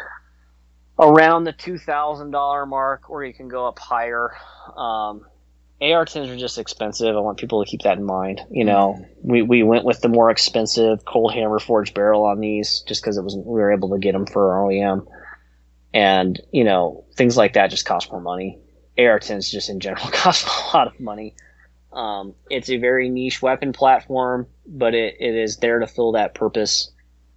around 0.99 1.45
the 1.45 1.53
two 1.53 1.79
thousand 1.79 2.31
dollar 2.31 2.67
mark, 2.67 3.11
or 3.11 3.25
you 3.25 3.35
can 3.35 3.49
go 3.49 3.67
up 3.67 3.79
higher. 3.79 4.35
Um, 4.77 5.27
AR-10s 5.81 6.33
are 6.33 6.39
just 6.39 6.59
expensive. 6.59 7.17
I 7.17 7.19
want 7.19 7.39
people 7.39 7.65
to 7.65 7.69
keep 7.69 7.83
that 7.83 7.99
in 7.99 8.05
mind. 8.05 8.41
You 8.51 8.65
know, 8.65 8.97
mm-hmm. 8.99 9.33
we, 9.33 9.43
we 9.43 9.63
went 9.65 9.85
with 9.85 10.01
the 10.01 10.09
more 10.09 10.31
expensive 10.31 11.05
cold 11.05 11.35
hammer 11.35 11.59
forged 11.59 11.95
barrel 11.95 12.25
on 12.25 12.39
these 12.39 12.85
just 12.87 13.03
because 13.03 13.19
it 13.19 13.25
was 13.25 13.35
we 13.35 13.61
were 13.61 13.73
able 13.73 13.91
to 13.91 13.99
get 13.99 14.13
them 14.13 14.27
for 14.27 14.53
our 14.53 14.69
OEM, 14.69 15.07
and 15.93 16.41
you 16.53 16.65
know 16.65 17.05
things 17.17 17.37
like 17.37 17.55
that 17.55 17.69
just 17.69 17.85
cost 17.85 18.13
more 18.13 18.21
money. 18.21 18.59
AR-10s 18.99 19.51
just 19.51 19.71
in 19.71 19.81
general 19.81 20.07
cost 20.13 20.47
a 20.47 20.77
lot 20.77 20.87
of 20.87 21.01
money. 21.01 21.35
Um, 21.93 22.35
it's 22.49 22.71
a 22.71 22.79
very 22.79 23.09
niche 23.09 23.43
weapon 23.43 23.73
platform, 23.73 24.47
but 24.67 24.95
it, 24.95 25.17
it 25.21 25.35
is 25.35 25.59
there 25.59 25.79
to 25.79 25.87
fill 25.87 26.13
that 26.13 26.35
purpose. 26.35 26.91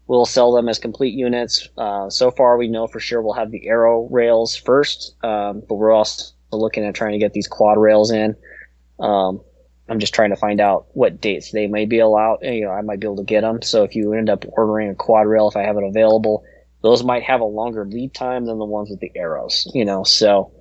We'll 0.07 0.25
sell 0.25 0.53
them 0.53 0.69
as 0.69 0.77
complete 0.77 1.13
units. 1.13 1.67
Uh, 1.77 2.09
so 2.09 2.29
far, 2.31 2.57
we 2.57 2.67
know 2.67 2.87
for 2.87 2.99
sure 2.99 3.21
we'll 3.21 3.33
have 3.33 3.51
the 3.51 3.67
Aero 3.67 4.07
rails 4.11 4.55
first, 4.55 5.15
um, 5.23 5.63
but 5.67 5.75
we're 5.75 5.91
also 5.91 6.33
looking 6.51 6.85
at 6.85 6.93
trying 6.93 7.13
to 7.13 7.17
get 7.17 7.33
these 7.33 7.47
quad 7.47 7.77
rails 7.77 8.11
in. 8.11 8.35
Um, 8.99 9.41
I'm 9.87 9.99
just 9.99 10.13
trying 10.13 10.31
to 10.31 10.35
find 10.35 10.59
out 10.59 10.87
what 10.93 11.21
dates 11.21 11.51
they 11.51 11.67
may 11.67 11.85
be 11.85 11.99
allowed. 11.99 12.39
You 12.41 12.65
know, 12.65 12.71
I 12.71 12.81
might 12.81 12.99
be 12.99 13.07
able 13.07 13.17
to 13.17 13.23
get 13.23 13.41
them. 13.41 13.61
So 13.61 13.83
if 13.83 13.95
you 13.95 14.13
end 14.13 14.29
up 14.29 14.45
ordering 14.53 14.89
a 14.89 14.95
quad 14.95 15.27
rail, 15.27 15.47
if 15.47 15.55
I 15.55 15.63
have 15.63 15.77
it 15.77 15.83
available, 15.83 16.43
those 16.81 17.03
might 17.03 17.23
have 17.23 17.41
a 17.41 17.45
longer 17.45 17.85
lead 17.85 18.13
time 18.13 18.45
than 18.45 18.57
the 18.57 18.65
ones 18.65 18.89
with 18.89 18.99
the 18.99 19.11
Aeros. 19.15 19.67
You 19.73 19.85
know, 19.85 20.03
so 20.03 20.51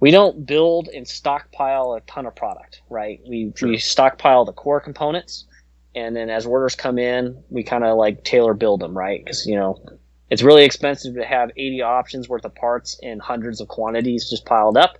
we 0.00 0.10
don't 0.10 0.46
build 0.46 0.88
and 0.88 1.06
stockpile 1.06 1.94
a 1.94 2.00
ton 2.02 2.26
of 2.26 2.36
product, 2.36 2.82
right? 2.90 3.20
We 3.26 3.52
sure. 3.56 3.70
we 3.70 3.78
stockpile 3.78 4.44
the 4.44 4.52
core 4.52 4.80
components, 4.80 5.46
and 5.94 6.14
then 6.16 6.30
as 6.30 6.46
orders 6.46 6.74
come 6.74 6.98
in, 6.98 7.42
we 7.50 7.62
kind 7.62 7.84
of 7.84 7.96
like 7.96 8.24
tailor 8.24 8.54
build 8.54 8.80
them, 8.80 8.96
right? 8.96 9.24
Because 9.24 9.46
you 9.46 9.56
know 9.56 9.82
it's 10.30 10.42
really 10.42 10.64
expensive 10.64 11.14
to 11.14 11.24
have 11.24 11.50
80 11.56 11.82
options 11.82 12.28
worth 12.28 12.44
of 12.44 12.54
parts 12.54 12.98
in 13.00 13.20
hundreds 13.20 13.60
of 13.60 13.68
quantities 13.68 14.28
just 14.30 14.44
piled 14.44 14.76
up. 14.76 14.98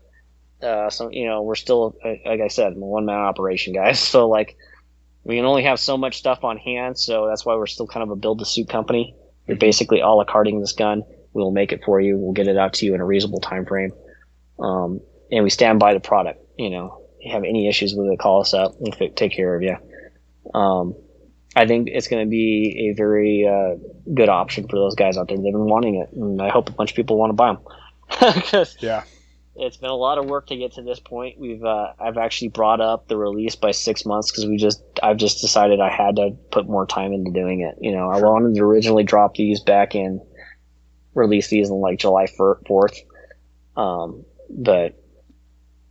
Uh, 0.63 0.89
so 0.91 1.11
you 1.11 1.27
know 1.27 1.43
we're 1.43 1.55
still, 1.55 1.97
like 2.05 2.41
I 2.41 2.49
said, 2.49 2.73
a 2.73 2.79
one 2.79 3.07
man 3.07 3.17
operation, 3.17 3.73
guys. 3.73 3.99
So 4.15 4.29
like 4.29 4.57
we 5.25 5.37
can 5.37 5.45
only 5.45 5.65
have 5.65 5.81
so 5.81 5.97
much 5.97 6.19
stuff 6.19 6.45
on 6.45 6.59
hand, 6.59 6.99
so 6.99 7.27
that's 7.27 7.45
why 7.45 7.57
we're 7.57 7.67
still 7.67 7.87
kind 7.87 8.03
of 8.03 8.11
a 8.11 8.17
build 8.17 8.39
to 8.41 8.45
suit 8.45 8.69
company. 8.69 9.17
You're 9.47 9.57
mm-hmm. 9.57 9.61
basically 9.61 10.01
a 10.01 10.09
la 10.09 10.25
carting 10.25 10.61
this 10.61 10.73
gun. 10.73 11.03
We'll 11.33 11.51
make 11.51 11.73
it 11.73 11.83
for 11.85 12.01
you. 12.01 12.17
We'll 12.17 12.33
get 12.33 12.47
it 12.47 12.57
out 12.57 12.75
to 12.75 12.87
you 12.87 12.95
in 12.95 13.01
a 13.01 13.05
reasonable 13.05 13.41
time 13.41 13.67
frame. 13.67 13.93
Um, 14.61 15.01
and 15.33 15.43
we 15.43 15.51
stand 15.51 15.81
by 15.81 15.95
the 15.95 16.01
product. 16.01 16.41
You 16.57 16.71
know, 16.71 17.03
you 17.21 17.33
have 17.33 17.43
any 17.43 17.69
issues 17.69 17.95
with 17.95 18.07
it, 18.13 18.19
call 18.19 18.41
us 18.41 18.55
up. 18.55 18.75
We'll 18.79 18.93
take 18.93 19.33
care 19.33 19.55
of 19.57 19.63
you. 19.63 19.77
Um, 20.53 20.95
I 21.57 21.67
think 21.67 21.89
it's 21.91 22.09
going 22.09 22.27
to 22.27 22.31
be 22.31 22.91
a 22.91 22.97
very 22.97 23.47
uh, 23.47 23.77
good 24.13 24.29
option 24.29 24.67
for 24.69 24.77
those 24.77 24.95
guys 24.95 25.17
out 25.17 25.29
there. 25.29 25.37
They've 25.37 25.53
been 25.53 25.67
wanting 25.67 25.97
it, 25.97 26.11
and 26.13 26.43
I 26.43 26.49
hope 26.49 26.69
a 26.69 26.73
bunch 26.73 26.91
of 26.91 26.97
people 26.97 27.17
want 27.17 27.31
to 27.31 27.35
buy 27.35 27.55
them. 27.55 28.67
Yeah. 28.81 29.05
it's 29.57 29.77
been 29.77 29.91
a 29.91 29.97
lot 29.97 30.19
of 30.19 30.27
work 30.27 30.49
to 30.49 30.57
get 30.57 30.73
to 30.73 30.83
this 30.83 30.99
point. 30.99 31.39
We've 31.39 31.65
uh, 31.65 31.93
I've 31.99 32.19
actually 32.19 32.49
brought 32.49 32.81
up 32.81 33.07
the 33.09 33.17
release 33.17 33.55
by 33.55 33.71
six 33.71 34.05
months 34.05 34.31
because 34.31 34.47
we 34.47 34.57
just 34.57 34.83
I've 35.03 35.17
just 35.17 35.41
decided 35.41 35.81
I 35.81 35.91
had 35.91 36.17
to 36.17 36.31
put 36.51 36.69
more 36.69 36.87
time 36.87 37.13
into 37.13 37.31
doing 37.31 37.61
it. 37.61 37.77
You 37.81 37.93
know, 37.93 38.11
I 38.11 38.21
wanted 38.21 38.57
to 38.57 38.63
originally 38.63 39.05
drop 39.05 39.35
these 39.35 39.61
back 39.61 39.95
in, 39.95 40.21
release 41.15 41.49
these 41.49 41.71
in 41.71 41.77
like 41.77 41.99
July 41.99 42.27
fourth, 42.27 42.99
um, 43.77 44.25
but 44.51 45.01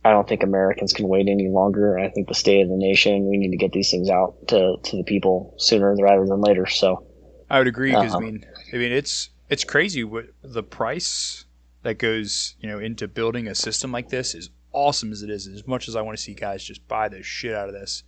I 0.04 0.10
don't 0.10 0.28
think 0.28 0.42
Americans 0.42 0.92
can 0.92 1.08
wait 1.08 1.28
any 1.28 1.48
longer. 1.48 1.98
I 1.98 2.10
think 2.10 2.28
the 2.28 2.34
state 2.34 2.60
of 2.62 2.68
the 2.68 2.76
nation, 2.76 3.26
we 3.28 3.36
need 3.38 3.50
to 3.52 3.56
get 3.56 3.72
these 3.72 3.90
things 3.90 4.10
out 4.10 4.34
to, 4.48 4.76
to 4.82 4.96
the 4.96 5.04
people 5.04 5.54
sooner 5.58 5.94
rather 5.96 6.26
than 6.26 6.40
later. 6.40 6.66
So 6.66 7.06
I 7.48 7.58
would 7.58 7.68
agree 7.68 7.90
because 7.90 8.14
Uh-huh. 8.14 8.18
I 8.18 8.24
mean, 8.26 8.46
I 8.72 8.76
mean, 8.76 8.92
it's 8.92 9.30
it's 9.48 9.64
crazy 9.64 10.04
what 10.04 10.26
the 10.42 10.62
price 10.62 11.44
that 11.82 11.98
goes 11.98 12.56
you 12.60 12.68
know 12.68 12.78
into 12.78 13.06
building 13.08 13.46
a 13.46 13.54
system 13.54 13.92
like 13.92 14.08
this 14.08 14.34
is 14.34 14.50
awesome 14.72 15.12
as 15.12 15.22
it 15.22 15.30
is. 15.30 15.46
As 15.46 15.66
much 15.66 15.88
as 15.88 15.96
I 15.96 16.02
want 16.02 16.16
to 16.18 16.22
see 16.22 16.34
guys 16.34 16.62
just 16.64 16.86
buy 16.88 17.08
the 17.08 17.22
shit 17.22 17.54
out 17.54 17.68
of 17.68 17.74
this, 17.74 18.02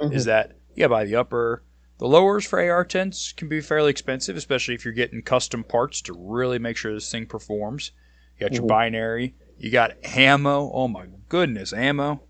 is 0.00 0.24
that 0.26 0.52
you 0.74 0.80
gotta 0.84 0.88
buy 0.90 1.04
the 1.04 1.16
upper. 1.16 1.62
The 1.98 2.06
lowers 2.06 2.46
for 2.46 2.60
AR-10s 2.60 3.34
can 3.36 3.48
be 3.48 3.60
fairly 3.60 3.90
expensive, 3.90 4.36
especially 4.36 4.74
if 4.74 4.84
you're 4.84 4.94
getting 4.94 5.20
custom 5.20 5.64
parts 5.64 6.00
to 6.02 6.12
really 6.16 6.58
make 6.60 6.76
sure 6.76 6.92
this 6.94 7.10
thing 7.10 7.26
performs. 7.26 7.90
You 8.38 8.46
got 8.46 8.52
your 8.54 8.62
Mhm. 8.62 8.68
binary, 8.68 9.34
you 9.58 9.70
got 9.70 9.92
ammo. 10.04 10.70
Oh 10.72 10.88
my 10.88 11.06
goodness, 11.28 11.72
ammo! 11.72 12.22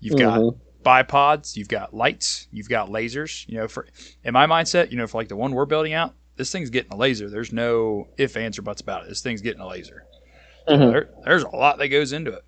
You've 0.00 0.16
got 0.16 0.40
Mhm. 0.40 0.58
bipods, 0.84 1.56
you've 1.56 1.68
got 1.68 1.94
lights, 1.94 2.46
you've 2.52 2.68
got 2.68 2.88
lasers. 2.90 3.48
You 3.48 3.58
know, 3.58 3.68
for 3.68 3.86
in 4.22 4.32
my 4.32 4.46
mindset, 4.46 4.90
you 4.90 4.96
know, 4.98 5.06
for 5.06 5.18
like 5.20 5.28
the 5.28 5.36
one 5.36 5.52
we're 5.52 5.64
building 5.66 5.92
out, 5.94 6.14
this 6.36 6.50
thing's 6.52 6.70
getting 6.70 6.92
a 6.92 6.96
laser. 6.96 7.30
There's 7.30 7.52
no 7.52 8.08
if, 8.18 8.36
ands, 8.36 8.58
or 8.58 8.62
buts 8.62 8.80
about 8.80 9.04
it. 9.04 9.08
This 9.08 9.22
thing's 9.22 9.40
getting 9.42 9.60
a 9.62 9.66
laser. 9.68 10.04
So 10.66 10.76
Mhm. 10.76 10.90
there, 10.90 11.08
there's 11.24 11.42
a 11.42 11.48
lot 11.56 11.78
that 11.78 11.88
goes 11.88 12.12
into 12.12 12.32
it. 12.32 12.44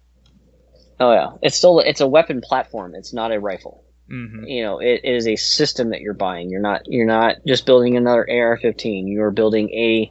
oh 1.00 1.12
yeah, 1.12 1.30
it's 1.42 1.56
still 1.56 1.80
it's 1.80 2.00
a 2.00 2.06
weapon 2.06 2.40
platform. 2.40 2.94
It's 2.94 3.12
not 3.12 3.32
a 3.32 3.38
rifle. 3.40 3.84
hmm 4.08 4.44
you 4.46 4.62
know 4.62 4.78
it, 4.78 5.00
it 5.02 5.14
is 5.14 5.26
a 5.26 5.36
system 5.36 5.90
that 5.90 6.00
you're 6.00 6.14
buying 6.14 6.48
you're 6.48 6.60
not 6.60 6.82
you're 6.86 7.06
not 7.06 7.36
just 7.46 7.66
building 7.66 7.96
another 7.96 8.24
ar-15 8.30 9.08
you 9.08 9.20
are 9.22 9.32
building 9.32 9.68
a 9.70 10.10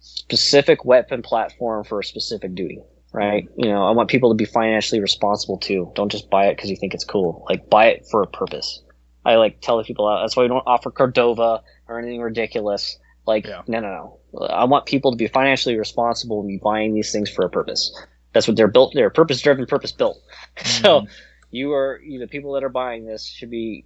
specific 0.00 0.84
weapon 0.84 1.22
platform 1.22 1.82
for 1.84 1.98
a 2.00 2.04
specific 2.04 2.54
duty 2.54 2.80
right? 3.12 3.48
You 3.56 3.70
know 3.70 3.84
i 3.84 3.90
want 3.90 4.10
people 4.10 4.30
to 4.30 4.36
be 4.36 4.44
financially 4.44 5.00
responsible 5.00 5.58
too. 5.58 5.92
Don't 5.94 6.10
just 6.12 6.30
buy 6.30 6.46
it 6.46 6.56
because 6.56 6.70
you 6.70 6.76
think 6.76 6.94
it's 6.94 7.04
cool. 7.04 7.44
Like 7.48 7.68
buy 7.70 7.86
it 7.86 8.06
for 8.10 8.22
a 8.22 8.26
purpose. 8.26 8.82
I 9.24 9.36
like 9.36 9.60
tell 9.60 9.76
the 9.78 9.84
people 9.84 10.06
that's 10.20 10.36
why 10.36 10.44
we 10.44 10.48
don't 10.48 10.62
offer 10.66 10.90
cordova 10.90 11.62
or 11.88 11.98
anything 11.98 12.20
ridiculous. 12.20 12.98
Like 13.26 13.46
Yeah. 13.46 13.62
no 13.66 13.80
no 13.80 14.18
no. 14.32 14.46
I 14.46 14.64
want 14.64 14.86
people 14.86 15.10
to 15.10 15.16
be 15.16 15.26
financially 15.26 15.78
responsible 15.78 16.40
and 16.40 16.48
be 16.48 16.60
buying 16.62 16.94
these 16.94 17.10
things 17.12 17.30
for 17.30 17.44
a 17.44 17.50
purpose. 17.50 17.92
That's 18.32 18.46
what 18.46 18.56
they're 18.56 18.68
built 18.68 18.92
they're 18.94 19.08
purpose 19.10 19.40
driven 19.40 19.64
purpose 19.66 19.92
built 19.92 20.20
so 20.62 21.06
you 21.50 21.72
are 21.72 21.98
you 22.04 22.18
know 22.20 22.26
people 22.26 22.52
that 22.52 22.62
are 22.64 22.68
buying 22.68 23.06
this 23.06 23.24
should 23.26 23.48
be 23.50 23.82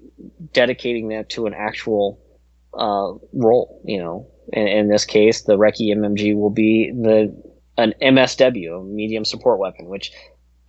dedicating 0.53 1.09
that 1.09 1.29
to 1.31 1.47
an 1.47 1.55
actual 1.55 2.18
uh, 2.75 3.12
role 3.33 3.81
you 3.85 3.99
know? 3.99 4.27
In, 4.53 4.66
in 4.66 4.89
this 4.89 5.05
case 5.05 5.43
the 5.43 5.57
Recce 5.57 5.95
MMG 5.97 6.35
will 6.35 6.51
be 6.51 6.91
the 6.91 7.33
an 7.81 7.95
MSW 8.03 8.81
a 8.81 8.85
medium 8.85 9.24
support 9.24 9.59
weapon 9.59 9.87
which 9.87 10.12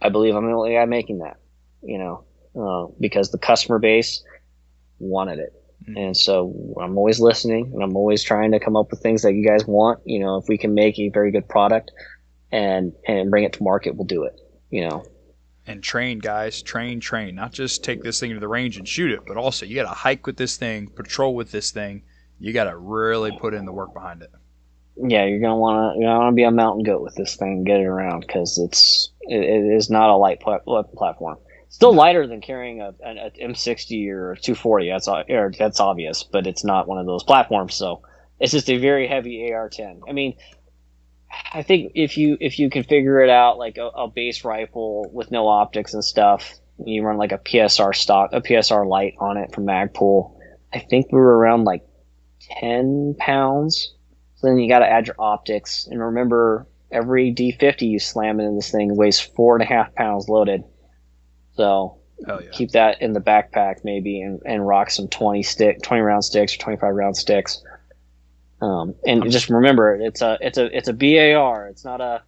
I 0.02 0.10
believe 0.10 0.36
I'm 0.36 0.46
the 0.46 0.52
only 0.54 0.74
guy 0.74 0.86
making 0.86 1.20
that 1.20 1.38
you 1.84 1.98
know 1.98 2.24
uh, 2.62 2.92
because 3.00 3.32
the 3.32 3.38
customer 3.38 3.80
base 3.80 4.24
wanted 5.00 5.40
it 5.40 5.54
Mhm. 5.88 5.98
and 5.98 6.18
so 6.18 6.54
I'm 6.80 6.96
always 6.98 7.20
listening 7.20 7.72
and 7.74 7.82
I'm 7.84 7.96
always 7.98 8.24
trying 8.24 8.52
to 8.52 8.60
come 8.60 8.76
up 8.76 8.92
with 8.92 9.02
things 9.02 9.24
that 9.24 9.34
you 9.34 9.44
guys 9.46 9.66
want 9.66 10.00
you 10.06 10.20
know 10.20 10.38
if 10.38 10.46
we 10.48 10.58
can 10.58 10.74
make 10.76 11.00
a 11.00 11.10
very 11.10 11.32
good 11.32 11.48
product 11.50 11.92
and 12.52 12.94
and 13.08 13.32
bring 13.32 13.44
it 13.46 13.54
to 13.54 13.64
market 13.64 13.96
we'll 13.96 14.06
do 14.18 14.24
it 14.24 14.40
you 14.70 14.88
know 14.88 15.04
And 15.68 15.82
train, 15.84 16.18
guys, 16.20 16.62
train, 16.64 17.00
train. 17.00 17.36
Not 17.36 17.54
just 17.54 17.84
take 17.84 18.02
this 18.04 18.20
thing 18.20 18.34
to 18.34 18.40
the 18.40 18.48
range 18.48 18.78
and 18.78 18.88
shoot 18.88 19.12
it, 19.12 19.22
but 19.28 19.38
also 19.38 19.66
you 19.66 19.76
got 19.76 19.88
to 19.90 20.00
hike 20.08 20.26
with 20.28 20.36
this 20.38 20.58
thing, 20.58 20.88
patrol 20.88 21.36
with 21.36 21.52
this 21.52 21.72
thing. 21.72 22.02
You 22.40 22.52
got 22.52 22.66
to 22.66 22.76
really 22.76 23.32
put 23.44 23.54
in 23.54 23.66
the 23.66 23.72
work 23.72 23.94
behind 23.94 24.24
it. 24.24 24.32
Yeah, 25.04 25.26
you're 25.26 25.40
gonna 25.40 25.58
want 25.58 25.96
to 25.96 26.00
you're 26.00 26.10
gonna 26.10 26.20
want 26.20 26.34
to 26.34 26.36
be 26.36 26.44
a 26.44 26.52
mountain 26.52 26.84
goat 26.84 27.02
with 27.02 27.16
this 27.16 27.36
thing, 27.36 27.50
and 27.50 27.66
get 27.66 27.80
it 27.80 27.86
around 27.86 28.22
because 28.22 28.58
it's 28.58 29.12
it, 29.22 29.42
it 29.42 29.76
is 29.76 29.90
not 29.90 30.10
a 30.10 30.16
light 30.16 30.42
weapon 30.46 30.96
platform. 30.96 31.38
Still 31.70 31.94
lighter 31.94 32.28
than 32.28 32.42
carrying 32.42 32.82
a, 32.82 32.94
an 33.02 33.18
a 33.18 33.32
M60 33.32 34.10
or 34.10 34.34
a 34.34 34.38
240. 34.38 34.90
That's 34.90 35.08
or 35.08 35.52
that's 35.58 35.80
obvious, 35.80 36.24
but 36.24 36.48
it's 36.48 36.64
not 36.64 36.88
one 36.88 36.98
of 36.98 37.06
those 37.06 37.24
platforms. 37.24 37.76
So 37.76 38.02
it's 38.40 38.52
just 38.52 38.70
a 38.70 38.78
very 38.78 39.08
heavy 39.08 39.52
AR-10. 39.54 40.02
I 40.08 40.12
mean, 40.12 40.36
I 41.54 41.64
think 41.64 41.94
if 41.96 42.18
you 42.18 42.38
if 42.40 42.60
you 42.60 42.70
can 42.70 42.84
figure 42.84 43.22
it 43.22 43.30
out 43.30 43.58
like 43.58 43.78
a, 43.78 43.88
a 43.88 44.08
base 44.08 44.44
rifle 44.44 45.10
with 45.14 45.32
no 45.32 45.48
optics 45.48 45.94
and 45.94 46.04
stuff, 46.04 46.54
you 46.86 47.04
run 47.04 47.18
like 47.18 47.32
a 47.32 47.38
PSR 47.38 47.96
stock 47.96 48.32
a 48.34 48.42
PSR 48.42 48.88
light 48.88 49.14
on 49.20 49.38
it 49.38 49.54
from 49.54 49.66
Magpul. 49.66 50.36
I 50.74 50.80
think 50.80 51.08
we 51.12 51.20
were 51.20 51.38
around 51.38 51.64
like 51.64 51.86
10 52.60 53.16
pounds. 53.18 53.94
So 54.42 54.48
then 54.48 54.58
you 54.58 54.68
got 54.68 54.80
to 54.80 54.90
add 54.90 55.06
your 55.06 55.16
optics, 55.20 55.86
and 55.86 56.02
remember, 56.02 56.66
every 56.92 57.32
D50 57.32 57.82
you 57.82 58.00
slam 58.00 58.40
into 58.40 58.56
this 58.56 58.72
thing 58.72 58.96
weighs 58.96 59.20
four 59.20 59.56
and 59.56 59.62
a 59.62 59.68
half 59.68 59.94
pounds 59.94 60.28
loaded. 60.28 60.64
So 61.54 62.00
yeah. 62.20 62.50
keep 62.52 62.72
that 62.72 63.04
in 63.04 63.14
the 63.14 63.20
backpack 63.20 63.84
maybe, 63.84 64.20
and, 64.22 64.42
and 64.44 64.68
rock 64.68 64.90
some 64.90 65.08
20 65.08 65.44
stick, 65.44 65.84
20 65.84 66.02
round 66.02 66.26
sticks 66.26 66.56
or 66.56 66.58
25 66.58 66.96
round 66.96 67.18
sticks. 67.18 67.62
Um, 68.62 68.96
and 69.06 69.32
just 69.32 69.50
remember, 69.50 69.96
it's 69.96 70.22
a 70.22 70.40
it's 70.42 70.58
a 70.58 70.76
it's 70.76 70.88
a 70.88 70.94
BAR. 70.94 71.68
It's 71.68 71.86
not 71.86 72.02
a 72.02 72.24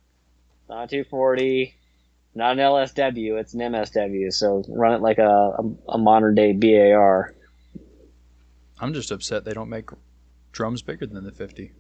not 0.70 0.84
a 0.84 0.88
240, 0.88 1.76
not 2.36 2.53
an 2.53 2.57
LSW. 2.59 3.39
It's 3.39 3.55
an 3.55 3.59
MSW. 3.59 4.32
So 4.32 4.64
run 4.68 4.93
it 4.93 5.01
like 5.01 5.18
a 5.18 5.24
a, 5.57 5.93
a 5.93 5.97
modern 5.97 6.36
day 6.36 6.53
BAR. 6.53 7.34
I'm 8.80 8.93
just 8.93 9.09
upset 9.09 9.45
they 9.45 9.53
don't 9.53 9.70
make 9.70 9.89
drums 10.51 10.84
bigger 10.84 11.07
than 11.07 11.24
the 11.24 11.32
50. 11.32 11.72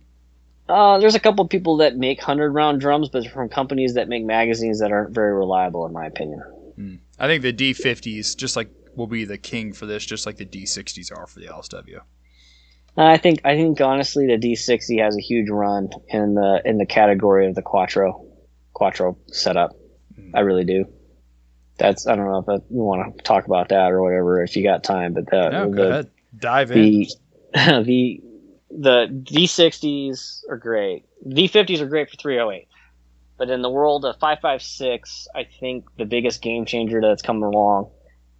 Uh, 0.69 0.97
there's 0.99 1.15
a 1.15 1.19
couple 1.19 1.45
people 1.47 1.77
that 1.77 1.97
make 1.97 2.21
hundred 2.21 2.51
round 2.51 2.79
drums, 2.79 3.09
but 3.09 3.27
from 3.27 3.49
companies 3.49 3.95
that 3.95 4.07
make 4.07 4.23
magazines 4.23 4.79
that 4.79 4.91
aren't 4.91 5.13
very 5.13 5.33
reliable, 5.33 5.85
in 5.85 5.93
my 5.93 6.05
opinion. 6.05 6.41
I 7.19 7.27
think 7.27 7.43
the 7.43 7.53
D50s 7.53 8.35
just 8.35 8.55
like 8.55 8.69
will 8.95 9.07
be 9.07 9.25
the 9.25 9.37
king 9.37 9.73
for 9.73 9.85
this, 9.85 10.05
just 10.05 10.25
like 10.25 10.37
the 10.37 10.45
D60s 10.45 11.15
are 11.15 11.27
for 11.27 11.39
the 11.39 11.47
LSW. 11.47 12.01
I 12.95 13.17
think 13.17 13.41
I 13.43 13.55
think 13.55 13.81
honestly, 13.81 14.27
the 14.27 14.37
D60 14.37 15.01
has 15.01 15.17
a 15.17 15.21
huge 15.21 15.49
run 15.49 15.89
in 16.09 16.35
the 16.35 16.61
in 16.63 16.77
the 16.77 16.85
category 16.85 17.47
of 17.47 17.55
the 17.55 17.61
Quattro 17.61 18.25
Quattro 18.73 19.17
setup. 19.27 19.71
I 20.33 20.41
really 20.41 20.63
do. 20.63 20.85
That's 21.77 22.05
I 22.07 22.15
don't 22.15 22.25
know 22.25 22.43
if 22.47 22.61
you 22.69 22.77
want 22.77 23.17
to 23.17 23.23
talk 23.23 23.45
about 23.45 23.69
that 23.69 23.91
or 23.91 24.03
whatever 24.03 24.43
if 24.43 24.55
you 24.55 24.63
got 24.63 24.83
time, 24.83 25.13
but 25.13 25.25
the 25.29 25.49
No, 25.49 25.69
the, 25.69 25.75
go 25.75 25.89
ahead. 25.89 26.11
Dive 26.37 26.71
in. 26.71 26.77
the 27.53 27.83
the 27.83 28.21
the 28.79 29.07
D60s 29.09 30.43
are 30.49 30.57
great. 30.57 31.05
D50s 31.25 31.79
are 31.79 31.85
great 31.85 32.09
for 32.09 32.17
308. 32.17 32.67
But 33.37 33.49
in 33.49 33.61
the 33.61 33.69
world 33.69 34.05
of 34.05 34.17
556, 34.19 35.27
I 35.35 35.43
think 35.43 35.85
the 35.97 36.05
biggest 36.05 36.41
game 36.41 36.65
changer 36.65 37.01
that's 37.01 37.21
come 37.21 37.41
along 37.43 37.89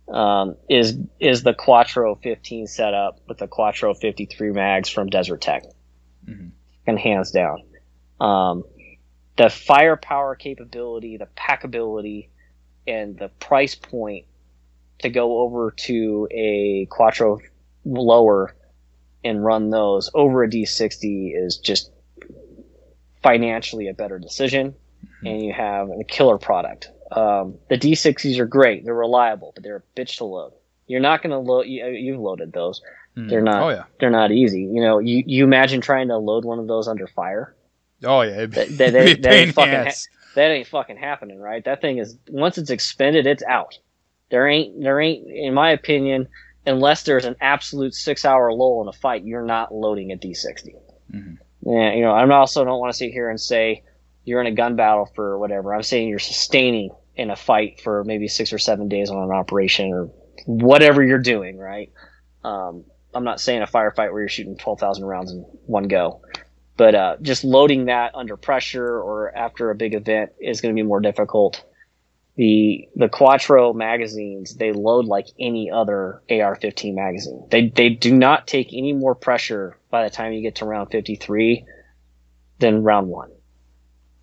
um, 0.07 0.55
is 0.69 0.97
is 1.19 1.43
the 1.43 1.53
Quattro 1.53 2.15
15 2.15 2.67
setup 2.67 3.19
with 3.27 3.37
the 3.37 3.47
Quattro 3.47 3.93
53 3.93 4.51
mags 4.51 4.89
from 4.89 5.07
Desert 5.07 5.41
Tech, 5.41 5.63
Mhm. 6.27 6.51
and 6.85 6.99
hands 6.99 7.31
down, 7.31 7.63
um, 8.19 8.63
the 9.37 9.49
firepower 9.49 10.35
capability, 10.35 11.17
the 11.17 11.27
packability, 11.37 12.27
and 12.85 13.17
the 13.17 13.29
price 13.39 13.75
point 13.75 14.25
to 14.99 15.09
go 15.09 15.39
over 15.39 15.71
to 15.71 16.27
a 16.31 16.85
Quattro 16.89 17.39
lower 17.85 18.53
and 19.23 19.43
run 19.43 19.69
those 19.69 20.09
over 20.13 20.43
a 20.43 20.49
D60 20.49 21.31
is 21.35 21.57
just 21.57 21.91
financially 23.21 23.87
a 23.87 23.93
better 23.93 24.19
decision, 24.19 24.75
and 25.25 25.41
you 25.43 25.53
have 25.53 25.89
a 25.89 26.03
killer 26.03 26.37
product. 26.37 26.89
Um, 27.11 27.55
the 27.69 27.77
D60s 27.77 28.39
are 28.39 28.45
great; 28.45 28.85
they're 28.85 28.93
reliable, 28.93 29.51
but 29.55 29.63
they're 29.63 29.77
a 29.95 29.99
bitch 29.99 30.17
to 30.17 30.25
load. 30.25 30.53
You're 30.87 30.99
not 30.99 31.21
going 31.21 31.31
to 31.31 31.37
load. 31.37 31.63
You, 31.67 31.87
you've 31.87 32.19
loaded 32.19 32.51
those. 32.51 32.81
Mhm. 33.17 33.29
They're 33.29 33.41
not. 33.41 33.61
Oh 33.63 33.69
yeah. 33.69 33.83
They're 33.99 34.09
not 34.09 34.31
easy. 34.31 34.63
You 34.63 34.81
know, 34.81 34.99
you, 34.99 35.23
you 35.25 35.43
imagine 35.43 35.81
trying 35.81 36.07
to 36.09 36.17
load 36.17 36.45
one 36.45 36.59
of 36.59 36.67
those 36.67 36.87
under 36.87 37.07
fire. 37.07 37.55
Oh 38.03 38.21
yeah. 38.21 38.45
Be, 38.47 38.55
That- 38.55 38.69
that- 38.77 38.95
it'd 38.95 39.21
be 39.21 39.27
a 39.27 39.31
that 39.31 39.33
ain't 39.33 39.53
fucking 39.53 39.71
ass. 39.73 40.07
That 40.35 40.49
ain't 40.49 40.67
fucking 40.67 40.97
happening, 40.97 41.39
right? 41.39 41.63
That 41.63 41.79
thing 41.79 41.99
is 41.99 42.17
once 42.27 42.57
it's 42.57 42.71
expended, 42.71 43.27
it's 43.27 43.43
out. 43.43 43.77
There 44.31 44.47
ain't 44.47 44.81
there 44.81 44.99
ain't, 44.99 45.27
in 45.29 45.53
my 45.53 45.69
opinion, 45.69 46.27
unless 46.65 47.03
there's 47.03 47.25
an 47.25 47.35
absolute 47.41 47.93
six 47.93 48.25
hour 48.25 48.51
lull 48.53 48.81
in 48.81 48.87
a 48.87 48.93
fight, 48.93 49.23
you're 49.23 49.45
not 49.45 49.73
loading 49.73 50.11
a 50.11 50.15
D60. 50.17 50.75
Mhm. 51.13 51.37
Yeah, 51.65 51.93
you 51.93 52.01
know, 52.01 52.11
I 52.11 52.29
also 52.29 52.65
don't 52.65 52.79
want 52.79 52.91
to 52.91 52.97
sit 52.97 53.11
here 53.11 53.29
and 53.29 53.39
say 53.39 53.83
you're 54.25 54.41
in 54.41 54.47
a 54.47 54.51
gun 54.51 54.75
battle 54.75 55.05
for 55.05 55.37
whatever. 55.37 55.73
I'm 55.73 55.83
saying 55.83 56.09
you're 56.09 56.19
sustaining 56.19 56.91
in 57.15 57.29
a 57.29 57.35
fight 57.35 57.79
for 57.81 58.03
maybe 58.03 58.27
six 58.27 58.51
or 58.51 58.57
seven 58.57 58.87
days 58.89 59.09
on 59.09 59.23
an 59.23 59.31
operation 59.31 59.91
or 59.91 60.09
whatever 60.45 61.03
you're 61.03 61.19
doing, 61.19 61.57
right? 61.57 61.91
Um, 62.43 62.85
I'm 63.13 63.23
not 63.23 63.39
saying 63.39 63.61
a 63.61 63.67
firefight 63.67 64.11
where 64.11 64.21
you're 64.21 64.29
shooting 64.29 64.57
12,000 64.57 65.05
rounds 65.05 65.31
in 65.31 65.41
one 65.65 65.87
go, 65.87 66.21
but 66.77 66.95
uh, 66.95 67.15
just 67.21 67.43
loading 67.43 67.85
that 67.85 68.15
under 68.15 68.35
pressure 68.35 68.99
or 68.99 69.35
after 69.35 69.69
a 69.69 69.75
big 69.75 69.93
event 69.93 70.31
is 70.39 70.61
going 70.61 70.75
to 70.75 70.79
be 70.79 70.85
more 70.85 70.99
difficult. 70.99 71.63
The 72.35 72.87
the 72.95 73.09
Quattro 73.09 73.73
magazines 73.73 74.55
they 74.55 74.71
load 74.71 75.05
like 75.05 75.27
any 75.39 75.69
other 75.69 76.23
AR-15 76.29 76.95
magazine. 76.95 77.47
They 77.51 77.69
they 77.69 77.89
do 77.89 78.15
not 78.15 78.47
take 78.47 78.73
any 78.73 78.93
more 78.93 79.13
pressure 79.13 79.77
by 79.91 80.03
the 80.03 80.09
time 80.09 80.33
you 80.33 80.41
get 80.41 80.55
to 80.55 80.65
round 80.65 80.89
53 80.89 81.65
than 82.59 82.83
round 82.83 83.07
one. 83.07 83.29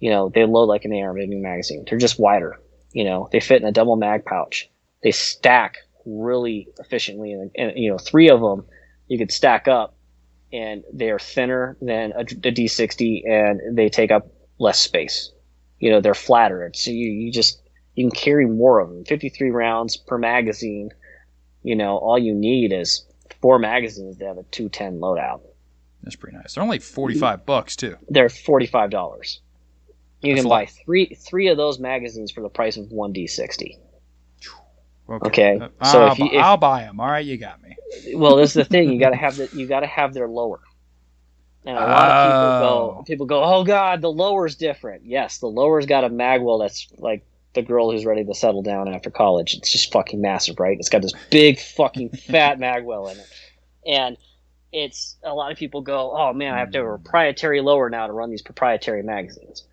You 0.01 0.11
know 0.11 0.29
they 0.29 0.45
load 0.45 0.65
like 0.65 0.85
an 0.85 0.93
AR-15 0.93 1.41
magazine. 1.41 1.85
They're 1.89 1.99
just 1.99 2.19
wider. 2.19 2.59
You 2.93 3.05
know 3.05 3.29
they 3.31 3.41
fit 3.41 3.63
in 3.63 3.69
a 3.69 3.73
double 3.73 3.97
mag 3.97 4.25
pouch. 4.25 4.69
They 5.03 5.13
stack 5.13 5.77
really 6.05 6.69
efficiently, 6.79 7.33
and, 7.33 7.51
and 7.57 7.73
you 7.77 7.91
know 7.91 7.99
three 7.99 8.29
of 8.29 8.41
them 8.41 8.65
you 9.07 9.19
could 9.19 9.33
stack 9.33 9.69
up 9.69 9.95
and 10.53 10.85
they 10.93 11.11
are 11.11 11.19
thinner 11.19 11.77
than 11.81 12.13
a, 12.13 12.21
a 12.21 12.25
D60 12.25 13.29
and 13.29 13.77
they 13.77 13.89
take 13.89 14.11
up 14.11 14.29
less 14.59 14.79
space. 14.79 15.33
You 15.79 15.91
know, 15.91 16.01
they're 16.01 16.15
flatter. 16.15 16.71
So 16.75 16.91
you, 16.91 17.11
you 17.11 17.33
just, 17.33 17.60
you 17.95 18.09
can 18.09 18.11
carry 18.19 18.47
more 18.47 18.79
of 18.81 18.89
them. 18.89 19.05
53 19.05 19.51
rounds 19.51 19.97
per 19.97 20.19
magazine. 20.19 20.91
You 21.63 21.77
know, 21.77 21.99
all 21.99 22.19
you 22.19 22.35
need 22.35 22.73
is 22.73 23.05
four 23.43 23.59
magazines 23.59 24.17
to 24.19 24.27
have 24.27 24.39
a 24.39 24.43
210 24.45 24.99
loadout. 25.01 25.41
That's 26.03 26.17
pretty 26.17 26.37
nice. 26.37 26.55
They're 26.55 26.65
only 26.65 26.79
45 26.79 27.45
bucks 27.45 27.77
too. 27.77 27.97
They're 28.09 28.29
$45. 28.29 29.41
You 30.23 30.35
That's 30.35 30.43
can 30.43 30.49
buy 30.51 30.67
three 30.67 31.15
three 31.15 31.49
of 31.49 31.57
those 31.57 31.79
magazines 31.79 32.31
for 32.31 32.43
the 32.43 32.49
price 32.51 32.77
of 32.77 32.91
one 32.93 33.13
D60. 33.15 33.79
Okay. 35.09 35.27
Okay, 35.27 35.61
Uh, 35.81 35.85
so 35.91 36.03
I'll, 36.05 36.13
if 36.13 36.19
you- 36.19 36.27
if- 36.33 36.43
I'll 36.45 36.57
buy 36.57 36.83
them. 36.83 37.01
All 37.01 37.09
right, 37.11 37.25
you 37.25 37.37
got 37.37 37.61
me. 37.63 37.77
well, 38.15 38.37
this 38.37 38.51
is 38.51 38.55
the 38.55 38.65
thing. 38.65 38.93
You 38.93 39.01
got 39.01 39.11
to 39.11 39.17
have 39.17 39.37
the 39.37 39.49
you 39.53 39.67
got 39.67 39.81
to 39.81 39.87
have 39.87 40.15
their 40.15 40.29
lower. 40.29 40.61
And 41.67 41.77
a 41.77 41.81
lot 41.81 42.11
of 42.11 42.27
people 42.29 42.39
Oh. 42.41 42.95
go, 42.99 43.03
people 43.07 43.27
go, 43.27 43.43
oh 43.43 43.65
god, 43.65 44.01
the 44.03 44.11
lower's 44.13 44.55
different. 44.57 45.05
Yes, 45.05 45.39
the 45.39 45.49
lower's 45.49 45.85
got 45.87 46.05
a 46.05 46.09
magwell 46.11 46.61
that's 46.61 46.87
like 46.99 47.25
the 47.55 47.63
girl 47.63 47.91
who's 47.91 48.05
ready 48.05 48.25
to 48.25 48.35
settle 48.35 48.63
down 48.63 48.93
after 48.93 49.11
college. 49.11 49.55
It's 49.55 49.73
just 49.73 49.93
fucking 49.93 50.21
massive, 50.21 50.61
right? 50.61 50.77
It's 50.79 50.89
got 50.89 51.03
this 51.03 51.15
big 51.31 51.59
fucking 51.59 52.11
fat 52.11 52.59
magwell 52.61 53.11
in 53.11 53.19
it, 53.19 53.27
and 53.87 54.17
it's 54.73 55.17
a 55.25 55.35
lot 55.35 55.51
of 55.51 55.59
people 55.59 55.83
go, 55.83 56.17
oh 56.17 56.33
man, 56.33 56.55
I 56.55 56.59
have 56.59 56.71
to 56.73 56.79
have 56.79 56.87
a 56.87 56.99
proprietary 56.99 57.61
lower 57.61 57.91
now 57.91 58.07
to 58.07 58.13
run 58.13 58.31
these 58.31 58.43
proprietary 58.43 59.03
magazines. 59.03 59.65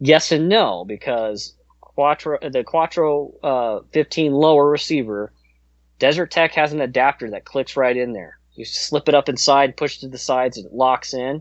Yes 0.00 0.32
and 0.32 0.48
no, 0.48 0.84
because 0.84 1.54
Quattro, 1.80 2.38
the 2.40 2.64
Quattro 2.64 3.32
uh, 3.42 3.80
15 3.92 4.32
lower 4.32 4.68
receiver 4.68 5.32
Desert 6.02 6.32
Tech 6.32 6.52
has 6.54 6.72
an 6.72 6.80
adapter 6.80 7.30
that 7.30 7.44
clicks 7.44 7.76
right 7.76 7.96
in 7.96 8.12
there. 8.12 8.36
You 8.54 8.64
slip 8.64 9.08
it 9.08 9.14
up 9.14 9.28
inside, 9.28 9.76
push 9.76 9.98
to 9.98 10.08
the 10.08 10.18
sides, 10.18 10.56
and 10.56 10.66
it 10.66 10.72
locks 10.72 11.14
in, 11.14 11.40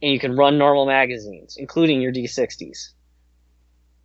and 0.00 0.12
you 0.12 0.20
can 0.20 0.36
run 0.36 0.58
normal 0.58 0.86
magazines, 0.86 1.56
including 1.58 2.00
your 2.00 2.12
D60s. 2.12 2.90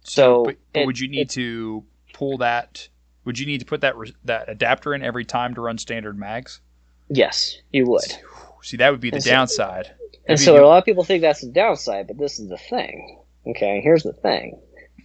So, 0.03 0.43
but, 0.45 0.55
but 0.73 0.79
it- 0.81 0.85
would 0.85 0.99
you 0.99 1.07
need 1.09 1.21
it- 1.21 1.29
to 1.31 1.83
pull 2.13 2.37
that? 2.39 2.87
Would 3.25 3.39
you 3.39 3.45
need 3.45 3.59
to 3.59 3.65
put 3.65 3.81
that 3.81 3.95
that 4.25 4.49
adapter 4.49 4.93
in 4.93 5.01
every 5.03 5.23
time 5.25 5.55
to 5.55 5.61
run 5.61 5.77
standard 5.77 6.17
mags? 6.17 6.61
Yes, 7.09 7.57
you 7.71 7.85
would. 7.87 8.03
See, 8.61 8.77
that 8.77 8.91
would 8.91 8.99
be 9.01 9.09
the 9.09 9.15
And 9.17 9.23
so- 9.23 9.31
downside. 9.31 9.91
And 10.27 10.39
so 10.39 10.53
the- 10.53 10.63
a 10.63 10.67
lot 10.67 10.77
of 10.77 10.85
people 10.85 11.03
think 11.03 11.21
that's 11.21 11.41
the 11.41 11.51
downside, 11.51 12.07
but 12.07 12.17
this 12.17 12.39
is 12.39 12.47
the 12.49 12.57
thing. 12.57 13.19
Okay, 13.47 13.81
here's 13.81 14.03
the 14.03 14.13
thing. 14.13 14.59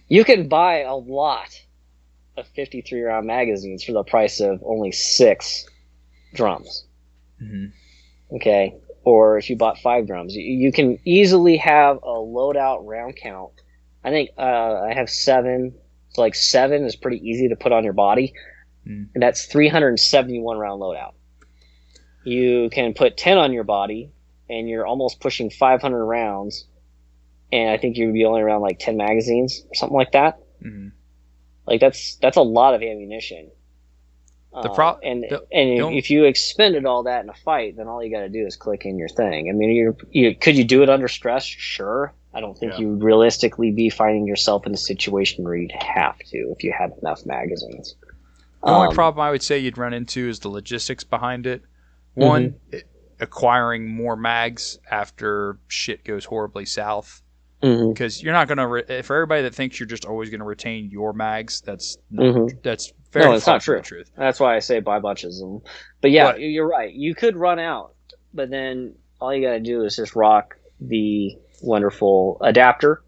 You 0.07 0.23
can 0.23 0.47
buy 0.47 0.79
a 0.81 0.95
lot 0.95 1.49
of 2.37 2.47
53 2.47 3.01
round 3.01 3.27
magazines 3.27 3.83
for 3.83 3.91
the 3.91 4.03
price 4.03 4.39
of 4.39 4.61
only 4.65 4.91
six 4.93 5.65
drums. 6.33 6.85
Mhm. 7.41 7.71
Okay, 8.33 8.75
or 9.03 9.37
if 9.37 9.49
you 9.49 9.55
bought 9.57 9.77
five 9.79 10.07
drums, 10.07 10.35
you, 10.35 10.43
you 10.43 10.71
can 10.71 10.97
easily 11.03 11.57
have 11.57 11.97
a 11.97 12.07
loadout 12.15 12.85
round 12.85 13.15
count. 13.17 13.51
I 14.03 14.09
think 14.11 14.29
uh, 14.37 14.41
I 14.89 14.93
have 14.93 15.09
seven. 15.09 15.73
So 16.09 16.21
like 16.21 16.35
seven 16.35 16.85
is 16.85 16.95
pretty 16.95 17.17
easy 17.27 17.49
to 17.49 17.55
put 17.55 17.71
on 17.71 17.83
your 17.83 17.93
body, 17.93 18.33
Mm. 18.87 19.09
and 19.13 19.21
that's 19.21 19.45
371 19.45 20.57
round 20.57 20.81
loadout. 20.81 21.11
You 22.23 22.69
can 22.71 22.93
put 22.93 23.17
10 23.17 23.37
on 23.37 23.53
your 23.53 23.63
body, 23.63 24.11
and 24.49 24.69
you're 24.69 24.85
almost 24.85 25.19
pushing 25.19 25.49
500 25.49 26.05
rounds, 26.05 26.65
and 27.51 27.69
I 27.69 27.77
think 27.77 27.97
you'd 27.97 28.13
be 28.13 28.25
only 28.25 28.41
around 28.41 28.61
like 28.61 28.79
10 28.79 28.97
magazines 28.97 29.63
or 29.69 29.75
something 29.75 29.97
like 29.97 30.11
that. 30.13 30.39
Mhm. 30.63 30.91
Like 31.67 31.79
that's 31.81 32.15
that's 32.15 32.37
a 32.37 32.41
lot 32.41 32.73
of 32.73 32.81
ammunition. 32.81 33.51
The 34.51 34.69
Um, 34.69 34.75
pro- 34.75 34.97
and 35.03 35.23
the- 35.23 35.45
and 35.51 35.95
if 35.95 36.09
you 36.09 36.23
expended 36.25 36.85
all 36.85 37.03
that 37.03 37.23
in 37.23 37.29
a 37.29 37.33
fight, 37.35 37.77
then 37.77 37.87
all 37.87 38.03
you 38.03 38.09
got 38.11 38.21
to 38.21 38.29
do 38.29 38.45
is 38.47 38.55
click 38.55 38.85
in 38.85 38.97
your 38.97 39.09
thing. 39.09 39.47
I 39.49 39.51
mean, 39.53 39.69
you 40.11 40.35
could 40.35 40.57
you 40.57 40.63
do 40.63 40.81
it 40.83 40.89
under 40.89 41.07
stress? 41.07 41.45
Sure. 41.45 42.13
I 42.33 42.41
don't 42.41 42.57
think 42.57 42.73
Yeah. 42.73 42.79
you'd 42.79 43.03
realistically 43.03 43.71
be 43.71 43.89
finding 43.89 44.27
yourself 44.27 44.65
in 44.67 44.73
a 44.73 44.77
situation 44.77 45.43
where 45.43 45.55
you'd 45.55 45.71
have 45.71 46.17
to 46.19 46.37
if 46.55 46.63
you 46.63 46.71
had 46.77 46.91
enough 47.01 47.25
magazines. 47.25 47.95
The 48.63 48.69
only 48.69 48.87
Um, 48.89 48.93
problem 48.93 49.25
I 49.25 49.31
would 49.31 49.41
say 49.41 49.57
you'd 49.57 49.77
run 49.77 49.93
into 49.93 50.27
is 50.29 50.39
the 50.39 50.49
logistics 50.49 51.03
behind 51.03 51.47
it. 51.47 51.61
One, 52.13 52.51
Mm-hmm. 52.71 52.75
i- 52.75 52.83
acquiring 53.21 53.87
more 53.87 54.15
mags 54.15 54.79
after 54.89 55.57
shit 55.67 56.03
goes 56.03 56.25
horribly 56.25 56.65
south. 56.65 57.21
mhm, 57.63 57.93
Because 57.93 58.23
you're 58.23 58.31
not 58.31 58.47
going 58.47 58.57
to, 58.59 58.67
re- 58.67 59.01
for 59.01 59.15
everybody 59.17 59.41
that 59.41 59.53
thinks 59.53 59.79
you're 59.79 59.87
just 59.87 60.05
always 60.05 60.29
going 60.29 60.39
to 60.39 60.45
retain 60.45 60.89
your 60.91 61.11
mags, 61.11 61.59
that's 61.59 61.97
not, 62.09 62.33
mhm. 62.35 62.63
that's 62.63 62.93
very 63.11 63.25
No, 63.25 63.33
it's 63.33 63.45
not 63.47 63.59
true. 63.61 63.75
the 63.77 63.81
truth. 63.83 64.09
That's 64.17 64.39
why 64.39 64.55
I 64.55 64.59
say 64.59 64.79
buy 64.79 64.99
bunches 64.99 65.41
of 65.41 65.49
them. 65.49 65.61
But 65.99 66.11
yeah, 66.11 66.31
But- 66.31 66.39
you're 66.41 66.67
right. 66.67 66.93
You 66.93 67.13
could 67.15 67.35
run 67.35 67.59
out, 67.59 67.95
but 68.33 68.49
then 68.49 68.95
all 69.19 69.33
you 69.35 69.41
got 69.45 69.53
to 69.53 69.59
do 69.59 69.83
is 69.83 69.97
just 69.97 70.15
rock 70.15 70.55
the 70.79 71.37
wonderful 71.61 72.37
adapter, 72.41 73.01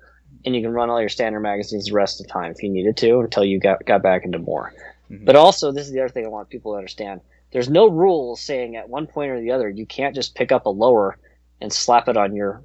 and 0.46 0.56
you 0.56 0.62
can 0.62 0.72
run 0.72 0.90
all 0.90 1.00
your 1.00 1.10
standard 1.10 1.42
magazines 1.42 1.86
the 1.86 1.94
rest 1.94 2.20
of 2.20 2.28
the 2.28 2.34
time 2.34 2.52
if 2.52 2.62
you 2.64 2.70
needed 2.70 2.98
to 2.98 3.20
until 3.20 3.44
you 3.46 3.60
got 3.60 3.86
got 3.86 4.02
back 4.02 4.24
into 4.26 4.40
more. 4.40 4.74
Mhm. 5.10 5.26
But 5.26 5.36
also, 5.36 5.72
this 5.72 5.86
is 5.88 5.94
the 5.94 6.00
other 6.00 6.10
thing 6.10 6.26
I 6.26 6.30
want 6.30 6.50
people 6.50 6.72
to 6.74 6.78
understand. 6.78 7.22
There's 7.52 7.70
no 7.70 7.88
rule 7.90 8.36
saying 8.36 8.76
at 8.78 8.88
one 8.90 9.08
point 9.08 9.32
or 9.32 9.42
the 9.42 9.52
other 9.52 9.70
you 9.70 9.86
can't 9.86 10.16
just 10.16 10.36
pick 10.36 10.52
up 10.52 10.66
a 10.66 10.70
lower 10.70 11.18
and 11.60 11.72
slap 11.72 12.08
it 12.08 12.18
on 12.18 12.36
your 12.36 12.64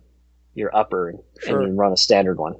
your 0.55 0.75
upper 0.75 1.11
and, 1.11 1.19
Sure. 1.41 1.61
and 1.61 1.77
run 1.77 1.93
a 1.93 1.97
standard 1.97 2.39
one. 2.39 2.55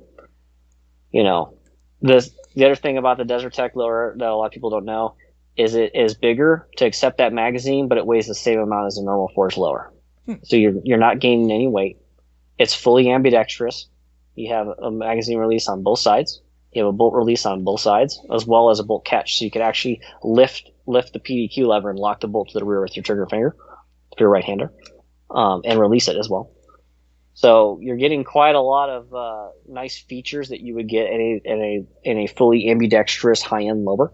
You 1.13 1.23
know, 1.25 1.55
the 2.03 2.29
the 2.55 2.65
other 2.65 2.75
thing 2.75 2.99
about 2.99 3.17
the 3.19 3.25
Desert 3.25 3.55
Tech 3.55 3.77
lower 3.77 4.15
that 4.19 4.29
a 4.29 4.35
lot 4.35 4.47
of 4.47 4.53
people 4.53 4.71
don't 4.71 4.85
know 4.85 5.15
is 5.57 5.75
it 5.75 5.95
is 5.95 6.15
bigger 6.15 6.69
to 6.77 6.85
accept 6.85 7.19
that 7.19 7.33
magazine, 7.33 7.89
but 7.89 7.97
it 7.97 8.07
weighs 8.07 8.27
the 8.27 8.35
same 8.35 8.59
amount 8.61 8.87
as 8.89 8.99
a 8.99 9.03
normal 9.03 9.29
forged 9.35 9.57
lower. 9.57 9.93
Hmm. 10.27 10.35
So 10.43 10.57
you're 10.57 10.75
you're 10.85 10.99
not 10.99 11.21
gaining 11.21 11.51
any 11.51 11.69
weight. 11.69 11.99
It's 12.59 12.75
fully 12.75 13.11
ambidextrous. 13.11 13.89
You 14.35 14.53
have 14.53 14.69
a 14.83 14.91
magazine 14.91 15.39
release 15.39 15.69
on 15.69 15.83
both 15.83 15.99
sides. 15.99 16.41
You 16.73 16.85
have 16.85 16.91
a 16.91 16.97
bolt 16.97 17.15
release 17.15 17.47
on 17.47 17.65
both 17.65 17.81
sides, 17.81 18.21
as 18.33 18.47
well 18.47 18.71
as 18.71 18.81
a 18.81 18.85
bolt 18.85 19.05
catch. 19.05 19.39
So 19.39 19.45
you 19.45 19.51
could 19.51 19.63
actually 19.63 20.01
lift 20.23 20.71
lift 20.87 21.13
the 21.13 21.19
PDQ 21.19 21.67
lever 21.67 21.91
and 21.91 21.99
lock 21.99 22.21
the 22.21 22.29
bolt 22.29 22.51
to 22.51 22.59
the 22.59 22.65
rear 22.65 22.81
with 22.81 22.97
your 22.97 23.03
trigger 23.03 23.27
finger, 23.27 23.57
if 24.13 24.21
you're 24.21 24.29
a 24.29 24.33
right-hander, 24.33 24.73
um, 25.31 25.63
and 25.65 25.81
release 25.81 26.07
it 26.09 26.17
as 26.17 26.29
well. 26.29 26.51
So 27.35 27.79
you're 27.83 27.97
getting 27.97 28.25
quite 28.25 28.55
a 28.55 28.61
lot 28.61 28.89
of 28.89 29.13
uh, 29.13 29.49
nice 29.69 29.99
features 29.99 30.51
that 30.51 30.61
you 30.61 30.75
would 30.77 30.89
get 30.89 31.11
in 31.11 31.21
a 31.21 31.41
in 31.53 31.63
a 31.63 32.11
in 32.11 32.19
a 32.19 32.27
fully 32.27 32.71
ambidextrous 32.71 33.43
high-end 33.43 33.85
lower, 33.85 34.13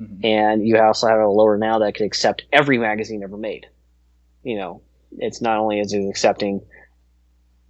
Mhm. 0.00 0.24
and 0.24 0.66
you 0.66 0.78
also 0.78 1.06
have 1.06 1.20
a 1.20 1.28
lower 1.28 1.56
now 1.58 1.78
that 1.80 1.94
can 1.94 2.06
accept 2.06 2.44
every 2.52 2.78
magazine 2.78 3.22
ever 3.22 3.36
made. 3.36 3.66
You 4.42 4.56
know, 4.58 4.82
it's 5.18 5.40
not 5.40 5.58
only 5.58 5.80
is 5.80 5.92
it 5.92 6.06
accepting 6.08 6.60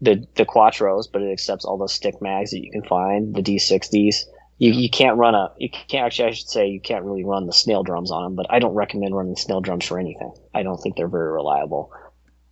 the 0.01 0.24
the 0.35 0.44
Quattros, 0.44 1.05
but 1.12 1.23
it 1.23 1.32
accepts 1.32 1.64
all 1.64 1.78
the 1.78 1.89
stick 1.89 2.20
mags 2.20 2.51
that 2.51 2.60
you 2.62 2.70
can 2.70 2.82
find, 2.85 3.35
the 3.35 3.43
D60s. 3.43 4.16
You, 4.59 4.73
you 4.73 4.89
can't 4.89 5.18
run 5.18 5.35
a 5.35 5.48
you 5.59 5.68
can't 5.70 6.06
actually 6.06 6.28
I 6.28 6.32
should 6.32 6.48
say 6.48 6.68
you 6.68 6.81
can't 6.81 7.05
really 7.05 7.24
run 7.24 7.47
the 7.47 7.52
snail 7.52 7.82
drums 7.82 8.10
on 8.10 8.24
them, 8.24 8.35
but 8.36 8.47
I 8.51 8.59
don't 8.59 8.74
recommend 8.74 9.14
running 9.14 9.36
snail 9.36 9.60
drums 9.60 9.85
for 9.86 9.98
anything. 9.98 10.32
I 10.55 10.62
don't 10.62 10.78
think 10.78 10.97
they're 10.97 11.09
very 11.09 11.31
reliable. 11.31 11.90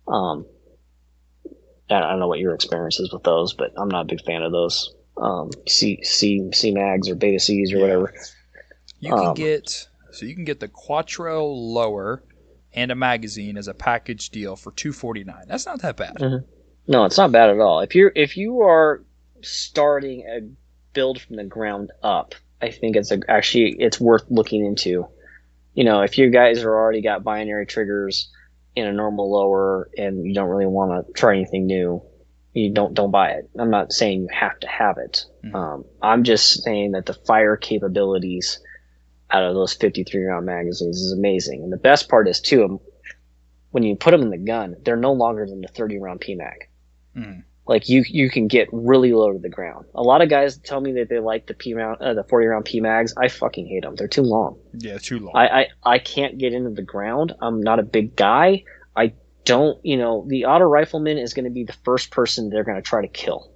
Um, 0.07 0.45
I 1.89 1.99
don't 1.99 2.19
know 2.19 2.27
what 2.27 2.39
your 2.39 2.53
experience 2.53 2.99
is 2.99 3.11
with 3.11 3.23
those, 3.23 3.53
but 3.53 3.71
I'm 3.77 3.87
not 3.87 4.01
a 4.01 4.05
big 4.05 4.23
fan 4.23 4.41
of 4.43 4.51
those. 4.51 4.93
Um, 5.17 5.49
C 5.67 5.99
C 6.03 6.49
C 6.53 6.71
mags 6.71 7.09
or 7.09 7.15
Beta 7.15 7.39
Cs 7.39 7.71
or 7.71 7.77
Yeah. 7.77 7.81
whatever. 7.81 8.13
You 8.99 9.09
can 9.13 9.27
Um, 9.29 9.33
get 9.33 9.87
so 10.11 10.25
you 10.25 10.35
can 10.35 10.45
get 10.45 10.59
the 10.59 10.67
Quattro 10.67 11.45
lower 11.45 12.23
and 12.73 12.91
a 12.91 12.95
magazine 12.95 13.57
as 13.57 13.67
a 13.67 13.73
package 13.73 14.29
deal 14.29 14.55
for 14.55 14.71
two 14.71 14.91
forty 14.93 15.23
nine. 15.23 15.45
That's 15.47 15.65
not 15.65 15.81
that 15.81 15.97
bad. 15.97 16.43
No, 16.87 17.05
it's 17.05 17.17
not 17.17 17.31
bad 17.31 17.49
at 17.49 17.59
all. 17.59 17.79
If 17.79 17.95
you're 17.95 18.11
if 18.15 18.37
you 18.37 18.61
are 18.61 19.03
starting 19.41 20.21
a 20.27 20.41
build 20.93 21.19
from 21.21 21.35
the 21.35 21.43
ground 21.43 21.91
up, 22.03 22.35
I 22.61 22.71
think 22.71 22.95
it's 22.95 23.11
a, 23.11 23.19
actually 23.27 23.75
it's 23.79 23.99
worth 23.99 24.25
looking 24.29 24.65
into. 24.65 25.07
You 25.73 25.83
know, 25.83 26.01
if 26.01 26.17
you 26.17 26.29
guys 26.29 26.63
are 26.63 26.73
already 26.73 27.01
got 27.01 27.23
binary 27.23 27.65
triggers 27.65 28.31
in 28.75 28.85
a 28.87 28.93
normal 28.93 29.31
lower 29.31 29.89
and 29.97 30.25
you 30.25 30.33
don't 30.33 30.49
really 30.49 30.65
want 30.65 31.07
to 31.07 31.13
try 31.13 31.35
anything 31.35 31.65
new, 31.65 32.01
you 32.53 32.71
don't 32.71 32.93
don't 32.93 33.11
buy 33.11 33.31
it. 33.31 33.49
I'm 33.59 33.71
not 33.71 33.91
saying 33.91 34.21
you 34.21 34.27
have 34.31 34.59
to 34.59 34.67
have 34.67 34.97
it. 34.97 35.25
Mhm. 35.43 35.55
Um, 35.55 35.85
I'm 36.01 36.23
just 36.23 36.63
saying 36.63 36.91
that 36.91 37.05
the 37.07 37.13
fire 37.13 37.57
capabilities 37.57 38.59
out 39.31 39.43
of 39.43 39.55
those 39.55 39.73
53 39.73 40.23
round 40.23 40.45
magazines 40.45 41.01
is 41.01 41.11
amazing. 41.11 41.63
And 41.63 41.73
the 41.73 41.77
best 41.77 42.07
part 42.09 42.27
is 42.27 42.39
too, 42.39 42.79
when 43.71 43.83
you 43.83 43.95
put 43.95 44.11
them 44.11 44.21
in 44.21 44.29
the 44.29 44.37
gun, 44.37 44.75
they're 44.83 44.95
no 44.95 45.11
longer 45.13 45.45
than 45.45 45.61
the 45.61 45.67
30 45.67 45.97
round 45.99 46.21
PMAG. 46.21 46.67
Mhm. 47.15 47.43
Like 47.67 47.89
you, 47.89 48.03
you 48.07 48.29
can 48.29 48.47
get 48.47 48.69
really 48.71 49.11
low 49.11 49.33
to 49.33 49.39
the 49.39 49.49
ground. 49.49 49.85
A 49.95 50.03
lot 50.03 50.21
of 50.21 50.29
guys 50.29 50.57
tell 50.57 50.79
me 50.79 50.93
that 50.93 51.09
they 51.09 51.17
like 51.19 51.47
the 51.47 51.55
P 51.55 51.73
round, 51.73 51.99
uh, 51.99 52.13
the 52.13 52.23
40 52.23 52.45
round 52.45 52.65
PMAGs. 52.65 53.13
I 53.17 53.27
fucking 53.27 53.65
hate 53.67 53.81
them. 53.81 53.95
They're 53.95 54.07
too 54.07 54.21
long. 54.21 54.57
Yeah, 54.77 54.99
too 54.99 55.19
long. 55.19 55.31
I, 55.35 55.47
I, 55.47 55.67
I 55.83 55.99
can't 55.99 56.37
get 56.37 56.53
into 56.53 56.69
the 56.69 56.83
ground. 56.83 57.33
I'm 57.41 57.61
not 57.61 57.79
a 57.79 57.83
big 57.83 58.15
guy. 58.15 58.65
I 58.95 59.13
don't, 59.45 59.83
you 59.83 59.97
know, 59.97 60.25
the 60.27 60.45
auto 60.45 60.65
rifleman 60.65 61.17
is 61.17 61.33
going 61.33 61.45
to 61.45 61.51
be 61.51 61.63
the 61.63 61.73
first 61.83 62.11
person 62.11 62.49
they're 62.49 62.63
going 62.63 62.77
to 62.77 62.87
try 62.87 63.01
to 63.01 63.07
kill. 63.07 63.51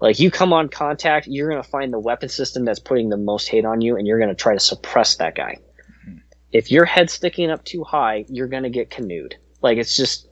Like 0.00 0.18
you 0.20 0.30
come 0.30 0.52
on 0.52 0.68
contact, 0.68 1.26
you're 1.26 1.48
going 1.48 1.62
to 1.62 1.68
find 1.68 1.92
the 1.92 1.98
weapon 1.98 2.28
system 2.28 2.64
that's 2.64 2.80
putting 2.80 3.08
the 3.10 3.16
most 3.16 3.48
hate 3.48 3.64
on 3.64 3.80
you, 3.80 3.96
and 3.96 4.06
you're 4.06 4.18
going 4.18 4.28
to 4.28 4.34
try 4.34 4.54
to 4.54 4.60
suppress 4.60 5.16
that 5.16 5.34
guy. 5.34 5.58
If 6.52 6.70
your 6.70 6.84
head's 6.84 7.12
sticking 7.12 7.50
up 7.50 7.64
too 7.64 7.84
high, 7.84 8.24
you're 8.28 8.48
going 8.48 8.62
to 8.64 8.70
get 8.70 8.90
canoed. 8.90 9.36
Like 9.62 9.78
it's 9.78 9.96
just, 9.96 10.28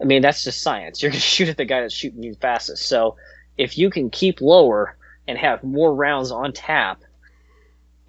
I 0.00 0.04
mean, 0.04 0.22
that's 0.22 0.44
just 0.44 0.62
science. 0.62 1.02
You're 1.02 1.10
going 1.10 1.20
to 1.20 1.26
shoot 1.26 1.48
at 1.48 1.56
the 1.56 1.64
guy 1.64 1.80
that's 1.80 1.94
shooting 1.94 2.22
you 2.22 2.34
fastest. 2.34 2.86
So 2.86 3.16
if 3.56 3.78
you 3.78 3.90
can 3.90 4.10
keep 4.10 4.40
lower 4.40 4.96
and 5.26 5.38
have 5.38 5.62
more 5.62 5.94
rounds 5.94 6.30
on 6.30 6.52
tap, 6.52 7.02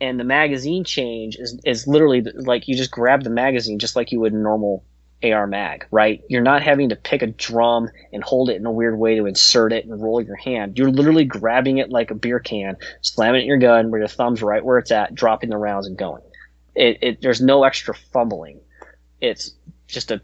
and 0.02 0.20
the 0.20 0.26
magazine 0.26 0.84
change 0.84 1.38
is, 1.38 1.60
is 1.64 1.88
literally 1.88 2.22
like 2.22 2.68
you 2.68 2.76
just 2.76 2.92
grab 2.92 3.24
the 3.24 3.30
magazine 3.30 3.80
just 3.80 3.96
like 3.96 4.12
you 4.12 4.20
would 4.20 4.34
a 4.34 4.38
normal 4.38 4.84
AR 5.24 5.48
mag, 5.48 5.88
right? 5.92 6.24
You're 6.28 6.42
not 6.42 6.62
having 6.62 6.90
to 6.90 6.96
pick 6.96 7.22
a 7.22 7.28
drum 7.28 7.90
and 8.12 8.24
hold 8.24 8.50
it 8.50 8.58
in 8.58 8.66
a 8.66 8.72
weird 8.72 9.00
way 9.00 9.16
to 9.16 9.26
insert 9.26 9.72
it 9.72 9.86
and 9.86 10.02
roll 10.02 10.22
your 10.22 10.36
hand. 10.36 10.78
You're 10.78 10.92
literally 10.92 11.26
grabbing 11.26 11.78
it 11.78 11.90
like 11.90 12.12
a 12.12 12.16
beer 12.16 12.40
can, 12.40 12.76
slamming 13.02 13.42
it 13.42 13.44
in 13.44 13.48
your 13.48 13.58
gun 13.58 13.90
where 13.90 14.00
your 14.00 14.08
thumb's 14.08 14.44
right 14.44 14.64
where 14.64 14.78
it's 14.78 14.92
at, 14.92 15.16
dropping 15.16 15.50
the 15.50 15.58
rounds 15.58 15.88
and 15.88 15.98
going. 15.98 16.24
It, 16.76 16.98
it 17.02 17.22
there's 17.22 17.42
no 17.42 17.64
extra 17.64 17.96
fumbling. 17.96 18.60
It's 19.22 19.54
just 19.88 20.12
a 20.12 20.22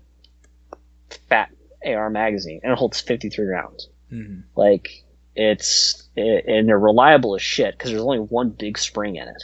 fat 1.30 1.50
AR 1.86 2.10
magazine 2.10 2.60
and 2.64 2.72
it 2.72 2.78
holds 2.78 3.02
53 3.02 3.46
rounds. 3.46 3.90
Mhm. 4.12 4.44
Like 4.56 4.90
it's 5.36 6.10
it, 6.16 6.46
and 6.48 6.68
they're 6.68 6.80
reliable 6.80 7.36
as 7.36 7.42
shit 7.42 7.78
because 7.78 7.92
there's 7.92 8.04
only 8.04 8.20
one 8.20 8.50
big 8.50 8.78
spring 8.78 9.16
in 9.16 9.28
it. 9.28 9.44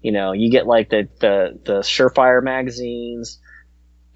You 0.00 0.12
know, 0.12 0.32
you 0.32 0.50
get 0.50 0.66
like 0.66 0.90
the 0.90 1.08
the 1.20 1.58
the 1.64 1.72
Surefire 1.80 2.42
magazines 2.42 3.38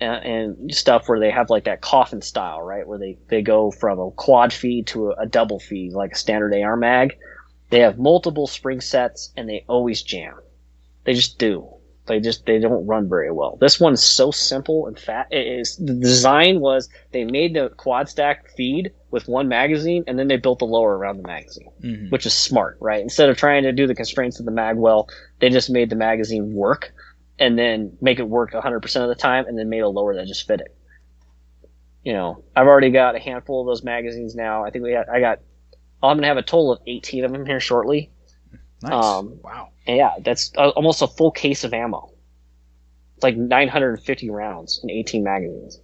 and, 0.01 0.25
and 0.25 0.75
stuff 0.75 1.09
where 1.09 1.21
they 1.21 1.31
have 1.31 1.49
like 1.49 1.65
that 1.65 1.81
coffin 1.81 2.21
style, 2.21 2.61
right? 2.61 2.87
Where 2.87 2.99
they 2.99 3.19
they 3.29 3.43
go 3.43 3.71
from 3.71 3.99
a 3.99 4.11
quad 4.11 4.53
feed 4.53 4.89
to 4.89 5.11
a, 5.11 5.23
a 5.23 5.27
double 5.27 5.59
feed, 5.59 5.93
like 5.93 6.13
a 6.13 6.17
standard 6.17 6.55
AR 6.55 6.77
mag. 6.77 7.17
They 7.71 7.81
have 7.81 7.99
multiple 7.99 8.47
spring 8.47 8.81
sets 8.81 9.33
and 9.37 9.49
they 9.49 9.65
always 9.69 10.03
jam. 10.03 10.35
They 11.05 11.15
just 11.15 11.39
do. 11.39 11.69
They 12.07 12.21
just 12.21 12.47
they 12.47 12.59
don't 12.59 12.87
run 12.87 13.09
very 13.09 13.31
well. 13.33 13.57
This 13.61 13.81
one's 13.81 14.03
so 14.03 14.31
simple 14.31 14.87
and 14.87 14.99
fat. 14.99 15.29
It 15.31 15.47
is 15.47 15.77
the 15.77 15.95
design 15.95 16.61
was 16.61 16.89
they 17.13 17.25
made 17.25 17.55
the 17.55 17.69
quad 17.71 18.09
stack 18.09 18.49
feed 18.57 18.93
with 19.11 19.29
one 19.29 19.49
magazine 19.49 20.05
and 20.07 20.19
then 20.19 20.29
they 20.29 20.37
built 20.37 20.61
the 20.61 20.67
lower 20.67 20.97
around 20.97 21.17
the 21.17 21.27
magazine, 21.27 21.69
Mhm. 21.83 22.11
which 22.13 22.27
is 22.27 22.33
smart, 22.35 22.77
right? 22.81 23.03
Instead 23.03 23.29
of 23.29 23.37
trying 23.37 23.65
to 23.65 23.73
do 23.73 23.87
the 23.87 23.95
constraints 23.95 24.39
of 24.39 24.47
the 24.47 24.53
mag 24.53 24.77
well, 24.77 25.09
they 25.41 25.49
just 25.49 25.71
made 25.71 25.91
the 25.91 25.97
magazine 25.97 26.55
work 26.55 26.93
and 27.39 27.59
then 27.59 27.97
make 28.01 28.19
it 28.19 28.29
work 28.29 28.55
100% 28.55 29.03
of 29.05 29.09
the 29.09 29.21
time 29.21 29.47
and 29.47 29.59
then 29.59 29.69
made 29.69 29.81
a 29.81 29.89
lower 29.89 30.15
that 30.15 30.27
just 30.27 30.47
fit 30.47 30.61
it. 30.61 30.75
You 32.05 32.13
know, 32.13 32.45
I've 32.55 32.67
already 32.69 32.91
got 32.91 33.17
a 33.17 33.19
handful 33.19 33.61
of 33.61 33.67
those 33.67 33.83
magazines 33.83 34.35
now. 34.37 34.65
I 34.65 34.71
think 34.71 34.85
we 34.85 34.93
had, 34.93 35.09
I 35.09 35.21
got 35.21 35.41
I'm 36.03 36.17
going 36.17 36.23
to 36.23 36.29
have 36.29 36.37
a 36.37 36.43
total 36.43 36.73
of 36.73 36.81
18 36.87 37.25
of 37.25 37.33
them 37.33 37.47
here 37.47 37.59
shortly. 37.59 38.11
Nice. 38.87 39.05
Um, 39.05 39.41
wow. 39.43 39.69
Yeah, 39.87 40.15
that's 40.23 40.53
uh, 40.57 40.71
almost 40.71 41.03
a 41.03 41.07
full 41.07 41.31
case 41.31 41.65
of 41.65 41.73
ammo. 41.73 42.13
It's 43.17 43.25
like 43.25 43.37
950 43.37 44.31
rounds 44.31 44.81
and 44.83 44.91
18 44.91 45.25
magazines. 45.25 45.81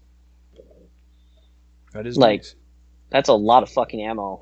That 1.92 2.06
is 2.06 2.16
like- 2.16 2.40
nice. 2.40 2.54
That's 3.10 3.28
a 3.28 3.34
lot 3.34 3.62
of 3.62 3.68
fucking 3.68 4.00
ammo 4.02 4.40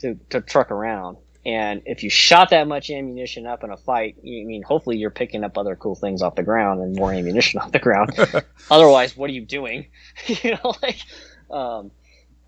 to, 0.00 0.16
to 0.30 0.40
truck 0.40 0.72
around. 0.72 1.18
And 1.46 1.82
if 1.86 2.02
you 2.02 2.10
shot 2.10 2.50
that 2.50 2.66
much 2.66 2.90
ammunition 2.90 3.46
up 3.46 3.62
in 3.62 3.70
a 3.70 3.76
fight, 3.76 4.16
you 4.22 4.42
I 4.42 4.44
mean 4.44 4.62
hopefully 4.62 4.98
you're 4.98 5.10
picking 5.10 5.44
up 5.44 5.56
other 5.56 5.76
cool 5.76 5.94
things 5.94 6.20
off 6.20 6.34
the 6.34 6.42
ground 6.42 6.82
and 6.82 6.96
more 6.96 7.12
ammunition 7.12 7.60
off 7.62 7.70
the 7.72 7.78
ground. 7.78 8.10
Otherwise, 8.70 9.16
what 9.16 9.30
are 9.30 9.32
you 9.32 9.46
doing? 9.46 9.86
you 10.26 10.50
know, 10.62 10.74
like 10.82 10.98
um, 11.50 11.92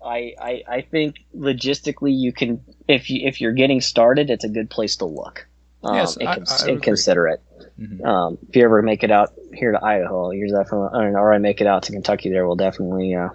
I, 0.05 0.33
I 0.39 0.63
I 0.67 0.81
think 0.81 1.15
logistically 1.35 2.13
you 2.15 2.33
can 2.33 2.61
if 2.87 3.09
you 3.09 3.25
if 3.25 3.39
you're 3.39 3.53
getting 3.53 3.79
started, 3.81 4.29
it's 4.29 4.43
a 4.43 4.49
good 4.49 4.69
place 4.69 4.97
to 4.97 5.05
look. 5.05 5.47
Um, 5.83 5.95
Yes, 5.95 6.17
I- 6.17 6.35
cons- 6.35 6.51
I 6.51 6.53
would 6.55 6.69
and 6.69 6.77
agree. 6.77 6.81
consider 6.83 7.27
it. 7.27 7.41
Mhm. 7.79 8.05
Um, 8.05 8.37
if 8.47 8.55
you 8.55 8.63
ever 8.63 8.81
make 8.81 9.03
it 9.03 9.11
out 9.11 9.29
here 9.53 9.71
to 9.71 9.83
Idaho, 9.83 10.31
you're 10.31 10.47
definitely, 10.47 10.89
or 10.93 11.17
or 11.17 11.33
I 11.33 11.37
make 11.39 11.61
it 11.61 11.67
out 11.67 11.83
to 11.83 11.91
Kentucky, 11.91 12.29
there 12.29 12.45
we'll 12.45 12.55
definitely, 12.55 13.15
uh, 13.15 13.29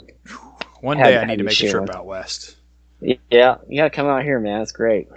One 0.80 0.98
day 0.98 1.16
I 1.18 1.24
need 1.24 1.38
to 1.38 1.44
make 1.44 1.60
a 1.60 1.68
trip 1.68 1.88
one. 1.88 1.96
out 1.96 2.06
west. 2.06 2.56
yeah, 3.00 3.56
you 3.68 3.76
gotta 3.78 3.90
come 3.90 4.06
out 4.06 4.22
here, 4.22 4.38
man. 4.38 4.62
It's 4.62 4.72
great. 4.72 5.08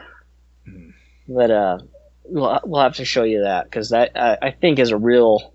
Mhm. 0.67 0.93
But 1.27 1.51
uh, 1.51 1.77
we'll 2.25 2.59
we'll 2.65 2.81
have 2.81 2.95
to 2.95 3.05
show 3.05 3.23
you 3.23 3.43
that 3.43 3.65
because 3.65 3.89
that 3.91 4.15
uh, 4.17 4.37
I 4.41 4.49
think 4.51 4.79
is 4.79 4.89
a 4.91 4.97
real. 4.97 5.53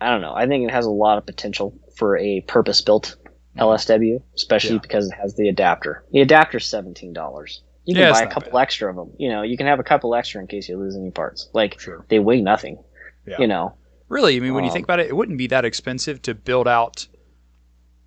I 0.00 0.10
don't 0.10 0.20
know. 0.20 0.34
I 0.34 0.46
think 0.46 0.64
it 0.68 0.72
has 0.72 0.86
a 0.86 0.90
lot 0.90 1.18
of 1.18 1.26
potential 1.26 1.74
for 1.96 2.16
a 2.18 2.40
purpose-built 2.42 3.16
LSW, 3.56 4.22
especially 4.34 4.74
Yeah. 4.76 4.80
because 4.82 5.08
it 5.08 5.14
has 5.20 5.34
the 5.34 5.48
adapter. 5.48 6.04
The 6.12 6.20
adapter's 6.20 6.66
seventeen 6.66 7.12
dollars. 7.12 7.62
You 7.88 7.94
can 7.94 8.02
Yeah, 8.02 8.12
buy 8.12 8.20
a 8.20 8.26
couple 8.26 8.52
bad. 8.52 8.60
extra 8.60 8.90
of 8.90 8.96
them. 8.96 9.14
You 9.16 9.30
know, 9.30 9.40
you 9.40 9.56
can 9.56 9.66
have 9.66 9.80
a 9.80 9.82
couple 9.82 10.14
extra 10.14 10.42
in 10.42 10.46
case 10.46 10.68
you 10.68 10.76
lose 10.76 10.94
any 10.94 11.10
parts. 11.10 11.48
Like 11.54 11.80
Sure. 11.80 12.04
they 12.10 12.18
weigh 12.18 12.42
nothing. 12.42 12.78
Yeah. 13.26 13.36
You 13.38 13.46
know. 13.46 13.72
Really, 14.10 14.36
I 14.36 14.40
mean, 14.40 14.52
when 14.52 14.64
you 14.64 14.68
Um, 14.68 14.74
think 14.74 14.84
about 14.84 15.00
it, 15.00 15.06
it 15.06 15.16
wouldn't 15.16 15.38
be 15.38 15.46
that 15.46 15.64
expensive 15.64 16.20
to 16.22 16.34
build 16.34 16.68
out 16.68 17.06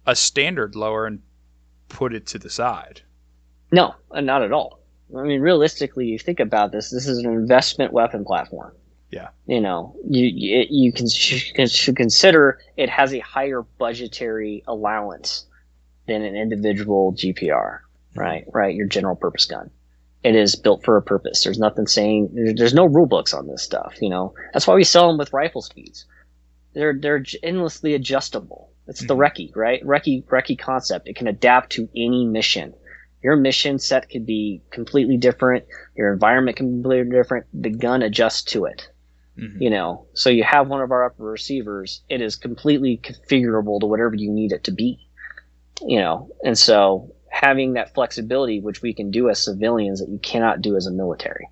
a 0.05 0.15
standard 0.15 0.75
lower 0.75 1.07
and 1.07 1.21
put 1.89 2.13
it 2.13 2.27
to 2.27 2.37
the 2.37 2.49
side. 2.49 3.01
No, 3.71 3.95
uh, 4.11 4.21
not 4.21 4.43
at 4.43 4.51
all. 4.51 4.79
I 5.17 5.23
mean, 5.23 5.41
realistically, 5.41 6.05
you 6.05 6.19
think 6.19 6.39
about 6.39 6.71
this. 6.71 6.91
This 6.91 7.07
is 7.07 7.17
an 7.17 7.31
investment 7.31 7.91
weapon 7.91 8.23
platform. 8.23 8.73
Yeah. 9.09 9.29
You 9.47 9.61
know, 9.61 9.95
you 10.07 10.27
you, 10.27 10.65
you 10.69 10.93
can 10.93 11.09
should 11.09 11.95
consider 11.95 12.59
it 12.77 12.89
has 12.89 13.15
a 13.15 13.19
higher 13.19 13.63
budgetary 13.79 14.63
allowance 14.67 15.47
than 16.07 16.21
an 16.21 16.35
individual 16.35 17.13
GPR. 17.13 17.79
Right, 18.15 18.43
right. 18.53 18.75
Your 18.75 18.87
general 18.87 19.15
purpose 19.15 19.45
gun. 19.45 19.69
It 20.23 20.35
is 20.35 20.55
built 20.55 20.83
for 20.83 20.97
a 20.97 21.01
purpose. 21.01 21.43
There's 21.43 21.57
nothing 21.59 21.87
saying 21.87 22.53
there's 22.55 22.73
no 22.73 22.85
rule 22.85 23.07
books 23.07 23.33
on 23.33 23.47
this 23.47 23.63
stuff. 23.63 23.95
You 24.01 24.09
know, 24.09 24.33
that's 24.53 24.67
why 24.67 24.75
we 24.75 24.83
sell 24.83 25.07
them 25.07 25.17
with 25.17 25.33
rifle 25.33 25.61
speeds. 25.61 26.05
They're 26.73 26.95
they're 26.99 27.23
endlessly 27.41 27.93
adjustable. 27.95 28.69
It's 28.87 29.05
the 29.05 29.15
Mhm. 29.15 29.19
recce, 29.19 29.55
right? 29.55 29.83
Recce 29.83 30.23
recce 30.25 30.57
concept. 30.59 31.07
It 31.07 31.15
can 31.15 31.27
adapt 31.27 31.71
to 31.73 31.89
any 31.95 32.25
mission 32.25 32.73
your 33.23 33.35
mission 33.35 33.77
set 33.77 34.09
could 34.09 34.25
be 34.25 34.61
completely 34.71 35.17
different 35.17 35.63
your 35.95 36.11
environment 36.11 36.57
can 36.57 36.67
be 36.67 36.81
completely 36.81 37.11
different 37.11 37.45
the 37.53 37.69
gun 37.69 38.01
adjusts 38.01 38.41
to 38.43 38.65
it 38.65 38.89
Mhm. 39.37 39.61
you 39.61 39.69
know 39.69 40.05
so 40.13 40.29
you 40.29 40.43
have 40.43 40.67
one 40.67 40.81
of 40.81 40.91
our 40.91 41.05
upper 41.05 41.23
receivers 41.23 42.01
it 42.09 42.21
is 42.21 42.35
completely 42.35 42.97
configurable 42.97 43.79
to 43.79 43.85
whatever 43.85 44.15
you 44.15 44.31
need 44.31 44.51
it 44.51 44.63
to 44.63 44.71
be 44.71 44.99
you 45.85 45.99
know 45.99 46.31
and 46.43 46.57
so 46.57 47.11
having 47.31 47.73
that 47.73 47.93
flexibility 47.93 48.59
which 48.59 48.81
we 48.81 48.93
can 48.93 49.09
do 49.09 49.29
as 49.29 49.43
civilians 49.43 49.99
that 49.99 50.09
you 50.09 50.19
cannot 50.19 50.61
do 50.61 50.75
as 50.75 50.85
a 50.85 50.91
military. 50.91 51.47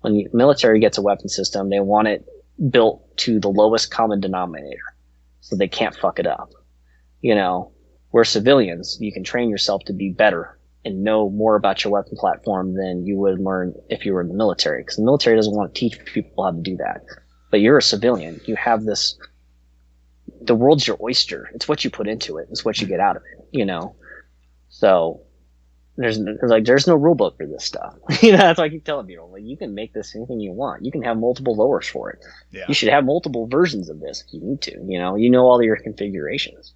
When 0.00 0.14
the 0.14 0.28
military 0.32 0.80
gets 0.80 0.98
a 0.98 1.02
weapon 1.02 1.28
system 1.28 1.68
they 1.68 1.80
want 1.80 2.08
it 2.08 2.26
built 2.70 3.16
to 3.18 3.38
the 3.38 3.48
lowest 3.48 3.90
common 3.90 4.20
denominator 4.20 4.94
so 5.40 5.56
they 5.56 5.68
can't 5.68 5.94
fuck 5.94 6.18
it 6.18 6.26
up. 6.26 6.50
You 7.20 7.34
know 7.34 7.72
we're 8.12 8.24
civilians. 8.24 8.98
You 9.00 9.12
can 9.12 9.22
train 9.22 9.50
yourself 9.50 9.84
to 9.84 9.92
be 9.92 10.10
better 10.10 10.58
and 10.84 11.04
know 11.04 11.30
more 11.30 11.54
about 11.54 11.84
your 11.84 11.92
weapon 11.92 12.16
platform 12.16 12.74
than 12.74 13.06
you 13.06 13.18
would 13.18 13.38
learn 13.38 13.74
if 13.88 14.04
you 14.06 14.14
were 14.14 14.22
in 14.22 14.28
the 14.28 14.34
military 14.34 14.82
because 14.82 14.96
the 14.96 15.04
military 15.04 15.36
doesn't 15.36 15.54
want 15.54 15.74
to 15.74 15.78
teach 15.78 16.02
people 16.06 16.44
how 16.44 16.50
to 16.50 16.60
do 16.60 16.76
that. 16.78 17.04
But 17.50 17.60
you're 17.60 17.78
a 17.78 17.82
civilian. 17.82 18.40
You 18.46 18.56
have 18.56 18.84
this 18.84 19.18
the 20.40 20.54
world's 20.54 20.86
your 20.86 20.96
oyster. 21.02 21.50
It's 21.54 21.68
what 21.68 21.84
you 21.84 21.90
put 21.90 22.08
into 22.08 22.38
it. 22.38 22.48
It's 22.50 22.64
what 22.64 22.80
you 22.80 22.86
get 22.86 23.00
out 23.00 23.16
of 23.16 23.22
it 23.22 23.40
you 23.52 23.64
know 23.64 23.94
so 24.70 25.20
there's 25.96 26.18
like 26.42 26.64
there's 26.64 26.86
no 26.86 26.94
rule 26.94 27.14
book 27.14 27.36
for 27.36 27.46
this 27.46 27.64
stuff 27.64 27.94
you 28.22 28.32
know 28.32 28.38
that's 28.38 28.58
why 28.58 28.64
i 28.64 28.68
keep 28.70 28.84
telling 28.84 29.06
people 29.06 29.30
like 29.30 29.42
you 29.44 29.56
can 29.56 29.74
make 29.74 29.92
this 29.92 30.16
anything 30.16 30.40
you 30.40 30.52
want 30.52 30.82
you 30.84 30.90
can 30.90 31.02
have 31.02 31.18
multiple 31.18 31.54
lowers 31.54 31.86
for 31.86 32.10
it 32.10 32.24
Yeah. 32.50 32.64
you 32.68 32.74
should 32.74 32.88
have 32.88 33.04
multiple 33.04 33.46
versions 33.46 33.90
of 33.90 34.00
this 34.00 34.24
if 34.26 34.32
you 34.32 34.40
need 34.40 34.62
to 34.62 34.72
you 34.86 34.98
know 34.98 35.16
you 35.16 35.28
know 35.28 35.44
all 35.44 35.62
your 35.62 35.76
configurations 35.76 36.72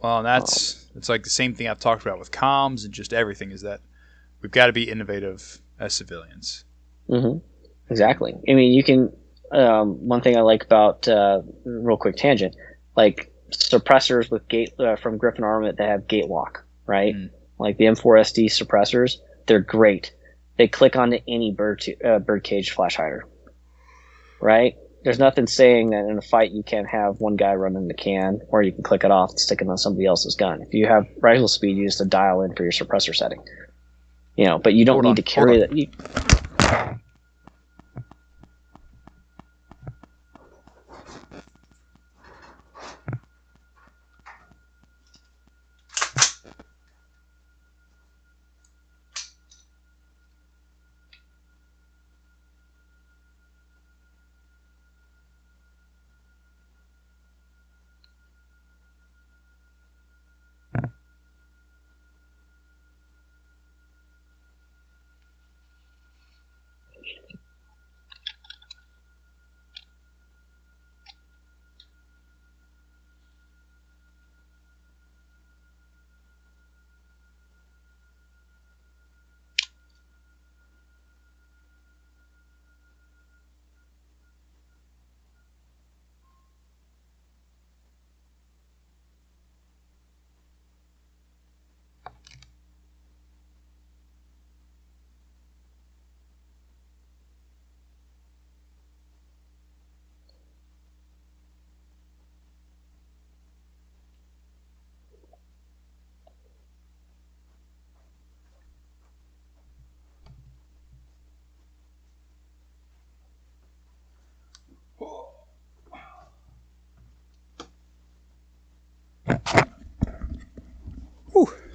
Well, 0.00 0.18
and 0.18 0.26
that's 0.26 0.86
it's 0.96 1.08
like 1.08 1.24
the 1.24 1.30
same 1.30 1.54
thing 1.54 1.68
I've 1.68 1.80
talked 1.80 2.02
about 2.02 2.18
with 2.18 2.30
comms 2.30 2.84
and 2.84 2.94
just 2.94 3.12
everything 3.12 3.50
is 3.50 3.62
that 3.62 3.80
we've 4.40 4.50
got 4.52 4.66
to 4.66 4.72
be 4.72 4.88
innovative 4.88 5.60
as 5.78 5.92
civilians. 5.94 6.64
hmm 7.08 7.38
Exactly. 7.90 8.34
I 8.48 8.54
mean, 8.54 8.72
you 8.72 8.84
can. 8.84 9.10
Um, 9.50 10.06
one 10.06 10.20
thing 10.20 10.36
I 10.36 10.42
like 10.42 10.62
about 10.62 11.08
uh, 11.08 11.40
real 11.64 11.96
quick 11.96 12.16
tangent, 12.16 12.54
like 12.96 13.32
suppressors 13.50 14.30
with 14.30 14.46
gate 14.48 14.74
uh, 14.78 14.96
from 14.96 15.16
Griffin 15.16 15.42
Armament 15.42 15.78
that 15.78 15.88
have 15.88 16.02
Gatelok, 16.06 16.58
right? 16.88 17.14
Mm. 17.14 17.30
Like 17.58 17.76
the 17.76 17.84
M4SD 17.84 18.46
suppressors, 18.46 19.18
they're 19.46 19.60
great. 19.60 20.12
They 20.56 20.66
click 20.66 20.96
onto 20.96 21.18
any 21.28 21.52
bird 21.52 21.80
to, 21.82 22.00
uh, 22.02 22.18
bird 22.18 22.42
cage 22.42 22.72
flash 22.72 22.96
hider, 22.96 23.24
right? 24.40 24.74
there's 25.04 25.18
nothing 25.18 25.46
saying 25.46 25.90
that 25.90 26.04
in 26.06 26.18
a 26.18 26.22
fight 26.22 26.50
you 26.50 26.62
can't 26.62 26.88
have 26.88 27.20
one 27.20 27.36
guy 27.36 27.54
running 27.54 27.88
the 27.88 27.94
can, 27.94 28.40
or 28.48 28.62
you 28.62 28.72
can 28.72 28.82
click 28.82 29.04
it 29.04 29.10
off 29.10 29.30
and 29.30 29.40
stick 29.40 29.62
it 29.62 29.68
on 29.68 29.78
somebody 29.78 30.06
else's 30.06 30.34
gun. 30.34 30.60
If 30.62 30.74
you 30.74 30.86
have 30.86 31.06
rifle 31.20 31.48
speed, 31.48 31.76
you 31.76 31.86
just 31.86 31.98
to 31.98 32.04
dial 32.04 32.42
in 32.42 32.54
for 32.54 32.64
your 32.64 32.72
suppressor 32.72 33.14
setting. 33.14 33.42
You 34.36 34.46
know, 34.46 34.58
but 34.58 34.74
you 34.74 34.84
don't 34.84 34.96
Hold 34.96 35.04
need 35.04 35.10
on, 35.10 35.16
to 35.16 35.22
carry 35.22 35.60
that. 35.60 35.76
You, 35.76 35.88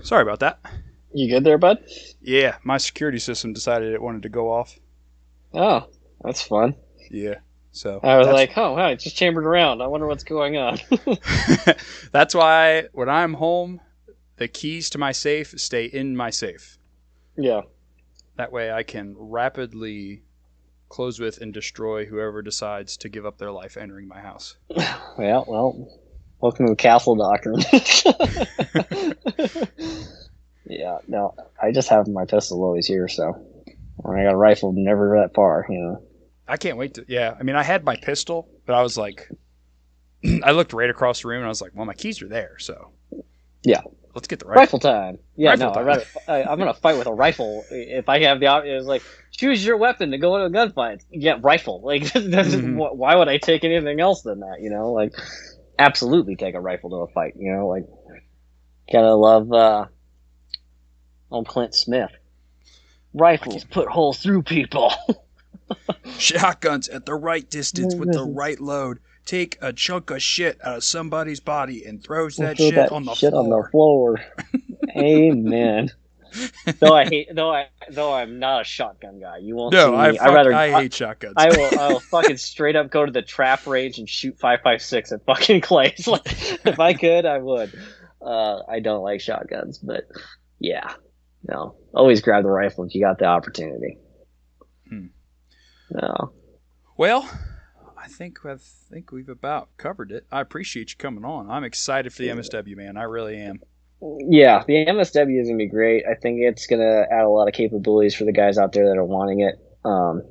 sorry 0.04 0.22
about 0.22 0.40
that. 0.42 0.60
you 1.14 1.30
good 1.30 1.44
there, 1.44 1.58
bud? 1.58 1.84
Yeah, 2.22 2.58
my 2.64 2.78
security 2.78 3.20
system 3.20 3.54
decided 3.54 3.94
it 3.94 4.02
wanted 4.02 4.24
to 4.24 4.30
go 4.30 4.52
off. 4.52 4.78
Oh, 5.54 5.88
that's 6.22 6.42
fun. 6.42 6.76
Yeah, 7.10 7.36
so 7.74 8.00
I 8.04 8.18
was 8.18 8.28
like, 8.28 8.56
oh, 8.56 8.74
wow, 8.74 8.90
it 8.90 9.00
just 9.00 9.16
chambered 9.16 9.46
around. 9.46 9.82
I 9.82 9.88
wonder 9.88 10.06
what's 10.06 10.24
going 10.24 10.58
on. 10.58 10.80
that's 12.12 12.36
why 12.36 12.86
when 12.94 13.10
I'm 13.10 13.34
home, 13.34 13.82
the 14.38 14.48
keys 14.48 14.92
to 14.92 15.00
my 15.00 15.12
safe 15.12 15.60
stay 15.60 15.86
in 15.86 16.16
my 16.16 16.30
safe. 16.30 16.78
yeah. 17.36 17.62
That 18.36 18.52
way, 18.52 18.72
I 18.72 18.82
can 18.82 19.16
rapidly 19.16 20.24
close 20.90 21.20
with 21.20 21.40
and 21.40 21.54
destroy 21.54 22.06
whoever 22.06 22.42
decides 22.42 22.98
to 22.98 23.10
give 23.10 23.28
up 23.28 23.38
their 23.38 23.52
life 23.52 23.78
entering 23.78 24.08
my 24.08 24.22
house. 24.22 24.58
Well, 25.16 25.46
well, 25.48 26.00
welcome 26.44 26.66
to 26.66 26.72
the 26.72 26.76
castle 26.76 27.16
doctrine. 27.16 27.62
yeah, 30.66 30.98
no, 31.08 31.34
I 31.62 31.72
just 31.72 31.88
have 31.88 32.08
my 32.10 32.26
pistol 32.26 32.62
always 32.64 32.86
here, 32.86 33.08
so 33.08 33.32
when 33.96 34.20
I 34.20 34.24
got 34.24 34.34
a 34.34 34.38
rifle, 34.38 34.74
never 34.76 35.20
that 35.22 35.34
far, 35.34 35.66
you 35.70 35.80
know. 35.80 36.04
I 36.46 36.58
can't 36.58 36.78
wait 36.78 36.96
to. 36.96 37.06
Yeah, 37.08 37.34
I 37.40 37.44
mean, 37.44 37.56
I 37.56 37.64
had 37.64 37.86
my 37.86 37.96
pistol, 37.96 38.50
but 38.66 38.76
I 38.76 38.84
was 38.84 38.98
like, 38.98 39.30
I 40.44 40.52
looked 40.52 40.74
right 40.74 40.90
across 40.90 41.22
the 41.22 41.30
room 41.30 41.38
and 41.38 41.46
I 41.46 41.50
was 41.50 41.62
like, 41.62 41.72
well, 41.74 41.86
my 41.86 41.94
keys 41.94 42.22
are 42.22 42.28
there, 42.28 42.58
so 42.60 42.92
Yeah. 43.64 43.80
let's 44.14 44.28
get 44.28 44.40
the 44.40 44.46
rifle. 44.46 44.60
Rifle 44.60 44.80
time. 44.80 45.20
Yeah, 45.38 45.52
Rifle 45.52 45.68
no, 45.68 45.74
time. 45.74 45.86
Rather, 45.86 46.04
I, 46.28 46.44
I'm 46.44 46.60
gonna 46.60 46.74
fight 46.74 46.98
with 46.98 47.08
a 47.08 47.14
rifle 47.14 47.64
if 47.72 48.10
I 48.10 48.22
have 48.24 48.42
the 48.42 48.48
option. 48.48 48.74
It's 48.74 48.86
like 48.86 49.04
choose 49.32 49.66
your 49.66 49.78
weapon 49.78 50.12
to 50.12 50.18
go 50.18 50.36
into 50.36 50.60
a 50.60 50.68
gunfight. 50.68 51.04
Yeah, 51.10 51.38
rifle. 51.42 51.80
Like, 51.82 52.04
that's, 52.14 52.50
Mhm. 52.50 52.96
why 52.98 53.16
would 53.16 53.30
I 53.30 53.38
take 53.38 53.64
anything 53.64 54.02
else 54.02 54.24
than 54.24 54.42
that? 54.42 54.58
You 54.60 54.70
know, 54.70 54.92
like, 54.92 55.14
absolutely 55.80 56.36
take 56.36 56.56
a 56.56 56.60
rifle 56.62 56.90
to 56.92 56.96
a 56.98 57.08
fight. 57.08 57.34
You 57.38 57.54
know, 57.54 57.68
like, 57.68 57.86
gotta 58.92 59.14
love 59.16 59.52
uh, 59.52 59.86
old 61.32 61.48
Clint 61.48 61.76
Smith. 61.76 62.12
Rifles 63.14 63.64
put 63.66 63.90
holes 63.90 64.20
through 64.20 64.44
people. 64.44 64.94
Shotguns 66.18 66.90
at 66.90 67.06
the 67.06 67.16
right 67.16 67.50
distance 67.50 67.98
with 67.98 68.12
the 68.12 68.26
Mhm. 68.26 68.36
right 68.36 68.60
load. 68.60 69.00
Take 69.26 69.58
a 69.62 69.74
chunk 69.74 70.10
of 70.12 70.22
shit 70.22 70.60
out 70.64 70.78
of 70.78 70.84
somebody's 70.84 71.40
body 71.40 71.86
and 71.86 72.04
throws 72.04 72.38
that 72.40 72.58
Throw 72.58 72.70
shit 72.70 72.92
on 72.92 73.06
the 73.06 73.16
shit 73.16 73.34
on 73.34 73.50
the 73.50 73.64
floor. 73.72 74.20
Amen. 74.98 75.90
Though 76.80 76.96
I 76.96 77.06
hate, 77.06 77.30
though 77.34 77.52
I, 77.52 77.68
though 77.90 78.14
I'm 78.14 78.40
not 78.40 78.62
a 78.62 78.64
shotgun 78.64 79.20
guy. 79.20 79.38
You 79.38 79.56
won't. 79.56 79.74
see 79.74 79.80
no, 79.80 79.92
me. 79.92 79.98
I, 79.98 80.26
I 80.26 80.34
rather. 80.34 80.54
I 80.54 80.82
hate 80.82 80.94
shotguns. 80.94 81.34
I 81.38 81.50
will. 81.50 81.80
I 81.80 81.88
will 81.90 82.00
fucking 82.12 82.38
straight 82.38 82.76
up 82.76 82.90
go 82.90 83.06
to 83.06 83.12
the 83.12 83.22
trap 83.22 83.66
range 83.68 84.00
and 84.00 84.10
shoot 84.10 84.40
five 84.40 84.60
five 84.64 84.82
six 84.82 85.12
at 85.12 85.26
fucking 85.26 85.62
clays. 85.62 86.08
Like, 86.14 86.22
if 86.66 86.80
I 86.80 86.94
could, 86.94 87.26
I 87.26 87.40
would. 87.40 87.74
Uh, 88.22 88.60
I 88.70 88.80
don't 88.80 89.04
like 89.04 89.20
shotguns, 89.20 89.80
but 89.80 90.08
yeah, 90.60 90.94
no. 91.48 91.76
Always 91.94 92.22
grab 92.22 92.44
the 92.44 92.50
rifle 92.50 92.86
if 92.86 92.94
you 92.94 93.02
got 93.02 93.20
the 93.20 93.26
opportunity. 93.26 93.98
Hmm. 94.88 95.08
No. 95.92 96.34
Well, 96.98 97.30
I 97.98 98.08
think 98.08 98.46
I 98.46 98.56
think 98.58 99.12
we've 99.12 99.30
about 99.30 99.70
covered 99.78 100.12
it. 100.12 100.26
I 100.32 100.42
appreciate 100.42 100.92
you 100.92 100.98
coming 100.98 101.26
on. 101.26 101.50
I'm 101.50 101.64
excited 101.64 102.14
for 102.14 102.22
the 102.22 102.30
MSW, 102.30 102.76
man. 102.76 102.98
I 102.98 103.04
really 103.04 103.38
am. 103.38 103.62
Yeah, 104.20 104.64
the 104.68 104.86
MSW 104.86 105.42
is 105.42 105.48
gonna 105.48 105.58
be 105.58 105.68
great. 105.68 106.06
I 106.10 106.16
think 106.16 106.40
it's 106.42 106.68
gonna 106.68 107.06
add 107.10 107.24
a 107.24 107.30
lot 107.30 107.48
of 107.48 107.54
capabilities 107.54 108.16
for 108.16 108.26
the 108.26 108.34
guys 108.34 108.58
out 108.58 108.74
there 108.74 108.88
that 108.90 108.98
are 108.98 109.06
wanting 109.06 109.42
it. 109.42 109.56
Um, 109.86 110.24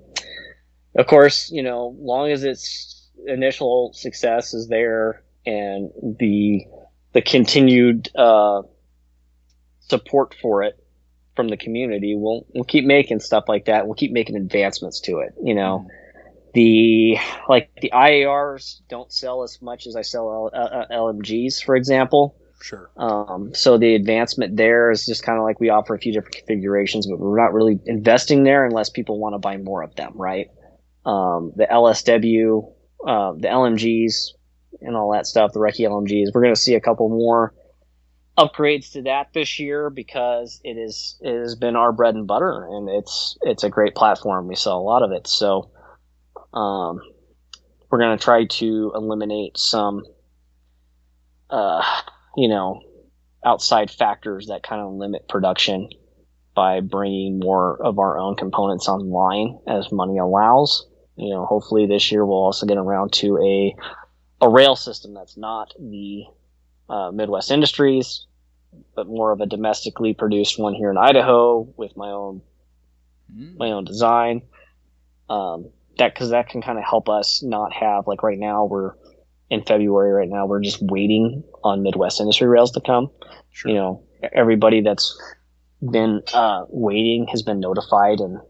of 0.96 1.06
course, 1.06 1.50
you 1.50 1.62
know, 1.62 1.96
long 1.98 2.30
as 2.30 2.44
its 2.44 3.10
initial 3.26 3.92
success 3.94 4.52
is 4.52 4.68
there 4.68 5.22
and 5.46 5.90
the 6.18 6.66
the 7.12 7.22
continued 7.22 8.10
uh, 8.16 8.62
support 9.80 10.34
for 10.40 10.62
it 10.62 10.78
from 11.34 11.48
the 11.48 11.56
community, 11.56 12.14
we'll 12.14 12.46
we'll 12.54 12.64
keep 12.64 12.84
making 12.84 13.20
stuff 13.20 13.44
like 13.48 13.66
that. 13.66 13.86
We'll 13.86 13.94
keep 13.94 14.12
making 14.12 14.36
advancements 14.36 15.00
to 15.02 15.20
it. 15.20 15.34
You 15.42 15.54
know, 15.54 15.86
the 16.54 17.16
like 17.48 17.70
the 17.80 17.90
IARs 17.94 18.80
don't 18.88 19.10
sell 19.12 19.42
as 19.42 19.60
much 19.62 19.86
as 19.86 19.96
I 19.96 20.02
sell 20.02 20.50
L- 20.54 20.60
uh, 20.62 20.86
LMGs, 20.90 21.62
for 21.62 21.74
example. 21.74 22.36
Sure. 22.62 22.90
Um, 22.96 23.52
so 23.54 23.76
the 23.76 23.96
advancement 23.96 24.56
there 24.56 24.92
is 24.92 25.04
just 25.04 25.24
kind 25.24 25.36
of 25.36 25.44
like 25.44 25.58
we 25.58 25.68
offer 25.68 25.94
a 25.94 25.98
few 25.98 26.12
different 26.12 26.36
configurations, 26.36 27.08
but 27.08 27.18
we're 27.18 27.36
not 27.36 27.52
really 27.52 27.80
investing 27.86 28.44
there 28.44 28.64
unless 28.64 28.88
people 28.88 29.18
want 29.18 29.34
to 29.34 29.38
buy 29.38 29.56
more 29.56 29.82
of 29.82 29.96
them, 29.96 30.12
right? 30.14 30.46
Um, 31.04 31.52
the 31.56 31.66
LSW, 31.66 32.72
uh, 33.04 33.32
the 33.32 33.48
LMGs, 33.48 34.28
and 34.80 34.94
all 34.94 35.12
that 35.12 35.26
stuff, 35.26 35.52
the 35.52 35.58
Recce 35.58 35.88
LMGs. 35.88 36.28
We're 36.32 36.42
going 36.42 36.54
to 36.54 36.60
see 36.60 36.74
a 36.74 36.80
couple 36.80 37.08
more 37.08 37.52
upgrades 38.38 38.92
to 38.92 39.02
that 39.02 39.32
this 39.34 39.58
year 39.58 39.90
because 39.90 40.60
it 40.62 40.78
is 40.78 41.18
it 41.20 41.36
has 41.36 41.56
been 41.56 41.74
our 41.74 41.90
bread 41.90 42.14
and 42.14 42.28
butter, 42.28 42.64
and 42.70 42.88
it's 42.88 43.36
it's 43.42 43.64
a 43.64 43.70
great 43.70 43.96
platform. 43.96 44.46
We 44.46 44.54
sell 44.54 44.78
a 44.78 44.80
lot 44.80 45.02
of 45.02 45.10
it, 45.10 45.26
so 45.26 45.70
um, 46.54 47.00
we're 47.90 47.98
going 47.98 48.16
to 48.16 48.22
try 48.22 48.44
to 48.44 48.92
eliminate 48.94 49.58
some. 49.58 50.04
Uh, 51.50 51.82
you 52.36 52.48
know, 52.48 52.80
outside 53.44 53.90
factors 53.90 54.46
that 54.48 54.62
kind 54.62 54.80
of 54.80 54.92
limit 54.92 55.28
production 55.28 55.88
by 56.54 56.80
bringing 56.80 57.38
more 57.38 57.82
of 57.82 57.98
our 57.98 58.18
own 58.18 58.36
components 58.36 58.88
online 58.88 59.58
as 59.66 59.90
money 59.90 60.18
allows. 60.18 60.86
You 61.16 61.30
know, 61.30 61.46
hopefully 61.46 61.86
this 61.86 62.10
year 62.12 62.24
we'll 62.24 62.36
also 62.36 62.66
get 62.66 62.78
around 62.78 63.12
to 63.14 63.38
a 63.38 63.76
a 64.44 64.48
rail 64.48 64.74
system 64.76 65.14
that's 65.14 65.36
not 65.36 65.72
the 65.78 66.24
uh, 66.88 67.10
Midwest 67.12 67.50
Industries, 67.50 68.26
but 68.94 69.06
more 69.06 69.30
of 69.32 69.40
a 69.40 69.46
domestically 69.46 70.14
produced 70.14 70.58
one 70.58 70.74
here 70.74 70.90
in 70.90 70.98
Idaho 70.98 71.60
with 71.76 71.96
my 71.96 72.08
own 72.08 72.42
Mm. 73.36 73.56
my 73.56 73.72
own 73.72 73.84
design. 73.84 74.42
Um, 75.28 75.70
that 75.98 76.14
because 76.14 76.30
that 76.30 76.48
can 76.48 76.62
kind 76.62 76.78
of 76.78 76.84
help 76.84 77.08
us 77.08 77.42
not 77.42 77.72
have 77.72 78.06
like 78.06 78.22
right 78.22 78.38
now 78.38 78.64
we're 78.64 78.92
in 79.52 79.62
February 79.62 80.12
right 80.12 80.30
now 80.30 80.46
we're 80.46 80.62
just 80.62 80.80
waiting 80.80 81.44
on 81.62 81.82
Midwest 81.82 82.20
Industry 82.20 82.48
Rails 82.48 82.72
to 82.72 82.80
come. 82.80 83.10
Sure. 83.50 83.70
You 83.70 83.76
know, 83.76 84.02
everybody 84.32 84.80
that's 84.80 85.14
been 85.92 86.22
uh, 86.32 86.64
waiting 86.70 87.26
has 87.28 87.42
been 87.42 87.60
notified 87.60 88.20
and 88.20 88.40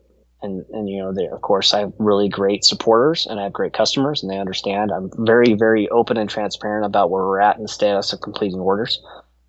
and 0.42 0.64
and 0.70 0.88
you 0.88 0.98
know, 0.98 1.12
they, 1.12 1.26
of 1.26 1.40
course, 1.40 1.74
I 1.74 1.80
have 1.80 1.92
really 1.98 2.28
great 2.28 2.64
supporters 2.64 3.26
and 3.26 3.40
I 3.40 3.44
have 3.44 3.52
great 3.52 3.72
customers, 3.72 4.22
and 4.22 4.30
they 4.30 4.38
understand. 4.38 4.92
I'm 4.92 5.10
very 5.18 5.54
very 5.54 5.88
open 5.88 6.16
and 6.16 6.30
transparent 6.30 6.86
about 6.86 7.10
where 7.10 7.24
we're 7.24 7.40
at 7.40 7.56
in 7.56 7.62
the 7.62 7.68
status 7.68 8.12
of 8.12 8.20
completing 8.20 8.60
orders. 8.60 9.00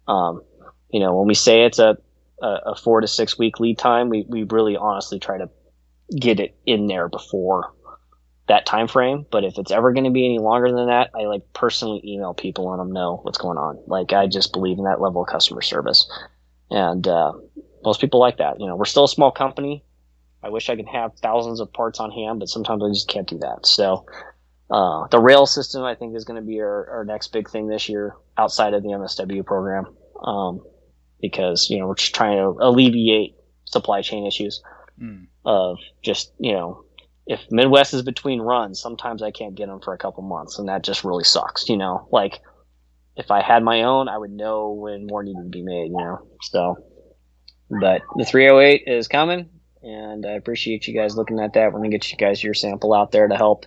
Um, 0.08 0.42
you 0.90 1.00
know, 1.00 1.16
when 1.16 1.28
we 1.28 1.36
say 1.36 1.66
it's 1.66 1.80
a, 1.80 1.98
a, 2.42 2.48
a 2.48 2.76
four 2.76 3.02
to 3.02 3.08
six 3.08 3.38
week 3.38 3.60
lead 3.60 3.78
time, 3.78 4.10
we 4.10 4.26
we 4.28 4.44
really 4.44 4.76
honestly 4.76 5.20
try 5.20 5.38
to 5.38 5.50
get 6.20 6.40
it 6.40 6.56
in 6.66 6.88
there 6.88 7.10
before 7.10 7.74
that 8.48 8.66
time 8.66 8.88
frame. 8.88 9.26
But 9.32 9.44
if 9.44 9.58
it's 9.58 9.72
ever 9.72 9.94
going 9.94 10.04
to 10.06 10.10
be 10.12 10.26
any 10.26 10.40
longer 10.40 10.72
than 10.72 10.88
that, 10.88 11.12
I 11.16 11.24
like 11.26 11.42
personally 11.54 12.02
email 12.04 12.34
people 12.34 12.70
and 12.72 12.80
let 12.80 12.84
them 12.84 12.94
know 12.94 13.20
what's 13.24 13.38
going 13.38 13.58
on. 13.58 13.82
Like 13.88 14.14
I 14.14 14.28
just 14.28 14.54
believe 14.54 14.78
in 14.78 14.86
that 14.86 15.02
level 15.02 15.24
of 15.24 15.30
customer 15.30 15.62
service, 15.62 16.10
and 16.70 17.08
uh, 17.08 17.34
most 17.84 18.02
people 18.02 18.20
like 18.20 18.38
that. 18.38 18.60
You 18.60 18.68
know, 18.68 18.76
we're 18.76 18.86
still 18.86 19.06
a 19.06 19.10
small 19.10 19.32
company. 19.32 19.84
I 20.44 20.50
wish 20.50 20.70
I 20.70 20.76
could 20.76 20.88
have 20.88 21.14
thousands 21.22 21.62
of 21.62 21.72
parts 21.72 22.00
on 22.00 22.12
hand, 22.12 22.40
but 22.40 22.50
sometimes 22.50 22.84
I 22.84 22.90
just 22.90 23.08
can't 23.08 23.28
do 23.28 23.38
that. 23.40 23.66
So 23.66 24.06
uh, 24.70 25.08
the 25.08 25.20
rail 25.20 25.46
system, 25.46 25.84
I 25.84 25.96
think, 25.96 26.16
is 26.18 26.26
going 26.26 26.42
to 26.42 26.46
be 26.46 26.60
our, 26.60 26.90
our 26.90 27.06
next 27.06 27.30
big 27.32 27.50
thing 27.50 27.68
this 27.68 27.88
year 27.88 28.16
outside 28.38 28.74
of 28.74 28.84
the 28.84 28.90
MSW 28.90 29.46
program, 29.46 29.86
um, 30.22 30.62
because 31.22 31.70
you 31.70 31.80
know 31.80 31.88
we're 31.88 31.96
just 31.96 32.14
trying 32.14 32.38
to 32.38 32.58
alleviate 32.60 33.36
supply 33.66 34.02
chain 34.02 34.26
issues 34.26 34.62
Mm. 35.02 35.26
of 35.44 35.80
just 36.04 36.34
you 36.38 36.52
know 36.54 36.86
if 37.26 37.40
Midwest 37.50 37.94
is 37.94 38.02
between 38.02 38.42
runs, 38.42 38.82
sometimes 38.82 39.24
I 39.24 39.32
can't 39.32 39.56
get 39.56 39.68
them 39.68 39.80
for 39.80 39.94
a 39.94 39.98
couple 39.98 40.24
months, 40.24 40.60
and 40.60 40.68
that 40.68 40.84
just 40.84 41.04
really 41.04 41.24
sucks. 41.24 41.70
You 41.70 41.78
know, 41.78 42.08
like 42.12 42.42
if 43.16 43.32
I 43.32 43.42
had 43.42 43.64
my 43.64 43.84
own, 43.84 44.10
I 44.10 44.18
would 44.18 44.32
know 44.32 44.72
when 44.72 45.08
more 45.08 45.24
needed 45.24 45.44
to 45.44 45.50
be 45.50 45.64
made. 45.64 45.92
You 45.92 45.98
know, 45.98 46.28
so 46.42 46.76
but 47.70 48.02
the 48.18 48.26
308 48.26 48.84
is 48.88 49.08
coming, 49.08 49.50
and 49.82 50.26
I 50.26 50.32
appreciate 50.32 50.88
you 50.88 50.94
guys 50.94 51.16
looking 51.16 51.40
at 51.40 51.54
that. 51.54 51.72
We're 51.72 51.80
gonna 51.80 51.90
get 51.90 52.12
you 52.12 52.18
guys 52.18 52.44
your 52.44 52.54
sample 52.54 52.94
out 52.94 53.12
there 53.12 53.28
to 53.28 53.36
help 53.36 53.66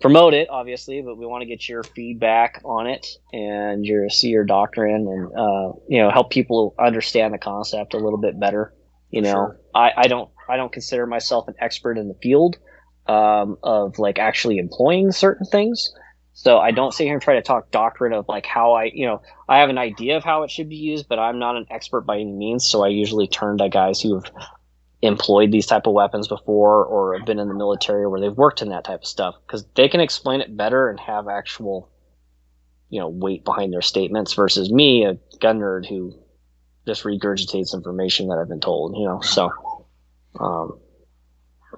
promote 0.00 0.34
it, 0.34 0.48
obviously, 0.50 1.02
but 1.02 1.16
we 1.16 1.26
want 1.26 1.42
to 1.42 1.46
get 1.46 1.68
your 1.68 1.82
feedback 1.82 2.60
on 2.64 2.86
it 2.86 3.06
and 3.32 3.84
your 3.84 4.08
see 4.10 4.28
your 4.28 4.44
doctrine 4.44 5.06
and 5.06 5.26
uh, 5.38 5.72
you 5.88 6.00
know 6.02 6.10
help 6.10 6.30
people 6.30 6.74
understand 6.78 7.32
the 7.34 7.38
concept 7.38 7.94
a 7.94 7.98
little 7.98 8.18
bit 8.18 8.38
better. 8.38 8.74
You 9.10 9.22
know, 9.22 9.32
Sure. 9.32 9.60
I, 9.74 9.90
I 9.96 10.06
don't 10.08 10.30
I 10.48 10.56
don't 10.56 10.72
consider 10.72 11.06
myself 11.06 11.48
an 11.48 11.54
expert 11.58 11.98
in 11.98 12.08
the 12.08 12.14
field 12.14 12.56
um, 13.06 13.58
of 13.62 13.98
like 13.98 14.18
actually 14.18 14.58
employing 14.58 15.12
certain 15.12 15.46
things. 15.46 15.92
So 16.32 16.58
I 16.58 16.72
don't 16.72 16.92
sit 16.92 17.04
here 17.04 17.12
and 17.12 17.22
try 17.22 17.34
to 17.34 17.42
talk 17.42 17.70
doctrine 17.70 18.12
of 18.12 18.26
like 18.28 18.44
how 18.44 18.72
I, 18.72 18.90
you 18.92 19.06
know, 19.06 19.22
I 19.48 19.60
have 19.60 19.70
an 19.70 19.78
idea 19.78 20.16
of 20.16 20.24
how 20.24 20.42
it 20.42 20.50
should 20.50 20.68
be 20.68 20.76
used, 20.76 21.08
but 21.08 21.18
I'm 21.18 21.38
not 21.38 21.56
an 21.56 21.66
expert 21.70 22.02
by 22.02 22.16
any 22.16 22.32
means. 22.32 22.66
So 22.68 22.84
I 22.84 22.88
usually 22.88 23.28
turn 23.28 23.58
to 23.58 23.68
guys 23.68 24.00
who 24.00 24.14
have 24.14 24.32
employed 25.00 25.52
these 25.52 25.66
type 25.66 25.86
of 25.86 25.92
weapons 25.92 26.26
before 26.26 26.84
or 26.84 27.16
have 27.16 27.26
been 27.26 27.38
in 27.38 27.48
the 27.48 27.54
military 27.54 28.06
where 28.06 28.20
they've 28.20 28.36
worked 28.36 28.62
in 28.62 28.70
that 28.70 28.84
type 28.84 29.02
of 29.02 29.06
stuff 29.06 29.36
because 29.46 29.64
they 29.76 29.88
can 29.88 30.00
explain 30.00 30.40
it 30.40 30.56
better 30.56 30.88
and 30.88 30.98
have 30.98 31.28
actual, 31.28 31.90
you 32.88 32.98
know, 32.98 33.08
weight 33.08 33.44
behind 33.44 33.72
their 33.72 33.82
statements 33.82 34.32
versus 34.32 34.72
me, 34.72 35.04
a 35.04 35.18
gun 35.40 35.60
nerd 35.60 35.86
who 35.86 36.18
just 36.86 37.04
regurgitates 37.04 37.74
information 37.74 38.28
that 38.28 38.38
I've 38.38 38.48
been 38.48 38.60
told, 38.60 38.96
you 38.96 39.06
know. 39.06 39.20
So 39.20 39.52
um, 40.40 40.78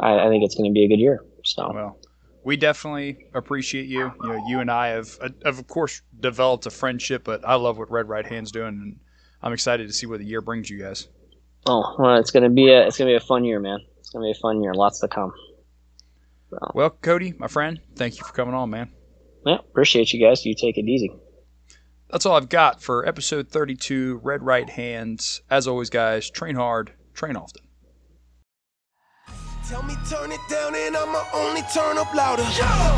I, 0.00 0.26
I 0.26 0.28
think 0.28 0.44
it's 0.44 0.54
going 0.54 0.70
to 0.70 0.74
be 0.74 0.84
a 0.84 0.88
good 0.88 1.00
year. 1.00 1.20
So 1.44 1.72
Well, 1.72 1.98
we 2.44 2.56
definitely 2.56 3.26
appreciate 3.34 3.86
you. 3.86 4.12
You 4.22 4.28
know, 4.28 4.44
you 4.48 4.60
and 4.60 4.70
I 4.70 4.88
have, 4.88 5.18
uh, 5.20 5.28
have 5.44 5.58
of 5.58 5.66
course 5.66 6.02
developed 6.20 6.66
a 6.66 6.70
friendship, 6.70 7.24
but 7.24 7.46
I 7.46 7.54
love 7.54 7.78
what 7.78 7.90
Red 7.90 8.08
Right 8.08 8.26
Hand's 8.26 8.52
doing, 8.52 8.68
and 8.68 9.00
I'm 9.42 9.52
excited 9.52 9.86
to 9.86 9.92
see 9.92 10.06
what 10.06 10.18
the 10.18 10.26
year 10.26 10.40
brings 10.40 10.70
you 10.70 10.78
guys. 10.78 11.08
oh, 11.66 11.96
well, 11.98 12.16
it's 12.16 12.30
going 12.30 12.44
to 12.44 12.48
be 12.48 12.70
a 12.70 12.86
it's 12.86 12.98
going 12.98 13.08
to 13.08 13.12
be 13.12 13.16
a 13.16 13.26
fun 13.26 13.44
year, 13.44 13.60
man. 13.60 13.80
It's 13.98 14.10
going 14.10 14.22
to 14.22 14.32
be 14.32 14.38
a 14.38 14.40
fun 14.40 14.62
year. 14.62 14.74
Lots 14.74 15.00
to 15.00 15.08
come. 15.08 15.32
Well, 16.74 16.90
Cody, 16.90 17.34
my 17.38 17.48
friend, 17.48 17.80
thank 17.96 18.18
you 18.18 18.24
for 18.24 18.32
coming 18.32 18.54
on, 18.54 18.70
man. 18.70 18.90
Yeah, 19.44 19.58
appreciate 19.58 20.12
you 20.12 20.20
guys. 20.20 20.46
You 20.46 20.54
take 20.54 20.78
it 20.78 20.86
easy. 20.86 21.12
That's 22.10 22.24
all 22.24 22.36
I've 22.36 22.48
got 22.48 22.80
for 22.80 23.06
episode 23.06 23.48
32, 23.48 24.20
Red 24.22 24.42
Right 24.44 24.70
Hands. 24.70 25.42
As 25.50 25.66
always, 25.66 25.90
guys, 25.90 26.30
train 26.30 26.54
hard, 26.54 26.92
train 27.14 27.34
often. 27.36 27.65
Tell 29.68 29.82
me 29.82 29.96
turn 30.08 30.30
it 30.30 30.38
down 30.48 30.76
and 30.76 30.96
I'ma 30.96 31.24
only 31.34 31.62
turn 31.74 31.98
up 31.98 32.14
louder. 32.14 32.44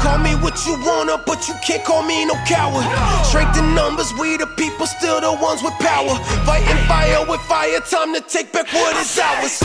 Call 0.03 0.19
me 0.19 0.35
what 0.35 0.67
you 0.67 0.77
wanna, 0.85 1.17
but 1.25 1.49
you 1.49 1.55
can't 1.67 1.83
call 1.83 2.03
me 2.03 2.27
no 2.27 2.35
coward. 2.45 2.85
Strength 3.25 3.59
in 3.59 3.75
numbers, 3.75 4.13
we 4.21 4.37
the 4.37 4.47
people, 4.47 4.85
still 4.87 5.19
the 5.19 5.33
ones 5.33 5.63
with 5.63 5.73
power. 5.81 6.15
Fighting 6.45 6.77
fire 6.87 7.25
with 7.27 7.41
fire, 7.49 7.81
time 7.81 8.13
to 8.13 8.21
take 8.21 8.53
back 8.53 8.71
what 8.75 8.95
is 8.97 9.19
ours. 9.19 9.63